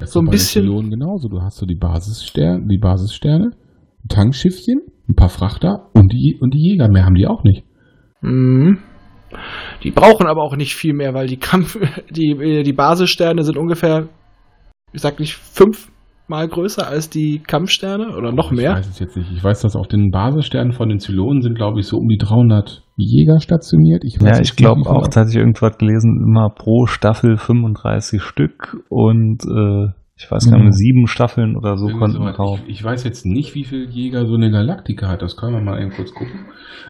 das 0.00 0.12
so 0.12 0.20
ein 0.20 0.26
bisschen. 0.26 0.66
genauso. 0.90 1.28
Du 1.28 1.40
hast 1.40 1.58
so 1.58 1.66
die 1.66 1.76
Basissterne, 1.76 2.66
die 2.68 2.78
Basissterne, 2.78 3.50
Tankschiffchen, 4.08 4.80
ein 5.08 5.14
paar 5.14 5.28
Frachter 5.28 5.88
und 5.94 6.12
die, 6.12 6.38
und 6.40 6.54
die 6.54 6.70
Jäger. 6.70 6.88
Mehr 6.88 7.04
haben 7.04 7.14
die 7.14 7.26
auch 7.26 7.42
nicht. 7.42 7.64
Mhm. 8.20 8.78
Die 9.82 9.90
brauchen 9.90 10.26
aber 10.26 10.42
auch 10.42 10.56
nicht 10.56 10.74
viel 10.74 10.94
mehr, 10.94 11.14
weil 11.14 11.26
die 11.26 11.36
Kampf, 11.36 11.78
die, 12.10 12.62
die 12.64 12.72
Basissterne 12.72 13.42
sind 13.42 13.56
ungefähr, 13.56 14.08
ich 14.92 15.00
sag 15.00 15.20
nicht, 15.20 15.34
fünfmal 15.34 16.48
größer 16.48 16.86
als 16.86 17.10
die 17.10 17.40
Kampfsterne 17.40 18.16
oder 18.16 18.32
noch 18.32 18.50
mehr. 18.50 18.72
Ich 18.72 18.78
weiß 18.78 18.88
es 18.88 18.98
jetzt 18.98 19.16
nicht. 19.16 19.30
Ich 19.32 19.44
weiß, 19.44 19.60
dass 19.60 19.76
auf 19.76 19.86
den 19.86 20.10
Basissternen 20.10 20.72
von 20.72 20.88
den 20.88 20.98
Zylonen 20.98 21.42
sind, 21.42 21.56
glaube 21.56 21.80
ich, 21.80 21.86
so 21.86 21.98
um 21.98 22.08
die 22.08 22.18
300 22.18 22.84
Jäger 22.96 23.40
stationiert. 23.40 24.02
Ich 24.04 24.18
ja, 24.20 24.40
ich 24.40 24.56
glaube 24.56 24.88
auch, 24.88 25.06
da 25.08 25.20
hatte 25.20 25.30
ich 25.30 25.36
irgendwas 25.36 25.78
gelesen, 25.78 26.24
immer 26.26 26.50
pro 26.50 26.86
Staffel 26.86 27.36
35 27.36 28.22
Stück 28.22 28.78
und 28.88 29.44
äh, 29.44 29.92
ich 30.18 30.30
weiß 30.30 30.50
gar 30.50 30.58
nicht, 30.58 30.74
sieben 30.74 31.06
Staffeln 31.06 31.56
oder 31.56 31.76
so 31.76 31.86
konnten 31.86 32.32
kaufen. 32.32 32.64
Ich, 32.66 32.80
ich, 32.80 32.84
weiß 32.84 33.04
jetzt 33.04 33.24
nicht, 33.24 33.54
wie 33.54 33.64
viele 33.64 33.88
Jäger 33.88 34.26
so 34.26 34.34
eine 34.34 34.50
Galaktika 34.50 35.08
hat. 35.08 35.22
Das 35.22 35.36
können 35.36 35.54
wir 35.54 35.60
mal 35.60 35.80
eben 35.80 35.92
kurz 35.92 36.12
gucken. 36.12 36.46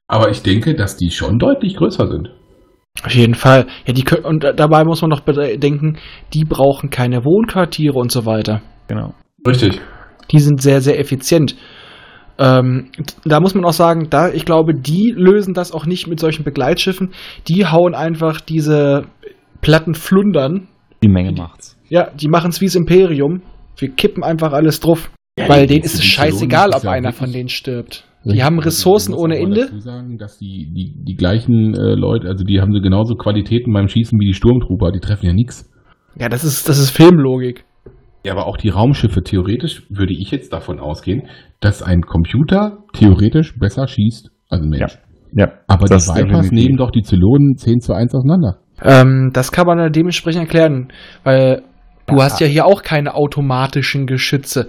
Aber 0.06 0.30
ich 0.30 0.42
denke, 0.42 0.74
dass 0.74 0.96
die 0.96 1.10
schon 1.10 1.38
deutlich 1.38 1.76
größer 1.76 2.08
sind. 2.08 2.30
Auf 3.04 3.12
jeden 3.12 3.34
Fall. 3.34 3.66
Ja, 3.86 3.92
die 3.92 4.02
können, 4.02 4.24
und 4.24 4.44
dabei 4.56 4.84
muss 4.84 5.02
man 5.02 5.10
noch 5.10 5.20
bedenken, 5.20 5.98
die 6.32 6.44
brauchen 6.44 6.88
keine 6.88 7.24
Wohnquartiere 7.24 7.98
und 7.98 8.10
so 8.10 8.24
weiter. 8.24 8.62
Genau. 8.88 9.14
Richtig. 9.46 9.80
Die 10.32 10.40
sind 10.40 10.62
sehr, 10.62 10.80
sehr 10.80 10.98
effizient. 10.98 11.54
Ähm, 12.38 12.90
da 13.24 13.40
muss 13.40 13.54
man 13.54 13.64
auch 13.64 13.72
sagen, 13.72 14.08
da 14.10 14.30
ich 14.30 14.44
glaube, 14.44 14.72
die 14.74 15.12
lösen 15.14 15.54
das 15.54 15.72
auch 15.72 15.86
nicht 15.86 16.06
mit 16.06 16.18
solchen 16.18 16.44
Begleitschiffen. 16.44 17.10
Die 17.48 17.66
hauen 17.66 17.94
einfach 17.94 18.40
diese 18.40 19.04
Platten 19.60 19.94
flundern. 19.94 20.68
Die 21.02 21.08
Menge 21.08 21.32
macht's. 21.32 21.77
Ja, 21.88 22.10
die 22.10 22.28
machen 22.28 22.50
es 22.50 22.60
wie 22.60 22.66
das 22.66 22.74
Imperium. 22.74 23.42
Wir 23.76 23.90
kippen 23.90 24.22
einfach 24.22 24.52
alles 24.52 24.80
drauf. 24.80 25.10
Ja, 25.38 25.48
weil 25.48 25.66
denen 25.66 25.84
ist 25.84 25.94
es 25.94 26.04
scheißegal, 26.04 26.70
ob 26.74 26.84
einer 26.84 27.12
von 27.12 27.32
denen 27.32 27.48
stirbt. 27.48 28.04
Die 28.24 28.42
haben 28.42 28.58
Ressourcen 28.58 29.14
ohne 29.14 29.38
Ende. 29.38 29.62
Dazu 29.62 29.78
sagen, 29.78 30.18
dass 30.18 30.38
die, 30.38 30.70
die, 30.74 30.92
die 31.04 31.14
gleichen 31.14 31.74
äh, 31.74 31.94
Leute, 31.94 32.28
also 32.28 32.44
die 32.44 32.60
haben 32.60 32.72
so 32.72 32.80
genauso 32.80 33.14
Qualitäten 33.14 33.72
beim 33.72 33.88
Schießen 33.88 34.18
wie 34.18 34.26
die 34.26 34.34
Sturmtrooper, 34.34 34.90
die 34.90 35.00
treffen 35.00 35.26
ja 35.26 35.32
nichts. 35.32 35.70
Ja, 36.18 36.28
das 36.28 36.44
ist, 36.44 36.68
das 36.68 36.78
ist 36.78 36.90
Filmlogik. 36.90 37.64
Ja, 38.24 38.32
aber 38.32 38.46
auch 38.46 38.56
die 38.56 38.68
Raumschiffe, 38.68 39.22
theoretisch 39.22 39.84
würde 39.88 40.12
ich 40.12 40.30
jetzt 40.30 40.52
davon 40.52 40.80
ausgehen, 40.80 41.28
dass 41.60 41.82
ein 41.82 42.02
Computer 42.02 42.78
theoretisch 42.92 43.56
besser 43.58 43.86
schießt 43.86 44.30
als 44.48 44.62
ein 44.62 44.68
Mensch. 44.68 44.98
Ja. 45.32 45.46
ja 45.46 45.52
aber 45.68 45.86
die 45.86 45.94
Vipers 45.94 46.50
nehmen 46.50 46.76
doch 46.76 46.90
die 46.90 47.02
Zylonen 47.02 47.56
10 47.56 47.80
zu 47.80 47.94
1 47.94 48.14
auseinander. 48.14 48.58
Ähm, 48.82 49.30
das 49.32 49.52
kann 49.52 49.66
man 49.66 49.92
dementsprechend 49.92 50.42
erklären, 50.42 50.88
weil 51.22 51.62
du 52.08 52.16
ja. 52.16 52.24
hast 52.24 52.40
ja 52.40 52.46
hier 52.46 52.66
auch 52.66 52.82
keine 52.82 53.14
automatischen 53.14 54.06
Geschütze 54.06 54.68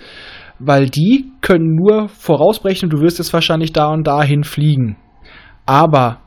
weil 0.60 0.88
die 0.88 1.32
können 1.42 1.76
nur 1.76 2.10
vorausbrechen, 2.10 2.90
du 2.90 3.00
wirst 3.00 3.18
jetzt 3.18 3.34
wahrscheinlich 3.34 3.74
da 3.74 3.92
und 3.92 4.06
dahin 4.06 4.44
fliegen. 4.44 4.98
Aber 5.66 6.20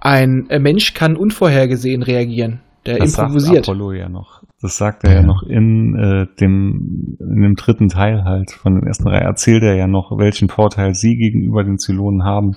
ein 0.00 0.48
Mensch 0.60 0.94
kann 0.94 1.16
unvorhergesehen 1.16 2.02
reagieren. 2.02 2.60
Der 2.86 2.98
das 2.98 3.18
improvisiert. 3.18 3.64
Sagt 3.64 3.68
Apollo 3.68 3.92
ja 3.92 4.08
noch. 4.08 4.42
Das 4.60 4.76
sagt 4.76 5.04
er 5.04 5.10
ja, 5.10 5.20
ja 5.20 5.26
noch 5.26 5.42
in, 5.42 5.94
äh, 5.96 6.26
dem, 6.38 7.16
in 7.18 7.42
dem 7.42 7.54
dritten 7.54 7.88
Teil 7.88 8.24
halt 8.24 8.50
von 8.50 8.74
den 8.74 8.86
ersten 8.86 9.08
Reihe. 9.08 9.22
Erzählt 9.22 9.62
er 9.62 9.74
ja 9.74 9.86
noch, 9.86 10.10
welchen 10.18 10.48
Vorteil 10.48 10.94
sie 10.94 11.16
gegenüber 11.16 11.64
den 11.64 11.78
Zylonen 11.78 12.24
haben. 12.24 12.52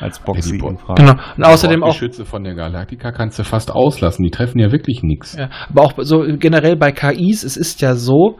Als 0.00 0.18
Box 0.20 0.50
ja, 0.50 0.56
ihn 0.56 0.78
fragt. 0.78 0.98
Genau. 0.98 1.12
Und 1.36 1.44
außerdem 1.44 1.82
auch. 1.82 1.92
Die 1.92 1.98
Schütze 1.98 2.24
von 2.24 2.44
der 2.44 2.54
Galaktika 2.54 3.12
kannst 3.12 3.38
du 3.38 3.44
fast 3.44 3.70
auslassen. 3.70 4.24
Die 4.24 4.30
treffen 4.30 4.58
ja 4.58 4.72
wirklich 4.72 5.02
nichts. 5.02 5.36
Ja, 5.36 5.50
aber 5.68 5.82
auch 5.82 5.92
so 5.98 6.24
generell 6.38 6.76
bei 6.76 6.92
KIs, 6.92 7.44
es 7.44 7.56
ist 7.56 7.80
ja 7.80 7.94
so, 7.94 8.38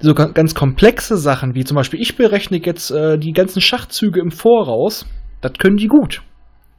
so 0.00 0.14
ganz 0.14 0.54
komplexe 0.54 1.16
Sachen, 1.16 1.54
wie 1.54 1.64
zum 1.64 1.76
Beispiel, 1.76 2.00
ich 2.00 2.16
berechne 2.16 2.60
jetzt 2.64 2.90
äh, 2.90 3.18
die 3.18 3.32
ganzen 3.32 3.60
Schachzüge 3.60 4.20
im 4.20 4.30
Voraus, 4.30 5.06
das 5.40 5.54
können 5.54 5.76
die 5.76 5.88
gut. 5.88 6.22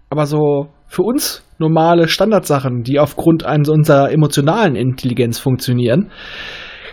Aber 0.10 0.26
so 0.26 0.70
für 0.88 1.04
uns 1.04 1.44
normale 1.58 2.08
Standardsachen, 2.08 2.84
die 2.84 3.00
aufgrund 3.00 3.44
unserer 3.44 4.12
emotionalen 4.12 4.76
Intelligenz 4.76 5.40
funktionieren, 5.40 6.12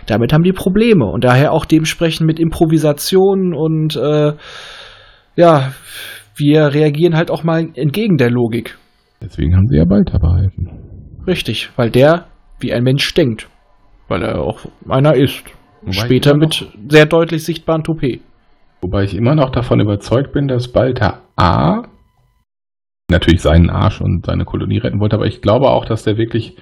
damit 0.07 0.33
haben 0.33 0.43
die 0.43 0.53
Probleme. 0.53 1.05
Und 1.05 1.23
daher 1.23 1.51
auch 1.51 1.65
dementsprechend 1.65 2.27
mit 2.27 2.39
Improvisation 2.39 3.53
und 3.53 3.95
äh, 3.95 4.33
ja, 5.35 5.73
wir 6.35 6.73
reagieren 6.73 7.15
halt 7.15 7.31
auch 7.31 7.43
mal 7.43 7.69
entgegen 7.75 8.17
der 8.17 8.29
Logik. 8.29 8.77
Deswegen 9.21 9.55
haben 9.55 9.67
sie 9.67 9.77
ja 9.77 9.85
Balta 9.85 10.17
behalten. 10.17 11.21
Richtig, 11.25 11.69
weil 11.75 11.89
der 11.89 12.25
wie 12.59 12.73
ein 12.73 12.83
Mensch 12.83 13.13
denkt. 13.13 13.49
Weil 14.07 14.23
er 14.23 14.41
auch 14.41 14.65
einer 14.87 15.15
ist. 15.15 15.43
Wobei 15.81 15.93
Später 15.93 16.35
mit 16.35 16.67
sehr 16.89 17.05
deutlich 17.05 17.43
sichtbaren 17.43 17.83
Toupet. 17.83 18.21
Wobei 18.81 19.03
ich 19.03 19.15
immer 19.15 19.35
noch 19.35 19.49
davon 19.49 19.79
überzeugt 19.79 20.33
bin, 20.33 20.47
dass 20.47 20.71
Balta 20.71 21.21
A 21.35 21.83
natürlich 23.09 23.41
seinen 23.41 23.69
Arsch 23.69 24.01
und 24.01 24.25
seine 24.25 24.45
Kolonie 24.45 24.79
retten 24.79 24.99
wollte, 24.99 25.15
aber 25.15 25.25
ich 25.25 25.41
glaube 25.41 25.69
auch, 25.69 25.85
dass 25.85 26.03
der 26.03 26.17
wirklich 26.17 26.57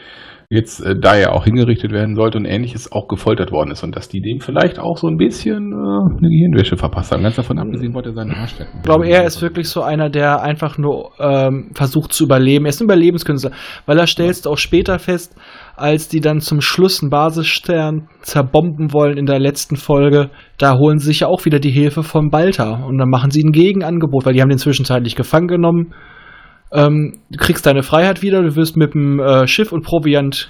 jetzt, 0.52 0.82
äh, 0.82 0.96
da 1.00 1.16
er 1.16 1.34
auch 1.34 1.46
hingerichtet 1.46 1.94
werden 1.94 2.16
sollte 2.16 2.38
und 2.38 2.46
ähnliches, 2.46 2.92
auch 2.92 3.08
gefoltert 3.08 3.54
worden 3.54 3.72
ist 3.72 3.84
und 3.84 3.96
dass 3.96 4.10
die 4.10 4.20
dem 4.20 4.42
vielleicht 4.42 4.80
auch 4.80 4.98
so 4.98 5.08
ein 5.08 5.16
bisschen 5.16 5.72
äh, 5.72 6.18
eine 6.18 6.30
Gehirnwäsche 6.30 6.76
verpasst 6.76 7.14
haben. 7.14 7.24
Ganz 7.24 7.38
davon 7.38 7.58
abgesehen 7.58 7.94
wollte 7.94 8.10
er 8.10 8.16
seinen 8.16 8.32
Arsch 8.32 8.60
retten. 8.60 8.78
Ich 8.78 8.84
glaube, 8.84 9.08
er 9.08 9.24
ist 9.24 9.42
wirklich 9.42 9.70
so 9.70 9.82
einer, 9.82 10.10
der 10.10 10.44
einfach 10.44 10.78
nur 10.78 11.12
ähm, 11.20 11.72
versucht 11.74 12.12
zu 12.12 12.26
überleben. 12.26 12.66
Er 12.66 12.70
ist 12.70 12.82
ein 12.82 12.84
Überlebenskünstler, 12.84 13.52
weil 13.86 13.98
er 13.98 14.08
stellst 14.08 14.46
auch 14.46 14.58
später 14.58 15.00
fest, 15.00 15.36
als 15.78 16.10
die 16.10 16.20
dann 16.20 16.42
zum 16.42 16.60
Schluss 16.60 17.02
einen 17.02 17.12
Basisstern 17.12 18.10
zerbomben 18.22 18.92
wollen 18.92 19.18
in 19.18 19.26
der 19.26 19.40
letzten 19.40 19.78
Folge, 19.78 20.32
da 20.58 20.78
holen 20.78 21.00
sie 21.00 21.08
sich 21.08 21.22
ja 21.22 21.28
auch 21.28 21.46
wieder 21.46 21.60
die 21.60 21.72
Hilfe 21.72 22.04
von 22.04 22.30
Balta 22.30 22.84
und 22.86 22.98
dann 22.98 23.10
machen 23.10 23.32
sie 23.32 23.42
ein 23.42 23.54
Gegenangebot, 23.54 24.26
weil 24.26 24.34
die 24.34 24.42
haben 24.42 24.50
den 24.50 24.58
zwischenzeitlich 24.58 25.16
gefangen 25.16 25.48
genommen. 25.48 25.94
Ähm, 26.74 27.20
du 27.30 27.38
kriegst 27.38 27.66
deine 27.66 27.84
Freiheit 27.84 28.22
wieder, 28.22 28.42
du 28.42 28.56
wirst 28.56 28.78
mit 28.78 28.94
dem 28.94 29.20
äh, 29.20 29.48
Schiff 29.48 29.72
und 29.72 29.84
Proviant 29.84 30.50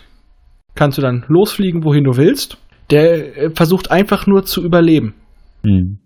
kannst 0.75 0.97
du 0.97 1.01
dann 1.01 1.25
losfliegen, 1.27 1.83
wohin 1.83 2.03
du 2.03 2.17
willst. 2.17 2.57
Der 2.89 3.37
äh, 3.37 3.49
versucht 3.51 3.91
einfach 3.91 4.27
nur 4.27 4.43
zu 4.43 4.63
überleben. 4.63 5.15
Hm. 5.63 5.99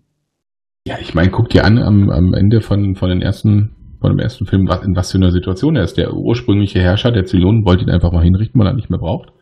Ja, 0.86 0.96
ich 1.00 1.14
meine, 1.14 1.30
guck 1.30 1.48
dir 1.48 1.64
an, 1.64 1.78
am, 1.78 2.10
am 2.10 2.34
Ende 2.34 2.60
von, 2.60 2.94
von 2.94 3.08
den 3.08 3.20
ersten 3.20 3.76
von 4.00 4.10
dem 4.10 4.18
ersten 4.18 4.46
Film, 4.46 4.68
was, 4.68 4.84
in 4.84 4.94
was 4.94 5.10
für 5.10 5.18
einer 5.18 5.30
Situation 5.30 5.74
er 5.74 5.84
ist. 5.84 5.96
Der 5.96 6.12
ursprüngliche 6.12 6.80
Herrscher 6.80 7.10
der 7.10 7.24
Zylonen 7.24 7.64
wollte 7.64 7.84
ihn 7.84 7.90
einfach 7.90 8.12
mal 8.12 8.22
hinrichten, 8.22 8.60
weil 8.60 8.68
er 8.68 8.74
nicht 8.74 8.90
mehr 8.90 8.98
braucht. 8.98 9.32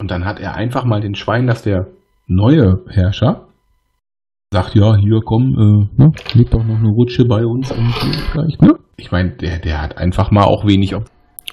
Und 0.00 0.10
dann 0.10 0.24
hat 0.24 0.40
er 0.40 0.54
einfach 0.54 0.84
mal 0.84 1.00
den 1.00 1.14
Schwein, 1.14 1.46
dass 1.46 1.62
der 1.62 1.88
neue 2.26 2.84
Herrscher 2.88 3.48
sagt, 4.52 4.74
ja, 4.74 4.96
hier 4.96 5.20
komm, 5.24 5.88
äh, 5.96 6.02
ne, 6.02 6.10
leg 6.34 6.50
doch 6.50 6.64
noch 6.64 6.78
eine 6.78 6.88
Rutsche 6.88 7.24
bei 7.24 7.44
uns 7.44 7.70
und 7.70 7.94
vielleicht, 8.32 8.60
ne? 8.60 8.74
Ich 8.96 9.12
meine, 9.12 9.30
der, 9.36 9.60
der 9.60 9.80
hat 9.80 9.96
einfach 9.96 10.32
mal 10.32 10.42
auch 10.42 10.66
wenig. 10.66 10.94
Ob 10.96 11.04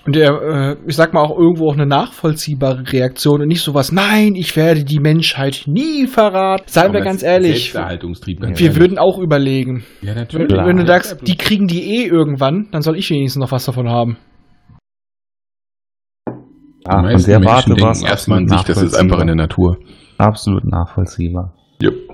Und 0.06 0.16
der, 0.16 0.32
äh, 0.32 0.76
ich 0.88 0.96
sag 0.96 1.14
mal 1.14 1.22
auch 1.22 1.38
irgendwo 1.38 1.70
auch 1.70 1.76
eine 1.76 1.86
nachvollziehbare 1.86 2.92
Reaktion 2.92 3.42
und 3.42 3.50
nicht 3.50 3.62
sowas, 3.62 3.92
nein, 3.92 4.34
ich 4.34 4.56
werde 4.56 4.84
die 4.84 5.00
Menschheit 5.00 5.66
nie 5.68 6.08
verraten. 6.08 6.64
Seien 6.66 6.92
wir 6.92 7.02
ganz 7.02 7.22
ehrlich, 7.22 7.72
Selbsterhaltungstrieb, 7.72 8.42
wir 8.42 8.50
ehrlich. 8.50 8.76
würden 8.80 8.98
auch 8.98 9.20
überlegen. 9.20 9.84
Ja, 10.02 10.16
natürlich. 10.16 10.50
Wenn, 10.50 10.66
wenn 10.66 10.78
du 10.78 10.88
sagst, 10.88 11.20
die 11.28 11.38
kriegen 11.38 11.68
die 11.68 12.02
eh 12.02 12.08
irgendwann, 12.08 12.68
dann 12.72 12.82
soll 12.82 12.98
ich 12.98 13.12
wenigstens 13.12 13.40
noch 13.40 13.52
was 13.52 13.66
davon 13.66 13.90
haben. 13.90 14.18
Ah, 16.86 17.04
von 17.04 17.24
der 17.24 17.44
Warte 17.44 17.80
war 17.80 17.92
es 17.92 18.02
erstmal 18.02 18.40
an 18.40 18.48
sich, 18.48 18.64
das 18.64 18.82
ist 18.82 18.96
einfach 18.96 19.20
in 19.20 19.28
der 19.28 19.36
Natur. 19.36 19.78
Absolut 20.18 20.64
nachvollziehbar. 20.66 21.54
Yep. 21.84 22.07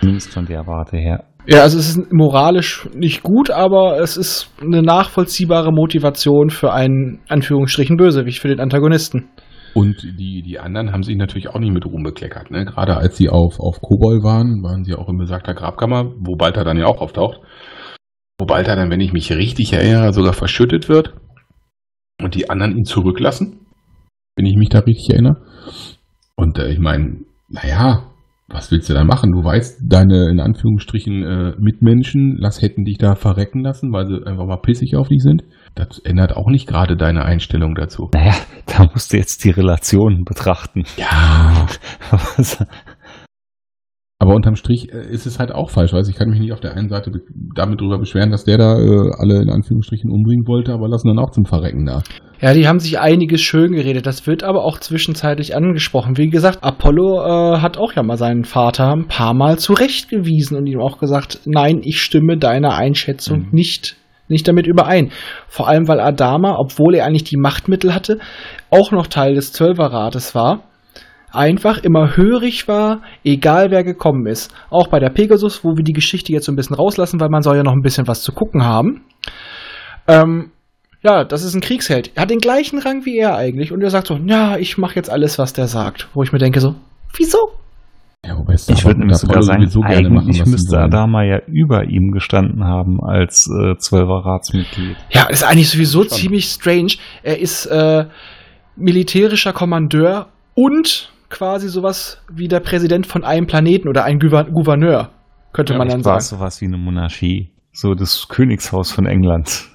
Zumindest 0.00 0.32
von 0.32 0.46
der 0.46 0.66
Warte 0.66 0.96
her. 0.96 1.24
Ja, 1.46 1.62
also 1.62 1.78
es 1.78 1.96
ist 1.96 2.12
moralisch 2.12 2.88
nicht 2.94 3.22
gut, 3.22 3.50
aber 3.50 3.98
es 4.00 4.16
ist 4.16 4.52
eine 4.60 4.82
nachvollziehbare 4.82 5.72
Motivation 5.72 6.50
für 6.50 6.72
einen, 6.72 7.20
Anführungsstrichen, 7.28 7.96
Bösewicht, 7.96 8.40
für 8.40 8.48
den 8.48 8.60
Antagonisten. 8.60 9.28
Und 9.74 10.02
die, 10.02 10.42
die 10.42 10.58
anderen 10.58 10.92
haben 10.92 11.02
sich 11.02 11.16
natürlich 11.16 11.48
auch 11.48 11.58
nicht 11.58 11.72
mit 11.72 11.86
Ruhm 11.86 12.02
bekleckert. 12.02 12.50
Ne? 12.50 12.64
Gerade 12.64 12.96
als 12.96 13.16
sie 13.16 13.28
auf, 13.28 13.60
auf 13.60 13.80
Kobol 13.80 14.22
waren, 14.22 14.62
waren 14.62 14.84
sie 14.84 14.94
auch 14.94 15.08
in 15.08 15.16
besagter 15.16 15.54
Grabkammer, 15.54 16.12
wo 16.18 16.36
Balta 16.36 16.64
dann 16.64 16.76
ja 16.76 16.86
auch 16.86 17.00
auftaucht. 17.00 17.40
Wo 18.38 18.46
Balta 18.46 18.74
dann, 18.74 18.90
wenn 18.90 19.00
ich 19.00 19.12
mich 19.12 19.32
richtig 19.32 19.72
erinnere, 19.72 20.12
sogar 20.12 20.32
verschüttet 20.32 20.88
wird. 20.88 21.14
Und 22.20 22.34
die 22.34 22.50
anderen 22.50 22.76
ihn 22.76 22.84
zurücklassen. 22.84 23.60
Wenn 24.36 24.46
ich 24.46 24.56
mich 24.56 24.70
da 24.70 24.80
richtig 24.80 25.10
erinnere. 25.10 25.36
Und 26.36 26.58
äh, 26.58 26.72
ich 26.72 26.78
meine, 26.78 27.20
naja, 27.48 28.09
was 28.50 28.70
willst 28.70 28.90
du 28.90 28.94
da 28.94 29.04
machen? 29.04 29.32
Du 29.32 29.44
weißt, 29.44 29.80
deine 29.84 30.28
in 30.28 30.40
Anführungsstrichen 30.40 31.22
äh, 31.22 31.52
Mitmenschen 31.58 32.36
lass, 32.38 32.60
hätten 32.60 32.84
dich 32.84 32.98
da 32.98 33.14
verrecken 33.14 33.62
lassen, 33.62 33.92
weil 33.92 34.06
sie 34.06 34.26
einfach 34.26 34.46
mal 34.46 34.60
pissig 34.60 34.96
auf 34.96 35.08
dich 35.08 35.22
sind. 35.22 35.42
Das 35.74 36.00
ändert 36.00 36.36
auch 36.36 36.48
nicht 36.48 36.66
gerade 36.66 36.96
deine 36.96 37.24
Einstellung 37.24 37.74
dazu. 37.74 38.10
Naja, 38.12 38.34
da 38.66 38.84
musst 38.92 39.12
du 39.12 39.16
jetzt 39.16 39.44
die 39.44 39.50
Relationen 39.50 40.24
betrachten. 40.24 40.82
Ja. 40.96 41.66
Aber 44.22 44.34
unterm 44.34 44.54
Strich 44.54 44.92
äh, 44.92 45.10
ist 45.10 45.24
es 45.24 45.38
halt 45.38 45.50
auch 45.50 45.70
falsch, 45.70 45.94
weil 45.94 46.06
ich 46.06 46.14
kann 46.14 46.28
mich 46.28 46.40
nicht 46.40 46.52
auf 46.52 46.60
der 46.60 46.76
einen 46.76 46.90
Seite 46.90 47.10
damit 47.54 47.80
drüber 47.80 47.98
beschweren, 47.98 48.30
dass 48.30 48.44
der 48.44 48.58
da 48.58 48.78
äh, 48.78 49.10
alle 49.18 49.40
in 49.40 49.48
Anführungsstrichen 49.48 50.10
umbringen 50.10 50.46
wollte, 50.46 50.74
aber 50.74 50.88
lassen 50.88 51.08
dann 51.08 51.18
auch 51.18 51.30
zum 51.30 51.46
Verrecken 51.46 51.86
da. 51.86 52.02
Ja, 52.38 52.52
die 52.52 52.68
haben 52.68 52.80
sich 52.80 53.00
einiges 53.00 53.40
schön 53.40 53.72
geredet. 53.72 54.06
Das 54.06 54.26
wird 54.26 54.44
aber 54.44 54.62
auch 54.64 54.78
zwischenzeitlich 54.78 55.56
angesprochen. 55.56 56.18
Wie 56.18 56.28
gesagt, 56.28 56.62
Apollo 56.62 57.22
äh, 57.22 57.60
hat 57.60 57.78
auch 57.78 57.94
ja 57.94 58.02
mal 58.02 58.18
seinen 58.18 58.44
Vater 58.44 58.92
ein 58.92 59.08
paar 59.08 59.32
Mal 59.32 59.58
zurechtgewiesen 59.58 60.54
und 60.58 60.66
ihm 60.66 60.80
auch 60.80 60.98
gesagt, 60.98 61.40
nein, 61.46 61.80
ich 61.82 62.02
stimme 62.02 62.36
deiner 62.36 62.74
Einschätzung 62.74 63.46
mhm. 63.46 63.48
nicht 63.52 63.96
nicht 64.28 64.46
damit 64.46 64.66
überein. 64.66 65.10
Vor 65.48 65.66
allem, 65.66 65.88
weil 65.88 65.98
Adama, 65.98 66.56
obwohl 66.56 66.94
er 66.94 67.04
eigentlich 67.04 67.24
die 67.24 67.36
Machtmittel 67.36 67.92
hatte, 67.92 68.20
auch 68.70 68.92
noch 68.92 69.08
Teil 69.08 69.34
des 69.34 69.52
Zwölferrates 69.52 70.36
war 70.36 70.69
einfach 71.32 71.82
immer 71.82 72.16
hörig 72.16 72.68
war, 72.68 73.02
egal 73.24 73.70
wer 73.70 73.84
gekommen 73.84 74.26
ist. 74.26 74.52
Auch 74.70 74.88
bei 74.88 74.98
der 74.98 75.10
Pegasus, 75.10 75.64
wo 75.64 75.76
wir 75.76 75.84
die 75.84 75.92
Geschichte 75.92 76.32
jetzt 76.32 76.46
so 76.46 76.52
ein 76.52 76.56
bisschen 76.56 76.76
rauslassen, 76.76 77.20
weil 77.20 77.28
man 77.28 77.42
soll 77.42 77.56
ja 77.56 77.62
noch 77.62 77.72
ein 77.72 77.82
bisschen 77.82 78.06
was 78.06 78.22
zu 78.22 78.32
gucken 78.32 78.64
haben. 78.64 79.02
Ähm, 80.08 80.50
ja, 81.02 81.24
das 81.24 81.44
ist 81.44 81.54
ein 81.54 81.60
Kriegsheld. 81.60 82.10
Er 82.14 82.22
hat 82.22 82.30
den 82.30 82.40
gleichen 82.40 82.78
Rang 82.78 83.04
wie 83.06 83.18
er 83.18 83.36
eigentlich 83.36 83.72
und 83.72 83.82
er 83.82 83.90
sagt 83.90 84.08
so, 84.08 84.18
ja, 84.26 84.56
ich 84.56 84.76
mache 84.76 84.96
jetzt 84.96 85.10
alles, 85.10 85.38
was 85.38 85.52
der 85.52 85.66
sagt. 85.66 86.08
Wo 86.14 86.22
ich 86.22 86.32
mir 86.32 86.38
denke 86.38 86.60
so, 86.60 86.74
wieso? 87.16 87.38
Ja, 88.24 88.36
wobei 88.36 88.52
es 88.52 88.68
ich 88.68 88.84
würde 88.84 89.00
nämlich 89.00 89.16
sogar 89.16 89.42
sagen, 89.42 89.66
so 89.66 89.80
gerne 89.80 90.08
eigentlich 90.08 90.40
machen, 90.40 90.50
müsste 90.50 90.78
Adama 90.78 91.24
ja 91.24 91.38
über 91.46 91.84
ihm 91.84 92.10
gestanden 92.10 92.64
haben 92.64 93.02
als 93.02 93.46
äh, 93.46 93.78
Zwölfer-Ratsmitglied. 93.78 94.96
Ja, 95.10 95.24
ist 95.24 95.42
eigentlich 95.42 95.70
sowieso 95.70 96.02
Schon. 96.02 96.10
ziemlich 96.10 96.44
strange. 96.44 96.96
Er 97.22 97.38
ist 97.38 97.64
äh, 97.64 98.04
militärischer 98.76 99.54
Kommandeur 99.54 100.28
und 100.54 101.10
quasi 101.30 101.68
sowas 101.68 102.22
wie 102.30 102.48
der 102.48 102.60
Präsident 102.60 103.06
von 103.06 103.24
einem 103.24 103.46
Planeten 103.46 103.88
oder 103.88 104.04
ein 104.04 104.18
Gouverneur, 104.18 105.10
könnte 105.52 105.72
ja, 105.72 105.78
man 105.78 105.88
dann 105.88 106.02
sagen. 106.02 106.20
sowas 106.20 106.60
wie 106.60 106.66
eine 106.66 106.76
Monarchie. 106.76 107.50
So 107.72 107.94
das 107.94 108.26
Königshaus 108.28 108.90
von 108.90 109.06
England. 109.06 109.68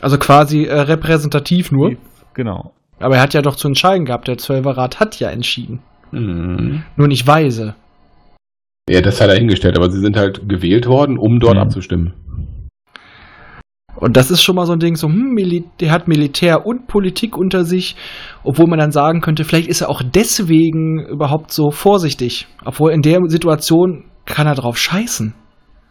Also 0.00 0.18
quasi 0.18 0.64
äh, 0.64 0.80
repräsentativ 0.80 1.72
nur. 1.72 1.96
Genau. 2.34 2.72
Aber 3.00 3.16
er 3.16 3.22
hat 3.22 3.34
ja 3.34 3.42
doch 3.42 3.56
zu 3.56 3.68
entscheiden 3.68 4.04
gehabt. 4.04 4.28
Der 4.28 4.38
Zwölferrat 4.38 5.00
hat 5.00 5.18
ja 5.18 5.28
entschieden. 5.30 5.80
Mhm. 6.12 6.84
Nicht 6.96 7.26
weise. 7.26 7.74
Ja, 8.88 9.00
das 9.00 9.20
hat 9.20 9.28
er 9.28 9.36
hingestellt, 9.36 9.76
aber 9.76 9.90
sie 9.90 10.00
sind 10.00 10.16
halt 10.16 10.48
gewählt 10.48 10.86
worden, 10.86 11.18
um 11.18 11.38
dort 11.40 11.54
mhm. 11.54 11.62
abzustimmen. 11.62 12.14
Und 13.96 14.16
das 14.16 14.30
ist 14.30 14.42
schon 14.42 14.56
mal 14.56 14.66
so 14.66 14.72
ein 14.72 14.78
Ding, 14.78 14.96
so, 14.96 15.08
hm, 15.08 15.36
der 15.80 15.90
hat 15.90 16.08
Militär 16.08 16.66
und 16.66 16.86
Politik 16.86 17.36
unter 17.36 17.64
sich, 17.64 17.96
obwohl 18.42 18.66
man 18.66 18.78
dann 18.78 18.90
sagen 18.90 19.20
könnte, 19.20 19.44
vielleicht 19.44 19.68
ist 19.68 19.82
er 19.82 19.90
auch 19.90 20.02
deswegen 20.02 21.06
überhaupt 21.06 21.52
so 21.52 21.70
vorsichtig. 21.70 22.46
Obwohl 22.64 22.92
in 22.92 23.02
der 23.02 23.20
Situation 23.26 24.04
kann 24.24 24.46
er 24.46 24.54
drauf 24.54 24.78
scheißen. 24.78 25.34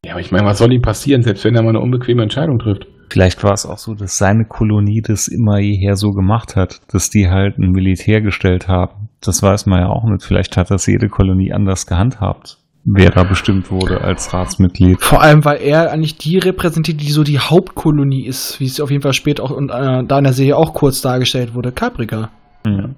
Ja, 0.04 0.14
aber 0.14 0.22
ich 0.22 0.32
meine, 0.32 0.47
was 0.47 0.58
soll 0.58 0.74
ihm 0.74 0.82
passieren, 0.82 1.22
selbst 1.22 1.45
wenn 1.45 1.56
er 1.56 1.62
mal 1.62 1.70
eine 1.70 1.80
unbequeme 1.80 2.24
Entscheidung 2.24 2.58
trifft? 2.58 2.88
Vielleicht 3.12 3.43
war 3.43 3.52
es 3.52 3.66
auch 3.66 3.78
so, 3.78 3.93
dass 3.93 4.18
seine 4.18 4.45
Kolonie 4.45 5.02
das 5.06 5.28
immer 5.28 5.60
jeher 5.60 5.95
so 5.95 6.12
gemacht 6.12 6.56
hat, 6.56 6.80
dass 6.91 7.10
die 7.10 7.30
halt 7.30 7.60
ein 7.60 7.72
Militär 7.72 8.22
gestellt 8.22 8.68
haben. 8.68 9.10
Das 9.22 9.43
weiß 9.43 9.66
man 9.68 9.82
ja 9.82 9.89
auch 9.89 10.06
nicht. 10.06 10.24
Vielleicht 10.24 10.58
hat 10.58 10.72
das 10.72 10.88
jede 10.88 11.10
Kolonie 11.10 11.52
anders 11.52 11.86
gehandhabt 11.86 12.61
wer 12.84 13.09
da 13.11 13.23
bestimmt 13.23 13.71
wurde 13.71 14.01
als 14.01 14.34
Ratsmitglied. 14.34 15.01
Vor 15.01 15.21
allem, 15.21 15.45
weil 15.45 15.61
er 15.61 15.91
eigentlich 15.91 16.17
die 16.17 16.38
repräsentiert, 16.38 17.01
die 17.01 17.11
so 17.11 17.23
die 17.23 17.39
Hauptkolonie 17.39 18.25
ist, 18.25 18.59
wie 18.59 18.65
es 18.65 18.79
auf 18.79 18.91
jeden 18.91 19.01
Fall 19.01 19.13
später 19.13 19.43
auch 19.43 19.51
und, 19.51 19.69
äh, 19.69 20.03
da 20.05 20.17
in 20.17 20.23
der 20.23 20.34
Serie 20.34 20.57
auch 20.57 20.73
kurz 20.73 21.01
dargestellt 21.01 21.53
wurde, 21.55 21.71
Caprica. 21.71 22.29
Ja. 22.65 22.89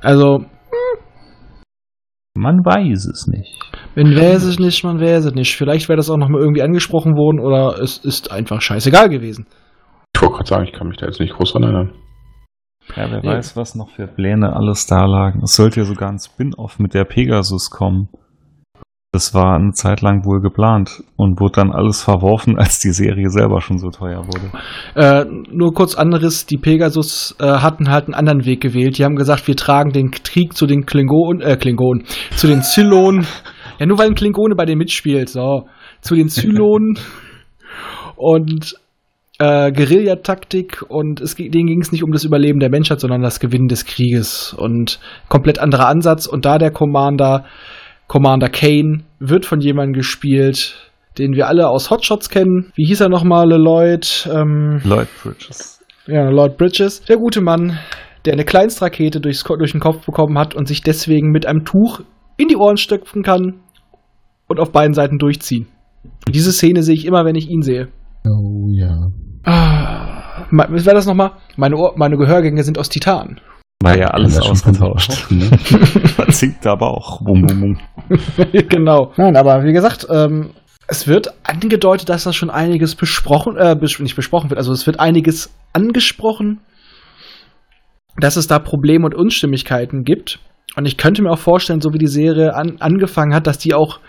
Also. 0.00 0.44
Man 2.38 2.58
weiß 2.58 3.06
es 3.06 3.26
nicht. 3.26 3.58
Man 3.94 4.14
weiß 4.14 4.44
es 4.44 4.58
nicht, 4.58 4.84
man 4.84 5.00
weiß 5.00 5.24
es 5.24 5.34
nicht. 5.34 5.56
Vielleicht 5.56 5.88
wäre 5.88 5.96
das 5.96 6.10
auch 6.10 6.18
nochmal 6.18 6.42
irgendwie 6.42 6.62
angesprochen 6.62 7.16
worden 7.16 7.40
oder 7.40 7.80
es 7.82 7.96
ist 7.96 8.30
einfach 8.30 8.60
scheißegal 8.60 9.08
gewesen. 9.08 9.46
Ich 10.14 10.20
wollte 10.20 10.34
gerade 10.34 10.48
sagen, 10.48 10.64
ich 10.64 10.72
kann 10.72 10.88
mich 10.88 10.98
da 10.98 11.06
jetzt 11.06 11.18
nicht 11.18 11.34
groß 11.34 11.52
dran 11.52 11.62
erinnern. 11.62 11.92
Ja, 12.94 13.10
wer 13.10 13.22
ja. 13.22 13.36
weiß, 13.36 13.56
was 13.56 13.74
noch 13.74 13.90
für 13.90 14.06
Pläne 14.06 14.54
alles 14.54 14.86
da 14.86 15.04
lagen. 15.04 15.40
Es 15.42 15.56
sollte 15.56 15.80
ja 15.80 15.86
sogar 15.86 16.10
ein 16.10 16.18
Spin-off 16.18 16.78
mit 16.78 16.94
der 16.94 17.04
Pegasus 17.04 17.70
kommen. 17.70 18.08
Das 19.12 19.32
war 19.32 19.56
eine 19.56 19.72
Zeit 19.72 20.02
lang 20.02 20.26
wohl 20.26 20.42
geplant 20.42 21.02
und 21.16 21.40
wurde 21.40 21.62
dann 21.62 21.72
alles 21.72 22.02
verworfen, 22.02 22.58
als 22.58 22.80
die 22.80 22.92
Serie 22.92 23.30
selber 23.30 23.60
schon 23.60 23.78
so 23.78 23.88
teuer 23.88 24.26
wurde. 24.26 24.50
Äh, 24.94 25.24
nur 25.50 25.72
kurz 25.72 25.94
anderes, 25.94 26.46
die 26.46 26.58
Pegasus 26.58 27.34
äh, 27.40 27.46
hatten 27.46 27.90
halt 27.90 28.04
einen 28.04 28.14
anderen 28.14 28.44
Weg 28.44 28.60
gewählt. 28.60 28.98
Die 28.98 29.04
haben 29.04 29.16
gesagt, 29.16 29.46
wir 29.48 29.56
tragen 29.56 29.90
den 29.90 30.10
Krieg 30.10 30.52
zu 30.52 30.66
den 30.66 30.84
Klingonen, 30.84 31.40
äh, 31.40 31.56
Klingonen, 31.56 32.04
zu 32.32 32.46
den 32.46 32.62
Zylonen. 32.62 33.26
ja, 33.78 33.86
nur 33.86 33.98
weil 33.98 34.08
ein 34.08 34.14
Klingone 34.14 34.54
bei 34.54 34.66
denen 34.66 34.78
mitspielt, 34.78 35.30
so. 35.30 35.66
Zu 36.02 36.14
den 36.14 36.28
Zylonen. 36.28 36.98
und 38.16 38.74
äh, 39.38 39.70
Guerillataktik 39.70 40.82
und 40.88 41.20
es, 41.20 41.34
denen 41.34 41.66
ging 41.66 41.80
es 41.80 41.92
nicht 41.92 42.02
um 42.02 42.12
das 42.12 42.24
Überleben 42.24 42.58
der 42.58 42.70
Menschheit, 42.70 43.00
sondern 43.00 43.22
das 43.22 43.40
Gewinnen 43.40 43.68
des 43.68 43.84
Krieges 43.84 44.54
und 44.54 44.98
komplett 45.28 45.58
anderer 45.58 45.88
Ansatz 45.88 46.26
und 46.26 46.44
da 46.44 46.58
der 46.58 46.70
Commander, 46.70 47.44
Commander 48.06 48.48
Kane, 48.48 49.04
wird 49.18 49.44
von 49.44 49.60
jemandem 49.60 49.94
gespielt, 49.94 50.90
den 51.18 51.34
wir 51.34 51.48
alle 51.48 51.68
aus 51.68 51.90
Hotshots 51.90 52.30
kennen. 52.30 52.72
Wie 52.76 52.86
hieß 52.86 53.00
er 53.00 53.08
nochmal, 53.08 53.48
Lloyd? 53.48 54.28
Ähm, 54.32 54.80
Lloyd 54.84 55.08
Bridges. 55.22 55.80
Ja, 56.06 56.30
Lloyd 56.30 56.56
Bridges. 56.56 57.02
Der 57.04 57.16
gute 57.16 57.40
Mann, 57.40 57.78
der 58.24 58.34
eine 58.34 58.44
Kleinstrakete 58.44 59.20
durchs, 59.20 59.42
durch 59.42 59.72
den 59.72 59.80
Kopf 59.80 60.06
bekommen 60.06 60.38
hat 60.38 60.54
und 60.54 60.68
sich 60.68 60.82
deswegen 60.82 61.30
mit 61.30 61.46
einem 61.46 61.64
Tuch 61.64 62.00
in 62.36 62.48
die 62.48 62.56
Ohren 62.56 62.76
stöpfen 62.76 63.22
kann 63.22 63.60
und 64.46 64.60
auf 64.60 64.72
beiden 64.72 64.94
Seiten 64.94 65.18
durchziehen. 65.18 65.66
diese 66.28 66.52
Szene 66.52 66.82
sehe 66.82 66.94
ich 66.94 67.06
immer, 67.06 67.24
wenn 67.24 67.34
ich 67.34 67.50
ihn 67.50 67.62
sehe. 67.62 67.88
Oh 68.24 68.68
ja. 68.70 69.08
Ah, 69.46 70.46
was 70.50 70.86
war 70.86 70.94
das 70.94 71.06
nochmal? 71.06 71.32
Meine, 71.56 71.76
Ohr, 71.76 71.94
meine 71.96 72.16
Gehörgänge 72.16 72.62
sind 72.62 72.78
aus 72.78 72.88
Titan. 72.88 73.40
War 73.82 73.96
ja 73.96 74.08
alles 74.08 74.40
ausgetauscht. 74.40 75.30
Ne? 75.30 75.50
Man 76.18 76.30
singt 76.30 76.66
aber 76.66 76.88
auch. 76.88 77.22
Bum, 77.22 77.42
bum, 77.42 77.60
bum. 77.60 77.78
genau. 78.68 79.12
Nein, 79.16 79.36
aber 79.36 79.64
wie 79.64 79.72
gesagt, 79.72 80.06
ähm, 80.10 80.50
es 80.88 81.06
wird 81.06 81.32
angedeutet, 81.44 82.08
dass 82.08 82.24
das 82.24 82.34
schon 82.34 82.50
einiges 82.50 82.94
besprochen, 82.94 83.56
äh, 83.56 83.76
nicht 83.76 84.16
besprochen 84.16 84.50
wird, 84.50 84.58
also 84.58 84.72
es 84.72 84.86
wird 84.86 84.98
einiges 84.98 85.54
angesprochen, 85.72 86.60
dass 88.18 88.36
es 88.36 88.46
da 88.46 88.58
Probleme 88.58 89.04
und 89.04 89.14
Unstimmigkeiten 89.14 90.04
gibt. 90.04 90.38
Und 90.76 90.86
ich 90.86 90.96
könnte 90.96 91.22
mir 91.22 91.30
auch 91.30 91.38
vorstellen, 91.38 91.80
so 91.80 91.92
wie 91.92 91.98
die 91.98 92.06
Serie 92.06 92.54
an, 92.54 92.76
angefangen 92.80 93.34
hat, 93.34 93.46
dass 93.46 93.58
die 93.58 93.74
auch 93.74 94.00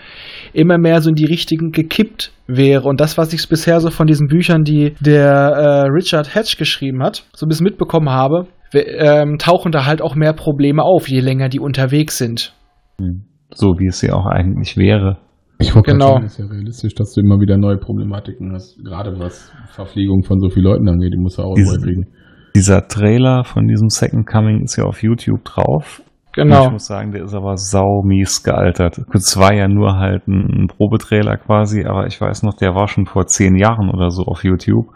immer 0.53 0.78
mehr 0.78 1.02
so 1.02 1.10
in 1.10 1.15
die 1.15 1.26
richtigen 1.26 1.72
gekippt 1.72 2.32
wäre. 2.48 2.84
Und 2.88 2.99
das, 3.02 3.18
was 3.18 3.34
ich 3.34 3.48
bisher 3.49 3.80
so 3.80 3.90
von 3.90 4.07
diesen 4.07 4.28
Büchern, 4.28 4.64
die 4.64 4.94
der 4.99 5.32
äh, 5.32 5.88
Richard 5.90 6.34
Hatch 6.36 6.57
geschrieben 6.57 7.03
hat, 7.03 7.26
so 7.34 7.45
ein 7.45 7.49
bisschen 7.49 7.65
mitbekommen 7.65 8.10
habe, 8.10 8.48
ähm, 8.74 9.38
tauchen 9.38 9.72
da 9.72 9.86
halt 9.86 10.02
auch 10.02 10.15
mehr 10.15 10.34
Probleme 10.34 10.84
auf, 10.84 11.07
je 11.07 11.19
länger 11.22 11.49
die 11.49 11.60
unterwegs 11.60 12.18
sind. 12.18 12.53
Hm. 12.99 13.24
So 13.53 13.76
wie 13.80 13.88
es 13.88 14.02
ja 14.02 14.14
auch 14.14 14.26
eigentlich 14.26 14.76
wäre. 14.78 15.18
Ich 15.60 15.74
wollte 15.74 15.91
Genau. 15.94 16.14
sagen, 16.14 16.26
ist 16.26 16.38
ja 16.38 16.45
realistisch, 16.45 16.94
dass 16.95 17.14
du 17.14 17.22
immer 17.22 17.40
wieder 17.40 17.57
neue 17.57 17.78
Problematiken 17.78 18.53
hast, 18.53 18.78
gerade 18.84 19.18
was 19.18 19.52
Verpflegung 19.72 20.24
von 20.24 20.40
so 20.40 20.49
vielen 20.49 20.65
Leuten 20.65 20.88
angeht, 20.90 21.14
die 21.14 21.18
musst 21.18 21.38
du 21.40 21.44
auch 21.44 21.56
Diese- 21.56 21.78
neu 21.80 21.84
kriegen. 21.84 22.07
Dieser 22.56 22.88
Trailer 22.88 23.44
von 23.44 23.68
diesem 23.68 23.90
Second 23.90 24.26
Coming 24.28 24.64
ist 24.64 24.78
ja 24.78 24.84
auf 24.86 25.02
YouTube 25.03 25.44
drauf. 25.45 26.02
Und 26.38 26.49
Ich 26.49 26.53
Genau. 26.53 26.69
muss 26.72 26.85
sagen, 26.85 27.11
der 27.11 27.23
ist 27.26 27.34
aber 27.34 27.57
saumies 27.57 28.43
gealtert. 28.43 28.99
Es 29.14 29.38
war 29.38 29.53
ja 29.53 29.68
nur 29.68 29.97
halt 29.97 30.27
ein, 30.27 30.64
ein 30.64 30.68
Probetrailer 30.68 31.38
quasi, 31.38 31.85
aber 31.85 32.05
ich 32.07 32.19
weiß 32.22 32.43
noch, 32.43 32.53
der 32.55 32.76
war 32.76 32.88
schon 32.88 33.05
vor 33.05 33.26
zehn 33.27 33.55
Jahren 33.55 33.89
oder 33.89 34.09
so 34.11 34.23
auf 34.23 34.43
YouTube. 34.43 34.88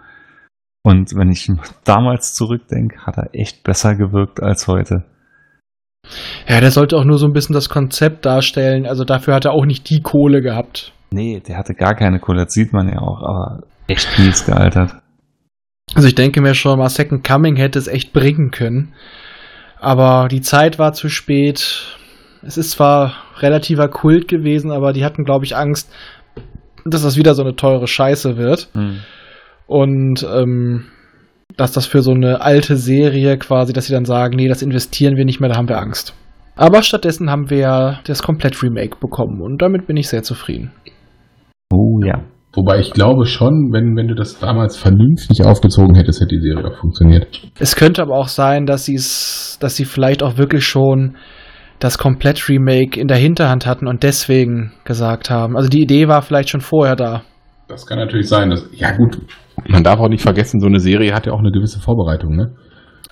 Und 0.84 1.16
wenn 1.16 1.30
ich 1.32 1.48
damals 1.84 2.34
zurückdenke, 2.34 3.06
hat 3.06 3.18
er 3.18 3.30
echt 3.34 3.64
besser 3.64 3.96
gewirkt 3.96 4.42
als 4.42 4.68
heute. 4.68 5.04
Ja, 6.48 6.60
der 6.60 6.72
sollte 6.72 6.98
auch 6.98 7.06
nur 7.06 7.18
so 7.18 7.26
ein 7.28 7.34
bisschen 7.34 7.54
das 7.54 7.70
Konzept 7.70 8.26
darstellen. 8.26 8.86
Also 8.86 9.04
dafür 9.04 9.36
hat 9.36 9.46
er 9.46 9.52
auch 9.54 9.66
nicht 9.66 9.90
die 9.90 10.02
Kohle 10.02 10.42
gehabt. 10.42 10.94
Nee, 11.12 11.42
der 11.46 11.58
hatte 11.58 11.74
gar 11.74 11.94
keine 11.96 12.20
Kohle, 12.20 12.46
das 12.46 12.54
sieht 12.54 12.74
man 12.74 12.88
ja 12.88 13.00
auch, 13.00 13.22
aber 13.22 13.64
echt 13.88 14.18
mies 14.18 14.46
gealtert. 14.46 14.94
Also 15.94 16.08
ich 16.08 16.16
denke 16.16 16.42
mir 16.42 16.54
schon 16.56 16.80
mal, 16.80 16.88
Second 16.90 17.28
Coming 17.28 17.56
hätte 17.58 17.78
es 17.78 17.88
echt 17.88 18.14
bringen 18.14 18.50
können. 18.52 18.94
Aber 19.82 20.28
die 20.30 20.42
Zeit 20.42 20.78
war 20.78 20.94
zu 20.94 21.10
spät. 21.10 21.98
Es 22.44 22.56
ist 22.58 22.72
zwar 22.72 23.16
relativer 23.40 23.88
Kult 23.88 24.28
gewesen, 24.28 24.72
aber 24.72 24.94
die 24.94 25.04
hatten, 25.04 25.24
glaube 25.26 25.46
ich, 25.46 25.56
Angst, 25.56 25.92
dass 26.86 27.02
das 27.02 27.18
wieder 27.18 27.34
so 27.34 27.42
eine 27.42 27.56
teure 27.56 27.88
Scheiße 27.88 28.38
wird. 28.38 28.70
Und 29.66 30.24
ähm, 30.24 30.86
dass 31.58 31.72
das 31.72 31.88
für 31.88 32.04
so 32.04 32.12
eine 32.12 32.42
alte 32.42 32.78
Serie 32.78 33.38
quasi, 33.38 33.74
dass 33.74 33.88
sie 33.88 33.94
dann 33.94 34.06
sagen, 34.06 34.36
nee, 34.36 34.48
das 34.48 34.62
investieren 34.62 35.18
wir 35.18 35.26
nicht 35.26 35.40
mehr, 35.40 35.50
da 35.50 35.58
haben 35.58 35.70
wir 35.70 35.80
Angst. 35.80 36.14
Aber 36.56 36.84
stattdessen 36.84 37.32
haben 37.32 37.50
wir 37.50 38.00
das 38.06 38.22
Komplett-Remake 38.22 38.98
bekommen 39.00 39.42
und 39.42 39.62
damit 39.64 39.88
bin 39.88 39.98
ich 39.98 40.10
sehr 40.10 40.22
zufrieden. 40.22 40.72
Oh 41.74 42.00
ja. 42.06 42.22
Wobei 42.54 42.80
ich 42.80 42.92
glaube 42.92 43.26
schon, 43.26 43.70
wenn, 43.72 43.96
wenn 43.96 44.08
du 44.10 44.16
das 44.16 44.40
damals 44.40 44.76
vernünftig 44.76 45.46
aufgezogen 45.46 45.96
hättest, 45.96 46.20
hätte 46.20 46.36
die 46.36 46.42
Serie 46.42 46.68
auch 46.70 46.78
funktioniert. 46.80 47.28
Es 47.60 47.76
könnte 47.78 48.02
aber 48.02 48.16
auch 48.16 48.28
sein, 48.28 48.66
dass 48.66 48.86
sie 48.86 48.96
es, 48.96 49.58
dass 49.62 49.78
sie 49.78 49.86
vielleicht 49.86 50.22
auch 50.22 50.38
wirklich 50.38 50.66
schon 50.66 51.16
das 51.80 51.98
Komplett-Remake 51.98 53.00
in 53.00 53.08
der 53.08 53.18
Hinterhand 53.18 53.66
hatten 53.66 53.88
und 53.88 54.04
deswegen 54.04 54.74
gesagt 54.84 55.30
haben. 55.30 55.56
Also 55.56 55.70
die 55.70 55.82
Idee 55.82 56.08
war 56.10 56.22
vielleicht 56.22 56.50
schon 56.50 56.62
vorher 56.62 56.96
da. 56.96 57.24
Das 57.70 57.88
kann 57.88 57.98
natürlich 57.98 58.28
sein. 58.28 58.50
Dass, 58.50 58.68
ja 58.74 58.92
gut, 58.96 59.18
man 59.68 59.84
darf 59.84 60.00
auch 60.00 60.10
nicht 60.10 60.22
vergessen, 60.22 60.60
so 60.60 60.68
eine 60.68 60.80
Serie 60.80 61.14
hat 61.14 61.26
ja 61.26 61.32
auch 61.32 61.40
eine 61.40 61.52
gewisse 61.52 61.80
Vorbereitung, 61.80 62.36
ne? 62.36 62.54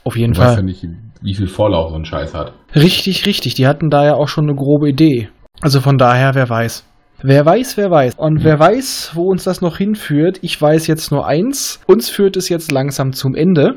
Auf 0.04 0.18
jeden 0.18 0.34
Du 0.34 0.40
weißt 0.40 0.50
ja 0.50 0.56
Fall. 0.58 0.64
nicht, 0.64 0.86
wie 1.22 1.34
viel 1.34 1.48
Vorlauf 1.48 1.92
so 1.92 1.96
ein 1.96 2.06
Scheiß 2.06 2.34
hat. 2.34 2.54
Richtig, 2.76 3.26
richtig. 3.26 3.54
Die 3.56 3.68
hatten 3.68 3.90
da 3.90 4.06
ja 4.06 4.14
auch 4.16 4.28
schon 4.28 4.46
eine 4.46 4.56
grobe 4.56 4.90
Idee. 4.90 5.30
Also 5.62 5.80
von 5.82 5.98
daher, 5.98 6.36
wer 6.36 6.50
weiß. 6.50 6.86
Wer 7.22 7.46
weiß, 7.46 7.76
wer 7.78 7.92
weiß. 7.92 8.16
Und 8.16 8.44
wer 8.44 8.60
weiß, 8.60 9.12
wo 9.14 9.30
uns 9.30 9.44
das 9.44 9.62
noch 9.62 9.78
hinführt. 9.78 10.40
Ich 10.42 10.62
weiß 10.62 10.88
jetzt 10.88 11.12
nur 11.12 11.28
eins. 11.28 11.82
Uns 11.86 12.10
führt 12.10 12.38
es 12.38 12.50
jetzt 12.50 12.72
langsam 12.72 13.12
zum 13.12 13.36
Ende. 13.36 13.76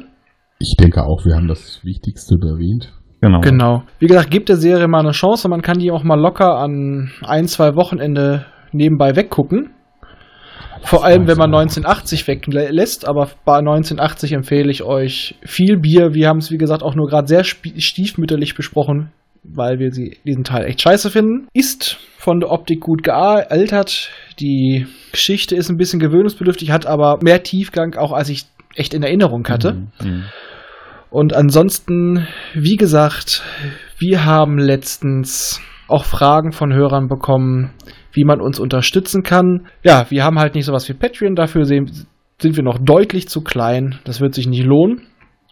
Ich 0.58 0.76
denke 0.78 1.02
auch, 1.02 1.24
wir 1.24 1.34
haben 1.34 1.48
das 1.48 1.80
Wichtigste 1.82 2.36
erwähnt. 2.36 2.92
Genau. 3.20 3.40
Genau. 3.40 3.82
Wie 3.98 4.06
gesagt, 4.06 4.30
gebt 4.30 4.48
der 4.48 4.56
Serie 4.56 4.86
mal 4.86 5.00
eine 5.00 5.12
Chance. 5.12 5.48
Man 5.48 5.62
kann 5.62 5.78
die 5.78 5.90
auch 5.90 6.04
mal 6.04 6.18
locker 6.18 6.56
an 6.58 7.10
ein, 7.22 7.46
zwei 7.46 7.74
Wochenende 7.74 8.46
nebenbei 8.72 9.16
weggucken. 9.16 9.70
Vor 10.84 11.04
allem, 11.04 11.28
wenn 11.28 11.38
man 11.38 11.54
1980 11.54 12.26
weglässt, 12.26 13.06
aber 13.06 13.28
bei 13.44 13.58
1980 13.58 14.32
empfehle 14.32 14.70
ich 14.70 14.82
euch 14.82 15.36
viel 15.44 15.78
Bier. 15.78 16.14
Wir 16.14 16.28
haben 16.28 16.38
es, 16.38 16.50
wie 16.50 16.58
gesagt, 16.58 16.82
auch 16.82 16.96
nur 16.96 17.06
gerade 17.06 17.28
sehr 17.28 17.44
stiefmütterlich 17.44 18.56
besprochen, 18.56 19.12
weil 19.42 19.78
wir 19.78 19.90
sie, 19.90 20.18
diesen 20.24 20.44
Teil 20.44 20.64
echt 20.64 20.80
scheiße 20.80 21.10
finden. 21.10 21.48
Ist 21.52 21.98
von 22.18 22.40
der 22.40 22.50
Optik 22.50 22.80
gut 22.80 23.02
gealtert. 23.02 24.10
Die 24.38 24.86
Geschichte 25.10 25.56
ist 25.56 25.68
ein 25.68 25.76
bisschen 25.76 26.00
gewöhnungsbedürftig, 26.00 26.70
hat 26.70 26.86
aber 26.86 27.18
mehr 27.22 27.42
Tiefgang, 27.42 27.94
auch 27.96 28.12
als 28.12 28.28
ich 28.28 28.44
echt 28.76 28.94
in 28.94 29.02
Erinnerung 29.02 29.46
hatte. 29.48 29.88
Mhm. 30.02 30.24
Und 31.10 31.34
ansonsten, 31.34 32.26
wie 32.54 32.76
gesagt, 32.76 33.42
wir 33.98 34.24
haben 34.24 34.58
letztens 34.58 35.60
auch 35.88 36.04
Fragen 36.04 36.52
von 36.52 36.72
Hörern 36.72 37.08
bekommen, 37.08 37.72
wie 38.12 38.24
man 38.24 38.40
uns 38.40 38.58
unterstützen 38.58 39.22
kann. 39.22 39.66
Ja, 39.82 40.06
wir 40.10 40.24
haben 40.24 40.38
halt 40.38 40.54
nicht 40.54 40.64
sowas 40.64 40.88
wie 40.88 40.94
Patreon, 40.94 41.34
dafür 41.34 41.64
sind 41.66 42.06
wir 42.40 42.62
noch 42.62 42.78
deutlich 42.78 43.28
zu 43.28 43.42
klein. 43.42 43.98
Das 44.04 44.20
wird 44.20 44.34
sich 44.34 44.46
nicht 44.46 44.64
lohnen. 44.64 45.02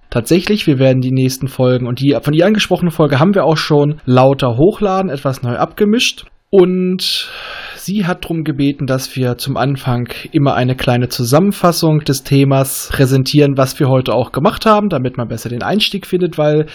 Tatsächlich, 0.10 0.66
wir 0.66 0.80
werden 0.80 1.02
die 1.02 1.12
nächsten 1.12 1.48
Folgen 1.48 1.86
und 1.86 2.00
die 2.00 2.18
von 2.22 2.34
ihr 2.34 2.46
angesprochene 2.46 2.90
Folge 2.90 3.20
haben 3.20 3.36
wir 3.36 3.46
auch 3.46 3.58
schon 3.58 4.02
lauter 4.06 4.58
hochladen, 4.58 5.12
etwas 5.12 5.44
neu 5.44 5.56
abgemischt. 5.58 6.26
Und 6.52 7.30
sie 7.76 8.08
hat 8.08 8.24
darum 8.24 8.44
gebeten, 8.44 8.88
dass 8.88 9.16
wir 9.16 9.38
zum 9.38 9.56
Anfang 9.56 10.10
immer 10.32 10.56
eine 10.56 10.76
kleine 10.76 11.10
Zusammenfassung 11.10 12.00
des 12.00 12.24
Themas 12.24 12.90
präsentieren, 12.92 13.56
was 13.56 13.80
wir 13.80 13.88
heute 13.88 14.14
auch 14.14 14.32
gemacht 14.32 14.66
haben, 14.66 14.90
damit 14.90 15.16
man 15.16 15.28
besser 15.28 15.50
den 15.50 15.62
Einstieg 15.62 16.08
findet, 16.08 16.40
weil 16.40 16.66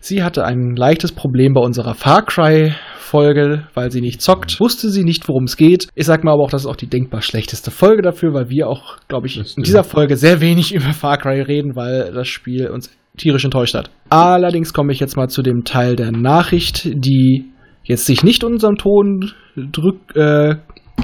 sie 0.00 0.22
hatte 0.22 0.44
ein 0.44 0.74
leichtes 0.74 1.12
Problem 1.12 1.54
bei 1.54 1.60
unserer 1.60 1.94
Far 1.94 2.24
Cry 2.24 2.74
Folge, 2.98 3.66
weil 3.74 3.90
sie 3.90 4.00
nicht 4.00 4.22
zockt, 4.22 4.60
wusste 4.60 4.88
sie 4.88 5.02
nicht, 5.02 5.28
worum 5.28 5.44
es 5.44 5.56
geht. 5.56 5.88
Ich 5.96 6.06
sag 6.06 6.22
mal 6.22 6.32
aber 6.32 6.44
auch, 6.44 6.50
das 6.50 6.62
ist 6.62 6.66
auch 6.66 6.76
die 6.76 6.88
denkbar 6.88 7.22
schlechteste 7.22 7.72
Folge 7.72 8.02
dafür, 8.02 8.32
weil 8.34 8.48
wir 8.50 8.68
auch, 8.68 8.98
glaube 9.08 9.26
ich, 9.26 9.36
in 9.36 9.64
dieser 9.64 9.82
Folge 9.82 10.16
sehr 10.16 10.40
wenig 10.40 10.74
über 10.74 10.92
Far 10.92 11.18
Cry 11.18 11.40
reden, 11.40 11.74
weil 11.74 12.12
das 12.12 12.28
Spiel 12.28 12.68
uns 12.68 12.90
tierisch 13.16 13.44
enttäuscht 13.44 13.74
hat. 13.74 13.90
Allerdings 14.08 14.72
komme 14.72 14.92
ich 14.92 15.00
jetzt 15.00 15.16
mal 15.16 15.28
zu 15.28 15.42
dem 15.42 15.64
Teil 15.64 15.96
der 15.96 16.12
Nachricht, 16.12 16.84
die 16.84 17.46
jetzt 17.82 18.06
sich 18.06 18.22
nicht 18.22 18.44
unserem 18.44 18.76
Ton 18.76 19.32
drück, 19.56 20.14
äh, 20.14 20.56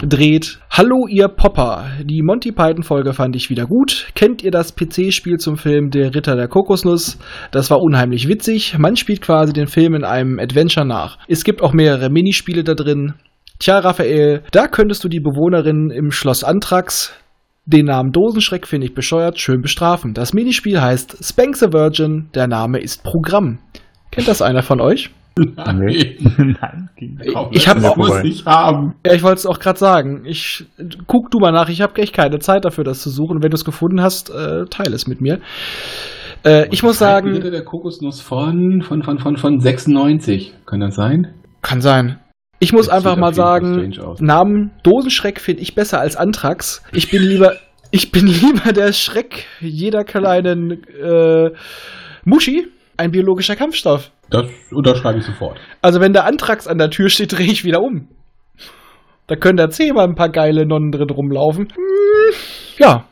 dreht. 0.02 0.58
Hallo 0.70 1.06
ihr 1.08 1.28
Popper, 1.28 1.86
die 2.04 2.22
Monty 2.22 2.52
Python 2.52 2.82
Folge 2.82 3.12
fand 3.12 3.36
ich 3.36 3.50
wieder 3.50 3.66
gut. 3.66 4.08
Kennt 4.14 4.42
ihr 4.42 4.50
das 4.50 4.74
PC-Spiel 4.74 5.38
zum 5.38 5.56
Film 5.56 5.90
Der 5.90 6.14
Ritter 6.14 6.36
der 6.36 6.48
Kokosnuss? 6.48 7.18
Das 7.50 7.70
war 7.70 7.80
unheimlich 7.80 8.28
witzig. 8.28 8.78
Man 8.78 8.96
spielt 8.96 9.22
quasi 9.22 9.52
den 9.52 9.66
Film 9.66 9.94
in 9.94 10.04
einem 10.04 10.38
Adventure 10.38 10.86
nach. 10.86 11.18
Es 11.28 11.44
gibt 11.44 11.62
auch 11.62 11.72
mehrere 11.72 12.10
Minispiele 12.10 12.64
da 12.64 12.74
drin. 12.74 13.14
Tja, 13.58 13.78
Raphael, 13.78 14.42
da 14.52 14.68
könntest 14.68 15.02
du 15.04 15.08
die 15.08 15.20
Bewohnerin 15.20 15.90
im 15.90 16.10
Schloss 16.10 16.44
Anthrax, 16.44 17.14
den 17.64 17.86
Namen 17.86 18.12
Dosenschreck 18.12 18.66
finde 18.66 18.86
ich 18.86 18.94
bescheuert, 18.94 19.40
schön 19.40 19.62
bestrafen. 19.62 20.12
Das 20.14 20.34
Minispiel 20.34 20.80
heißt 20.80 21.24
Spank 21.24 21.56
the 21.56 21.72
Virgin, 21.72 22.28
der 22.34 22.48
Name 22.48 22.80
ist 22.80 23.02
Programm. 23.02 23.58
Kennt 24.10 24.28
das 24.28 24.42
einer 24.42 24.62
von 24.62 24.80
euch? 24.80 25.10
Nee. 25.38 26.16
Nein, 26.38 26.85
Ich 26.98 27.68
hab 27.68 27.76
das 27.76 27.84
auch- 27.84 27.96
muss 27.96 28.24
ich 28.24 28.44
haben. 28.46 28.94
Ja, 29.06 29.12
ich 29.12 29.22
wollte 29.22 29.38
es 29.38 29.46
auch 29.46 29.58
gerade 29.58 29.78
sagen. 29.78 30.24
Ich 30.24 30.64
guck 31.06 31.30
du 31.30 31.38
mal 31.38 31.52
nach. 31.52 31.68
Ich 31.68 31.82
habe 31.82 32.00
echt 32.00 32.14
keine 32.14 32.38
Zeit 32.38 32.64
dafür, 32.64 32.84
das 32.84 33.00
zu 33.02 33.10
suchen. 33.10 33.36
Und 33.36 33.42
wenn 33.42 33.50
du 33.50 33.56
es 33.56 33.64
gefunden 33.64 34.00
hast, 34.00 34.30
äh, 34.30 34.64
teile 34.70 34.94
es 34.94 35.06
mit 35.06 35.20
mir. 35.20 35.40
Äh, 36.44 36.68
ich 36.70 36.82
muss 36.82 36.98
sagen, 36.98 37.40
der 37.40 37.64
Kokosnuss 37.64 38.20
von, 38.20 38.82
von, 38.82 39.02
von, 39.02 39.18
von, 39.18 39.36
von 39.36 39.60
96. 39.60 40.54
Kann 40.64 40.80
das 40.80 40.94
sein? 40.94 41.34
kann 41.62 41.80
sein. 41.80 42.20
Ich 42.60 42.72
muss 42.72 42.86
Das 42.86 42.94
einfach 42.96 43.16
mal 43.16 43.34
sagen. 43.34 43.92
Namen 44.20 44.70
Dosenschreck 44.82 45.40
finde 45.40 45.62
ich 45.62 45.74
besser 45.74 46.00
als 46.00 46.16
Anthrax. 46.16 46.82
Ich 46.92 47.10
bin 47.10 47.22
lieber, 47.22 47.56
Ich 47.90 48.12
bin 48.12 48.26
lieber 48.26 48.72
der 48.72 48.92
Schreck 48.92 49.46
jeder 49.60 50.04
kleinen 50.04 50.82
äh, 51.02 51.50
Muschi, 52.24 52.66
ein 52.96 53.10
biologischer 53.10 53.56
Kampfstoff. 53.56 54.10
Das 54.30 54.46
unterschreibe 54.70 55.18
ich 55.18 55.24
sofort. 55.24 55.58
Also 55.82 56.00
wenn 56.00 56.12
der 56.12 56.24
Antrax 56.24 56.66
an 56.66 56.78
der 56.78 56.90
Tür 56.90 57.08
steht, 57.08 57.32
drehe 57.36 57.46
ich 57.46 57.64
wieder 57.64 57.82
um. 57.82 58.08
Da 59.26 59.34
können 59.36 59.56
da 59.56 59.68
zehnmal 59.68 60.06
ein 60.06 60.14
paar 60.14 60.30
geile 60.30 60.66
Nonnen 60.66 60.92
drin 60.92 61.10
rumlaufen. 61.10 61.68
Hm, 61.68 62.34
ja. 62.78 63.04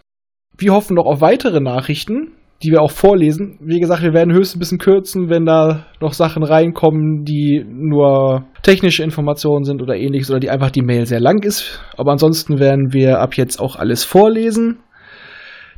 Wir 0.57 0.73
hoffen 0.73 0.95
noch 0.95 1.07
auf 1.07 1.21
weitere 1.21 1.61
Nachrichten, 1.61 2.33
die 2.63 2.71
wir 2.71 2.81
auch 2.81 2.93
vorlesen. 2.93 3.59
Wie 3.61 3.81
gesagt, 3.81 4.03
wir 4.03 4.15
werden 4.15 4.33
höchstens 4.33 4.57
ein 4.57 4.61
bisschen 4.61 4.79
kürzen, 4.79 5.29
wenn 5.29 5.45
da 5.45 5.87
noch 6.01 6.13
Sachen 6.13 6.45
reinkommen, 6.45 7.25
die 7.25 7.65
nur 7.69 8.45
technische 8.63 9.03
Informationen 9.03 9.65
sind 9.65 9.83
oder 9.83 9.97
ähnliches 9.97 10.31
oder 10.31 10.39
die 10.39 10.51
einfach 10.51 10.71
die 10.71 10.83
Mail 10.83 11.07
sehr 11.07 11.19
lang 11.19 11.43
ist. 11.43 11.81
Aber 11.97 12.13
ansonsten 12.13 12.61
werden 12.61 12.93
wir 12.93 13.19
ab 13.19 13.37
jetzt 13.37 13.61
auch 13.61 13.75
alles 13.75 14.05
vorlesen. 14.05 14.79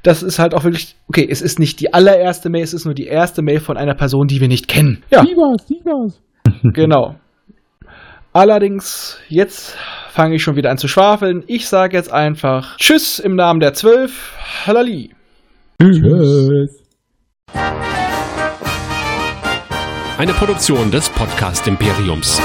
Das 0.06 0.22
ist 0.22 0.38
halt 0.38 0.54
auch 0.54 0.62
wirklich, 0.62 0.94
okay, 1.08 1.26
es 1.28 1.42
ist 1.42 1.58
nicht 1.58 1.80
die 1.80 1.92
allererste 1.92 2.48
Mail, 2.48 2.62
es 2.62 2.72
ist 2.72 2.84
nur 2.84 2.94
die 2.94 3.08
erste 3.08 3.42
Mail 3.42 3.58
von 3.58 3.76
einer 3.76 3.96
Person, 3.96 4.28
die 4.28 4.40
wir 4.40 4.46
nicht 4.46 4.68
kennen. 4.68 5.02
Ja. 5.10 5.24
Sievers, 5.24 5.66
Sievers. 5.66 6.22
Genau. 6.74 7.16
Allerdings, 8.32 9.18
jetzt 9.28 9.76
fange 10.10 10.36
ich 10.36 10.44
schon 10.44 10.54
wieder 10.54 10.70
an 10.70 10.78
zu 10.78 10.86
schwafeln. 10.86 11.42
Ich 11.48 11.66
sage 11.66 11.96
jetzt 11.96 12.12
einfach 12.12 12.76
Tschüss 12.76 13.18
im 13.18 13.34
Namen 13.34 13.58
der 13.58 13.74
Zwölf. 13.74 14.38
Halali. 14.64 15.10
Tschüss. 15.82 16.84
Eine 20.18 20.32
Produktion 20.34 20.92
des 20.92 21.10
Podcast 21.10 21.66
Imperiums. 21.66 22.40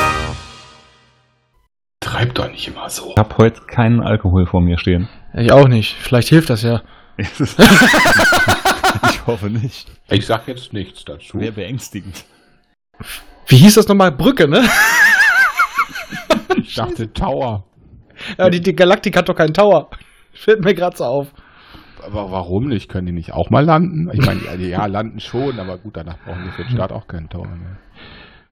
Treib 2.00 2.34
doch 2.34 2.50
nicht 2.50 2.68
immer 2.68 2.90
so. 2.90 3.12
Ich 3.12 3.18
habe 3.18 3.38
heute 3.38 3.62
keinen 3.68 4.02
Alkohol 4.02 4.48
vor 4.48 4.62
mir 4.62 4.80
stehen. 4.80 5.10
Ich 5.36 5.52
auch 5.52 5.68
nicht. 5.68 5.96
Vielleicht 6.00 6.30
hilft 6.30 6.50
das 6.50 6.64
ja. 6.64 6.82
ich 9.10 9.28
hoffe 9.28 9.50
nicht. 9.50 9.92
Ich 10.10 10.26
sag 10.26 10.48
jetzt 10.48 10.74
nichts 10.74 11.06
dazu. 11.06 11.40
Wäre 11.40 11.52
beängstigend. 11.52 12.26
Wie 13.48 13.58
hieß 13.58 13.76
das 13.76 13.88
nochmal? 13.88 14.12
Brücke, 14.12 14.48
ne? 14.48 14.64
Ich 16.58 16.76
dachte 16.76 17.12
Tower. 17.12 17.66
Ja, 18.38 18.50
die, 18.50 18.62
die 18.62 18.76
Galaktik 18.76 19.18
hat 19.18 19.28
doch 19.30 19.36
keinen 19.36 19.54
Tower. 19.54 19.90
Fällt 20.34 20.64
mir 20.64 20.74
gerade 20.74 20.96
so 20.96 21.06
auf. 21.06 21.28
Aber 22.04 22.32
warum 22.32 22.68
nicht? 22.68 22.90
Können 22.90 23.08
die 23.08 23.12
nicht 23.14 23.34
auch 23.34 23.50
mal 23.50 23.64
landen? 23.64 24.10
Ich 24.14 24.26
meine, 24.26 24.42
ja, 24.58 24.86
landen 24.86 25.20
schon, 25.20 25.60
aber 25.60 25.78
gut, 25.78 25.98
danach 25.98 26.18
brauchen 26.26 26.46
wir 26.46 26.52
für 26.52 26.64
den 26.64 26.72
Start 26.72 26.92
auch 26.92 27.08
keinen 27.08 27.30
Tower 27.30 27.48
mehr. 27.48 27.78